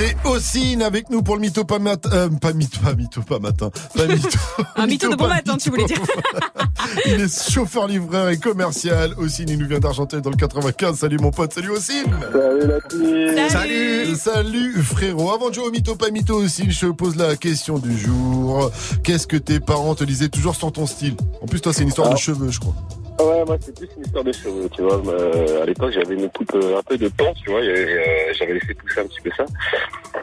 C'est 0.00 0.16
Ossine 0.24 0.80
avec 0.80 1.10
nous 1.10 1.20
pour 1.20 1.34
le 1.34 1.42
mytho 1.42 1.62
pas 1.62 1.78
matin. 1.78 2.08
Euh, 2.14 2.30
pas 2.30 2.54
mytho, 2.54 2.80
pas 2.82 2.94
mytho, 2.94 3.20
pas 3.20 3.38
matin. 3.38 3.68
Pas 3.94 4.06
mytho. 4.08 4.38
Un 4.74 4.86
mytho 4.86 5.10
de 5.10 5.14
bon 5.14 5.28
matin, 5.28 5.58
tu 5.58 5.68
voulais 5.68 5.84
dire. 5.84 6.00
Il 7.04 7.20
est 7.20 7.52
chauffeur 7.52 7.86
livreur 7.86 8.30
et 8.30 8.38
commercial. 8.38 9.12
Ossine, 9.18 9.50
il 9.50 9.58
nous 9.58 9.68
vient 9.68 9.78
d'Argenteuil 9.78 10.22
dans 10.22 10.30
le 10.30 10.36
95. 10.36 10.96
Salut 10.96 11.18
mon 11.18 11.30
pote, 11.30 11.52
salut 11.52 11.72
Ossine. 11.72 12.06
Salut 12.32 12.66
la 12.66 12.80
team. 12.80 13.48
Salut. 13.50 14.16
Salut 14.16 14.82
frérot. 14.82 15.32
Avant 15.32 15.50
de 15.50 15.54
jouer 15.56 15.66
au 15.66 15.70
mytho 15.70 15.94
pas 15.96 16.10
mytho 16.10 16.36
Ossine, 16.36 16.70
je 16.70 16.86
te 16.86 16.92
pose 16.92 17.16
la 17.16 17.36
question 17.36 17.78
du 17.78 17.98
jour. 17.98 18.70
Qu'est-ce 19.04 19.26
que 19.26 19.36
tes 19.36 19.60
parents 19.60 19.94
te 19.94 20.04
disaient 20.04 20.30
toujours 20.30 20.56
sur 20.56 20.72
ton 20.72 20.86
style? 20.86 21.14
En 21.42 21.46
plus, 21.46 21.60
toi, 21.60 21.74
c'est 21.74 21.82
une 21.82 21.88
histoire 21.88 22.08
de 22.08 22.16
cheveux, 22.16 22.50
je 22.50 22.58
crois. 22.58 22.74
Ouais, 23.20 23.44
moi 23.44 23.56
c'est 23.60 23.76
plus 23.76 23.88
une 23.96 24.02
histoire 24.04 24.24
de 24.24 24.32
cheveux, 24.32 24.68
tu 24.70 24.82
vois. 24.82 25.00
Euh, 25.06 25.62
à 25.62 25.66
l'époque, 25.66 25.90
j'avais 25.92 26.14
une 26.14 26.28
coupe 26.30 26.54
euh, 26.54 26.78
un 26.78 26.82
peu 26.82 26.96
de 26.96 27.08
temps, 27.08 27.32
tu 27.34 27.50
vois. 27.50 27.62
et, 27.62 27.68
euh, 27.68 28.32
j'avais 28.32 28.54
laissé 28.54 28.72
pousser 28.74 29.00
un 29.00 29.06
petit 29.06 29.20
peu 29.20 29.30
ça. 29.36 29.44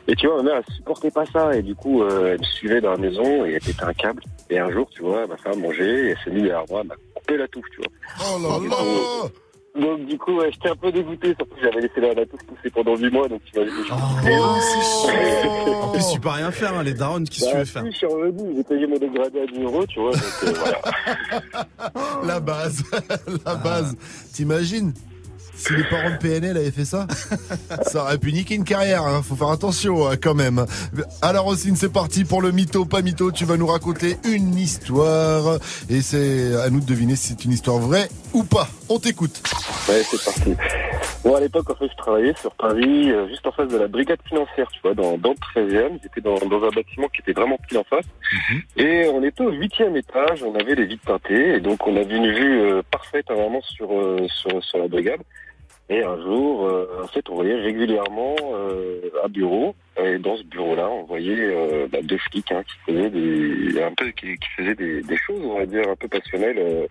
Et 0.07 0.15
tu 0.15 0.27
vois, 0.27 0.37
ma 0.37 0.43
mère, 0.43 0.63
elle 0.67 0.75
supportait 0.75 1.11
pas 1.11 1.25
ça. 1.25 1.53
Et 1.55 1.61
du 1.61 1.75
coup, 1.75 2.01
euh, 2.01 2.33
elle 2.33 2.39
me 2.39 2.45
suivait 2.45 2.81
dans 2.81 2.91
la 2.91 2.97
maison 2.97 3.45
et 3.45 3.53
elle 3.53 3.61
pétait 3.61 3.83
un 3.83 3.93
câble. 3.93 4.23
Et 4.49 4.57
un 4.57 4.71
jour, 4.71 4.89
tu 4.89 5.03
vois, 5.03 5.27
ma 5.27 5.37
femme 5.37 5.59
mangeait 5.61 6.07
et 6.07 6.09
elle 6.09 6.17
s'est 6.23 6.31
mise 6.31 6.43
derrière 6.43 6.63
moi, 6.69 6.81
elle 6.81 6.87
m'a 6.87 6.95
coupé 7.13 7.37
la 7.37 7.47
touffe, 7.47 7.65
tu 7.71 7.81
vois. 7.81 7.91
Oh 8.21 8.39
là 8.41 8.67
là 8.69 9.29
Donc 9.79 10.05
du 10.05 10.17
coup, 10.17 10.37
ouais, 10.37 10.49
j'étais 10.51 10.69
un 10.69 10.75
peu 10.75 10.91
dégoûté, 10.91 11.35
surtout 11.37 11.55
que 11.55 11.61
j'avais 11.61 11.81
laissé 11.81 12.01
la, 12.01 12.13
la 12.13 12.25
touffe 12.25 12.43
pousser 12.45 12.69
pendant 12.71 12.95
8 12.95 13.11
mois, 13.11 13.27
donc 13.27 13.41
tu 13.45 13.59
vois, 13.59 13.65
je 13.67 13.93
En 15.71 15.91
plus, 15.91 16.07
tu 16.13 16.19
peux 16.19 16.29
rien 16.29 16.51
faire, 16.51 16.73
hein, 16.75 16.83
les 16.83 16.93
darons, 16.93 17.23
qu'est-ce 17.23 17.45
que 17.45 17.51
tu 17.51 17.57
veux 17.57 17.65
faire 17.65 17.85
Je 17.85 17.91
suis 17.91 18.07
revenu, 18.07 18.55
j'ai 18.55 18.63
payé 18.63 18.87
mon 18.87 18.97
dégradé 18.97 19.41
à 19.41 19.45
10 19.45 19.61
euros, 19.61 19.85
tu 19.85 19.99
vois, 19.99 20.11
donc 20.11 20.23
euh, 20.43 20.53
voilà. 20.55 20.81
La 22.25 22.39
base, 22.39 22.83
la 23.45 23.55
base. 23.55 23.95
T'imagines 24.33 24.93
si 25.57 25.73
les 25.73 25.83
parents 25.83 26.11
de 26.11 26.17
PNL 26.17 26.57
avaient 26.57 26.71
fait 26.71 26.85
ça, 26.85 27.07
ça 27.83 28.03
aurait 28.03 28.17
pu 28.17 28.31
niquer 28.31 28.55
une 28.55 28.63
carrière. 28.63 29.03
Hein. 29.03 29.21
Faut 29.23 29.35
faire 29.35 29.49
attention 29.49 30.07
hein, 30.07 30.15
quand 30.21 30.35
même. 30.35 30.65
Alors 31.21 31.47
Ossine, 31.47 31.75
c'est 31.75 31.91
parti 31.91 32.23
pour 32.23 32.41
le 32.41 32.51
mytho, 32.51 32.85
pas 32.85 33.01
mytho. 33.01 33.31
Tu 33.31 33.45
vas 33.45 33.57
nous 33.57 33.67
raconter 33.67 34.17
une 34.23 34.55
histoire 34.55 35.57
et 35.89 36.01
c'est 36.01 36.55
à 36.55 36.69
nous 36.69 36.79
de 36.79 36.85
deviner 36.85 37.15
si 37.15 37.29
c'est 37.29 37.45
une 37.45 37.51
histoire 37.51 37.79
vraie 37.79 38.09
ou 38.33 38.43
pas. 38.43 38.67
On 38.89 38.99
t'écoute. 38.99 39.41
Ouais, 39.89 40.01
c'est 40.03 40.23
parti. 40.23 40.55
Bon, 41.23 41.35
à 41.35 41.41
l'époque, 41.41 41.69
en 41.69 41.75
fait, 41.75 41.89
je 41.91 41.97
travaillais 41.97 42.33
sur 42.39 42.53
Paris, 42.55 43.11
euh, 43.11 43.27
juste 43.27 43.45
en 43.47 43.51
face 43.51 43.67
de 43.67 43.77
la 43.77 43.87
brigade 43.87 44.19
financière, 44.27 44.67
tu 44.71 44.79
vois, 44.81 44.93
dans, 44.93 45.17
dans 45.17 45.31
le 45.31 45.61
13e. 45.61 45.99
J'étais 46.01 46.21
dans, 46.21 46.35
dans 46.35 46.63
un 46.63 46.69
bâtiment 46.69 47.07
qui 47.09 47.21
était 47.21 47.33
vraiment 47.33 47.57
pile 47.67 47.79
en 47.79 47.83
face. 47.83 48.05
Et 48.77 49.09
on 49.11 49.23
était 49.23 49.43
au 49.43 49.51
huitième 49.51 49.97
étage, 49.97 50.43
on 50.43 50.55
avait 50.55 50.75
les 50.75 50.85
vitres 50.85 51.05
teintées, 51.05 51.55
et 51.55 51.59
donc 51.59 51.85
on 51.87 51.95
avait 51.97 52.15
une 52.15 52.31
vue 52.31 52.61
euh, 52.61 52.81
parfaite, 52.91 53.25
hein, 53.29 53.35
vraiment, 53.35 53.61
sur, 53.61 53.91
euh, 53.91 54.25
sur, 54.29 54.63
sur 54.63 54.77
la 54.77 54.87
brigade. 54.87 55.19
Et 55.89 56.03
un 56.03 56.17
jour, 56.21 56.65
euh, 56.65 56.85
en 57.03 57.07
fait, 57.07 57.29
on 57.29 57.35
voyait 57.35 57.55
régulièrement 57.55 58.35
euh, 58.43 58.99
un 59.23 59.29
bureau, 59.29 59.73
et 59.97 60.17
dans 60.17 60.35
ce 60.35 60.43
bureau-là, 60.43 60.89
on 60.89 61.03
voyait 61.03 61.39
euh, 61.39 61.87
bah, 61.89 61.99
deux 62.03 62.17
flics 62.17 62.51
hein, 62.51 62.61
qui 62.63 62.91
faisaient 62.91 63.09
des, 63.09 63.81
un 63.81 63.93
peu, 63.93 64.07
qui, 64.11 64.35
qui 64.37 64.49
faisaient 64.57 64.75
des, 64.75 65.01
des 65.01 65.17
choses, 65.17 65.39
on 65.43 65.57
va 65.59 65.65
dire, 65.65 65.87
un 65.89 65.95
peu 65.95 66.07
passionnelles. 66.07 66.57
euh, 66.59 66.87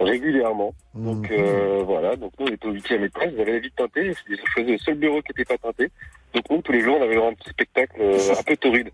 régulièrement. 0.00 0.74
Donc 0.94 1.30
euh, 1.30 1.82
voilà, 1.84 2.16
donc 2.16 2.32
nous 2.38 2.46
on 2.46 2.50
était 2.50 2.66
au 2.66 2.72
huitième 2.72 3.04
étage, 3.04 3.30
ils 3.34 3.40
avaient 3.40 3.52
les 3.52 3.60
vitres 3.60 3.76
teintées, 3.76 4.06
et 4.08 4.14
je 4.28 4.36
faisais 4.54 4.72
le 4.72 4.78
seul 4.78 4.94
bureau 4.94 5.20
qui 5.22 5.28
n'était 5.30 5.44
pas 5.44 5.58
teinté. 5.58 5.90
Donc 6.34 6.44
nous 6.50 6.62
tous 6.62 6.72
les 6.72 6.80
jours 6.80 6.96
on 6.98 7.02
avait 7.02 7.22
un 7.22 7.34
petit 7.34 7.50
spectacle 7.50 7.96
euh, 8.00 8.18
un 8.38 8.42
peu 8.42 8.56
torride. 8.56 8.90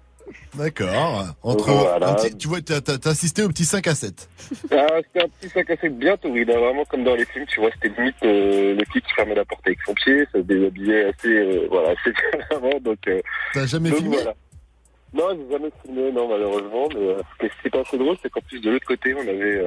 D'accord. 0.54 1.24
Entre, 1.42 1.70
Voilà. 1.70 2.10
un 2.10 2.14
petit- 2.14 2.36
tu 2.36 2.48
vois, 2.48 2.60
t'as 2.60 3.10
assisté 3.10 3.42
au 3.42 3.48
petit 3.48 3.64
5 3.64 3.86
à 3.86 3.94
7. 3.94 4.28
Ah, 4.70 4.86
c'était 5.02 5.24
un 5.24 5.28
petit 5.28 5.48
sac 5.50 5.70
à 5.70 5.76
7 5.76 5.98
bien 5.98 6.14
hein, 6.14 6.28
vraiment 6.58 6.84
comme 6.86 7.04
dans 7.04 7.14
les 7.14 7.24
films, 7.26 7.46
tu 7.46 7.60
vois, 7.60 7.70
c'était 7.74 7.94
limite 7.96 8.16
euh, 8.24 8.74
le 8.74 8.84
type 8.92 9.04
qui 9.06 9.14
fermait 9.14 9.34
la 9.34 9.44
porte 9.44 9.66
avec 9.66 9.78
son 9.84 9.92
pied, 9.94 10.24
ça 10.32 10.38
se 10.38 10.44
déshabillait 10.44 11.04
assez, 11.06 11.28
euh, 11.28 11.66
voilà, 11.70 11.90
assez 11.98 12.12
violemment, 12.12 12.80
donc... 12.80 12.98
Euh, 13.08 13.20
T'as 13.54 13.66
jamais 13.66 13.90
donc, 13.90 13.98
filmé? 13.98 14.16
voilà. 14.16 14.34
Non, 15.14 15.24
j'ai 15.38 15.52
jamais 15.52 15.70
filmé, 15.84 16.12
non, 16.12 16.28
malheureusement, 16.28 16.88
mais 16.94 17.08
euh, 17.08 17.18
ce 17.40 17.46
qui 17.62 17.68
était 17.68 17.78
assez 17.78 17.98
drôle, 17.98 18.16
c'est 18.22 18.30
qu'en 18.30 18.40
plus 18.40 18.60
de 18.60 18.70
l'autre 18.70 18.86
côté, 18.86 19.14
on 19.14 19.20
avait... 19.20 19.62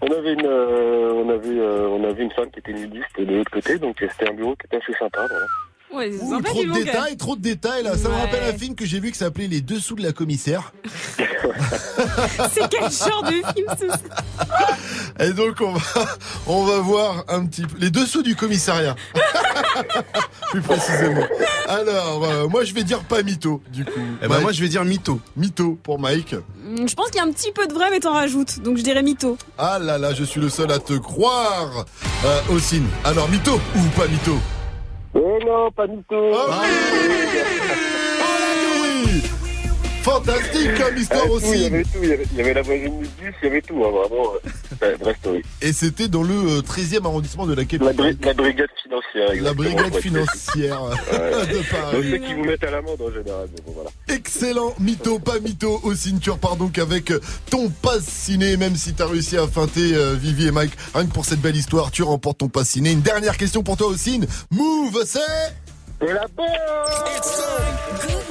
on 0.00 0.06
avait 0.06 0.32
une, 0.32 0.46
on 0.46 1.28
avait, 1.30 1.60
on 1.60 2.04
avait 2.04 2.22
une 2.22 2.30
femme 2.32 2.50
qui 2.50 2.58
était 2.60 2.72
nudiste 2.72 3.18
de 3.20 3.34
l'autre 3.36 3.50
côté, 3.50 3.78
donc 3.78 3.96
c'était 4.00 4.28
un 4.28 4.34
bureau 4.34 4.54
qui 4.56 4.66
était 4.66 4.76
assez 4.82 4.98
sympa. 4.98 5.26
Voilà. 5.28 5.46
Ouais, 5.94 6.10
c'est 6.12 6.24
Ouh, 6.24 6.30
sympa, 6.30 6.48
trop 6.50 6.64
de 6.64 6.72
détails, 6.72 7.16
trop 7.16 7.36
de 7.36 7.42
détails 7.42 7.82
là. 7.84 7.96
Ça 7.96 8.08
me 8.08 8.14
rappelle 8.14 8.42
un 8.52 8.56
film 8.58 8.74
que 8.74 8.84
j'ai 8.84 9.00
vu 9.00 9.12
qui 9.12 9.18
s'appelait 9.18 9.46
Les 9.46 9.60
Dessous 9.60 9.94
de 9.94 10.02
la 10.02 10.12
commissaire. 10.12 10.72
C'est 12.52 12.68
quel 12.68 12.90
genre 12.90 13.22
de 13.22 13.52
film 13.54 13.66
ce 13.78 15.24
Et 15.24 15.32
donc 15.32 15.56
on 15.60 15.72
va, 15.72 16.06
on 16.46 16.64
va 16.64 16.78
voir 16.78 17.24
un 17.28 17.46
petit 17.46 17.62
peu 17.62 17.76
les 17.78 17.90
dessous 17.90 18.22
du 18.22 18.34
commissariat. 18.34 18.96
Plus 20.50 20.60
précisément. 20.62 21.24
Alors, 21.68 22.24
euh, 22.24 22.48
moi 22.48 22.64
je 22.64 22.74
vais 22.74 22.82
dire 22.82 23.00
pas 23.04 23.22
mytho 23.22 23.62
du 23.72 23.84
coup. 23.84 23.90
Eh 24.22 24.28
ben, 24.28 24.40
moi, 24.40 24.52
je 24.52 24.60
vais 24.60 24.68
dire 24.68 24.84
mytho. 24.84 25.20
Mytho 25.36 25.78
pour 25.82 25.98
Mike. 25.98 26.34
Hmm, 26.64 26.86
Je 26.86 26.94
pense 26.94 27.06
qu'il 27.06 27.16
y 27.16 27.20
a 27.20 27.24
un 27.24 27.30
petit 27.32 27.52
peu 27.52 27.66
de 27.66 27.72
vrai, 27.72 27.90
mais 27.90 28.00
t'en 28.00 28.12
rajoutes. 28.12 28.60
Donc 28.60 28.76
je 28.76 28.82
dirais 28.82 29.02
mytho. 29.02 29.36
Ah 29.58 29.78
là 29.78 29.98
là, 29.98 30.14
je 30.14 30.24
suis 30.24 30.40
le 30.40 30.48
seul 30.48 30.70
à 30.72 30.78
te 30.78 30.94
croire. 30.94 31.84
Euh, 32.24 32.40
Ossine. 32.50 32.86
Alors 33.04 33.28
mytho 33.28 33.54
ou 33.76 33.80
pas 33.96 34.06
mytho? 34.08 34.38
Oh 35.14 35.38
non, 35.44 35.70
pas 35.72 35.86
mytho 35.86 36.32
Ah 36.50 36.62
oui 36.62 37.73
fantastique 40.04 40.74
comme 40.78 40.96
histoire 40.96 41.22
Ah, 41.24 41.28
tout, 41.28 41.40
Il 41.44 41.48
y 41.48 41.54
aussi. 41.54 41.64
avait 41.66 41.82
tout, 41.84 41.88
il 42.02 42.08
y 42.08 42.12
avait, 42.12 42.26
il 42.32 42.36
y 42.38 42.40
avait 42.40 42.54
la 42.54 42.62
voisine 42.62 42.98
du 43.00 43.06
bus, 43.08 43.34
il 43.42 43.46
y 43.46 43.50
avait 43.50 43.62
tout, 43.62 43.82
hein, 43.84 43.90
vraiment. 43.90 44.32
euh, 44.82 45.14
story. 45.20 45.42
Et 45.62 45.72
c'était 45.72 46.08
dans 46.08 46.22
le 46.22 46.34
euh, 46.34 46.60
13e 46.60 47.04
arrondissement 47.04 47.46
de 47.46 47.54
laquelle 47.54 47.80
La, 47.80 47.92
bri- 47.92 48.16
la 48.24 48.34
brigade 48.34 48.68
financière. 48.82 49.42
La 49.42 49.54
brigade 49.54 49.94
financière 49.96 50.80
de 51.12 51.54
Donc 51.54 51.68
Paris. 51.70 52.10
ceux 52.10 52.18
qui 52.18 52.34
vous 52.34 52.44
mettent 52.44 52.64
à 52.64 52.70
l'amende 52.70 53.00
en 53.00 53.10
général, 53.12 53.48
mais 53.54 53.62
bon 53.66 53.72
voilà. 53.74 53.90
Excellent, 54.08 54.74
mytho, 54.78 55.18
pas 55.18 55.40
mytho, 55.40 55.80
aussi 55.84 56.14
tu 56.20 56.30
repars 56.30 56.56
donc 56.56 56.78
avec 56.78 57.12
ton 57.50 57.68
pass 57.70 58.04
ciné, 58.04 58.56
même 58.56 58.76
si 58.76 58.92
t'as 58.94 59.06
réussi 59.06 59.36
à 59.38 59.46
feinter 59.46 59.94
euh, 59.94 60.14
Vivi 60.14 60.46
et 60.48 60.50
Mike, 60.50 60.72
rien 60.94 61.06
que 61.06 61.12
pour 61.12 61.24
cette 61.24 61.40
belle 61.40 61.56
histoire, 61.56 61.90
tu 61.90 62.02
remportes 62.02 62.38
ton 62.38 62.48
pass 62.48 62.68
ciné. 62.68 62.92
Une 62.92 63.00
dernière 63.00 63.36
question 63.36 63.62
pour 63.62 63.76
toi 63.76 63.86
aussi, 63.88 64.20
Move, 64.50 65.02
c'est... 65.06 65.20
Et 66.06 66.12
la 66.12 66.26
Good 66.26 66.44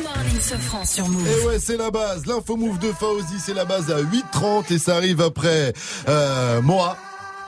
morning, 0.04 0.40
Sofran 0.40 0.86
sur 0.86 1.08
Move. 1.10 1.28
Et 1.28 1.46
ouais, 1.48 1.58
c'est 1.60 1.76
la 1.78 1.90
base. 1.90 2.26
L'info 2.28 2.56
move 2.56 2.78
de 2.80 2.92
Fauzi, 2.92 3.40
c'est 3.44 3.54
la 3.56 3.66
base 3.66 3.90
à 3.92 4.00
8h30 4.02 4.72
et 4.74 4.78
ça 4.78 4.96
arrive 4.98 5.22
après 5.22 5.74
euh, 6.08 6.62
Moa. 6.62 6.96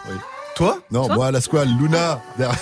Oui. 0.09 0.15
Toi 0.55 0.79
Non, 0.89 1.07
moi, 1.13 1.29
la 1.31 1.41
squale, 1.41 1.67
Luna, 1.79 2.19
derrière 2.37 2.57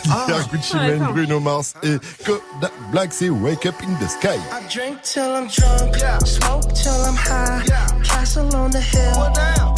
Gucci 0.51 0.73
Ah, 0.73 0.87
Mane. 0.87 1.07
Bruno 1.13 1.39
Mars 1.39 1.73
et 1.83 1.97
Kodak 2.25 2.71
Black, 2.91 3.13
c'est 3.13 3.29
Wake 3.29 3.65
Up 3.67 3.75
in 3.83 3.93
the 4.03 4.09
Sky. 4.09 4.39
I 4.51 4.59
drink 4.73 5.01
till 5.03 5.21
I'm 5.23 5.47
drunk, 5.47 5.95
smoke 6.25 6.73
till 6.73 6.91
I'm 7.05 7.15
high, 7.15 7.63
castle 8.03 8.53
on 8.55 8.71
the 8.71 8.81
hill, 8.81 9.31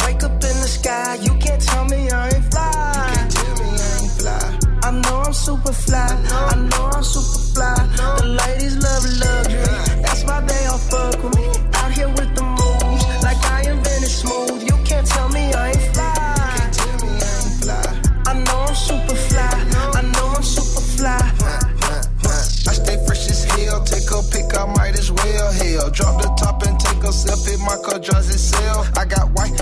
wake 0.06 0.24
up 0.24 0.32
in 0.42 0.60
the 0.62 0.66
sky. 0.66 1.18
You 1.22 1.34
can't 1.38 1.60
tell 1.60 1.84
me 1.84 2.08
I 2.10 2.28
ain't 2.28 2.50
fly. 2.50 2.70
You 2.72 2.82
can't 3.14 3.30
tell 3.30 3.54
me 3.60 3.68
I 3.78 3.80
ain't 4.02 4.12
fly. 4.12 4.58
I 4.82 4.90
know 4.92 5.22
I'm 5.26 5.34
super 5.34 5.72
fly. 5.72 6.08
I 6.32 6.54
know 6.56 6.88
I'm 6.94 7.02
super 7.04 7.38
fly. 7.38 7.45
The 7.56 8.36
ladies 8.44 8.76
love 8.84 9.04
luxury. 9.16 10.02
That's 10.02 10.24
why 10.24 10.42
they 10.42 10.66
all 10.66 10.76
fuck 10.76 11.16
with 11.24 11.36
me. 11.36 11.48
Out 11.72 11.90
here 11.90 12.08
with 12.08 12.34
the 12.36 12.42
moves, 12.42 13.04
like 13.24 13.42
I 13.48 13.62
invented 13.70 14.10
smooth. 14.10 14.62
You 14.68 14.76
can't 14.84 15.06
tell 15.06 15.30
me 15.30 15.54
I 15.54 15.68
ain't 15.68 15.80
fly. 15.94 16.12
I 16.12 16.70
fly. 17.62 18.42
Know 18.44 18.60
I'm 18.60 18.74
super 18.74 19.14
fly. 19.14 19.48
I 19.94 20.02
know 20.02 20.34
I'm 20.36 20.42
super 20.42 20.82
fly. 20.82 21.16
I 22.68 22.72
stay 22.76 22.98
fresh 23.06 23.26
as 23.30 23.44
hell, 23.44 23.82
take 23.84 24.10
a 24.10 24.20
pic, 24.30 24.54
I 24.54 24.66
might 24.76 24.98
as 24.98 25.10
well. 25.10 25.52
Hell, 25.52 25.88
drop 25.90 26.20
the 26.20 26.28
top 26.36 26.62
and 26.66 26.78
take 26.78 27.02
a 27.04 27.08
selfie, 27.08 27.58
my 27.64 27.78
car 27.82 27.98
drives 27.98 28.28
itself. 28.28 28.90
I 28.98 29.06
got 29.06 29.32
white 29.32 29.56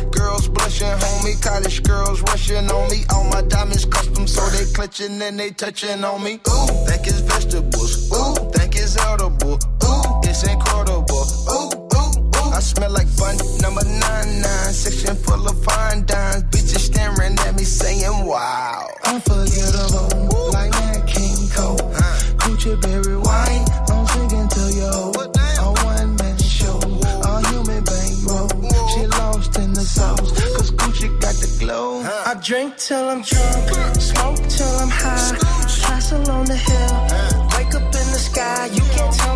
girls 0.80 0.98
blushing, 0.98 1.08
homie, 1.08 1.42
college 1.42 1.82
girls 1.82 2.20
rushing 2.22 2.70
on 2.70 2.90
me. 2.90 3.04
All 3.12 3.24
my 3.24 3.42
diamonds 3.42 3.84
custom, 3.84 4.26
so 4.26 4.46
they 4.50 4.70
clutching 4.72 5.20
and 5.22 5.38
they 5.38 5.50
touching 5.50 6.04
on 6.04 6.22
me. 6.22 6.34
Ooh, 6.48 6.66
think 6.86 7.06
it's 7.06 7.20
vegetables. 7.20 8.10
Ooh, 8.12 8.34
think 8.52 8.74
it's 8.76 8.96
edible. 8.96 9.54
Ooh, 9.54 10.20
it's 10.22 10.42
incredible. 10.46 11.26
Ooh, 11.50 11.70
ooh, 11.96 12.36
ooh. 12.36 12.52
I 12.52 12.60
smell 12.60 12.90
like 12.90 13.08
bun 13.16 13.36
number 13.60 13.84
nine 13.84 14.40
nine, 14.40 14.72
section 14.72 15.16
full 15.16 15.46
of 15.46 15.64
fine 15.64 16.04
dimes. 16.06 16.44
Bitches 16.44 16.92
staring 16.92 17.38
at 17.38 17.54
me 17.56 17.64
saying, 17.64 18.26
wow. 18.26 18.88
Unforgettable, 19.06 20.50
like 20.52 20.72
that 20.72 21.06
King 21.06 21.48
Cole. 21.54 21.78
Gucci 22.44 22.80
berry 22.80 23.16
wine, 23.16 23.64
drink 32.44 32.76
till 32.76 33.08
I'm 33.08 33.22
drunk, 33.22 33.94
smoke 33.98 34.36
till 34.48 34.76
I'm 34.76 34.90
high. 34.90 35.38
Castle 35.80 36.30
on 36.30 36.44
the 36.44 36.54
hill, 36.54 36.94
wake 37.56 37.74
up 37.74 37.82
in 37.82 38.06
the 38.12 38.20
sky. 38.20 38.66
You 38.66 38.82
can't 38.92 39.14
tell 39.14 39.33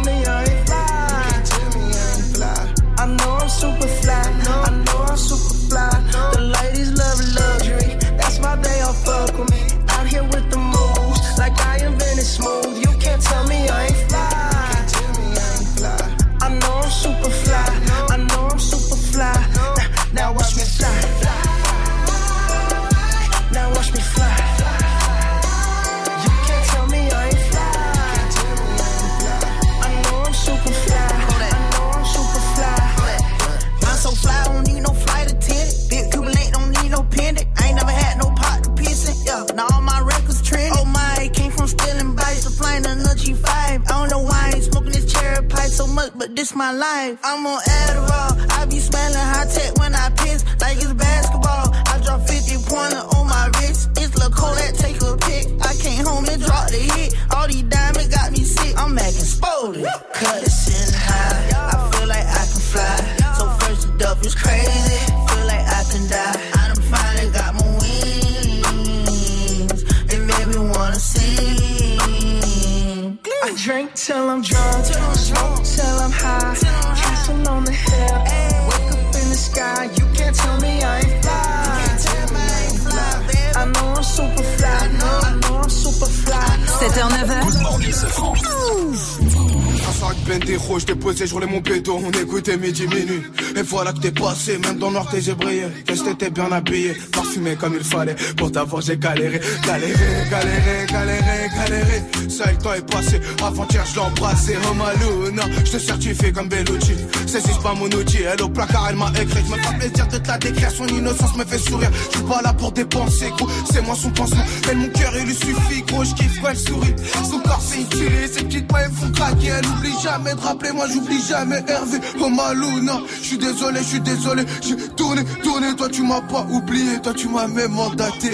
T'es 93.93 94.11
passé, 94.11 94.59
même 94.59 94.79
dans 94.79 94.91
noir 94.91 95.09
t'es 95.11 95.21
j'ai 95.21 95.35
brillé. 95.35 95.65
Qu'est-ce 95.87 96.03
que 96.03 96.11
t'étais 96.11 96.31
bien 96.31 96.53
habillé, 96.53 96.95
parfumé 97.11 97.57
comme 97.57 97.75
il 97.75 97.83
fallait. 97.85 98.15
Pour 98.37 98.53
t'avoir 98.53 98.83
j'ai 98.83 98.97
galéré, 98.97 99.41
galéré, 99.67 99.95
galéré, 100.31 100.87
galéré, 100.93 101.49
galéré. 101.57 102.03
Ça 102.29 102.51
le 102.51 102.59
temps 102.59 102.75
est 102.75 102.91
passé, 102.91 103.21
avant-hier 103.43 103.85
je 103.87 103.95
l'ai 103.95 104.01
embrassé. 104.01 104.57
Oh 104.71 104.75
Maluna, 104.75 105.43
je 105.65 105.73
te 105.73 105.79
certifie 105.79 106.33
comme 106.33 106.49
Bellucci. 106.49 106.97
C'est 107.27 107.41
si 107.41 107.51
pas 107.63 107.75
mon 107.75 107.87
outil, 107.87 108.19
elle 108.23 108.43
au 108.43 108.49
placard 108.49 108.89
elle 108.91 108.97
m'a 108.97 109.11
écrit. 109.21 109.43
Je 109.47 109.53
me 109.53 109.59
fais 109.59 109.79
plaisir 109.79 110.07
de 110.07 110.19
te 110.19 110.29
la 110.29 110.39
décrire, 110.39 110.71
son 110.71 110.87
innocence 110.87 111.37
me 111.37 111.45
fait 111.45 111.59
sourire. 111.59 111.91
Je 112.13 112.19
suis 112.19 112.27
pas 112.27 112.43
là 112.43 112.53
pour 112.53 112.73
dépenser, 112.73 113.31
gros, 113.37 113.49
c'est 113.73 113.83
moi 113.83 113.97
son 113.97 114.11
pansement. 114.11 114.45
Elle 114.71 114.77
mon 114.77 114.89
cœur 114.89 115.13
il 115.17 115.25
lui 115.25 115.35
suffit, 115.35 115.83
gros, 115.89 116.05
je 116.05 116.15
kiffe 116.15 116.39
elle 116.49 116.57
sourit. 116.57 116.95
Son 117.29 117.41
corps 117.41 117.63
utile, 117.81 118.29
ses 118.33 118.45
petites 118.45 118.73
mains 118.73 118.91
font 118.91 119.11
craquer. 119.13 119.49
Elle 119.59 119.67
oublie 119.67 119.95
jamais 120.03 120.35
de 120.35 120.41
rappeler, 120.41 120.73
moi 120.73 120.87
j'oublie 120.93 121.23
jamais 121.23 121.63
Hervé. 121.67 121.99
Oh 122.21 122.29
Maluna, 122.29 123.01
je 123.21 123.27
suis 123.27 123.39
désolé, 123.39 123.81
je 123.81 123.85
suis 123.85 124.01
désolé. 124.01 124.45
J'ai 124.63 124.77
tourné, 124.97 125.23
tourné, 125.43 125.75
toi 125.77 125.89
tu 125.89 126.03
m'as 126.03 126.21
pas 126.23 126.47
oublié, 126.51 127.01
toi 127.03 127.13
tu 127.15 127.29
m'as 127.29 127.47
même 127.47 127.73
mandaté. 127.73 128.33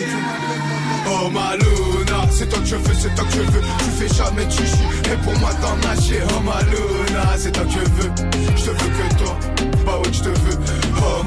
Oh 1.07 1.29
Maluna, 1.31 2.29
c'est 2.31 2.49
toi 2.49 2.59
que 2.61 2.67
je 2.67 2.77
veux, 2.77 2.95
c'est 2.99 3.15
toi 3.15 3.25
que 3.25 3.33
je 3.33 3.41
veux. 3.41 3.63
Tu 3.79 3.91
fais 3.99 4.15
jamais 4.15 4.45
de 4.47 4.51
chichi, 4.51 4.85
et 5.13 5.17
pour 5.23 5.39
moi 5.39 5.51
t'en 5.61 5.77
nager. 5.89 6.21
Oh 6.31 6.41
Maluna, 6.41 7.37
c'est 7.37 7.53
toi 7.53 7.65
que 7.65 7.71
je 7.71 7.79
veux. 7.79 8.11
Je 8.57 8.65
te 8.65 8.71
veux 8.71 8.77
que 8.77 9.15
toi, 9.23 9.39
bah 9.85 9.99
ouais, 9.99 10.13
je 10.13 10.21
te 10.23 10.29
veux. 10.29 10.54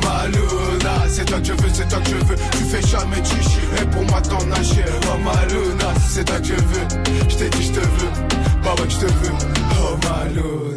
Maluna, 0.07 0.95
c'est 1.09 1.25
toi 1.25 1.39
que 1.39 1.47
je 1.47 1.53
veux, 1.53 1.69
c'est 1.73 1.87
toi 1.89 1.99
que 1.99 2.09
je 2.09 2.15
veux. 2.15 2.35
Tu 2.51 2.63
fais 2.71 2.81
jamais 2.87 3.17
chichi, 3.23 3.59
et 3.81 3.85
pour 3.87 4.03
moi 4.03 4.21
t'en 4.21 4.43
nager. 4.45 4.85
Oh 5.11 5.17
Maluna, 5.23 5.93
c'est 6.09 6.23
toi 6.23 6.39
que 6.39 6.47
je 6.47 6.53
veux. 6.53 6.87
Je 7.29 7.35
t'ai 7.35 7.49
dit, 7.49 7.63
je 7.63 7.71
te 7.73 7.79
veux, 7.79 8.11
bah 8.63 8.73
ouais, 8.79 8.89
je 8.89 8.97
te 8.97 9.05
veux. 9.05 9.35
Oh 9.81 9.97
Maluna, 10.07 10.76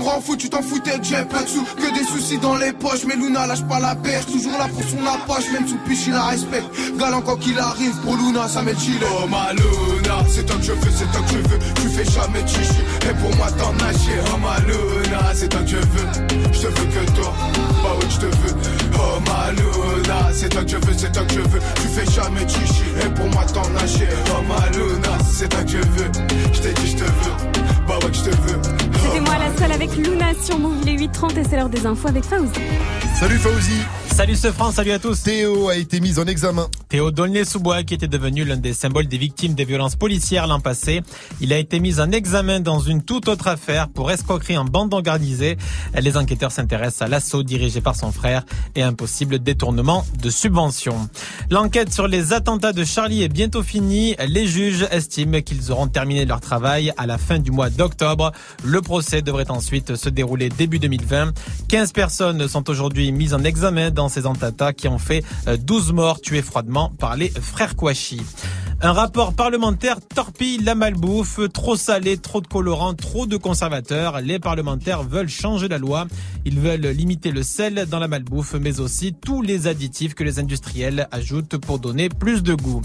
tu 0.37 0.49
t'en 0.49 0.61
foutais 0.61 0.99
j'ai 1.01 1.23
pas 1.25 1.43
de. 1.43 1.81
Que 1.81 1.93
des 1.93 2.05
soucis 2.05 2.37
dans 2.37 2.55
les 2.55 2.71
poches, 2.73 3.05
mais 3.07 3.15
Luna 3.15 3.45
lâche 3.47 3.63
pas 3.63 3.79
la 3.79 3.95
perche. 3.95 4.25
Toujours 4.25 4.57
là 4.57 4.67
pour 4.73 4.83
son 4.83 5.05
approche, 5.05 5.51
même 5.51 5.67
sous 5.67 5.77
piche, 5.87 6.07
il 6.07 6.13
la 6.13 6.25
respecte. 6.25 6.67
Galant 6.97 7.21
quand 7.21 7.37
qu'il 7.37 7.57
arrive, 7.59 7.95
pour 8.03 8.15
Luna, 8.15 8.47
ça 8.47 8.61
met 8.61 8.75
gilet. 8.75 9.05
Oh 9.21 9.27
ma 9.27 9.53
Luna, 9.53 10.23
c'est 10.29 10.45
toi 10.45 10.55
que 10.57 10.63
je 10.63 10.71
veux, 10.71 10.91
c'est 10.95 11.11
toi 11.11 11.21
que 11.21 11.31
je 11.31 11.37
veux. 11.37 11.59
Tu 11.75 11.89
fais 11.89 12.05
jamais 12.05 12.47
chichi, 12.47 12.81
et 13.09 13.13
pour 13.21 13.35
moi 13.35 13.47
t'en 13.51 13.73
as 13.85 13.93
chier. 13.93 14.19
Oh 14.33 14.37
ma 14.37 14.57
Luna, 14.65 15.33
c'est 15.33 15.49
toi 15.49 15.61
que 15.61 15.69
je 15.69 15.77
veux. 15.77 16.51
Je 16.51 16.59
te 16.59 16.67
veux 16.67 16.87
que 16.87 17.11
toi, 17.11 17.33
bah 17.83 17.89
oui, 17.99 18.07
je 18.09 18.17
te 18.17 18.25
veux. 18.25 18.55
Oh 18.95 19.19
ma 19.27 19.51
Luna, 19.51 20.29
c'est 20.33 20.49
toi 20.49 20.63
que 20.63 20.69
je 20.69 20.77
veux, 20.77 20.93
c'est 20.97 21.11
toi 21.11 21.23
que 21.23 21.33
je 21.33 21.41
veux. 21.41 21.61
Tu 21.75 21.87
fais 21.87 22.11
jamais 22.11 22.47
chichi, 22.47 22.83
et 23.03 23.09
pour 23.09 23.27
moi 23.27 23.43
t'en 23.53 23.75
as 23.75 23.87
chier. 23.87 24.07
Oh 24.29 24.41
ma 24.47 24.69
Luna, 24.69 25.17
c'est 25.31 25.49
toi 25.49 25.63
que 25.63 25.71
je 25.71 25.77
veux. 25.77 26.11
Je 26.53 26.59
t'ai 26.61 26.73
dit, 26.73 26.91
je 26.91 26.97
te 26.97 27.03
veux. 27.03 27.35
Bah 27.87 27.97
ouais, 28.03 28.13
je 28.13 28.21
te 28.21 28.29
veux. 28.29 28.90
C'était 29.11 29.25
moi 29.25 29.37
la 29.37 29.57
seule 29.57 29.73
avec 29.73 29.93
Luna 29.97 30.33
sur 30.41 30.57
Move, 30.57 30.77
il 30.83 30.89
est 30.89 31.07
8h30 31.07 31.37
et 31.37 31.43
c'est 31.43 31.57
l'heure 31.57 31.67
des 31.67 31.85
infos 31.85 32.07
avec 32.07 32.23
Fauzi. 32.23 32.49
Salut 33.19 33.35
Fauzi. 33.35 33.81
Salut 34.13 34.35
ce 34.35 34.51
France, 34.51 34.75
salut 34.75 34.91
à 34.91 34.99
tous. 34.99 35.23
Théo 35.23 35.69
a 35.69 35.77
été 35.77 36.01
mis 36.01 36.19
en 36.19 36.25
examen. 36.25 36.67
Théo 36.89 37.11
Dolnay-sous-Bois, 37.11 37.83
qui 37.83 37.93
était 37.93 38.09
devenu 38.09 38.43
l'un 38.43 38.57
des 38.57 38.73
symboles 38.73 39.07
des 39.07 39.17
victimes 39.17 39.53
des 39.53 39.63
violences 39.63 39.95
policières 39.95 40.47
l'an 40.47 40.59
passé, 40.59 41.01
il 41.39 41.53
a 41.53 41.57
été 41.57 41.79
mis 41.79 41.99
en 42.01 42.11
examen 42.11 42.59
dans 42.59 42.79
une 42.79 43.01
toute 43.01 43.29
autre 43.29 43.47
affaire 43.47 43.87
pour 43.87 44.11
escroquerie 44.11 44.57
en 44.57 44.65
bande 44.65 44.93
organisée. 44.93 45.57
Les 45.97 46.17
enquêteurs 46.17 46.51
s'intéressent 46.51 47.03
à 47.03 47.07
l'assaut 47.07 47.41
dirigé 47.41 47.79
par 47.79 47.95
son 47.95 48.11
frère 48.11 48.43
et 48.75 48.83
un 48.83 48.93
possible 48.93 49.39
détournement 49.39 50.05
de 50.21 50.29
subventions. 50.29 51.09
L'enquête 51.49 51.93
sur 51.93 52.07
les 52.07 52.33
attentats 52.33 52.73
de 52.73 52.83
Charlie 52.83 53.23
est 53.23 53.29
bientôt 53.29 53.63
finie. 53.63 54.15
Les 54.27 54.45
juges 54.45 54.85
estiment 54.91 55.41
qu'ils 55.41 55.71
auront 55.71 55.87
terminé 55.87 56.25
leur 56.25 56.41
travail 56.41 56.93
à 56.97 57.07
la 57.07 57.17
fin 57.17 57.39
du 57.39 57.51
mois 57.51 57.69
d'octobre. 57.69 58.33
Le 58.63 58.81
procès 58.81 59.21
devrait 59.21 59.49
ensuite 59.49 59.95
se 59.95 60.09
dérouler 60.09 60.49
début 60.49 60.79
2020. 60.79 61.31
15 61.69 61.93
personnes 61.93 62.47
sont 62.49 62.69
aujourd'hui 62.69 63.11
mises 63.13 63.33
en 63.33 63.43
examen 63.43 63.89
dans 63.91 64.00
ces 64.09 64.25
attentats 64.25 64.73
qui 64.73 64.87
ont 64.87 64.97
fait 64.99 65.23
euh, 65.47 65.57
12 65.57 65.93
morts 65.93 66.21
tués 66.21 66.41
froidement 66.41 66.91
par 66.99 67.15
les 67.15 67.29
frères 67.29 67.75
Kouachi. 67.75 68.21
Un 68.83 68.93
rapport 68.93 69.33
parlementaire 69.33 69.97
torpille 70.01 70.57
la 70.63 70.73
malbouffe, 70.73 71.39
trop 71.53 71.75
salé, 71.75 72.17
trop 72.17 72.41
de 72.41 72.47
colorants, 72.47 72.95
trop 72.95 73.27
de 73.27 73.37
conservateurs. 73.37 74.21
Les 74.21 74.39
parlementaires 74.39 75.03
veulent 75.03 75.29
changer 75.29 75.67
la 75.67 75.77
loi. 75.77 76.07
Ils 76.45 76.59
veulent 76.59 76.87
limiter 76.87 77.29
le 77.29 77.43
sel 77.43 77.85
dans 77.87 77.99
la 77.99 78.07
malbouffe, 78.07 78.55
mais 78.55 78.79
aussi 78.79 79.13
tous 79.13 79.43
les 79.43 79.67
additifs 79.67 80.15
que 80.15 80.23
les 80.23 80.39
industriels 80.39 81.07
ajoutent 81.11 81.57
pour 81.57 81.77
donner 81.77 82.09
plus 82.09 82.41
de 82.41 82.55
goût. 82.55 82.81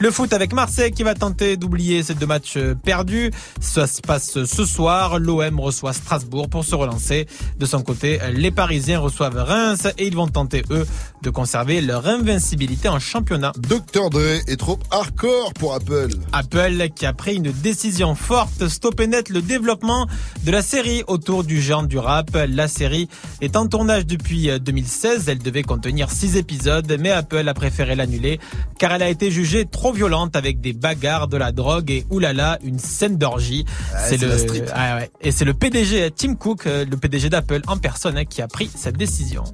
Le 0.00 0.10
foot 0.10 0.32
avec 0.32 0.52
Marseille 0.52 0.90
qui 0.90 1.04
va 1.04 1.14
tenter 1.14 1.56
d'oublier 1.56 2.02
ces 2.02 2.14
deux 2.14 2.26
matchs 2.26 2.58
perdus. 2.84 3.30
Ça 3.60 3.86
se 3.86 4.00
passe 4.00 4.44
ce 4.44 4.64
soir. 4.64 5.20
L'OM 5.20 5.60
reçoit 5.60 5.92
Strasbourg 5.92 6.48
pour 6.48 6.64
se 6.64 6.74
relancer. 6.74 7.28
De 7.56 7.66
son 7.66 7.82
côté, 7.82 8.18
les 8.32 8.50
Parisiens 8.50 8.98
reçoivent 8.98 9.36
Reims 9.36 9.86
et 9.96 10.08
ils 10.08 10.16
vont 10.16 10.26
tenter, 10.26 10.64
eux, 10.72 10.84
de 11.22 11.30
conserver 11.30 11.80
leur 11.82 12.08
invincibilité 12.08 12.88
en 12.88 12.98
championnat. 12.98 13.52
Dr. 13.56 14.10
Dre 14.10 14.40
est 14.48 14.58
trop 14.58 14.80
hardcore 14.90 15.35
pour 15.58 15.74
Apple. 15.74 16.08
Apple 16.32 16.88
qui 16.94 17.06
a 17.06 17.12
pris 17.12 17.36
une 17.36 17.50
décision 17.50 18.14
forte, 18.14 18.68
stopper 18.68 19.06
net 19.06 19.28
le 19.28 19.42
développement 19.42 20.06
de 20.44 20.50
la 20.50 20.62
série 20.62 21.02
autour 21.06 21.44
du 21.44 21.60
géant 21.60 21.82
du 21.82 21.98
rap. 21.98 22.36
La 22.48 22.68
série 22.68 23.08
est 23.40 23.56
en 23.56 23.66
tournage 23.66 24.06
depuis 24.06 24.48
2016. 24.58 25.28
Elle 25.28 25.38
devait 25.38 25.62
contenir 25.62 26.10
six 26.10 26.36
épisodes, 26.36 26.96
mais 27.00 27.10
Apple 27.10 27.48
a 27.48 27.54
préféré 27.54 27.94
l'annuler 27.94 28.38
car 28.78 28.92
elle 28.92 29.02
a 29.02 29.08
été 29.08 29.30
jugée 29.30 29.64
trop 29.64 29.92
violente 29.92 30.36
avec 30.36 30.60
des 30.60 30.72
bagarres, 30.72 31.28
de 31.28 31.36
la 31.36 31.52
drogue 31.52 31.90
et 31.90 32.06
oulala, 32.10 32.58
une 32.62 32.78
scène 32.78 33.16
d'orgie. 33.16 33.64
c'est 33.96 34.18
street. 34.38 34.66
Ah 34.74 34.96
ouais. 34.96 35.10
et 35.20 35.32
c'est 35.32 35.44
le 35.44 35.54
PDG 35.54 36.10
Tim 36.10 36.34
Cook, 36.34 36.66
euh, 36.66 36.84
le 36.84 36.96
PDG 36.96 37.28
d'Apple 37.28 37.62
en 37.66 37.76
personne, 37.76 38.18
hein, 38.18 38.24
qui 38.24 38.42
a 38.42 38.48
pris 38.48 38.70
cette 38.74 38.96
décision. 38.96 39.44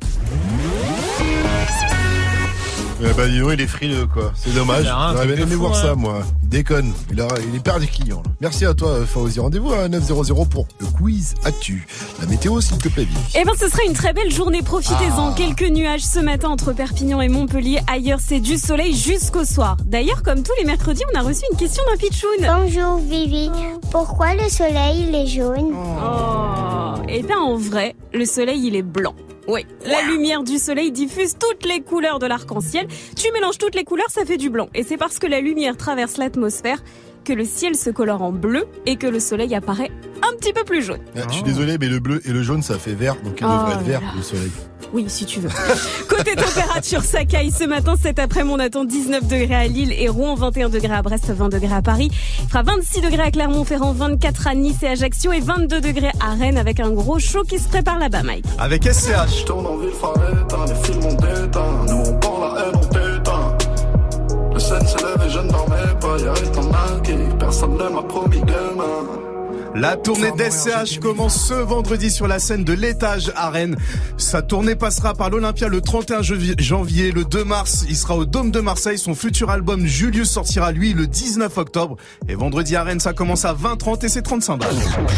Eh 3.05 3.12
ben, 3.15 3.29
dis 3.29 3.41
donc, 3.41 3.51
il 3.55 3.61
est 3.61 3.66
frileux, 3.66 4.07
quoi. 4.07 4.33
C'est 4.37 4.55
dommage. 4.55 4.85
J'aurais 4.85 5.27
bien 5.27 5.45
aimé 5.45 5.57
voir 5.57 5.73
hein. 5.73 5.83
ça, 5.83 5.95
moi. 5.95 6.23
Il 6.43 6.49
Déconne. 6.49 6.93
Il, 7.11 7.20
a, 7.20 7.27
il 7.49 7.57
est 7.57 7.62
perdu 7.62 7.87
client, 7.87 8.23
là. 8.24 8.31
Merci 8.41 8.65
à 8.65 8.74
toi, 8.74 8.91
euh, 8.91 9.07
Fauzi. 9.07 9.41
Rendez-vous 9.41 9.73
à 9.73 9.89
900 9.89 10.45
pour 10.45 10.66
le 10.79 10.87
quiz 10.87 11.35
Actu. 11.45 11.87
La 12.20 12.27
météo, 12.27 12.61
s'il 12.61 12.79
te 12.79 12.89
plaît. 12.89 13.07
Eh 13.35 13.45
ben, 13.45 13.53
ce 13.59 13.69
sera 13.69 13.83
une 13.89 13.95
très 13.95 14.12
belle 14.12 14.31
journée. 14.31 14.62
Profitez-en. 14.62 15.31
Ah. 15.31 15.35
Quelques 15.37 15.69
nuages 15.69 16.03
ce 16.03 16.20
matin 16.20 16.51
entre 16.51 16.73
Perpignan 16.73 17.20
et 17.20 17.29
Montpellier. 17.29 17.81
Ailleurs, 17.91 18.20
c'est 18.20 18.41
du 18.41 18.57
soleil 18.57 18.95
jusqu'au 18.95 19.45
soir. 19.45 19.77
D'ailleurs, 19.85 20.23
comme 20.23 20.43
tous 20.43 20.55
les 20.59 20.65
mercredis, 20.65 21.03
on 21.12 21.19
a 21.19 21.23
reçu 21.23 21.43
une 21.51 21.57
question 21.57 21.83
d'un 21.91 21.97
pitchoun. 21.97 22.31
Bonjour 22.41 22.99
Vivi, 22.99 23.51
pourquoi 23.91 24.35
le 24.35 24.49
soleil 24.49 25.07
il 25.09 25.15
est 25.15 25.27
jaune? 25.27 25.73
Oh. 25.74 27.03
Eh 27.09 27.23
bien, 27.23 27.39
en 27.39 27.57
vrai, 27.57 27.97
le 28.15 28.24
soleil, 28.24 28.66
il 28.66 28.77
est 28.77 28.83
blanc. 28.83 29.15
Oui, 29.48 29.66
la 29.85 30.02
lumière 30.02 30.44
du 30.44 30.59
soleil 30.59 30.93
diffuse 30.93 31.35
toutes 31.39 31.66
les 31.66 31.81
couleurs 31.81 32.20
de 32.20 32.27
l'arc-en-ciel. 32.27 32.86
Tu 33.16 33.32
mélanges 33.32 33.59
toutes 33.59 33.74
les 33.74 33.82
couleurs, 33.82 34.09
ça 34.09 34.24
fait 34.24 34.36
du 34.36 34.51
blanc. 34.51 34.69
Et 34.73 34.85
c'est 34.85 34.97
parce 34.97 35.19
que 35.19 35.27
la 35.27 35.40
lumière 35.40 35.77
traverse 35.77 36.16
l'atmosphère 36.16 36.82
que 37.24 37.32
le 37.32 37.44
ciel 37.44 37.74
se 37.77 37.90
colore 37.90 38.23
en 38.23 38.32
bleu 38.32 38.65
et 38.86 38.97
que 38.97 39.07
le 39.07 39.20
soleil 39.20 39.55
apparaît 39.55 39.90
un 40.23 40.36
petit 40.36 40.53
peu 40.53 40.65
plus 40.65 40.82
jaune. 40.82 41.01
Ah, 41.16 41.20
Je 41.28 41.35
suis 41.35 41.43
désolé, 41.43 41.77
mais 41.78 41.89
le 41.89 41.99
bleu 42.01 42.20
et 42.24 42.31
le 42.32 42.43
jaune, 42.43 42.62
ça 42.62 42.78
fait 42.78 42.94
vert. 42.94 43.16
Donc, 43.24 43.39
il 43.40 43.47
Oh 43.47 43.51
devrait 43.51 43.74
être 43.74 43.82
vert, 43.82 44.01
là. 44.01 44.07
le 44.16 44.23
soleil. 44.23 44.51
Oui, 44.93 45.05
si 45.09 45.24
tu 45.24 45.40
veux. 45.40 45.49
Côté 46.09 46.35
température, 46.36 47.03
ça 47.03 47.24
caille 47.24 47.51
ce 47.51 47.65
matin. 47.65 47.94
Cet 48.01 48.19
après-midi, 48.19 48.55
on 48.55 48.59
attend 48.59 48.85
19 48.85 49.27
degrés 49.27 49.55
à 49.55 49.66
Lille 49.66 49.93
et 49.97 50.09
Rouen, 50.09 50.35
21 50.35 50.69
degrés 50.69 50.93
à 50.94 51.03
Brest, 51.03 51.31
20 51.31 51.49
degrés 51.49 51.73
à 51.74 51.81
Paris. 51.82 52.11
Il 52.43 52.49
fera 52.49 52.62
26 52.62 53.01
degrés 53.01 53.23
à 53.23 53.31
Clermont-Ferrand, 53.31 53.93
24 53.93 54.47
à 54.49 54.55
Nice 54.55 54.82
et 54.82 54.89
Ajaccio 54.89 55.32
et 55.32 55.40
22 55.40 55.81
degrés 55.81 56.11
à 56.20 56.35
Rennes 56.35 56.59
avec 56.59 56.78
un 56.81 56.90
gros 56.90 57.19
show 57.19 57.43
qui 57.43 57.59
se 57.59 57.69
prépare 57.69 57.99
là-bas, 57.99 58.23
Mike. 58.23 58.44
Avec 58.59 58.85
SCH. 58.85 59.40
Je 59.40 59.44
tourne 59.44 59.66
en 59.66 59.77
ville, 59.78 59.90
les 60.69 60.74
films 60.86 61.05
ont 61.07 61.15
déteint. 61.15 61.85
Nous 61.89 62.03
on 62.11 62.19
parle 62.19 62.55
la 62.55 62.66
haine, 62.66 62.74
on 62.74 62.86
t'éteint. 62.86 63.57
Le 64.53 64.59
scène 64.61 64.86
s'élève 64.86 65.23
et 65.27 65.31
je 65.31 65.39
ne 65.39 65.49
dormais 65.51 65.77
pas. 66.17 66.23
Y'a 66.23 66.33
un 66.33 66.69
marqué, 66.71 67.15
personne 67.39 67.73
ne 67.75 67.89
m'a 67.89 68.03
promis 68.03 68.41
demain. 68.41 69.19
La 69.75 69.97
tournée 69.97 70.31
d'SCH 70.33 71.01
commence 71.01 71.47
ce 71.49 71.55
vendredi 71.55 72.11
sur 72.11 72.29
la 72.29 72.39
scène 72.39 72.63
de 72.63 72.75
l'étage 72.75 73.33
à 73.35 73.49
Rennes. 73.49 73.77
Sa 74.19 74.43
tournée 74.43 74.75
passera 74.75 75.15
par 75.15 75.31
l'Olympia 75.31 75.69
le 75.69 75.81
31 75.81 76.21
janvier- 76.21 76.55
janvier. 76.59 77.11
Le 77.11 77.25
2 77.25 77.43
mars, 77.45 77.87
il 77.89 77.97
sera 77.97 78.15
au 78.19 78.27
Dôme 78.27 78.51
de 78.51 78.61
Marseille. 78.61 78.99
Son 78.99 79.15
futur 79.15 79.49
album 79.49 79.87
Julius 79.87 80.31
sortira 80.31 80.73
lui 80.73 80.93
le 80.93 81.07
19 81.07 81.57
octobre. 81.57 81.97
Et 82.29 82.35
vendredi 82.35 82.77
à 82.77 82.83
Rennes, 82.83 83.01
ça 83.01 83.15
commence 83.15 83.47
à 83.47 83.55
20h30 83.55 84.05
et 84.05 84.09
c'est 84.11 84.21
35 84.21 84.59
balles. 84.59 84.75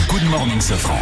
Good 0.09 0.31
morning, 0.31 0.61
Safran. 0.61 1.01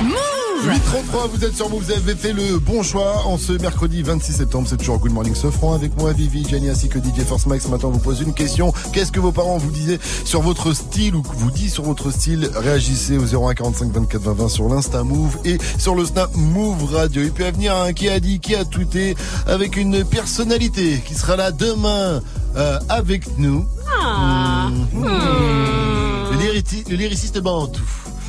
833, 0.64 1.26
vous 1.26 1.44
êtes 1.44 1.56
sur 1.56 1.68
Move, 1.68 1.82
vous 1.84 1.90
avez 1.92 2.14
fait 2.14 2.32
le 2.32 2.58
bon 2.58 2.82
choix 2.84 3.26
en 3.26 3.36
ce 3.36 3.52
mercredi 3.52 4.02
26 4.02 4.32
septembre. 4.34 4.68
C'est 4.70 4.76
toujours 4.76 4.98
Good 5.00 5.10
Morning 5.12 5.34
Sofran 5.34 5.74
avec 5.74 5.96
moi, 5.98 6.12
Vivi, 6.12 6.46
Jenny 6.48 6.68
ainsi 6.70 6.88
que 6.88 6.98
DJ 7.00 7.24
Force 7.26 7.46
Max. 7.46 7.64
Ce 7.64 7.68
matin, 7.68 7.88
on 7.88 7.90
vous 7.90 7.98
pose 7.98 8.20
une 8.20 8.32
question. 8.32 8.72
Qu'est-ce 8.92 9.10
que 9.10 9.18
vos 9.18 9.32
parents 9.32 9.58
vous 9.58 9.70
disaient 9.72 9.98
sur 10.24 10.40
votre 10.40 10.72
style 10.72 11.16
ou 11.16 11.22
vous 11.36 11.50
disent 11.50 11.72
sur 11.72 11.82
votre 11.82 12.10
style? 12.12 12.48
Réagissez 12.54 13.18
au 13.18 13.24
01 13.48 13.54
45 13.54 13.92
24 13.92 14.22
20 14.22 14.32
20 14.34 14.48
sur 14.48 14.68
l'Insta 14.68 15.02
Move 15.02 15.38
et 15.44 15.58
sur 15.78 15.94
le 15.96 16.04
Snap 16.04 16.30
Move 16.36 16.94
Radio. 16.94 17.22
Il 17.22 17.32
peut 17.32 17.46
y 17.46 17.50
venir 17.50 17.76
un 17.76 17.92
qui 17.92 18.08
a 18.08 18.20
dit, 18.20 18.38
qui 18.38 18.54
a 18.54 18.64
tweeté 18.64 19.16
avec 19.46 19.76
une 19.76 20.04
personnalité 20.04 21.02
qui 21.04 21.14
sera 21.14 21.34
là 21.36 21.50
demain 21.50 22.20
euh, 22.56 22.78
avec 22.88 23.36
nous. 23.36 23.66
Ah. 24.00 24.68
Le, 25.02 26.38
lyrici- 26.38 26.84
le 26.88 26.96
lyriciste 26.96 27.40
Bantou. 27.40 27.80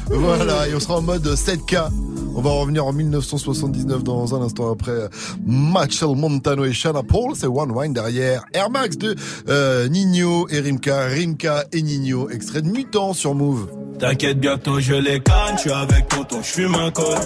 Voilà, 0.09 0.67
et 0.67 0.75
on 0.75 0.79
sera 0.79 0.97
en 0.97 1.01
mode 1.01 1.25
7K. 1.25 1.89
On 2.35 2.41
va 2.41 2.49
revenir 2.49 2.85
en 2.85 2.93
1979 2.93 4.03
dans 4.03 4.35
un 4.35 4.41
instant 4.41 4.71
après 4.71 5.07
Machel 5.45 6.09
Montano 6.15 6.65
et 6.65 6.73
Shanna 6.73 7.03
Paul. 7.03 7.33
C'est 7.35 7.47
One 7.47 7.71
Wine 7.71 7.93
derrière 7.93 8.43
Air 8.53 8.69
Max 8.69 8.97
de 8.97 9.15
euh, 9.49 9.87
Nino 9.87 10.47
et 10.49 10.59
Rimka. 10.59 11.05
Rimka 11.05 11.65
et 11.71 11.81
Nino, 11.81 12.29
extrait 12.29 12.61
de 12.61 12.67
Mutant 12.67 13.13
sur 13.13 13.35
Move. 13.35 13.67
T'inquiète 13.99 14.39
bientôt 14.39 14.79
je 14.79 14.95
les 14.95 15.19
canne, 15.19 15.55
je 15.55 15.61
suis 15.61 15.71
avec 15.71 16.07
tonton, 16.09 16.39
je 16.41 16.47
fume 16.47 16.75
un 16.75 16.89
col. 16.91 17.17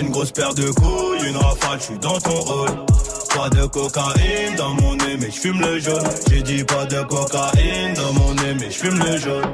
Une 0.00 0.10
grosse 0.10 0.30
paire 0.30 0.54
de 0.54 0.70
couilles, 0.70 1.28
une 1.28 1.36
rafale, 1.36 1.78
je 1.80 1.84
suis 1.84 1.98
dans 1.98 2.18
ton 2.18 2.40
rôle. 2.40 2.70
Pas 3.34 3.50
de 3.50 3.66
cocaïne 3.66 4.54
dans 4.56 4.74
mon 4.74 4.94
nez, 4.96 5.16
mais 5.20 5.26
je 5.30 5.40
fume 5.40 5.60
le 5.60 5.78
jaune. 5.78 6.02
J'ai 6.30 6.42
dit 6.42 6.64
pas 6.64 6.86
de 6.86 7.02
cocaïne 7.02 7.94
dans 7.94 8.12
mon 8.12 8.34
nez, 8.34 8.54
mais 8.58 8.70
je 8.70 8.76
fume 8.78 8.98
le 8.98 9.16
jaune. 9.18 9.44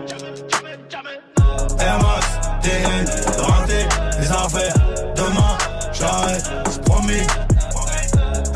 Air 1.80 1.98
Max, 1.98 2.26
TN, 2.62 3.04
rentré, 3.38 3.88
les 4.20 4.30
affaires. 4.30 4.74
Demain, 5.16 5.58
j'arrête, 5.92 6.44
c'est 6.70 6.82
promis. 6.84 7.26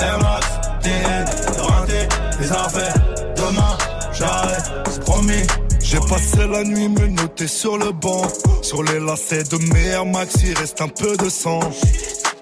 Air 0.01 0.19
Max, 0.21 0.47
TN, 0.83 1.61
rentré, 1.61 2.09
les 2.41 2.53
affaires. 2.53 2.95
Demain, 3.37 3.79
j'arrête, 4.13 4.65
c'est 4.91 5.01
promis. 5.01 5.47
J'ai 5.81 6.01
passé 6.01 6.47
la 6.51 6.65
nuit 6.65 6.89
me 6.89 7.07
noter 7.09 7.47
sur 7.47 7.79
le 7.79 7.93
banc. 7.93 8.23
Sur 8.63 8.83
les 8.83 9.01
lacets 9.01 9.45
de 9.45 9.57
mes 9.73 9.87
Air 9.87 10.07
Max, 10.07 10.35
il 10.43 10.57
reste 10.59 10.81
un 10.81 10.89
peu 10.89 11.17
de 11.17 11.29
sang. 11.29 11.61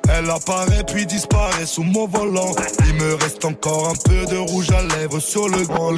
Elle 0.09 0.31
apparaît 0.31 0.85
puis 0.87 1.07
disparaît 1.07 1.67
sous 1.67 1.83
mon 1.83 2.07
volant. 2.07 2.55
Il 2.87 2.95
me 2.95 3.15
reste 3.15 3.45
encore 3.45 3.89
un 3.89 3.95
peu 4.05 4.27
de 4.27 4.37
rouge 4.37 4.71
à 4.71 4.83
lèvres 4.97 5.21
sur 5.21 5.49
le 5.49 5.63
grand. 5.65 5.93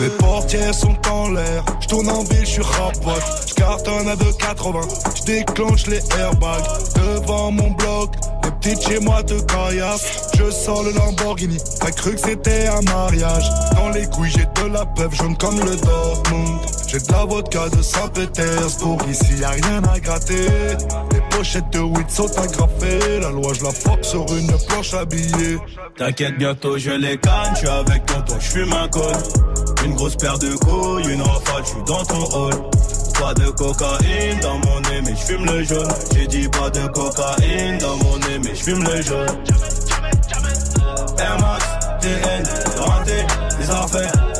Mes 0.00 0.08
portières 0.08 0.74
sont 0.74 0.96
en 1.10 1.28
l'air, 1.28 1.62
je 1.80 1.88
tourne 1.88 2.08
en 2.08 2.22
ville, 2.22 2.40
je 2.40 2.52
suis 2.52 2.62
rapote. 2.62 3.22
Je 3.48 3.54
cartonne 3.54 4.08
à 4.08 4.16
2,80, 4.16 5.16
je 5.16 5.22
déclenche 5.24 5.86
les 5.88 6.00
airbags 6.18 6.64
devant 6.94 7.52
mon 7.52 7.70
bloc. 7.72 8.14
Les 8.44 8.50
petites 8.52 8.88
chez 8.88 8.98
moi 8.98 9.22
te 9.22 9.34
caillassent, 9.42 10.30
je 10.38 10.50
sors 10.50 10.82
le 10.84 10.92
Lamborghini. 10.92 11.58
T'as 11.80 11.90
cru 11.90 12.14
que 12.14 12.20
c'était 12.20 12.68
un 12.68 12.80
mariage? 12.90 13.44
Dans 13.76 13.90
les 13.90 14.06
couilles, 14.06 14.30
j'ai 14.30 14.46
de 14.62 14.72
la 14.72 14.86
peuple 14.86 15.16
jaune 15.16 15.36
comme 15.36 15.60
le 15.60 15.76
Dortmund. 15.76 16.60
J'ai 16.88 16.98
de 16.98 17.12
la 17.12 17.24
vodka 17.26 17.68
de 17.68 17.82
Saint-Pétersbourg, 17.82 18.98
ici 19.10 19.36
y 19.38 19.44
a 19.44 19.50
rien 19.50 19.82
à 19.84 20.00
gratter. 20.00 20.48
Les 21.12 21.20
pochettes 21.30 21.70
de 21.72 21.80
weed 21.80 22.08
sont 22.08 22.38
agrafées, 22.38 23.20
la 23.20 23.30
loi 23.30 23.52
je 23.52 23.64
la 23.64 23.70
sur 24.02 24.26
une 24.34 24.50
planche 24.66 24.94
habillée. 24.94 25.58
T'inquiète, 25.98 26.38
bientôt 26.38 26.78
je 26.78 26.90
les 26.90 27.18
canne, 27.18 27.52
je 27.52 27.58
suis 27.58 27.68
avec 27.68 28.06
tonton, 28.06 28.36
je 28.40 28.48
fume 28.48 28.72
un 28.72 28.88
col. 28.88 29.12
Une 29.84 29.94
grosse 29.94 30.16
paire 30.16 30.38
de 30.38 30.54
couilles, 30.56 31.12
une 31.12 31.22
rafale, 31.22 31.62
je 31.64 31.68
suis 31.68 31.82
dans 31.86 32.04
ton 32.04 32.24
hall. 32.36 32.54
Pas 33.18 33.34
de 33.34 33.50
cocaïne 33.50 34.40
dans 34.40 34.58
mon 34.58 34.80
nez, 34.80 35.00
mais 35.04 35.14
je 35.14 35.24
fume 35.24 35.44
le 35.46 35.62
jaune. 35.62 35.88
J'ai 36.14 36.26
dit 36.26 36.48
pas 36.48 36.70
de 36.70 36.86
cocaïne 36.88 37.78
dans 37.78 37.96
mon 37.96 38.16
nez, 38.18 38.38
mais 38.42 38.54
je 38.54 38.62
fume 38.62 38.82
le 38.84 39.02
jaune. 39.02 39.28
Air 41.18 41.38
Max, 41.40 41.64
TN, 42.00 42.80
rentré, 42.80 43.26
les 43.58 43.70
affaires. 43.70 44.39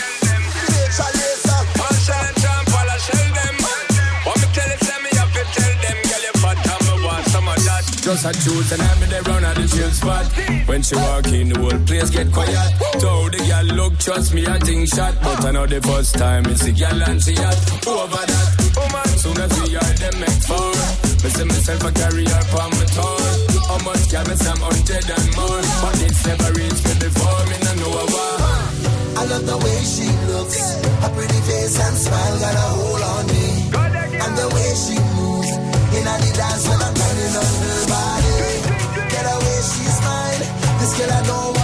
Just 8.01 8.25
a 8.25 8.33
choose 8.33 8.71
and 8.71 8.81
I'm 8.81 9.03
in 9.03 9.09
the 9.13 9.21
round 9.29 9.45
at 9.45 9.55
the 9.61 9.67
chill 9.69 9.91
spot. 9.93 10.25
When 10.65 10.81
she 10.81 10.95
walk 10.97 11.29
in, 11.29 11.53
the 11.53 11.59
whole 11.61 11.77
place 11.85 12.09
get 12.09 12.33
quiet. 12.33 12.57
Told 12.97 13.29
the 13.29 13.45
girl, 13.45 13.67
look, 13.77 13.93
trust 14.01 14.33
me, 14.33 14.41
I 14.47 14.57
think 14.57 14.89
shot. 14.89 15.13
But 15.21 15.45
I 15.45 15.51
know 15.51 15.67
the 15.69 15.77
first 15.85 16.17
time 16.17 16.49
it's 16.49 16.65
the 16.65 16.73
girl 16.73 16.97
and 16.97 17.21
she 17.21 17.37
hot. 17.37 17.53
Over 17.85 18.25
that, 18.25 18.47
oh, 18.73 18.89
woman, 18.89 19.05
soon 19.21 19.37
as 19.37 19.53
we 19.61 19.77
are 19.77 19.93
them 20.01 20.17
make 20.17 20.41
four. 20.49 20.73
Me 21.21 21.29
see 21.29 21.45
myself 21.45 21.85
a 21.85 21.91
carry 21.93 22.25
her 22.25 22.43
on 22.57 22.69
my 22.73 22.85
tour. 22.89 23.21
How 23.69 23.79
much 23.85 24.03
can 24.09 24.25
me 24.25 24.33
some 24.33 24.61
hundred 24.65 25.05
and 25.05 25.27
more? 25.37 25.61
But 25.85 26.01
it's 26.01 26.25
never 26.25 26.49
reached 26.57 26.81
me 26.81 26.93
before, 27.05 27.41
me 27.53 27.57
no 27.61 27.71
know 27.85 28.01
a 28.01 28.05
war. 28.09 28.35
I 29.13 29.21
love 29.29 29.45
the 29.45 29.57
way 29.61 29.77
she 29.85 30.09
looks. 30.33 30.57
Her 31.05 31.11
pretty 31.13 31.41
face 31.45 31.77
and 31.77 31.97
smile 32.01 32.35
got 32.41 32.55
a 32.57 32.67
hold 32.81 33.03
on 33.13 33.23
me. 33.29 33.45
And 34.25 34.33
the 34.41 34.47
way 34.49 34.69
she 34.73 34.97
moves. 35.21 35.53
In 35.91 36.07
a 36.07 36.15
the 36.17 36.31
dance 36.33 36.65
when 36.65 36.81
I'm 36.81 36.93
turning 36.97 37.35
on 37.37 37.53
her 37.61 37.90
girl 40.97 41.11
I 41.11 41.21
don't 41.23 41.60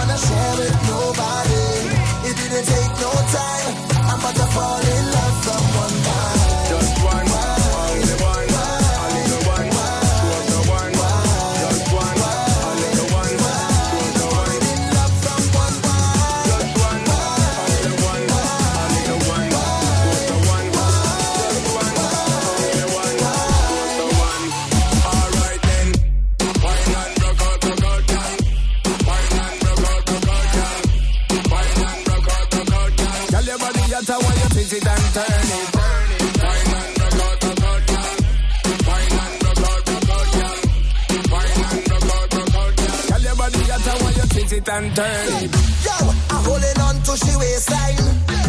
twist 44.48 44.68
it 44.68 44.68
and 44.72 44.96
turn 44.96 45.44
it. 45.44 45.52
Yo, 45.84 45.96
I'm 46.30 46.44
holding 46.44 46.80
on 46.80 46.96
to 47.02 47.16
she 47.16 47.36
waistline 47.36 48.00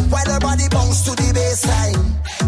while 0.09 0.29
her 0.31 0.39
body 0.39 0.67
bounce 0.69 1.03
to 1.03 1.11
the 1.11 1.29
baseline. 1.35 1.99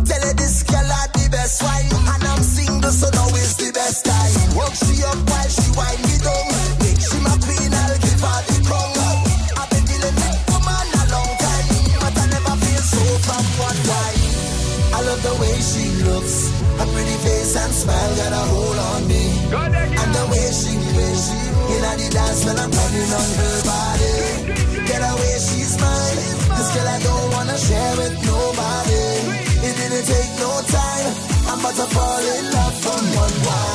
Tell 0.08 0.22
her 0.22 0.34
this 0.34 0.64
girl 0.64 0.88
had 0.88 1.12
the 1.14 1.30
best 1.30 1.62
wine, 1.64 1.92
and 1.92 2.24
I'm 2.24 2.44
single, 2.44 2.92
so 2.92 3.08
now 3.12 3.28
is 3.36 3.56
the 3.58 3.72
best 3.74 4.06
time. 4.06 4.56
Work 4.56 4.74
she 4.76 5.04
up 5.04 5.20
while 5.30 5.50
she 5.52 5.68
wind 5.76 6.02
me 6.08 6.16
down. 6.24 6.48
Make 6.82 7.02
she 7.02 7.18
my 7.20 7.36
queen, 7.44 7.72
I'll 7.72 7.98
give 8.00 8.22
her 8.24 8.40
the 8.48 8.58
crown. 8.68 8.96
I've 9.60 9.70
been 9.70 9.86
dealing 9.86 10.16
with 10.16 10.40
woman 10.52 10.88
a 10.96 11.04
long 11.12 11.32
time, 11.44 11.68
but 12.02 12.14
I 12.18 12.26
never 12.32 12.56
feel 12.56 12.84
so 12.84 13.04
from 13.26 13.46
one 13.68 13.82
wine. 13.90 14.32
I 14.96 15.00
love 15.08 15.22
the 15.28 15.36
way 15.40 15.56
she 15.60 15.86
looks, 16.08 16.36
her 16.80 16.88
pretty 16.94 17.18
face 17.26 17.56
and 17.56 17.74
smile 17.74 18.12
got 18.16 18.32
a 18.32 18.44
hold 18.52 18.80
on 18.80 19.02
me, 19.08 19.24
and 19.52 20.12
the 20.16 20.26
way 20.32 20.46
she 20.56 20.74
plays. 20.96 21.21
In 21.92 21.98
the 21.98 22.10
dance 22.10 22.46
when 22.46 22.58
I'm 22.58 22.72
turning 22.72 23.12
on 23.20 23.30
her 23.36 23.64
body. 23.68 24.88
Get 24.88 25.02
away, 25.04 25.36
she's 25.44 25.76
mine. 25.76 26.16
This 26.56 26.70
girl 26.74 26.88
I 26.88 27.00
don't 27.04 27.34
wanna 27.34 27.58
share 27.58 27.96
with 27.98 28.16
nobody. 28.24 29.04
It 29.68 29.76
didn't 29.76 30.06
take 30.08 30.32
no 30.40 30.52
time. 30.72 31.14
I'm 31.52 31.60
about 31.60 31.76
to 31.76 31.88
fall 31.94 32.24
in 32.38 32.46
love 32.54 32.76
from 32.80 33.04
one 33.20 33.46
wine. 33.46 33.71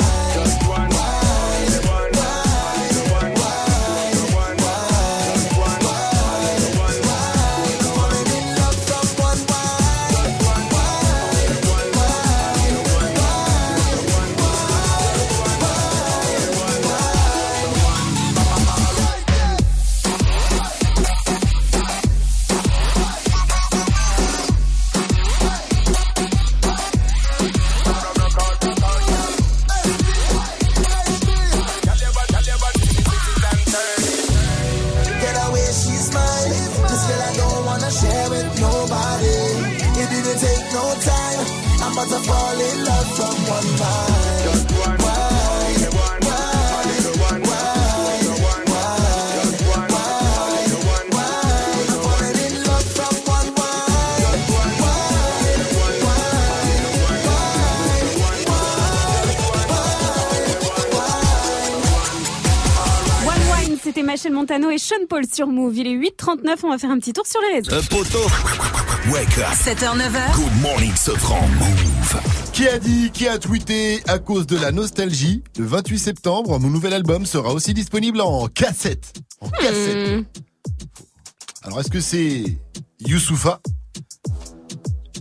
Montano 64.47 64.71
et 64.71 64.79
Sean 64.79 65.07
Paul 65.09 65.25
sur 65.27 65.49
Move. 65.49 65.77
Il 65.77 65.89
est 65.89 65.97
8h39, 65.97 66.59
on 66.63 66.71
va 66.71 66.79
faire 66.79 66.91
un 66.91 67.01
petit 67.01 67.13
tour 67.13 67.27
sur 67.27 67.41
les 67.41 67.57
réseaux. 67.57 67.75
Un 67.75 67.83
poteau. 67.83 68.23
Wake 69.11 69.39
up. 69.39 69.47
7h, 69.53 69.99
9h. 69.99 70.37
Good 70.37 70.63
morning, 70.63 70.95
Sofran. 70.95 71.49
Move. 71.59 72.21
Qui 72.53 72.69
a 72.69 72.79
dit, 72.79 73.11
qui 73.11 73.27
a 73.27 73.39
tweeté 73.39 74.05
à 74.07 74.21
cause 74.21 74.47
de 74.47 74.57
la 74.57 74.71
nostalgie 74.71 75.43
Le 75.59 75.65
28 75.65 75.99
septembre, 75.99 76.61
mon 76.61 76.71
nouvel 76.71 76.93
album 76.93 77.27
sera 77.27 77.53
aussi 77.53 77.75
disponible 77.75 78.21
en 78.21 78.47
cassette. 78.47 79.15
En 79.41 79.51
cassette. 79.51 80.25
Alors 81.65 81.81
est-ce 81.81 81.91
que 81.91 82.01
c'est 82.01 82.45
Youssoufa? 83.01 83.61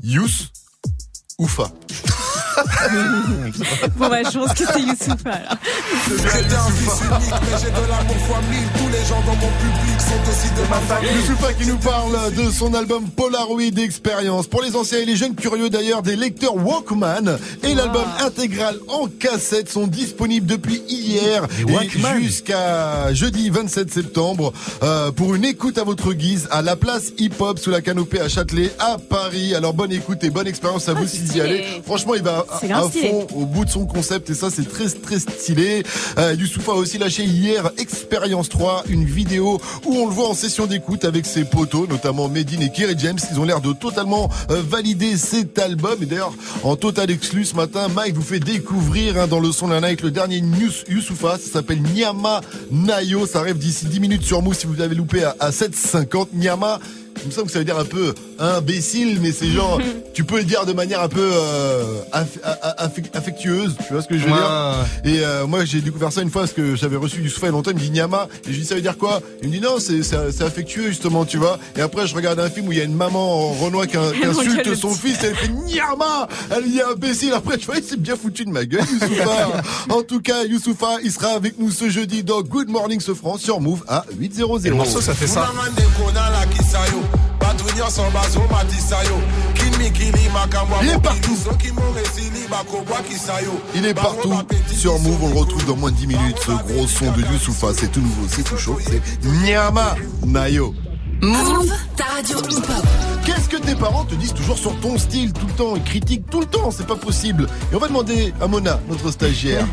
Youss? 0.03 0.51
Oufa 1.37 1.69
Bon 3.97 4.09
bah 4.09 4.23
je 4.23 4.37
pense 4.37 4.53
que 4.53 4.63
c'est 4.65 4.81
Youssoufa 4.81 5.31
un 5.31 6.07
unique, 6.07 7.33
mais 7.41 7.57
j'ai 7.61 7.71
de 7.71 7.87
l'amour 7.89 8.17
fois 8.25 8.41
mille. 8.49 8.67
Tous 8.77 8.89
les 8.89 9.05
gens 9.05 9.21
dans 9.25 9.35
mon 9.35 9.51
public 9.59 9.99
sont 9.99 10.29
aussi 10.29 10.49
de 10.53 10.69
ma 10.69 10.79
famille. 10.81 11.09
Youssoufa 11.15 11.53
qui 11.53 11.67
nous 11.67 11.77
parle 11.77 12.33
de 12.33 12.49
son 12.49 12.73
album 12.73 13.09
Polaroid 13.09 13.61
Experience. 13.61 14.47
Pour 14.47 14.61
les 14.61 14.75
anciens 14.75 14.99
et 14.99 15.05
les 15.05 15.15
jeunes 15.15 15.35
curieux 15.35 15.69
d'ailleurs, 15.69 16.01
des 16.01 16.15
lecteurs 16.15 16.55
Walkman 16.55 17.37
et 17.63 17.73
l'album 17.75 18.05
intégral 18.23 18.77
en 18.87 19.07
cassette 19.07 19.69
sont 19.69 19.87
disponibles 19.87 20.47
depuis 20.47 20.81
hier 20.87 21.45
et 21.67 22.21
jusqu'à 22.21 23.13
jeudi 23.13 23.49
27 23.49 23.91
septembre 23.91 24.53
euh, 24.83 25.11
pour 25.11 25.35
une 25.35 25.45
écoute 25.45 25.77
à 25.77 25.83
votre 25.83 26.13
guise 26.13 26.47
à 26.51 26.61
la 26.61 26.75
place 26.75 27.11
Hip 27.17 27.33
Hop 27.39 27.59
sous 27.59 27.71
la 27.71 27.81
canopée 27.81 28.21
à 28.21 28.29
Châtelet 28.29 28.71
à 28.79 28.97
Paris. 28.97 29.55
Alors 29.55 29.73
bonne 29.73 29.91
écoute 29.91 30.23
et 30.23 30.29
bonne 30.29 30.47
expérience 30.47 30.87
à 30.87 30.93
vous 30.93 31.07
si 31.07 31.24
Franchement, 31.85 32.15
il 32.15 32.21
va 32.23 32.45
à, 32.49 32.89
fond 32.89 33.27
au 33.35 33.45
bout 33.45 33.65
de 33.65 33.69
son 33.69 33.85
concept 33.85 34.29
et 34.29 34.33
ça 34.33 34.49
c'est 34.49 34.67
très 34.67 34.87
très 34.89 35.19
stylé. 35.19 35.83
Euh, 36.17 36.35
Youssouf 36.37 36.67
a 36.69 36.73
aussi 36.73 36.97
lâché 36.97 37.23
hier 37.23 37.71
Expérience 37.77 38.49
3, 38.49 38.83
une 38.89 39.05
vidéo 39.05 39.59
où 39.85 39.95
on 39.95 40.07
le 40.07 40.13
voit 40.13 40.29
en 40.29 40.33
session 40.33 40.65
d'écoute 40.65 41.05
avec 41.05 41.25
ses 41.25 41.45
potos, 41.45 41.87
notamment 41.87 42.27
Medine 42.29 42.61
et 42.61 42.71
Kerry 42.71 42.95
James. 42.97 43.17
Ils 43.31 43.39
ont 43.39 43.45
l'air 43.45 43.61
de 43.61 43.73
totalement 43.73 44.29
euh, 44.49 44.61
valider 44.67 45.17
cet 45.17 45.59
album. 45.59 45.95
Et 46.01 46.05
d'ailleurs, 46.05 46.33
en 46.63 46.75
total 46.75 47.11
exclu 47.11 47.45
ce 47.45 47.55
matin, 47.55 47.87
Mike 47.87 48.15
vous 48.15 48.21
fait 48.21 48.39
découvrir 48.39 49.19
hein, 49.19 49.27
dans 49.27 49.39
le 49.39 49.51
son 49.51 49.67
d'un 49.67 49.81
night 49.81 50.01
le 50.01 50.11
dernier 50.11 50.41
news 50.41 50.71
Youssoufa. 50.87 51.37
Ça 51.37 51.51
s'appelle 51.53 51.81
Nyama 51.81 52.41
Nayo. 52.71 53.25
Ça 53.25 53.39
arrive 53.39 53.57
d'ici 53.57 53.85
10 53.85 53.99
minutes 53.99 54.23
sur 54.23 54.41
Mousse 54.41 54.59
si 54.59 54.67
vous 54.67 54.81
avez 54.81 54.95
loupé 54.95 55.23
à, 55.23 55.35
à 55.39 55.51
7,50. 55.51 56.27
Nyama. 56.33 56.79
Il 57.21 57.27
me 57.27 57.31
semble 57.31 57.47
que 57.47 57.53
ça 57.53 57.59
veut 57.59 57.65
dire 57.65 57.79
un 57.79 57.85
peu 57.85 58.13
imbécile, 58.39 59.19
mais 59.21 59.31
c'est 59.31 59.47
genre, 59.49 59.79
tu 60.13 60.23
peux 60.23 60.37
le 60.37 60.43
dire 60.43 60.65
de 60.65 60.73
manière 60.73 61.01
un 61.01 61.07
peu 61.07 61.27
euh, 61.33 61.99
aff- 62.13 63.07
affectueuse, 63.13 63.75
tu 63.87 63.93
vois 63.93 64.01
ce 64.01 64.07
que 64.07 64.17
je 64.17 64.25
veux 64.25 64.31
Ouais, 64.31 64.37
dire? 64.37 64.85
Et 65.05 65.25
euh, 65.25 65.47
moi 65.47 65.65
j'ai 65.65 65.81
découvert 65.81 66.11
ça 66.11 66.21
une 66.21 66.29
fois 66.29 66.41
parce 66.43 66.53
que 66.53 66.75
j'avais 66.75 66.97
reçu 66.97 67.21
Youssoufa 67.21 67.47
il 67.47 67.49
y 67.49 67.49
a 67.49 67.51
longtemps, 67.53 67.71
il 67.71 67.77
me 67.77 67.81
dit 67.81 67.91
Nyama, 67.91 68.27
et 68.43 68.47
je 68.47 68.51
lui 68.51 68.61
dis 68.61 68.65
ça 68.67 68.75
veut 68.75 68.81
dire 68.81 68.97
quoi? 68.97 69.21
Il 69.41 69.49
me 69.49 69.53
dit 69.53 69.61
non, 69.61 69.77
c'est 69.79 70.41
affectueux 70.43 70.89
justement, 70.89 71.25
tu 71.25 71.37
vois. 71.37 71.57
Et 71.77 71.81
après 71.81 72.05
je 72.07 72.15
regarde 72.15 72.39
un 72.39 72.49
film 72.49 72.67
où 72.67 72.71
il 72.71 72.77
y 72.77 72.81
a 72.81 72.85
une 72.85 72.95
maman 72.95 73.49
en 73.49 73.53
Renoir 73.53 73.87
qui, 73.87 73.93
qui 74.19 74.25
insulte 74.25 74.75
son 74.75 74.89
fils, 74.91 75.17
elle 75.23 75.35
fait 75.35 75.47
Nyama 75.67 76.27
Elle 76.55 76.63
dit 76.69 76.81
imbécile, 76.81 77.33
après 77.33 77.59
je 77.59 77.65
vois, 77.65 77.77
il 77.77 77.83
s'est 77.83 77.97
bien 77.97 78.15
foutu 78.15 78.45
de 78.45 78.51
ma 78.51 78.65
gueule 78.65 78.83
Youssoufa 78.91 79.47
En 79.89 80.01
tout 80.03 80.21
cas, 80.21 80.43
Youssoufa, 80.43 80.97
il 81.03 81.11
sera 81.11 81.29
avec 81.29 81.57
nous 81.59 81.71
ce 81.71 81.89
jeudi 81.89 82.23
dans 82.23 82.41
Good 82.41 82.69
Morning 82.69 82.99
ce 82.99 83.13
France 83.13 83.41
sur 83.41 83.59
Move 83.61 83.83
à 83.87 84.05
8.00. 84.19 84.65
Et 84.65 84.69
le 84.69 84.75
morceau, 84.75 85.01
ça 85.01 85.13
fait 85.13 85.27
ça. 85.27 85.51
Il 90.83 90.89
est 90.89 90.99
partout. 90.99 91.31
Il 93.75 93.85
est 93.85 93.93
partout 93.93 94.29
sur 94.75 94.99
Move, 94.99 95.23
on 95.23 95.29
le 95.29 95.35
retrouve 95.39 95.65
dans 95.65 95.75
moins 95.75 95.91
de 95.91 95.95
10 95.97 96.07
minutes. 96.07 96.37
Ce 96.45 96.51
gros 96.51 96.87
son 96.87 97.11
de 97.11 97.21
Youssoufa, 97.21 97.67
c'est 97.73 97.91
tout 97.91 98.01
nouveau, 98.01 98.27
c'est 98.27 98.43
tout 98.43 98.57
chaud, 98.57 98.77
c'est 98.81 99.01
Nyama 99.43 99.95
Nayo. 100.25 100.73
Move, 101.21 101.71
ta 101.95 102.03
radio 102.05 102.37
hip-hop. 102.49 102.85
Qu'est-ce 103.25 103.49
que 103.49 103.57
tes 103.57 103.75
parents 103.75 104.03
te 104.05 104.15
disent 104.15 104.33
toujours 104.33 104.57
sur 104.57 104.77
ton 104.79 104.97
style 104.97 105.33
tout 105.33 105.47
le 105.47 105.53
temps 105.53 105.75
Ils 105.75 105.83
critiquent 105.83 106.29
tout 106.29 106.41
le 106.41 106.45
temps, 106.45 106.69
c'est 106.71 106.85
pas 106.85 106.95
possible. 106.97 107.47
Et 107.71 107.75
on 107.75 107.79
va 107.79 107.87
demander 107.87 108.33
à 108.41 108.47
Mona, 108.47 108.79
notre 108.89 109.09
stagiaire. 109.11 109.65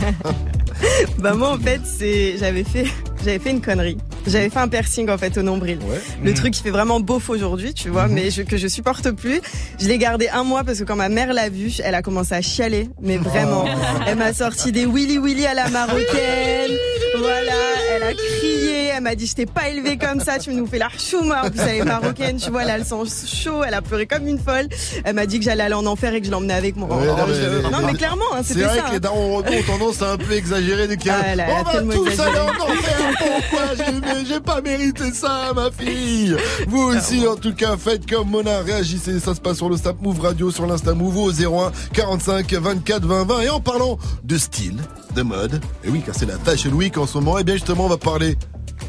Bah 1.19 1.35
moi 1.35 1.51
en 1.51 1.59
fait 1.59 1.81
c'est 1.85 2.37
j'avais 2.39 2.65
fait 2.65 2.85
j'avais 3.25 3.39
fait 3.39 3.51
une 3.51 3.61
connerie. 3.61 3.97
J'avais 4.27 4.51
fait 4.51 4.59
un 4.59 4.69
piercing 4.69 5.09
en 5.11 5.19
fait 5.19 5.37
au 5.39 5.43
nombril. 5.43 5.79
Le 6.23 6.31
Mhm. 6.31 6.35
truc 6.37 6.55
qui 6.55 6.63
fait 6.63 6.71
vraiment 6.71 6.99
beauf 7.01 7.29
aujourd'hui, 7.31 7.73
tu 7.75 7.89
vois, 7.89 8.07
mais 8.09 8.31
je, 8.31 8.43
que 8.43 8.57
je 8.57 8.67
supporte 8.69 9.11
plus. 9.13 9.41
Je 9.81 9.87
l'ai 9.89 9.99
gardé 9.99 10.29
un 10.29 10.43
mois 10.45 10.63
parce 10.65 10.79
que 10.81 10.85
quand 10.85 10.97
ma 10.97 11.09
mère 11.09 11.33
l'a 11.33 11.49
vu, 11.49 11.73
elle 11.85 11.95
a 11.97 12.03
commencé 12.03 12.35
à 12.35 12.41
chialer, 12.43 12.89
mais 13.01 13.17
vraiment. 13.17 13.65
Elle 14.07 14.17
m'a 14.19 14.33
sorti 14.33 14.71
des 14.73 14.87
willy 14.87 15.19
willy 15.19 15.47
à 15.47 15.55
la 15.55 15.69
marocaine. 15.71 16.71
Voilà, 17.19 17.53
elle 17.95 18.03
a 18.05 18.13
crié, 18.15 18.62
elle 18.97 19.03
m'a 19.03 19.15
dit 19.15 19.27
je 19.27 19.35
t'ai 19.35 19.47
pas 19.47 19.69
élevé 19.69 19.97
comme 19.97 20.21
ça, 20.21 20.39
tu 20.39 20.53
nous 20.55 20.67
fais 20.67 20.79
la 20.79 20.89
chouma. 20.97 21.45
En 21.47 21.51
plus 21.51 21.61
elle 21.61 21.77
est 21.79 21.85
marocaine, 21.85 22.37
tu 22.37 22.51
vois, 22.51 22.63
elle 22.63 22.71
a 22.71 22.79
le 22.79 22.85
sang 22.85 23.03
chaud, 23.05 23.63
elle 23.67 23.75
a 23.75 23.83
pleuré 23.83 24.07
comme 24.07 24.27
une 24.27 24.39
folle. 24.39 24.69
Elle 25.05 25.15
m'a 25.15 25.27
dit 25.27 25.39
que 25.39 25.45
j'allais 25.45 25.63
aller 25.65 25.75
en 25.75 25.87
enfer 25.87 26.15
et 26.15 26.21
que 26.21 26.27
je 26.27 26.31
l'emmenais 26.31 26.55
avec 26.55 26.77
moi. 26.77 26.89
Ouais, 26.89 27.07
Oh, 27.13 27.17
non, 27.17 27.27
mais 27.27 27.71
non 27.71 27.87
mais 27.87 27.95
clairement, 27.95 28.25
hein, 28.35 28.39
C'est 28.43 28.55
c'était 28.55 28.65
vrai 28.67 28.77
ça. 28.77 28.83
que 28.83 28.89
hein. 28.89 28.93
les 28.93 29.01
darons 29.01 29.37
rebonds 29.37 29.53
ont 29.53 29.63
tendance 29.79 30.03
à 30.03 30.13
un 30.13 30.17
peu 30.17 30.33
exagérer 30.33 30.89
dès 30.89 30.97
qu'il 30.97 31.09
y 31.09 31.11
a. 31.11 31.17
Ah, 31.21 31.45
on 31.61 31.63
va 31.65 31.73
tellement 31.73 31.93
tous 31.95 32.07
exagéré. 32.09 32.39
aller 32.39 32.49
en 32.49 32.65
enfer, 32.65 32.99
pourquoi 33.19 34.25
j'ai- 34.27 34.41
pas 34.41 34.61
mérité 34.61 35.13
ça, 35.13 35.53
ma 35.55 35.71
fille. 35.71 36.37
Vous 36.67 36.81
aussi, 36.83 37.27
en 37.27 37.37
tout 37.37 37.55
cas, 37.55 37.77
faites 37.77 38.09
comme 38.11 38.29
Mona, 38.31 38.59
réagissez. 38.61 39.21
Ça 39.21 39.35
se 39.35 39.41
passe 39.41 39.59
sur 39.59 39.69
le 39.69 39.77
Snap 39.77 40.01
Move 40.01 40.21
Radio, 40.21 40.51
sur 40.51 40.67
l'Insta 40.67 40.95
Move 40.95 41.17
au 41.19 41.31
01 41.33 41.71
45 41.93 42.53
24 42.53 43.05
20 43.07 43.25
20. 43.25 43.41
Et 43.43 43.49
en 43.51 43.61
parlant 43.61 43.99
de 44.25 44.37
style, 44.37 44.79
de 45.15 45.23
mode, 45.23 45.61
et 45.85 45.89
oui, 45.91 46.03
car 46.05 46.15
c'est 46.19 46.27
la 46.27 46.39
Fashion 46.39 46.71
Week 46.73 46.97
en 46.99 47.07
ce 47.07 47.19
moment, 47.19 47.39
et 47.39 47.45
bien 47.45 47.55
justement, 47.55 47.85
on 47.85 47.89
va 47.89 47.99
parler 47.99 48.37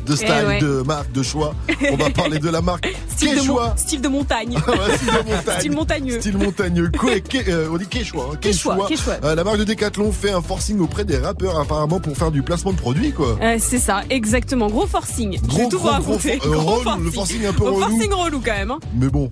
de 0.06 0.16
style, 0.16 0.28
Eh 0.42 0.46
ouais. 0.46 0.60
de 0.60 0.82
marque, 0.86 1.12
de 1.12 1.24
choix. 1.24 1.54
On 1.92 1.96
va 1.96 2.10
parler 2.10 2.40
de 2.40 2.50
la 2.50 2.62
marque 2.62 2.88
Style 3.10 3.32
de, 3.36 3.42
mon- 3.42 3.56
Quechua. 3.56 3.74
style 3.78 4.02
de 4.02 4.08
montagne. 4.08 4.58
Ouais, 4.68 4.98
style 4.98 5.08
de 5.08 5.30
montagne. 5.32 5.60
Style 5.60 5.72
montagneux. 5.72 6.20
Style 6.20 6.38
montagneux. 6.38 6.92
Quoi, 6.98 7.20
que- 7.20 7.50
euh, 7.50 7.70
on 7.72 7.78
dit 7.78 7.88
Quechua. 7.88 8.26
hein, 8.34 8.36
Quechua, 8.42 8.76
Quechua. 8.76 8.88
Quechua. 8.88 9.14
Euh, 9.24 9.36
la 9.36 9.44
marque 9.44 9.58
de 9.58 9.64
Decathlon 9.64 10.12
fait 10.12 10.32
un 10.32 10.42
forcing 10.42 10.80
auprès 10.80 11.06
des 11.06 11.18
rappeurs 11.18 11.60
apparemment 11.60 12.00
pour 12.00 12.16
faire 12.18 12.32
du 12.32 12.42
placement 12.44 12.74
de 12.74 12.78
produits 12.78 13.12
quoi. 13.12 13.38
Euh, 13.42 13.58
c'est 13.60 13.80
ça, 13.80 14.02
exactement. 14.10 14.68
Gros 14.70 14.88
forcing. 14.88 15.38
Je 15.38 15.42
vais 15.42 15.48
Gros, 15.48 15.70
tout 15.70 15.78
gros, 15.78 15.88
vous 15.88 15.94
raconter. 15.94 16.38
gros 16.38 16.50
for- 16.52 16.54
euh, 16.54 16.64
Gros 16.84 16.92
relou, 16.92 17.04
le 17.04 17.12
forcing 17.12 17.46
un 17.46 17.54
peu 17.54 17.60
Gros 17.66 17.76
relou. 17.76 17.90
forcing 17.90 18.12
relou 18.14 18.42
quand 18.44 18.52
même. 18.54 18.72
Hein. 18.72 18.80
Mais 18.96 19.08
bon. 19.10 19.32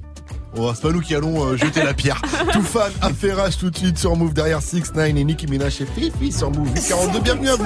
on 0.55 0.65
va- 0.67 0.73
C'est 0.75 0.81
pas 0.83 0.91
nous 0.91 1.01
qui 1.01 1.15
allons 1.15 1.45
euh, 1.45 1.57
jeter 1.57 1.83
la 1.83 1.93
pierre. 1.93 2.21
Tout 2.53 2.61
fan, 2.63 2.91
affairage 3.01 3.57
tout 3.57 3.69
de 3.69 3.77
suite 3.77 3.97
sur 3.97 4.15
Move 4.15 4.33
derrière 4.33 4.61
6 4.61 4.93
9 4.95 5.07
et 5.09 5.23
Nicki 5.23 5.47
Minaj 5.47 5.81
et 5.81 5.85
Fifi 5.85 6.31
sur 6.31 6.51
Move 6.51 6.69
42. 6.87 7.19
Bienvenue 7.19 7.49
à 7.49 7.55
vous. 7.55 7.65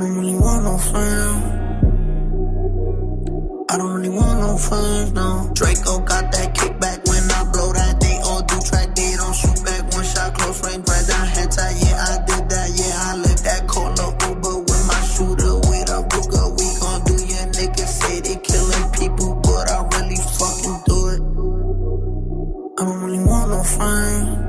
Don't 0.00 0.16
really 0.16 0.34
want 0.34 0.64
no 0.64 0.78
friends. 0.78 1.44
I 3.68 3.76
don't 3.76 3.92
really 3.92 4.08
want 4.08 4.40
no 4.40 4.56
friends, 4.56 5.12
no. 5.12 5.50
Draco 5.52 6.00
got 6.00 6.32
that 6.32 6.54
kickback 6.56 7.04
when 7.06 7.22
I 7.30 7.44
blow 7.52 7.72
that. 7.72 8.00
They 8.00 8.16
all 8.24 8.40
do 8.40 8.56
track, 8.64 8.94
they 8.96 9.12
don't 9.16 9.36
shoot 9.36 9.60
back. 9.62 9.92
One 9.92 10.04
shot, 10.04 10.32
close 10.34 10.64
range, 10.64 10.88
right 10.88 11.06
down 11.06 11.26
head 11.28 11.52
tie. 11.52 11.76
Yeah, 11.84 12.00
I 12.00 12.16
did 12.24 12.48
that. 12.48 12.68
Yeah, 12.80 12.96
I 12.96 13.16
lived 13.20 13.44
that 13.44 13.68
cola 13.68 14.16
Uber 14.24 14.56
with 14.64 14.84
my 14.88 15.00
shooter 15.04 15.54
with 15.68 15.92
a 15.92 16.00
Ruger. 16.08 16.48
We 16.56 16.66
gon' 16.80 17.04
do 17.04 17.16
your 17.20 17.46
niggas 17.60 17.92
say 18.00 18.20
they 18.24 18.40
killing 18.40 18.88
people, 18.96 19.36
but 19.44 19.68
I 19.68 19.84
really 20.00 20.16
fucking 20.16 20.80
do 20.88 20.98
it. 21.12 21.20
I 22.80 22.88
don't 22.88 23.00
really 23.04 23.20
want 23.20 23.52
no 23.52 23.60
friends. 23.62 24.48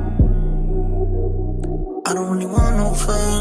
I 2.08 2.14
don't 2.14 2.30
really 2.32 2.48
want 2.48 2.78
no 2.78 2.94
friends. 2.96 3.41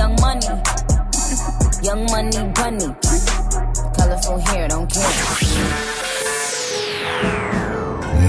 Young 0.00 0.16
money, 0.22 0.48
young 1.82 2.06
money 2.10 2.52
bunny. 2.54 2.88
Colorful 3.98 4.40
hair, 4.46 4.68
don't 4.68 4.90
care. 4.90 5.02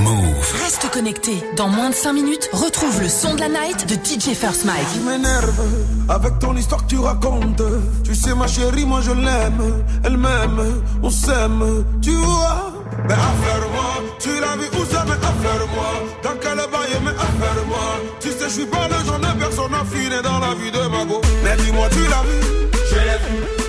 Move. 0.04 0.36
Reste 0.62 0.90
connecté. 0.92 1.42
Dans 1.56 1.70
moins 1.70 1.90
de 1.92 1.96
5 1.96 2.12
minutes, 2.12 2.50
retrouve 2.52 3.02
le 3.02 3.08
son 3.08 3.36
de 3.36 3.40
la 3.40 3.48
night 3.48 3.88
de 3.88 3.94
DJ 3.94 4.36
First 4.36 4.66
Mike. 4.66 4.86
Tu 4.94 5.00
m'énerves 5.00 5.62
avec 6.10 6.40
ton 6.40 6.58
histoire 6.58 6.84
que 6.84 6.90
tu 6.90 7.00
racontes. 7.00 7.64
Tu 8.04 8.16
sais, 8.16 8.36
ma 8.36 8.48
chérie, 8.48 8.86
moi 8.86 9.00
je 9.00 9.12
l'aime. 9.12 9.86
Elle 10.04 10.18
m'aime, 10.18 10.84
on 11.02 11.10
s'aime, 11.10 11.86
tu 12.02 12.12
vois? 12.12 12.74
Mais 13.08 13.14
affaire-moi, 13.14 14.04
tu 14.20 14.30
l'as 14.42 14.58
vu 14.58 14.68
où 14.78 14.86
ça, 14.92 15.06
mais 15.42 15.48
affaire-moi. 15.48 15.94
Dans 16.24 16.38
quel 16.42 16.58
bail, 16.58 17.02
mais 17.04 17.12
affaire-moi? 17.12 18.02
Tu 18.20 18.30
sais, 18.30 18.46
je 18.46 18.50
suis 18.50 18.66
pas 18.66 18.88
le 18.88 19.06
genre 19.06 19.20
de 19.20 19.40
personne 19.40 19.74
affinée 19.74 20.22
dans 20.24 20.40
la 20.40 20.54
vie 20.56 20.72
de 20.72 20.88
ma 20.88 21.06
go. 21.06 21.22
Mais 21.44 21.56
dis-moi, 21.58 21.88
tu 21.90 22.00
l'as 22.10 22.24
vu, 22.24 22.70
je 22.90 22.96
l'ai 22.96 23.38
vu. 23.38 23.61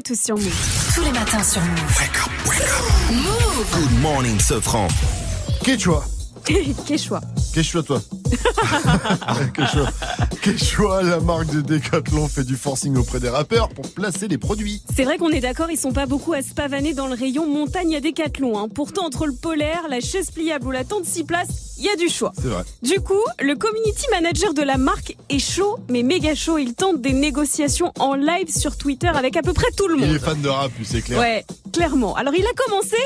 À 0.00 0.02
tous 0.02 0.18
sur 0.18 0.34
Move. 0.34 0.94
Tous 0.94 1.02
les 1.02 1.12
matins 1.12 1.42
sur 1.42 1.60
Move. 1.60 2.00
Move 3.12 3.66
Good 3.74 4.00
morning, 4.00 4.40
Sofran. 4.40 4.88
Quechua. 5.62 6.02
Quechua. 6.86 7.20
Quechua, 7.52 7.82
toi. 7.82 8.00
Quechua. 9.54 9.90
Quechua, 10.40 11.02
la 11.02 11.20
marque 11.20 11.50
de 11.50 11.60
Decathlon 11.60 12.28
fait 12.28 12.44
du 12.44 12.56
forcing 12.56 12.96
auprès 12.96 13.20
des 13.20 13.28
rappeurs 13.28 13.68
pour 13.68 13.90
placer 13.90 14.26
les 14.26 14.38
produits. 14.38 14.82
C'est 14.96 15.04
vrai 15.04 15.18
qu'on 15.18 15.28
est 15.28 15.40
d'accord, 15.40 15.70
ils 15.70 15.76
sont 15.76 15.92
pas 15.92 16.06
beaucoup 16.06 16.32
à 16.32 16.40
se 16.40 16.54
pavaner 16.54 16.94
dans 16.94 17.06
le 17.06 17.14
rayon 17.14 17.46
montagne 17.46 17.94
à 17.94 18.00
Décathlon. 18.00 18.58
Hein. 18.58 18.68
Pourtant, 18.74 19.04
entre 19.04 19.26
le 19.26 19.34
polaire, 19.34 19.82
la 19.90 20.00
chaise 20.00 20.30
pliable 20.30 20.66
ou 20.66 20.70
la 20.70 20.84
tente 20.84 21.04
6 21.04 21.24
places, 21.24 21.74
il 21.78 21.84
y 21.84 21.90
a 21.90 21.96
du 21.96 22.08
choix. 22.08 22.32
C'est 22.40 22.48
vrai. 22.48 22.62
Du 22.82 23.00
coup, 23.00 23.22
le 23.38 23.54
community 23.54 24.06
manager 24.10 24.54
de 24.54 24.62
la 24.62 24.78
marque 24.78 25.09
est 25.30 25.38
chaud, 25.38 25.78
mais 25.88 26.02
méga 26.02 26.34
chaud. 26.34 26.58
Il 26.58 26.74
tente 26.74 27.00
des 27.00 27.12
négociations 27.12 27.92
en 27.98 28.14
live 28.14 28.48
sur 28.54 28.76
Twitter 28.76 29.08
avec 29.08 29.36
à 29.36 29.42
peu 29.42 29.52
près 29.52 29.70
tout 29.76 29.88
le 29.88 29.96
Il 29.96 30.06
monde. 30.06 30.14
est 30.16 30.18
fan 30.18 30.40
de 30.40 30.48
rap, 30.48 30.70
c'est 30.84 31.02
clair. 31.02 31.18
Ouais, 31.18 31.44
clairement. 31.72 32.14
Alors 32.16 32.34
il 32.36 32.44
a 32.46 32.52
commencé 32.66 32.96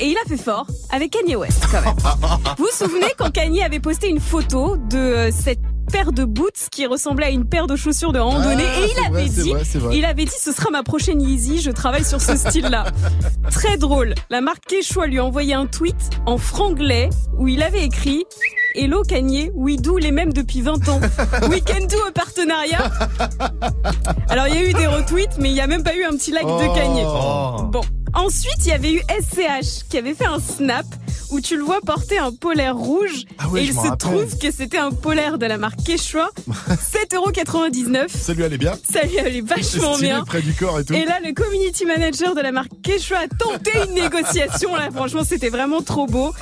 et 0.00 0.06
il 0.08 0.16
a 0.16 0.28
fait 0.28 0.36
fort 0.42 0.66
avec 0.90 1.10
Kanye 1.12 1.36
West 1.36 1.64
quand 1.70 1.82
même. 1.82 1.94
vous 2.58 2.64
vous 2.64 2.70
souvenez 2.86 3.12
quand 3.18 3.30
Kanye 3.30 3.62
avait 3.62 3.80
posté 3.80 4.08
une 4.08 4.20
photo 4.20 4.76
de 4.76 4.96
euh, 4.98 5.30
cette 5.30 5.60
paire 5.92 6.12
de 6.12 6.24
boots 6.24 6.68
qui 6.70 6.86
ressemblait 6.86 7.26
à 7.26 7.30
une 7.30 7.44
paire 7.44 7.66
de 7.66 7.76
chaussures 7.76 8.12
de 8.12 8.18
randonnée 8.18 8.64
Ah, 8.66 8.80
et 8.80 8.88
il 8.88 8.94
vrai, 9.12 9.20
avait 9.20 9.28
dit 9.28 9.50
vrai, 9.50 9.62
c'est 9.64 9.78
vrai. 9.78 9.96
il 9.98 10.04
avait 10.06 10.24
dit 10.24 10.32
ce 10.40 10.50
sera 10.50 10.70
ma 10.70 10.82
prochaine 10.82 11.20
Yeezy, 11.20 11.60
je 11.60 11.70
travaille 11.70 12.04
sur 12.06 12.20
ce 12.22 12.36
style-là. 12.36 12.86
Très 13.50 13.76
drôle. 13.76 14.14
La 14.30 14.40
marque 14.40 14.64
Quechua 14.66 15.06
lui 15.06 15.18
a 15.18 15.24
envoyé 15.24 15.52
un 15.54 15.66
tweet 15.66 15.94
en 16.26 16.38
franglais 16.38 17.10
où 17.38 17.48
il 17.48 17.62
avait 17.62 17.84
écrit 17.84 18.24
Hello 18.76 19.02
Kanye, 19.04 19.50
we 19.54 19.76
do 19.76 19.98
les 19.98 20.10
mêmes 20.10 20.32
depuis 20.32 20.60
20 20.60 20.88
ans. 20.88 21.00
We 21.48 21.60
can 21.64 21.86
do 21.86 21.96
a 22.08 22.10
partenariat. 22.12 22.90
Alors 24.28 24.48
il 24.48 24.54
y 24.54 24.58
a 24.58 24.64
eu 24.64 24.72
des 24.72 24.86
retweets 24.88 25.38
mais 25.38 25.50
il 25.50 25.54
n'y 25.54 25.60
a 25.60 25.68
même 25.68 25.84
pas 25.84 25.94
eu 25.94 26.02
un 26.04 26.10
petit 26.16 26.32
like 26.32 26.44
de 26.44 26.50
Oh. 26.50 26.74
Kanye. 26.74 27.04
Oh. 27.06 27.62
Bon, 27.70 27.82
Ensuite, 28.14 28.58
il 28.64 28.68
y 28.68 28.72
avait 28.72 28.92
eu 28.92 29.00
SCH 29.08 29.88
qui 29.88 29.98
avait 29.98 30.14
fait 30.14 30.26
un 30.26 30.38
snap 30.38 30.86
où 31.30 31.40
tu 31.40 31.56
le 31.56 31.64
vois 31.64 31.80
porter 31.84 32.16
un 32.18 32.30
polaire 32.32 32.76
rouge 32.76 33.24
Ah 33.38 33.46
et 33.56 33.62
il 33.62 33.72
se 33.72 33.76
rappelle. 33.78 33.96
trouve 33.98 34.38
que 34.38 34.52
c'était 34.52 34.78
un 34.78 34.92
polaire 34.92 35.36
de 35.38 35.46
la 35.46 35.58
marque 35.58 35.82
Quechua, 35.84 36.30
7,99€. 36.48 38.08
Ça 38.08 38.34
lui 38.34 38.44
allait 38.44 38.58
bien. 38.58 38.74
Ça 38.88 39.02
lui 39.02 39.18
allait 39.18 39.40
vachement 39.40 39.98
bien. 39.98 40.22
près 40.24 40.42
du 40.42 40.52
corps 40.52 40.78
et 40.78 40.84
tout. 40.84 40.94
Et 40.94 41.04
là, 41.04 41.18
le 41.24 41.32
community 41.32 41.86
manager 41.86 42.36
de 42.36 42.40
la 42.40 42.52
marque 42.52 42.70
Quechua 42.84 43.18
a 43.18 43.26
tenté 43.28 43.72
une 43.88 43.94
négociation. 44.00 44.76
Là, 44.76 44.90
franchement, 44.94 45.22
c'était 45.24 45.48
vraiment 45.50 45.82
trop 45.82 46.06
beau. 46.06 46.32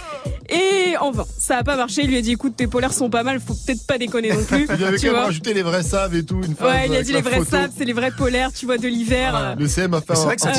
Et 0.52 0.96
en 0.98 1.10
vain, 1.10 1.24
ça 1.38 1.58
a 1.58 1.64
pas 1.64 1.76
marché. 1.76 2.02
Il 2.02 2.08
lui 2.08 2.16
a 2.18 2.22
dit, 2.22 2.32
écoute, 2.32 2.54
tes 2.56 2.66
polaires 2.66 2.92
sont 2.92 3.08
pas 3.10 3.22
mal, 3.22 3.40
faut 3.40 3.54
peut-être 3.54 3.86
pas 3.86 3.98
déconner 3.98 4.32
non 4.32 4.44
plus. 4.44 4.66
Il 4.78 4.84
avait 4.84 4.98
tu 4.98 5.06
quand 5.06 5.14
même 5.14 5.24
rajouté 5.24 5.54
les 5.54 5.62
vrais 5.62 5.82
saves 5.82 6.14
et 6.14 6.24
tout. 6.24 6.40
Une 6.42 6.54
Ouais, 6.64 6.86
il 6.86 6.94
a 6.94 7.02
dit 7.02 7.12
les 7.12 7.22
vrais 7.22 7.44
sables, 7.44 7.72
c'est 7.76 7.84
les 7.84 7.92
vrais 7.92 8.10
polaires, 8.10 8.52
tu 8.52 8.66
vois, 8.66 8.78
de 8.78 8.86
l'hiver. 8.86 9.30
Voilà, 9.30 9.54
Le 9.54 9.66
CM 9.66 9.94
a 9.94 10.00
fait 10.00 10.14
c'est 10.14 10.20
un, 10.20 10.24
vrai 10.24 10.36
que 10.36 10.42
ça 10.42 10.48
un 10.48 10.52
hein, 10.52 10.56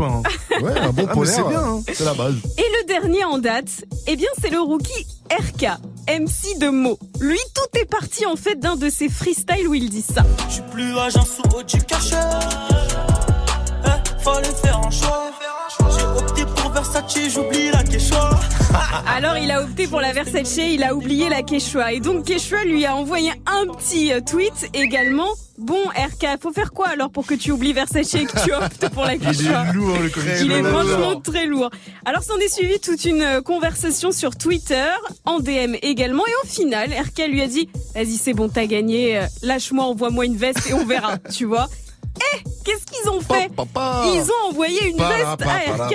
hein. 0.00 0.22
Ouais, 0.62 0.78
un 0.78 0.90
bon 0.90 1.02
Ah, 1.08 1.08
mais 1.08 1.12
polaire. 1.12 1.34
c'est 1.34 1.48
bien, 1.48 1.62
hein. 1.62 1.82
C'est 1.92 2.04
la 2.04 2.14
base. 2.14 2.34
Et 2.56 2.62
le 2.62 2.86
dernier 2.86 3.24
en 3.24 3.38
date, 3.38 3.84
eh 4.06 4.16
bien, 4.16 4.28
c'est 4.40 4.50
le 4.50 4.60
rookie 4.60 5.06
RK, 5.30 5.66
MC 6.08 6.58
de 6.60 6.68
mots. 6.70 6.98
Lui, 7.20 7.38
tout 7.54 7.78
est 7.78 7.84
parti 7.84 8.24
en 8.26 8.36
fait 8.36 8.56
d'un 8.56 8.76
de 8.76 8.88
ses 8.88 9.08
freestyles 9.08 9.68
où 9.68 9.74
il 9.74 9.90
dit 9.90 10.02
ça. 10.02 10.22
J'suis 10.48 10.62
plus 10.72 10.96
agent 10.96 11.24
sous 11.24 11.42
haut 11.56 11.62
du 11.62 11.82
cachet. 11.82 12.16
Eh, 13.84 14.22
fallait 14.22 14.54
faire 14.62 14.78
un 14.78 14.90
choix. 14.90 15.30
J'ai 15.80 15.84
opté 16.04 16.22
pour 16.24 16.27
Versace, 16.82 17.28
j'oublie 17.34 17.70
la 17.72 17.82
Quechua. 17.82 18.30
Alors, 19.16 19.36
il 19.36 19.50
a 19.50 19.62
opté 19.64 19.88
pour 19.88 20.00
la 20.00 20.12
Versace, 20.12 20.58
il 20.58 20.84
a 20.84 20.94
oublié 20.94 21.28
la 21.28 21.42
Quechua. 21.42 21.92
Et 21.92 21.98
donc, 21.98 22.24
Quechua 22.24 22.62
lui 22.64 22.86
a 22.86 22.94
envoyé 22.94 23.32
un 23.46 23.66
petit 23.74 24.12
euh, 24.12 24.20
tweet 24.20 24.70
également. 24.74 25.26
Bon, 25.58 25.80
RK, 25.88 26.40
faut 26.40 26.52
faire 26.52 26.70
quoi 26.70 26.86
alors 26.90 27.10
pour 27.10 27.26
que 27.26 27.34
tu 27.34 27.50
oublies 27.50 27.72
Versace 27.72 28.14
et 28.14 28.26
que 28.26 28.44
tu 28.44 28.52
optes 28.52 28.88
pour 28.90 29.04
la 29.04 29.14
Il 29.16 29.24
est 29.24 29.26
Quechua? 29.26 29.72
lourd, 29.72 29.96
le 29.98 30.44
Il 30.44 30.52
est 30.52 30.62
franchement 30.62 31.20
très 31.20 31.46
lourd. 31.46 31.68
Alors 32.04 32.22
s'en 32.22 32.36
est 32.36 32.48
suivi 32.54 32.78
toute 32.78 33.04
une 33.04 33.22
euh, 33.22 33.40
conversation 33.42 34.12
sur 34.12 34.36
Twitter, 34.36 34.86
en 35.24 35.40
DM 35.40 35.74
également, 35.82 36.24
et 36.28 36.32
au 36.44 36.46
final, 36.46 36.90
RK 36.92 37.26
lui 37.28 37.42
a 37.42 37.48
dit 37.48 37.68
"Vas-y, 37.96 38.16
c'est 38.18 38.34
bon, 38.34 38.48
t'as 38.48 38.66
gagné. 38.66 39.18
euh, 39.18 39.26
Lâche-moi, 39.42 39.84
envoie-moi 39.84 40.26
une 40.26 40.36
veste 40.36 40.70
et 40.70 40.74
on 40.74 40.86
verra." 40.86 41.18
tu 41.36 41.44
vois 41.44 41.68
Eh, 42.34 42.42
qu'est-ce 42.64 42.84
qu'ils 42.86 43.08
ont 43.10 43.20
fait 43.20 43.50
Ils 44.14 44.22
ont 44.30 44.50
envoyé 44.50 44.78
une 44.88 44.96
veste 44.96 45.42
à. 45.42 45.84
RK. 45.86 45.94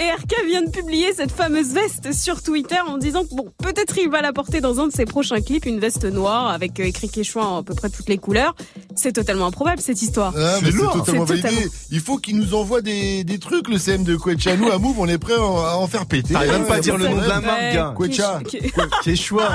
Et 0.00 0.12
RK 0.12 0.46
vient 0.46 0.62
de 0.62 0.70
publier 0.70 1.12
cette 1.12 1.32
fameuse 1.32 1.72
veste 1.72 2.12
sur 2.12 2.40
Twitter 2.40 2.78
en 2.86 2.98
disant 2.98 3.24
que 3.24 3.34
bon, 3.34 3.48
peut-être 3.58 3.98
il 3.98 4.08
va 4.08 4.22
la 4.22 4.32
porter 4.32 4.60
dans 4.60 4.78
un 4.78 4.86
de 4.86 4.92
ses 4.92 5.06
prochains 5.06 5.40
clips, 5.40 5.66
une 5.66 5.80
veste 5.80 6.04
noire 6.04 6.50
avec 6.52 6.78
euh, 6.78 6.84
écrit 6.84 7.08
Quechua 7.08 7.44
en 7.44 7.56
à 7.58 7.62
peu 7.64 7.74
près 7.74 7.90
toutes 7.90 8.08
les 8.08 8.16
couleurs. 8.16 8.54
C'est 8.94 9.10
totalement 9.12 9.46
improbable 9.46 9.80
cette 9.82 10.00
histoire. 10.00 10.32
Ah, 10.36 10.58
mais 10.62 10.70
c'est 10.70 10.76
lourd. 10.76 10.92
totalement 10.92 11.26
C'est 11.26 11.32
validé. 11.42 11.48
totalement- 11.48 11.72
Il 11.90 11.98
faut 12.00 12.18
qu'il 12.18 12.36
nous 12.38 12.54
envoie 12.54 12.80
des, 12.80 13.24
des 13.24 13.40
trucs, 13.40 13.66
le 13.68 13.76
CM 13.76 14.04
de 14.04 14.14
Quecha. 14.14 14.54
Nous, 14.56 14.70
à 14.70 14.78
Move, 14.78 15.00
on 15.00 15.08
est 15.08 15.18
prêt 15.18 15.34
à 15.34 15.42
en- 15.76 15.88
faire 15.88 16.06
péter. 16.06 16.32
T'arrives 16.34 16.52
même 16.52 16.66
pas 16.66 16.74
à 16.74 16.76
Ouais, 16.76 16.82
dire 16.82 16.96
le 16.96 17.08
nom 17.08 17.16
de 17.20 17.26
la 17.26 17.40
marque. 17.40 17.98
Quechua. 17.98 18.40
Quechua. 19.04 19.48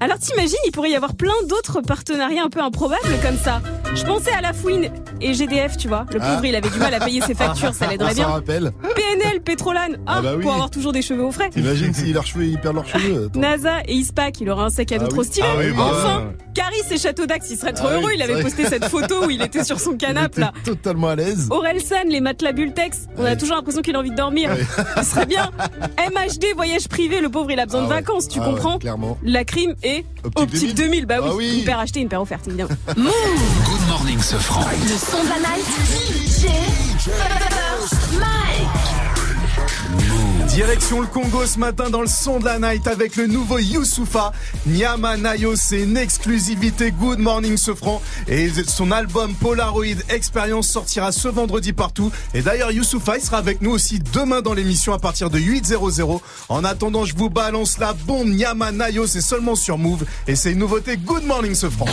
Alors 0.00 0.18
t'imagines, 0.18 0.56
il 0.66 0.70
pourrait 0.72 0.90
y 0.90 0.96
avoir 0.96 1.14
plein 1.14 1.32
d'autres 1.46 1.80
partenariats 1.80 2.44
un 2.44 2.50
peu 2.50 2.60
improbables 2.60 3.18
comme 3.22 3.38
ça. 3.38 3.62
Je 3.94 4.04
pensais 4.04 4.32
à 4.32 4.40
la 4.42 4.52
fouine 4.52 4.90
et 5.20 5.34
GDF, 5.34 5.76
tu 5.76 5.88
vois. 5.88 6.06
Le 6.12 6.18
pauvre, 6.18 6.40
Ah. 6.42 6.46
il 6.46 6.54
avait 6.54 6.68
du 6.70 6.78
mal 6.78 6.94
à 6.94 7.00
payer 7.00 7.20
ses 7.20 7.34
factures, 7.42 7.74
ça 7.74 7.86
l'aiderait 7.86 8.14
bien. 8.14 8.26
rappelle. 8.28 8.72
PNL, 8.96 9.40
Pétrolane, 9.42 9.98
ah, 10.06 10.16
Ah 10.18 10.22
bah 10.22 10.32
oui. 10.36 10.42
pour 10.42 10.52
avoir 10.52 10.70
toujours 10.70 10.92
des 10.92 11.02
cheveux 11.02 11.24
au 11.24 11.32
frais. 11.32 11.50
T'imagines 11.50 11.92
si 11.94 12.12
leurs 12.12 12.26
cheveux, 12.26 12.44
ils 12.46 12.58
perdent 12.58 12.76
leurs 12.76 12.86
cheveux. 12.88 13.26
attends. 13.26 13.40
NASA 13.40 13.80
et 13.86 13.94
Ispac, 13.94 14.40
il 14.40 14.50
aura 14.50 14.64
un 14.64 14.70
sac 14.70 14.92
à 14.92 14.98
dos 14.98 15.04
Ah 15.06 15.08
trop 15.08 15.20
oui. 15.20 15.26
stylé. 15.26 15.46
Ah 15.50 15.56
oui, 15.58 15.70
bah 15.76 15.84
enfin. 15.90 16.24
Caris 16.54 16.76
et 16.90 16.98
Château 16.98 17.26
d'Ax, 17.26 17.48
il 17.50 17.56
serait 17.56 17.72
trop 17.72 17.86
Ah 17.88 17.94
oui, 17.96 18.02
heureux. 18.02 18.12
Il 18.14 18.22
avait 18.22 18.42
posté 18.42 18.66
cette 18.66 18.84
photo 18.86 19.26
où 19.26 19.30
il 19.30 19.40
était 19.42 19.64
sur 19.64 19.78
son 19.80 19.92
canapé 19.96 20.40
là. 20.40 20.52
Totalement 20.64 21.08
à 21.08 21.16
l'aise. 21.16 21.46
Orelsan, 21.50 22.04
les 22.08 22.20
matelas 22.20 22.52
Bultex, 22.52 23.06
on 23.16 23.24
a 23.24 23.36
toujours 23.36 23.56
l'impression 23.56 23.82
qu'il 23.82 23.94
a 23.96 23.98
envie 24.00 24.10
de 24.10 24.16
dormir. 24.16 24.50
Ce 24.96 25.02
serait 25.04 25.26
bien. 25.26 25.50
MHD, 25.98 26.46
voyage 26.56 26.88
privé, 26.88 27.20
le 27.20 27.28
pauvre, 27.28 27.50
il 27.50 27.60
a 27.60 27.66
besoin 27.66 27.80
Ah 27.82 27.84
de 27.84 27.88
ouais. 27.90 27.94
vacances, 27.96 28.28
tu 28.28 28.40
Ah 28.42 28.46
ouais, 28.48 28.54
comprends 28.54 28.78
clairement. 28.78 29.16
La 29.22 29.44
crime 29.44 29.74
est 29.82 30.04
Optique 30.24 30.42
Optique 30.42 30.74
2000. 30.74 30.74
2000. 30.74 31.06
Bah 31.06 31.16
oui, 31.22 31.28
Ah 31.30 31.34
oui. 31.36 31.58
une 31.60 31.64
paire 31.64 31.78
achetée, 31.78 32.00
une 32.00 32.08
paire 32.08 32.20
offerte, 32.22 32.46
évidemment. 32.48 32.70
Move 32.96 33.88
Morning 33.88 34.18
ce 34.20 34.36
franc. 34.36 34.60
Le 34.82 34.96
son 34.96 35.22
de 35.22 35.28
la 35.28 35.38
night 35.38 35.66
DJ 35.90 36.46
First 36.98 37.94
Mike 38.18 38.68
Direction 40.48 41.00
le 41.00 41.06
Congo 41.06 41.44
ce 41.46 41.58
matin 41.58 41.90
dans 41.90 42.00
le 42.00 42.06
son 42.06 42.38
de 42.38 42.46
la 42.46 42.58
night 42.58 42.86
avec 42.86 43.16
le 43.16 43.26
nouveau 43.26 43.58
Youssoufa. 43.58 44.32
Nyama 44.66 45.16
Nayo, 45.16 45.54
c'est 45.54 45.82
une 45.82 45.96
exclusivité 45.96 46.92
Good 46.92 47.18
Morning 47.18 47.56
Sofran. 47.56 48.00
Et 48.26 48.50
son 48.66 48.90
album 48.90 49.34
Polaroid 49.34 49.84
Experience 50.08 50.68
sortira 50.68 51.12
ce 51.12 51.28
vendredi 51.28 51.72
partout. 51.72 52.10
Et 52.34 52.42
d'ailleurs, 52.42 52.72
Youssoufa, 52.72 53.18
il 53.18 53.22
sera 53.22 53.38
avec 53.38 53.60
nous 53.62 53.70
aussi 53.70 54.00
demain 54.12 54.40
dans 54.40 54.54
l'émission 54.54 54.92
à 54.92 54.98
partir 54.98 55.30
de 55.30 55.38
8.00. 55.38 56.20
En 56.48 56.64
attendant, 56.64 57.04
je 57.04 57.14
vous 57.14 57.30
balance 57.30 57.78
la 57.78 57.92
bombe 57.92 58.28
Nyama 58.28 58.72
Nayo, 58.72 59.06
c'est 59.06 59.20
seulement 59.20 59.54
sur 59.54 59.78
Move. 59.78 60.04
Et 60.26 60.36
c'est 60.36 60.52
une 60.52 60.58
nouveauté 60.58 60.96
Good 60.96 61.24
Morning 61.24 61.54
Sofran. 61.54 61.86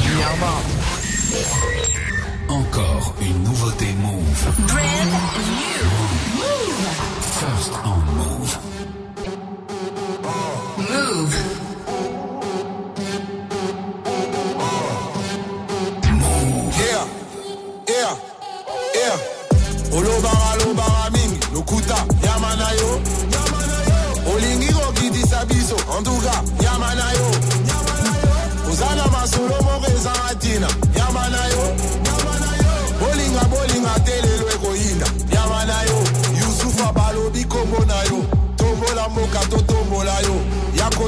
Encore 2.50 3.14
une 3.22 3.44
nouveauté 3.44 3.86
Move. 4.02 4.46
Brand 4.68 5.12
new 5.60 5.86
First 7.22 7.72
on 7.84 8.00
Move. 8.16 8.58
Move 10.78 11.36
Yeah, 16.80 17.06
yeah, 17.88 18.16
yeah. 18.96 19.18
olobaka 19.98 20.56
lobaka 20.66 21.10
mingi 21.12 21.40
lokuta 21.54 21.96
nyama 22.24 22.56
na 22.56 22.72
yo. 22.72 23.02
Olingi 24.34 24.74
kokitisa 24.74 25.46
biso 25.46 25.76
antuka 25.98 26.44
nyama 26.62 26.96
na 26.96 27.12
yo. 27.12 27.32
Oza 28.72 28.96
na 28.96 29.08
masolo 29.08 29.56
ezanga 29.88 30.36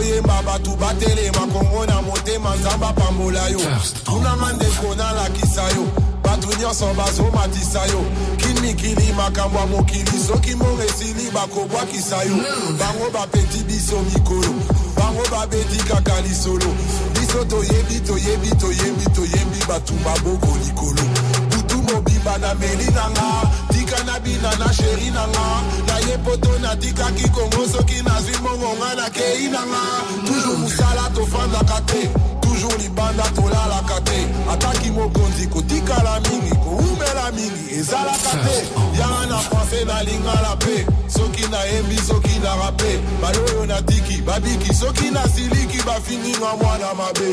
koyemba 0.09 0.41
bato 0.43 0.75
batelema 0.75 1.47
kongo 1.53 1.85
na 1.85 2.01
motema 2.01 2.55
nzambe 2.55 2.85
apambola 2.85 3.47
yo. 3.47 3.59
Tunanga 4.05 4.53
ndeko 4.53 4.95
nalakisa 4.95 5.61
yo. 5.63 5.85
Bato 6.23 6.47
nyonso 6.61 6.93
bazomatisa 6.93 7.85
yo. 7.85 8.03
Kimikili 8.37 9.13
makambo 9.13 9.59
ya 9.59 9.65
mokili 9.65 10.11
soki 10.27 10.55
mbongo 10.55 10.83
esili 10.83 11.31
bakobwakisa 11.31 12.23
yo. 12.23 12.35
Bango 12.79 13.09
bapeti 13.13 13.63
biso 13.63 13.99
mikolo 14.01 14.53
bango 14.97 15.23
babeti 15.31 15.77
kaka 15.83 16.21
lisolo 16.21 16.65
biso 17.13 17.45
toyebi 17.45 17.99
toyebi 17.99 18.49
toyebi 18.55 19.05
toyebi 19.15 19.65
bato 19.67 19.93
baboko 20.05 20.57
likolo. 20.65 21.03
Butu 21.49 21.77
mobimba 21.77 22.37
na 22.37 22.55
meli 22.55 22.85
nanga 22.85 23.49
tika 23.89 24.03
na 24.03 24.65
na 24.65 24.73
sheri 24.73 25.09
nanga 25.11 25.61
naye 25.87 26.17
poto 26.23 26.59
natikaki 26.59 27.29
kongo 27.29 27.67
soki 27.67 28.03
nazwi 28.03 28.37
mbongo 28.37 28.75
nga 28.77 28.95
nakei 28.95 29.47
nanga 29.49 29.81
toujours 30.27 30.59
mosala 30.59 31.09
tofandaka 31.15 31.81
te 31.87 32.09
toujours 32.41 32.77
libanda 32.77 33.23
tolalaka 33.35 34.01
te 34.01 34.27
ataki 34.51 34.91
mokonzi 34.91 35.47
kotikala 35.47 36.19
mingi 36.19 36.55
koumela 36.55 37.31
mingi 37.31 37.79
ezalaka 37.79 38.33
te 38.43 38.57
yanga 38.99 39.25
na 39.25 39.37
francais 39.37 39.85
nalingala 39.85 40.55
mpe 40.55 40.85
soki 41.07 41.47
nayembi 41.51 41.97
soki 41.97 42.39
na 42.39 42.55
rape 42.55 42.99
baloyo 43.21 43.65
natiki 43.65 44.21
babiki 44.21 44.73
soki 44.73 45.09
nasiliki 45.11 45.83
bafininga 45.83 46.55
mwana 46.61 46.93
mabe 46.93 47.29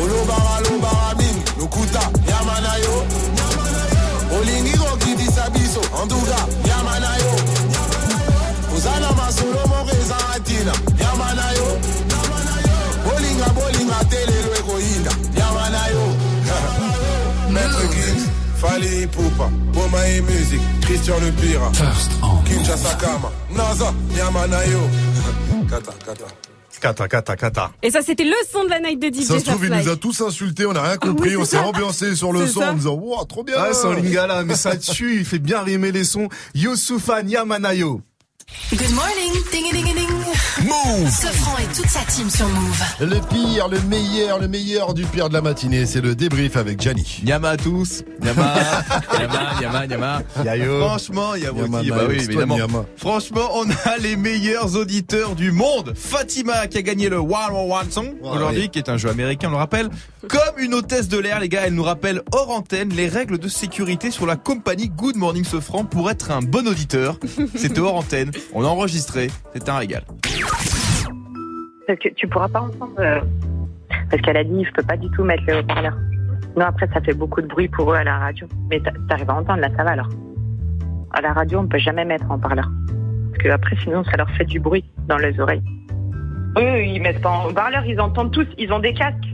olobaka 0.00 0.60
lobaka 0.64 1.14
mingi 1.18 1.42
lokuta 1.58 2.10
nyama 2.26 2.60
na 2.60 2.76
yo 2.76 3.04
biso 5.70 6.02
antuka 6.02 6.46
nyama 6.66 7.00
na 7.00 7.16
yo 7.16 7.32
oza 8.76 9.00
na 9.00 9.12
masolo 9.12 9.66
moko 9.68 9.94
ntina 10.40 10.72
nyama 10.98 11.34
na 11.34 11.46
bolinga 13.04 13.48
bolinga 13.54 14.04
te 14.10 14.16
lelo 14.26 14.54
ekoyinda 14.58 15.12
nyama 15.36 15.70
na 15.70 15.86
yo 15.92 16.04
maître 17.50 17.88
gims 17.94 18.22
fali 18.60 19.06
pupa 19.06 19.46
boma 19.74 20.06
e 20.06 20.20
music 20.20 20.60
christian 20.80 21.20
le 21.24 21.32
pira 21.32 21.70
kinshasa 22.44 22.94
kama 22.96 23.30
naza 23.50 23.92
nyama 24.16 24.46
na 24.46 24.62
yo 24.62 24.82
kata 25.70 25.92
kata 26.06 26.49
Kata, 26.80 27.08
kata, 27.08 27.36
kata. 27.36 27.72
Et 27.82 27.90
ça, 27.90 28.00
c'était 28.02 28.24
le 28.24 28.34
son 28.50 28.64
de 28.64 28.70
la 28.70 28.80
night 28.80 28.98
de 28.98 29.08
DJ 29.08 29.24
Ça 29.24 29.38
se 29.38 29.44
trouve, 29.44 29.66
il 29.66 29.70
nous 29.72 29.88
a 29.88 29.96
tous 29.96 30.20
insultés, 30.22 30.64
on 30.64 30.72
n'a 30.72 30.82
rien 30.82 30.96
compris, 30.96 31.30
oui, 31.30 31.36
on 31.36 31.44
s'est 31.44 31.58
ambiancé 31.58 32.16
sur 32.16 32.32
le 32.32 32.46
son 32.46 32.60
ça. 32.60 32.70
en 32.70 32.74
disant, 32.74 32.94
wow, 32.94 33.24
trop 33.24 33.44
bien. 33.44 33.56
Ah, 33.58 33.74
son 33.74 33.92
lingala, 33.92 34.44
mais 34.44 34.54
ça 34.54 34.76
tue, 34.76 35.16
il 35.16 35.24
fait 35.24 35.38
bien 35.38 35.60
rimer 35.62 35.92
les 35.92 36.04
sons. 36.04 36.28
Youssoufa 36.54 37.22
Nyama 37.22 37.58
Nayo. 37.58 38.00
Good 38.72 38.90
morning, 38.94 39.32
ding 39.52 39.70
ding 39.72 39.94
ding. 39.94 40.29
Move 40.58 41.08
Sofran 41.08 41.58
et 41.58 41.74
toute 41.74 41.88
sa 41.88 42.00
team 42.00 42.28
sur 42.28 42.46
Move. 42.48 42.82
Le 43.00 43.20
pire, 43.28 43.68
le 43.68 43.80
meilleur, 43.82 44.40
le 44.40 44.48
meilleur 44.48 44.94
du 44.94 45.04
pire 45.04 45.28
de 45.28 45.34
la 45.34 45.40
matinée, 45.40 45.86
c'est 45.86 46.00
le 46.00 46.14
débrief 46.14 46.56
avec 46.56 46.80
Gianni. 46.80 47.20
Yama 47.24 47.50
à 47.50 47.56
tous. 47.56 48.02
Yama, 48.24 48.54
Yama, 49.20 49.52
Yama, 49.60 49.86
Yama. 49.86 50.22
Yayo. 50.44 50.80
Franchement, 50.80 51.34
Yama, 51.36 51.60
Yama, 51.60 51.82
bah 51.82 51.96
Mayo, 51.96 52.08
oui, 52.08 52.16
évidemment. 52.24 52.56
Yama. 52.58 52.84
Franchement, 52.96 53.48
on 53.54 53.70
a 53.70 53.96
les 54.00 54.16
meilleurs 54.16 54.76
auditeurs 54.76 55.36
du 55.36 55.52
monde. 55.52 55.94
Fatima 55.96 56.66
qui 56.66 56.78
a 56.78 56.82
gagné 56.82 57.08
le 57.08 57.18
One 57.18 57.30
One 57.52 57.70
One 57.70 57.90
Song 57.90 58.14
aujourd'hui, 58.22 58.62
oui. 58.62 58.68
qui 58.70 58.78
est 58.80 58.88
un 58.88 58.96
jeu 58.96 59.08
américain, 59.08 59.48
on 59.48 59.52
le 59.52 59.56
rappelle. 59.56 59.88
Comme 60.28 60.58
une 60.58 60.74
hôtesse 60.74 61.08
de 61.08 61.16
l'air, 61.18 61.40
les 61.40 61.48
gars, 61.48 61.62
elle 61.64 61.74
nous 61.74 61.82
rappelle 61.84 62.22
hors 62.32 62.50
antenne 62.50 62.90
les 62.90 63.08
règles 63.08 63.38
de 63.38 63.48
sécurité 63.48 64.10
sur 64.10 64.26
la 64.26 64.36
compagnie 64.36 64.88
Good 64.88 65.16
Morning 65.16 65.44
Sofran 65.44 65.84
pour 65.84 66.10
être 66.10 66.30
un 66.32 66.40
bon 66.42 66.66
auditeur. 66.66 67.18
C'était 67.56 67.80
hors 67.80 67.94
antenne, 67.94 68.32
on 68.52 68.64
a 68.64 68.68
enregistré, 68.68 69.30
c'était 69.54 69.70
un 69.70 69.78
régal. 69.78 70.04
Parce 71.90 71.98
que 71.98 72.08
tu 72.14 72.28
pourras 72.28 72.46
pas 72.48 72.60
entendre. 72.60 72.92
euh, 73.00 73.20
parce 74.10 74.22
qu'elle 74.22 74.36
a 74.36 74.44
dit, 74.44 74.64
je 74.64 74.70
peux 74.72 74.82
pas 74.84 74.96
du 74.96 75.10
tout 75.10 75.24
mettre 75.24 75.42
le 75.48 75.58
haut-parleur. 75.58 75.96
Non, 76.56 76.66
après, 76.66 76.86
ça 76.94 77.00
fait 77.00 77.14
beaucoup 77.14 77.40
de 77.42 77.48
bruit 77.48 77.66
pour 77.68 77.92
eux 77.92 77.96
à 77.96 78.04
la 78.04 78.16
radio. 78.18 78.46
Mais 78.70 78.78
t'a- 78.78 78.92
t'arrives 79.08 79.28
à 79.30 79.34
entendre, 79.34 79.60
là, 79.60 79.68
ça 79.76 79.82
va 79.82 79.90
alors. 79.90 80.08
À 81.12 81.20
la 81.20 81.32
radio, 81.32 81.58
on 81.58 81.66
peut 81.66 81.78
jamais 81.78 82.04
mettre 82.04 82.30
en 82.30 82.36
haut-parleur. 82.36 82.70
Parce 83.32 83.42
que 83.42 83.48
après, 83.48 83.74
sinon, 83.82 84.04
ça 84.04 84.16
leur 84.16 84.30
fait 84.30 84.44
du 84.44 84.60
bruit 84.60 84.84
dans 85.08 85.16
les 85.16 85.38
oreilles. 85.40 85.62
Eux, 86.58 86.84
ils 86.84 87.00
mettent 87.02 87.22
pas 87.22 87.30
en 87.30 87.48
haut-parleur, 87.48 87.84
ils 87.84 88.00
entendent 88.00 88.30
tous, 88.32 88.46
ils 88.58 88.72
ont 88.72 88.78
des 88.78 88.94
casques. 88.94 89.29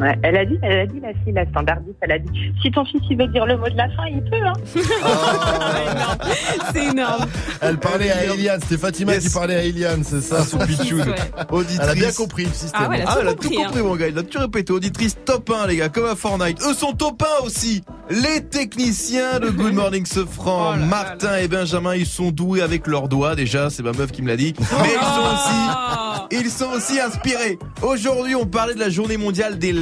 Ouais, 0.00 0.18
elle 0.22 0.36
a 0.36 0.44
dit, 0.46 0.58
elle 0.62 0.78
a 0.80 0.86
dit, 0.86 0.98
la 1.00 1.10
fille, 1.12 1.32
la 1.34 1.44
standardiste, 1.50 1.96
elle 2.00 2.12
a 2.12 2.18
dit, 2.18 2.30
si 2.62 2.70
ton 2.70 2.84
fils, 2.86 3.02
il 3.10 3.18
veut 3.18 3.26
dire 3.26 3.44
le 3.44 3.58
mot 3.58 3.68
de 3.68 3.76
la 3.76 3.88
fin, 3.90 4.06
il 4.10 4.22
peut, 4.22 4.36
hein. 4.42 4.52
C'est 6.72 6.84
énorme. 6.86 7.26
Elle 7.60 7.78
parlait 7.78 8.10
à 8.10 8.24
Eliane, 8.24 8.60
c'était 8.62 8.78
Fatima 8.80 9.16
qui 9.18 9.28
parlait 9.28 9.56
à 9.56 9.62
Eliane, 9.64 10.02
c'est 10.04 10.20
ça, 10.22 10.44
son 10.44 10.58
pitchoun. 10.58 11.00
ouais. 11.00 11.14
Auditrice. 11.50 11.80
Elle 11.82 11.88
a 11.90 11.94
bien 11.94 12.12
compris 12.12 12.44
le 12.44 12.52
système. 12.52 12.80
Ah 12.84 12.88
ouais, 12.88 13.00
elle 13.00 13.06
a 13.06 13.10
Ah, 13.10 13.14
tout 13.14 13.20
elle 13.20 13.28
a 13.28 13.32
compris, 13.32 13.48
tout 13.50 13.60
hein. 13.60 13.64
compris, 13.66 13.82
mon 13.82 13.96
gars. 13.96 14.08
Il 14.08 14.18
a 14.18 14.22
tout 14.22 14.38
répété. 14.38 14.72
Auditrice 14.72 15.16
top 15.24 15.50
1, 15.50 15.66
les 15.66 15.76
gars, 15.76 15.88
comme 15.88 16.06
à 16.06 16.14
Fortnite. 16.16 16.58
Eux 16.68 16.74
sont 16.74 16.92
top 16.92 17.22
1 17.42 17.44
aussi. 17.44 17.82
Les 18.10 18.40
techniciens 18.42 19.38
de 19.38 19.50
Good 19.50 19.74
Morning 19.74 20.04
Sofran, 20.06 20.76
Martin 20.78 21.36
et 21.36 21.46
Benjamin, 21.48 21.94
ils 21.94 22.06
sont 22.06 22.30
doués 22.30 22.62
avec 22.62 22.86
leurs 22.86 23.08
doigts. 23.08 23.36
Déjà, 23.36 23.70
c'est 23.70 23.82
ma 23.82 23.92
meuf 23.92 24.10
qui 24.12 24.22
me 24.22 24.28
l'a 24.28 24.36
dit. 24.36 24.54
Mais 24.58 24.88
ils 24.94 25.00
sont 25.00 25.20
aussi, 25.34 26.44
ils 26.44 26.50
sont 26.50 26.70
aussi 26.76 26.98
inspirés. 27.00 27.58
Aujourd'hui, 27.82 28.34
on 28.34 28.46
parlait 28.46 28.74
de 28.74 28.80
la 28.80 28.90
journée 28.90 29.16
mondiale 29.16 29.58
des 29.58 29.72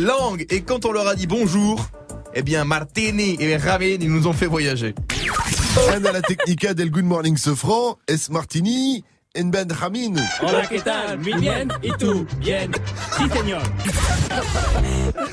Et 0.48 0.62
quand 0.62 0.86
on 0.86 0.92
leur 0.92 1.06
a 1.06 1.14
dit 1.14 1.26
bonjour, 1.26 1.86
eh 2.32 2.42
bien, 2.42 2.64
Martini 2.64 3.36
et 3.40 3.56
Ramin, 3.58 3.98
ils 4.00 4.10
nous 4.10 4.26
ont 4.26 4.32
fait 4.32 4.46
voyager. 4.46 4.94
Ana 5.92 6.12
la 6.12 6.22
técnica 6.22 6.72
del 6.72 6.90
Good 6.90 7.04
Morning 7.04 7.36
Sofran, 7.36 7.98
es 8.08 8.30
Martini, 8.30 9.04
en 9.34 9.50
Benjamin. 9.50 10.16
Hola, 10.40 10.66
¿qué 10.66 10.80
tal? 10.80 11.18
Muy 11.18 11.34
bien. 11.34 11.72
¿Y 11.82 11.90
tú? 11.92 12.26
Bien. 12.38 12.72
Sí, 13.16 13.28
señor. 13.30 13.62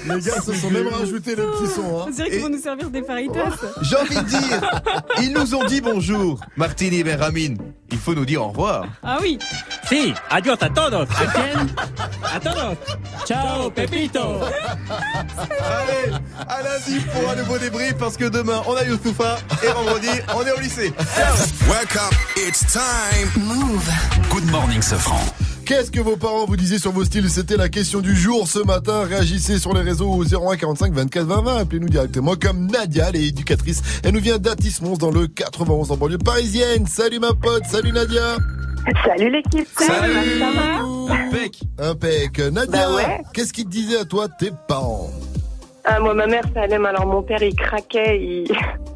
Les 0.07 0.21
gars 0.25 0.41
se 0.41 0.53
sont 0.53 0.69
même 0.69 0.87
rajouté 0.87 1.35
le 1.35 1.45
petit 1.51 1.73
son. 1.73 1.99
Hein. 1.99 2.05
On 2.07 2.09
dirait 2.09 2.29
qu'ils 2.29 2.41
vont 2.41 2.49
nous 2.49 2.61
servir 2.61 2.89
des 2.89 3.03
faritas. 3.03 3.51
J'ai 3.81 3.95
envie 3.97 4.15
de 4.15 4.21
dire, 4.21 4.61
ils 5.21 5.33
nous 5.33 5.55
ont 5.55 5.65
dit 5.65 5.81
bonjour. 5.81 6.39
Martini 6.55 6.99
et 6.99 7.03
Benjamin, 7.03 7.55
il 7.91 7.97
faut 7.97 8.13
nous 8.13 8.25
dire 8.25 8.41
au 8.43 8.49
revoir. 8.49 8.85
Ah 9.03 9.17
oui. 9.21 9.37
Sí, 9.89 10.13
adiós 10.29 10.57
a 10.61 10.69
todos. 10.69 11.07
¿A 11.09 11.25
quién? 11.33 11.67
A 12.23 12.39
todos. 12.39 12.77
Ciao, 13.25 13.69
Pepito. 13.71 14.39
Allez, 14.89 16.13
à 16.47 16.61
lundi 16.61 16.99
pour 17.13 17.29
un 17.29 17.35
nouveau 17.35 17.57
débrief 17.57 17.95
parce 17.97 18.17
que 18.17 18.25
demain 18.25 18.61
on 18.67 18.75
a 18.75 18.83
Youssoufa 18.83 19.37
et 19.63 19.67
vendredi 19.67 20.09
on 20.35 20.45
est 20.45 20.51
au 20.51 20.59
lycée. 20.59 20.93
Wake 21.69 21.95
up, 21.95 22.13
it's 22.37 22.65
time. 22.71 23.29
Move. 23.43 23.84
Good 24.31 24.49
morning, 24.51 24.81
Sofran. 24.81 25.19
Qu'est-ce 25.65 25.91
que 25.91 25.99
vos 25.99 26.15
parents 26.15 26.45
vous 26.45 26.55
disaient 26.57 26.79
sur 26.79 26.91
vos 26.91 27.03
styles? 27.05 27.29
C'était 27.29 27.55
la 27.57 27.69
question 27.69 27.99
du 28.01 28.15
jour 28.15 28.47
ce 28.47 28.57
matin. 28.59 29.03
Réagissez 29.03 29.59
sur 29.59 29.73
les 29.75 29.81
réseaux 29.81 30.09
au 30.09 30.23
01 30.23 30.57
45 30.57 30.91
24 30.93 31.23
20 31.25 31.41
20. 31.43 31.57
Appelez-nous 31.57 31.89
directement 31.89 32.35
comme 32.35 32.65
Nadia, 32.65 33.09
elle 33.09 33.17
est 33.17 33.27
éducatrice. 33.27 33.81
Elle 34.03 34.13
nous 34.13 34.21
vient 34.21 34.37
d'Atis-Mons 34.39 34.97
dans 34.97 35.11
le 35.11 35.27
91 35.27 35.91
en 35.91 35.97
banlieue 35.97 36.17
parisienne. 36.17 36.87
Salut 36.87 37.19
ma 37.19 37.33
pote, 37.33 37.63
salut 37.69 37.91
Nadia. 37.91 38.37
Salut 39.05 39.31
l'équipe. 39.31 39.67
Salut. 39.77 40.39
Ça 40.39 40.51
va? 40.51 41.13
Impec. 41.15 41.59
Impec. 41.79 42.39
Nadia, 42.51 42.87
Bah 42.89 42.95
ouais. 42.95 43.21
qu'est-ce 43.33 43.53
qu'ils 43.53 43.65
te 43.65 43.69
disaient 43.69 43.99
à 43.99 44.05
toi 44.05 44.27
tes 44.29 44.51
parents? 44.67 45.11
Ah, 45.87 45.99
moi, 45.99 46.13
ma 46.13 46.25
mère, 46.25 46.43
ça 46.53 46.61
allait, 46.61 46.79
mais 46.79 46.87
alors 46.89 47.05
mon 47.05 47.21
père, 47.21 47.41
il 47.43 47.55
craquait, 47.55 48.19
il 48.19 48.47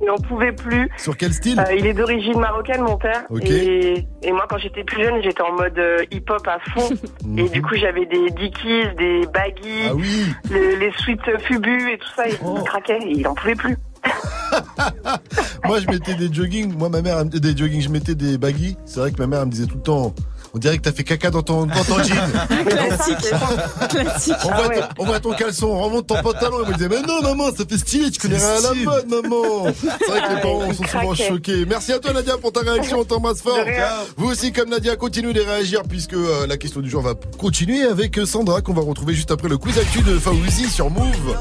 n'en 0.07 0.17
pouvait 0.17 0.51
plus. 0.51 0.89
Sur 0.97 1.15
quel 1.17 1.33
style 1.33 1.59
Euh, 1.59 1.73
il 1.77 1.85
est 1.85 1.93
d'origine 1.93 2.39
marocaine, 2.39 2.81
mon 2.81 2.97
père. 2.97 3.23
Et, 3.43 4.05
et 4.23 4.31
moi, 4.31 4.45
quand 4.49 4.57
j'étais 4.57 4.83
plus 4.83 5.03
jeune, 5.03 5.21
j'étais 5.21 5.41
en 5.43 5.53
mode 5.53 5.77
euh, 5.77 6.03
hip-hop 6.11 6.47
à 6.47 6.57
fond. 6.71 6.89
et 7.37 7.47
du 7.49 7.61
coup, 7.61 7.75
j'avais 7.75 8.05
des 8.05 8.29
dickies, 8.31 8.83
des 8.97 9.21
baggies, 9.33 9.87
Ah 9.89 9.95
oui 9.95 10.25
les, 10.51 10.77
les 10.77 10.91
suites 10.97 11.21
Fubu 11.47 11.91
et 11.91 11.97
tout 11.97 12.09
ça. 12.15 12.27
Il, 12.27 12.33
il 12.33 12.63
craquait, 12.63 12.99
il 13.05 13.27
en 13.27 13.35
pouvait 13.35 13.55
plus. 13.55 13.77
Moi, 15.65 15.79
je 15.79 15.87
mettais 15.87 16.15
des 16.15 16.33
jogging. 16.33 16.73
Moi, 16.77 16.89
ma 16.89 17.01
mère, 17.01 17.23
des 17.25 17.55
jogging, 17.55 17.81
je 17.81 17.89
mettais 17.89 18.15
des 18.15 18.37
baggy. 18.37 18.77
C'est 18.85 18.99
vrai 19.01 19.11
que 19.11 19.17
ma 19.17 19.27
mère 19.27 19.41
elle 19.41 19.47
me 19.47 19.51
disait 19.51 19.67
tout 19.67 19.75
le 19.75 19.81
temps. 19.83 20.13
On 20.53 20.57
dirait 20.57 20.77
que 20.77 20.81
t'as 20.83 20.91
fait 20.91 21.03
caca 21.03 21.29
dans 21.29 21.43
ton, 21.43 21.65
dans 21.67 21.83
ton 21.83 22.01
jean. 22.03 22.15
Classique. 22.67 23.33
Classique. 23.89 24.33
On 24.45 24.47
voit, 24.49 24.69
ton, 24.69 24.81
on 24.97 25.05
voit 25.05 25.19
ton 25.19 25.33
caleçon, 25.33 25.67
on 25.67 25.79
remonte 25.83 26.07
ton 26.07 26.21
pantalon. 26.23 26.57
Et 26.61 26.65
moi, 26.65 26.69
je 26.71 26.73
disais, 26.77 26.89
mais 26.89 27.01
non, 27.07 27.21
maman, 27.21 27.49
ça 27.55 27.63
fait 27.69 27.77
stylé, 27.77 28.09
tu 28.09 28.19
connais 28.19 28.37
rien 28.37 28.47
à 28.57 28.61
la 28.61 28.73
mode, 28.73 29.07
maman. 29.09 29.65
C'est 29.79 30.07
vrai 30.07 30.21
que 30.21 30.29
les 30.29 30.35
Ah, 30.37 30.41
parents 30.41 30.73
sont 30.73 30.83
souvent 30.87 31.13
craquait. 31.13 31.27
choqués. 31.27 31.65
Merci 31.67 31.93
à 31.93 31.99
toi, 31.99 32.13
Nadia, 32.13 32.37
pour 32.37 32.51
ta 32.51 32.61
réaction. 32.61 32.99
On 32.99 33.03
t'embrasse 33.05 33.41
fort. 33.41 33.57
Vous 34.17 34.27
aussi, 34.27 34.51
comme 34.51 34.69
Nadia, 34.69 34.95
continuez 34.95 35.33
de 35.33 35.41
réagir 35.41 35.83
puisque 35.87 36.13
euh, 36.13 36.47
la 36.47 36.57
question 36.57 36.81
du 36.81 36.89
jour 36.89 37.01
va 37.03 37.13
continuer 37.37 37.83
avec 37.83 38.17
euh, 38.17 38.25
Sandra 38.25 38.61
qu'on 38.61 38.73
va 38.73 38.81
retrouver 38.81 39.13
juste 39.13 39.29
après 39.31 39.49
le 39.49 39.57
quiz 39.57 39.77
actu 39.77 40.01
de 40.01 40.17
Fawzi 40.17 40.67
sur 40.69 40.89
Move. 40.89 41.37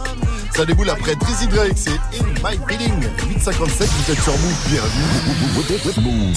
Ça 0.54 0.64
déboule 0.66 0.90
après 0.90 1.14
Drizzy 1.16 1.46
Drake, 1.46 1.72
c'est 1.76 1.90
In 1.90 2.26
My 2.44 2.58
Feeling. 2.68 2.92
857, 3.30 3.88
vous 3.88 4.12
êtes 4.12 4.22
sur 4.22 4.32
Move, 4.32 4.56
bienvenue. 4.70 6.10
Move. 6.10 6.36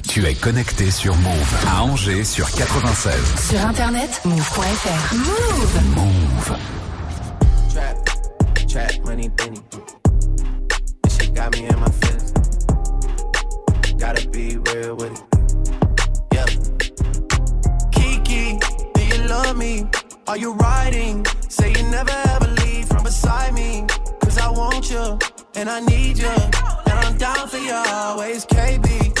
Tu 0.13 0.25
es 0.25 0.35
connecté 0.35 0.91
sur 0.91 1.15
Move 1.15 1.55
à 1.69 1.83
Angers 1.83 2.25
sur 2.25 2.51
96. 2.51 3.13
Sur 3.49 3.65
internet, 3.65 4.19
move.fr. 4.25 5.15
Move. 5.15 5.79
Move. 5.95 6.57
Trap, 7.73 8.09
trap, 8.67 9.05
money, 9.05 9.29
penny. 9.29 9.61
This 11.03 11.17
shit 11.17 11.33
got 11.33 11.57
me 11.57 11.65
in 11.65 11.79
my 11.79 11.89
feelings. 12.01 12.33
Gotta 13.97 14.27
be 14.31 14.57
real 14.57 14.97
with 14.97 15.13
it. 15.13 15.23
Yeah. 16.33 16.45
Kiki, 17.93 18.59
do 18.93 19.01
you 19.01 19.27
love 19.29 19.55
me? 19.55 19.85
Are 20.27 20.37
you 20.37 20.51
riding? 20.55 21.25
Say 21.47 21.69
you 21.71 21.83
never 21.83 22.11
ever 22.35 22.49
leave 22.65 22.85
from 22.89 23.03
beside 23.05 23.53
me. 23.53 23.85
Cause 24.19 24.37
I 24.37 24.49
want 24.49 24.91
you, 24.91 25.17
and 25.55 25.69
I 25.69 25.79
need 25.79 26.17
you. 26.17 26.27
And 26.27 26.99
I'm 26.99 27.17
down 27.17 27.47
for 27.47 27.59
you 27.59 27.71
always. 27.73 28.45
KB, 28.45 29.20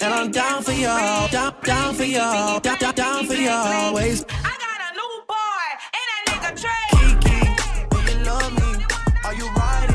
And 0.00 0.14
I'm 0.14 0.30
down 0.30 0.62
for 0.62 0.72
y'all, 0.72 1.28
down, 1.28 1.54
down 1.64 1.94
for 1.94 2.04
you, 2.04 2.18
down, 2.18 2.60
down, 2.62 2.94
down 2.94 3.26
for 3.26 3.34
y'all 3.34 3.52
always. 3.52 4.24
I 4.28 4.54
got 4.64 4.80
a 4.86 4.94
new 4.94 5.22
boy 5.26 5.66
and 5.98 6.08
a 6.14 6.18
nigga 6.30 6.50
Trey. 6.60 6.88
Kiki, 7.20 7.38
do 7.90 8.18
you 8.18 8.24
love 8.24 8.52
me? 8.52 8.84
Are 9.24 9.34
you 9.34 9.48
riding? 9.54 9.87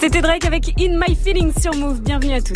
C'était 0.00 0.20
Drake 0.20 0.44
avec 0.44 0.68
In 0.80 0.98
My 0.98 1.14
Feelings 1.14 1.52
sur 1.60 1.74
Move. 1.74 2.00
Bienvenue 2.00 2.34
à 2.34 2.40
tous. 2.40 2.54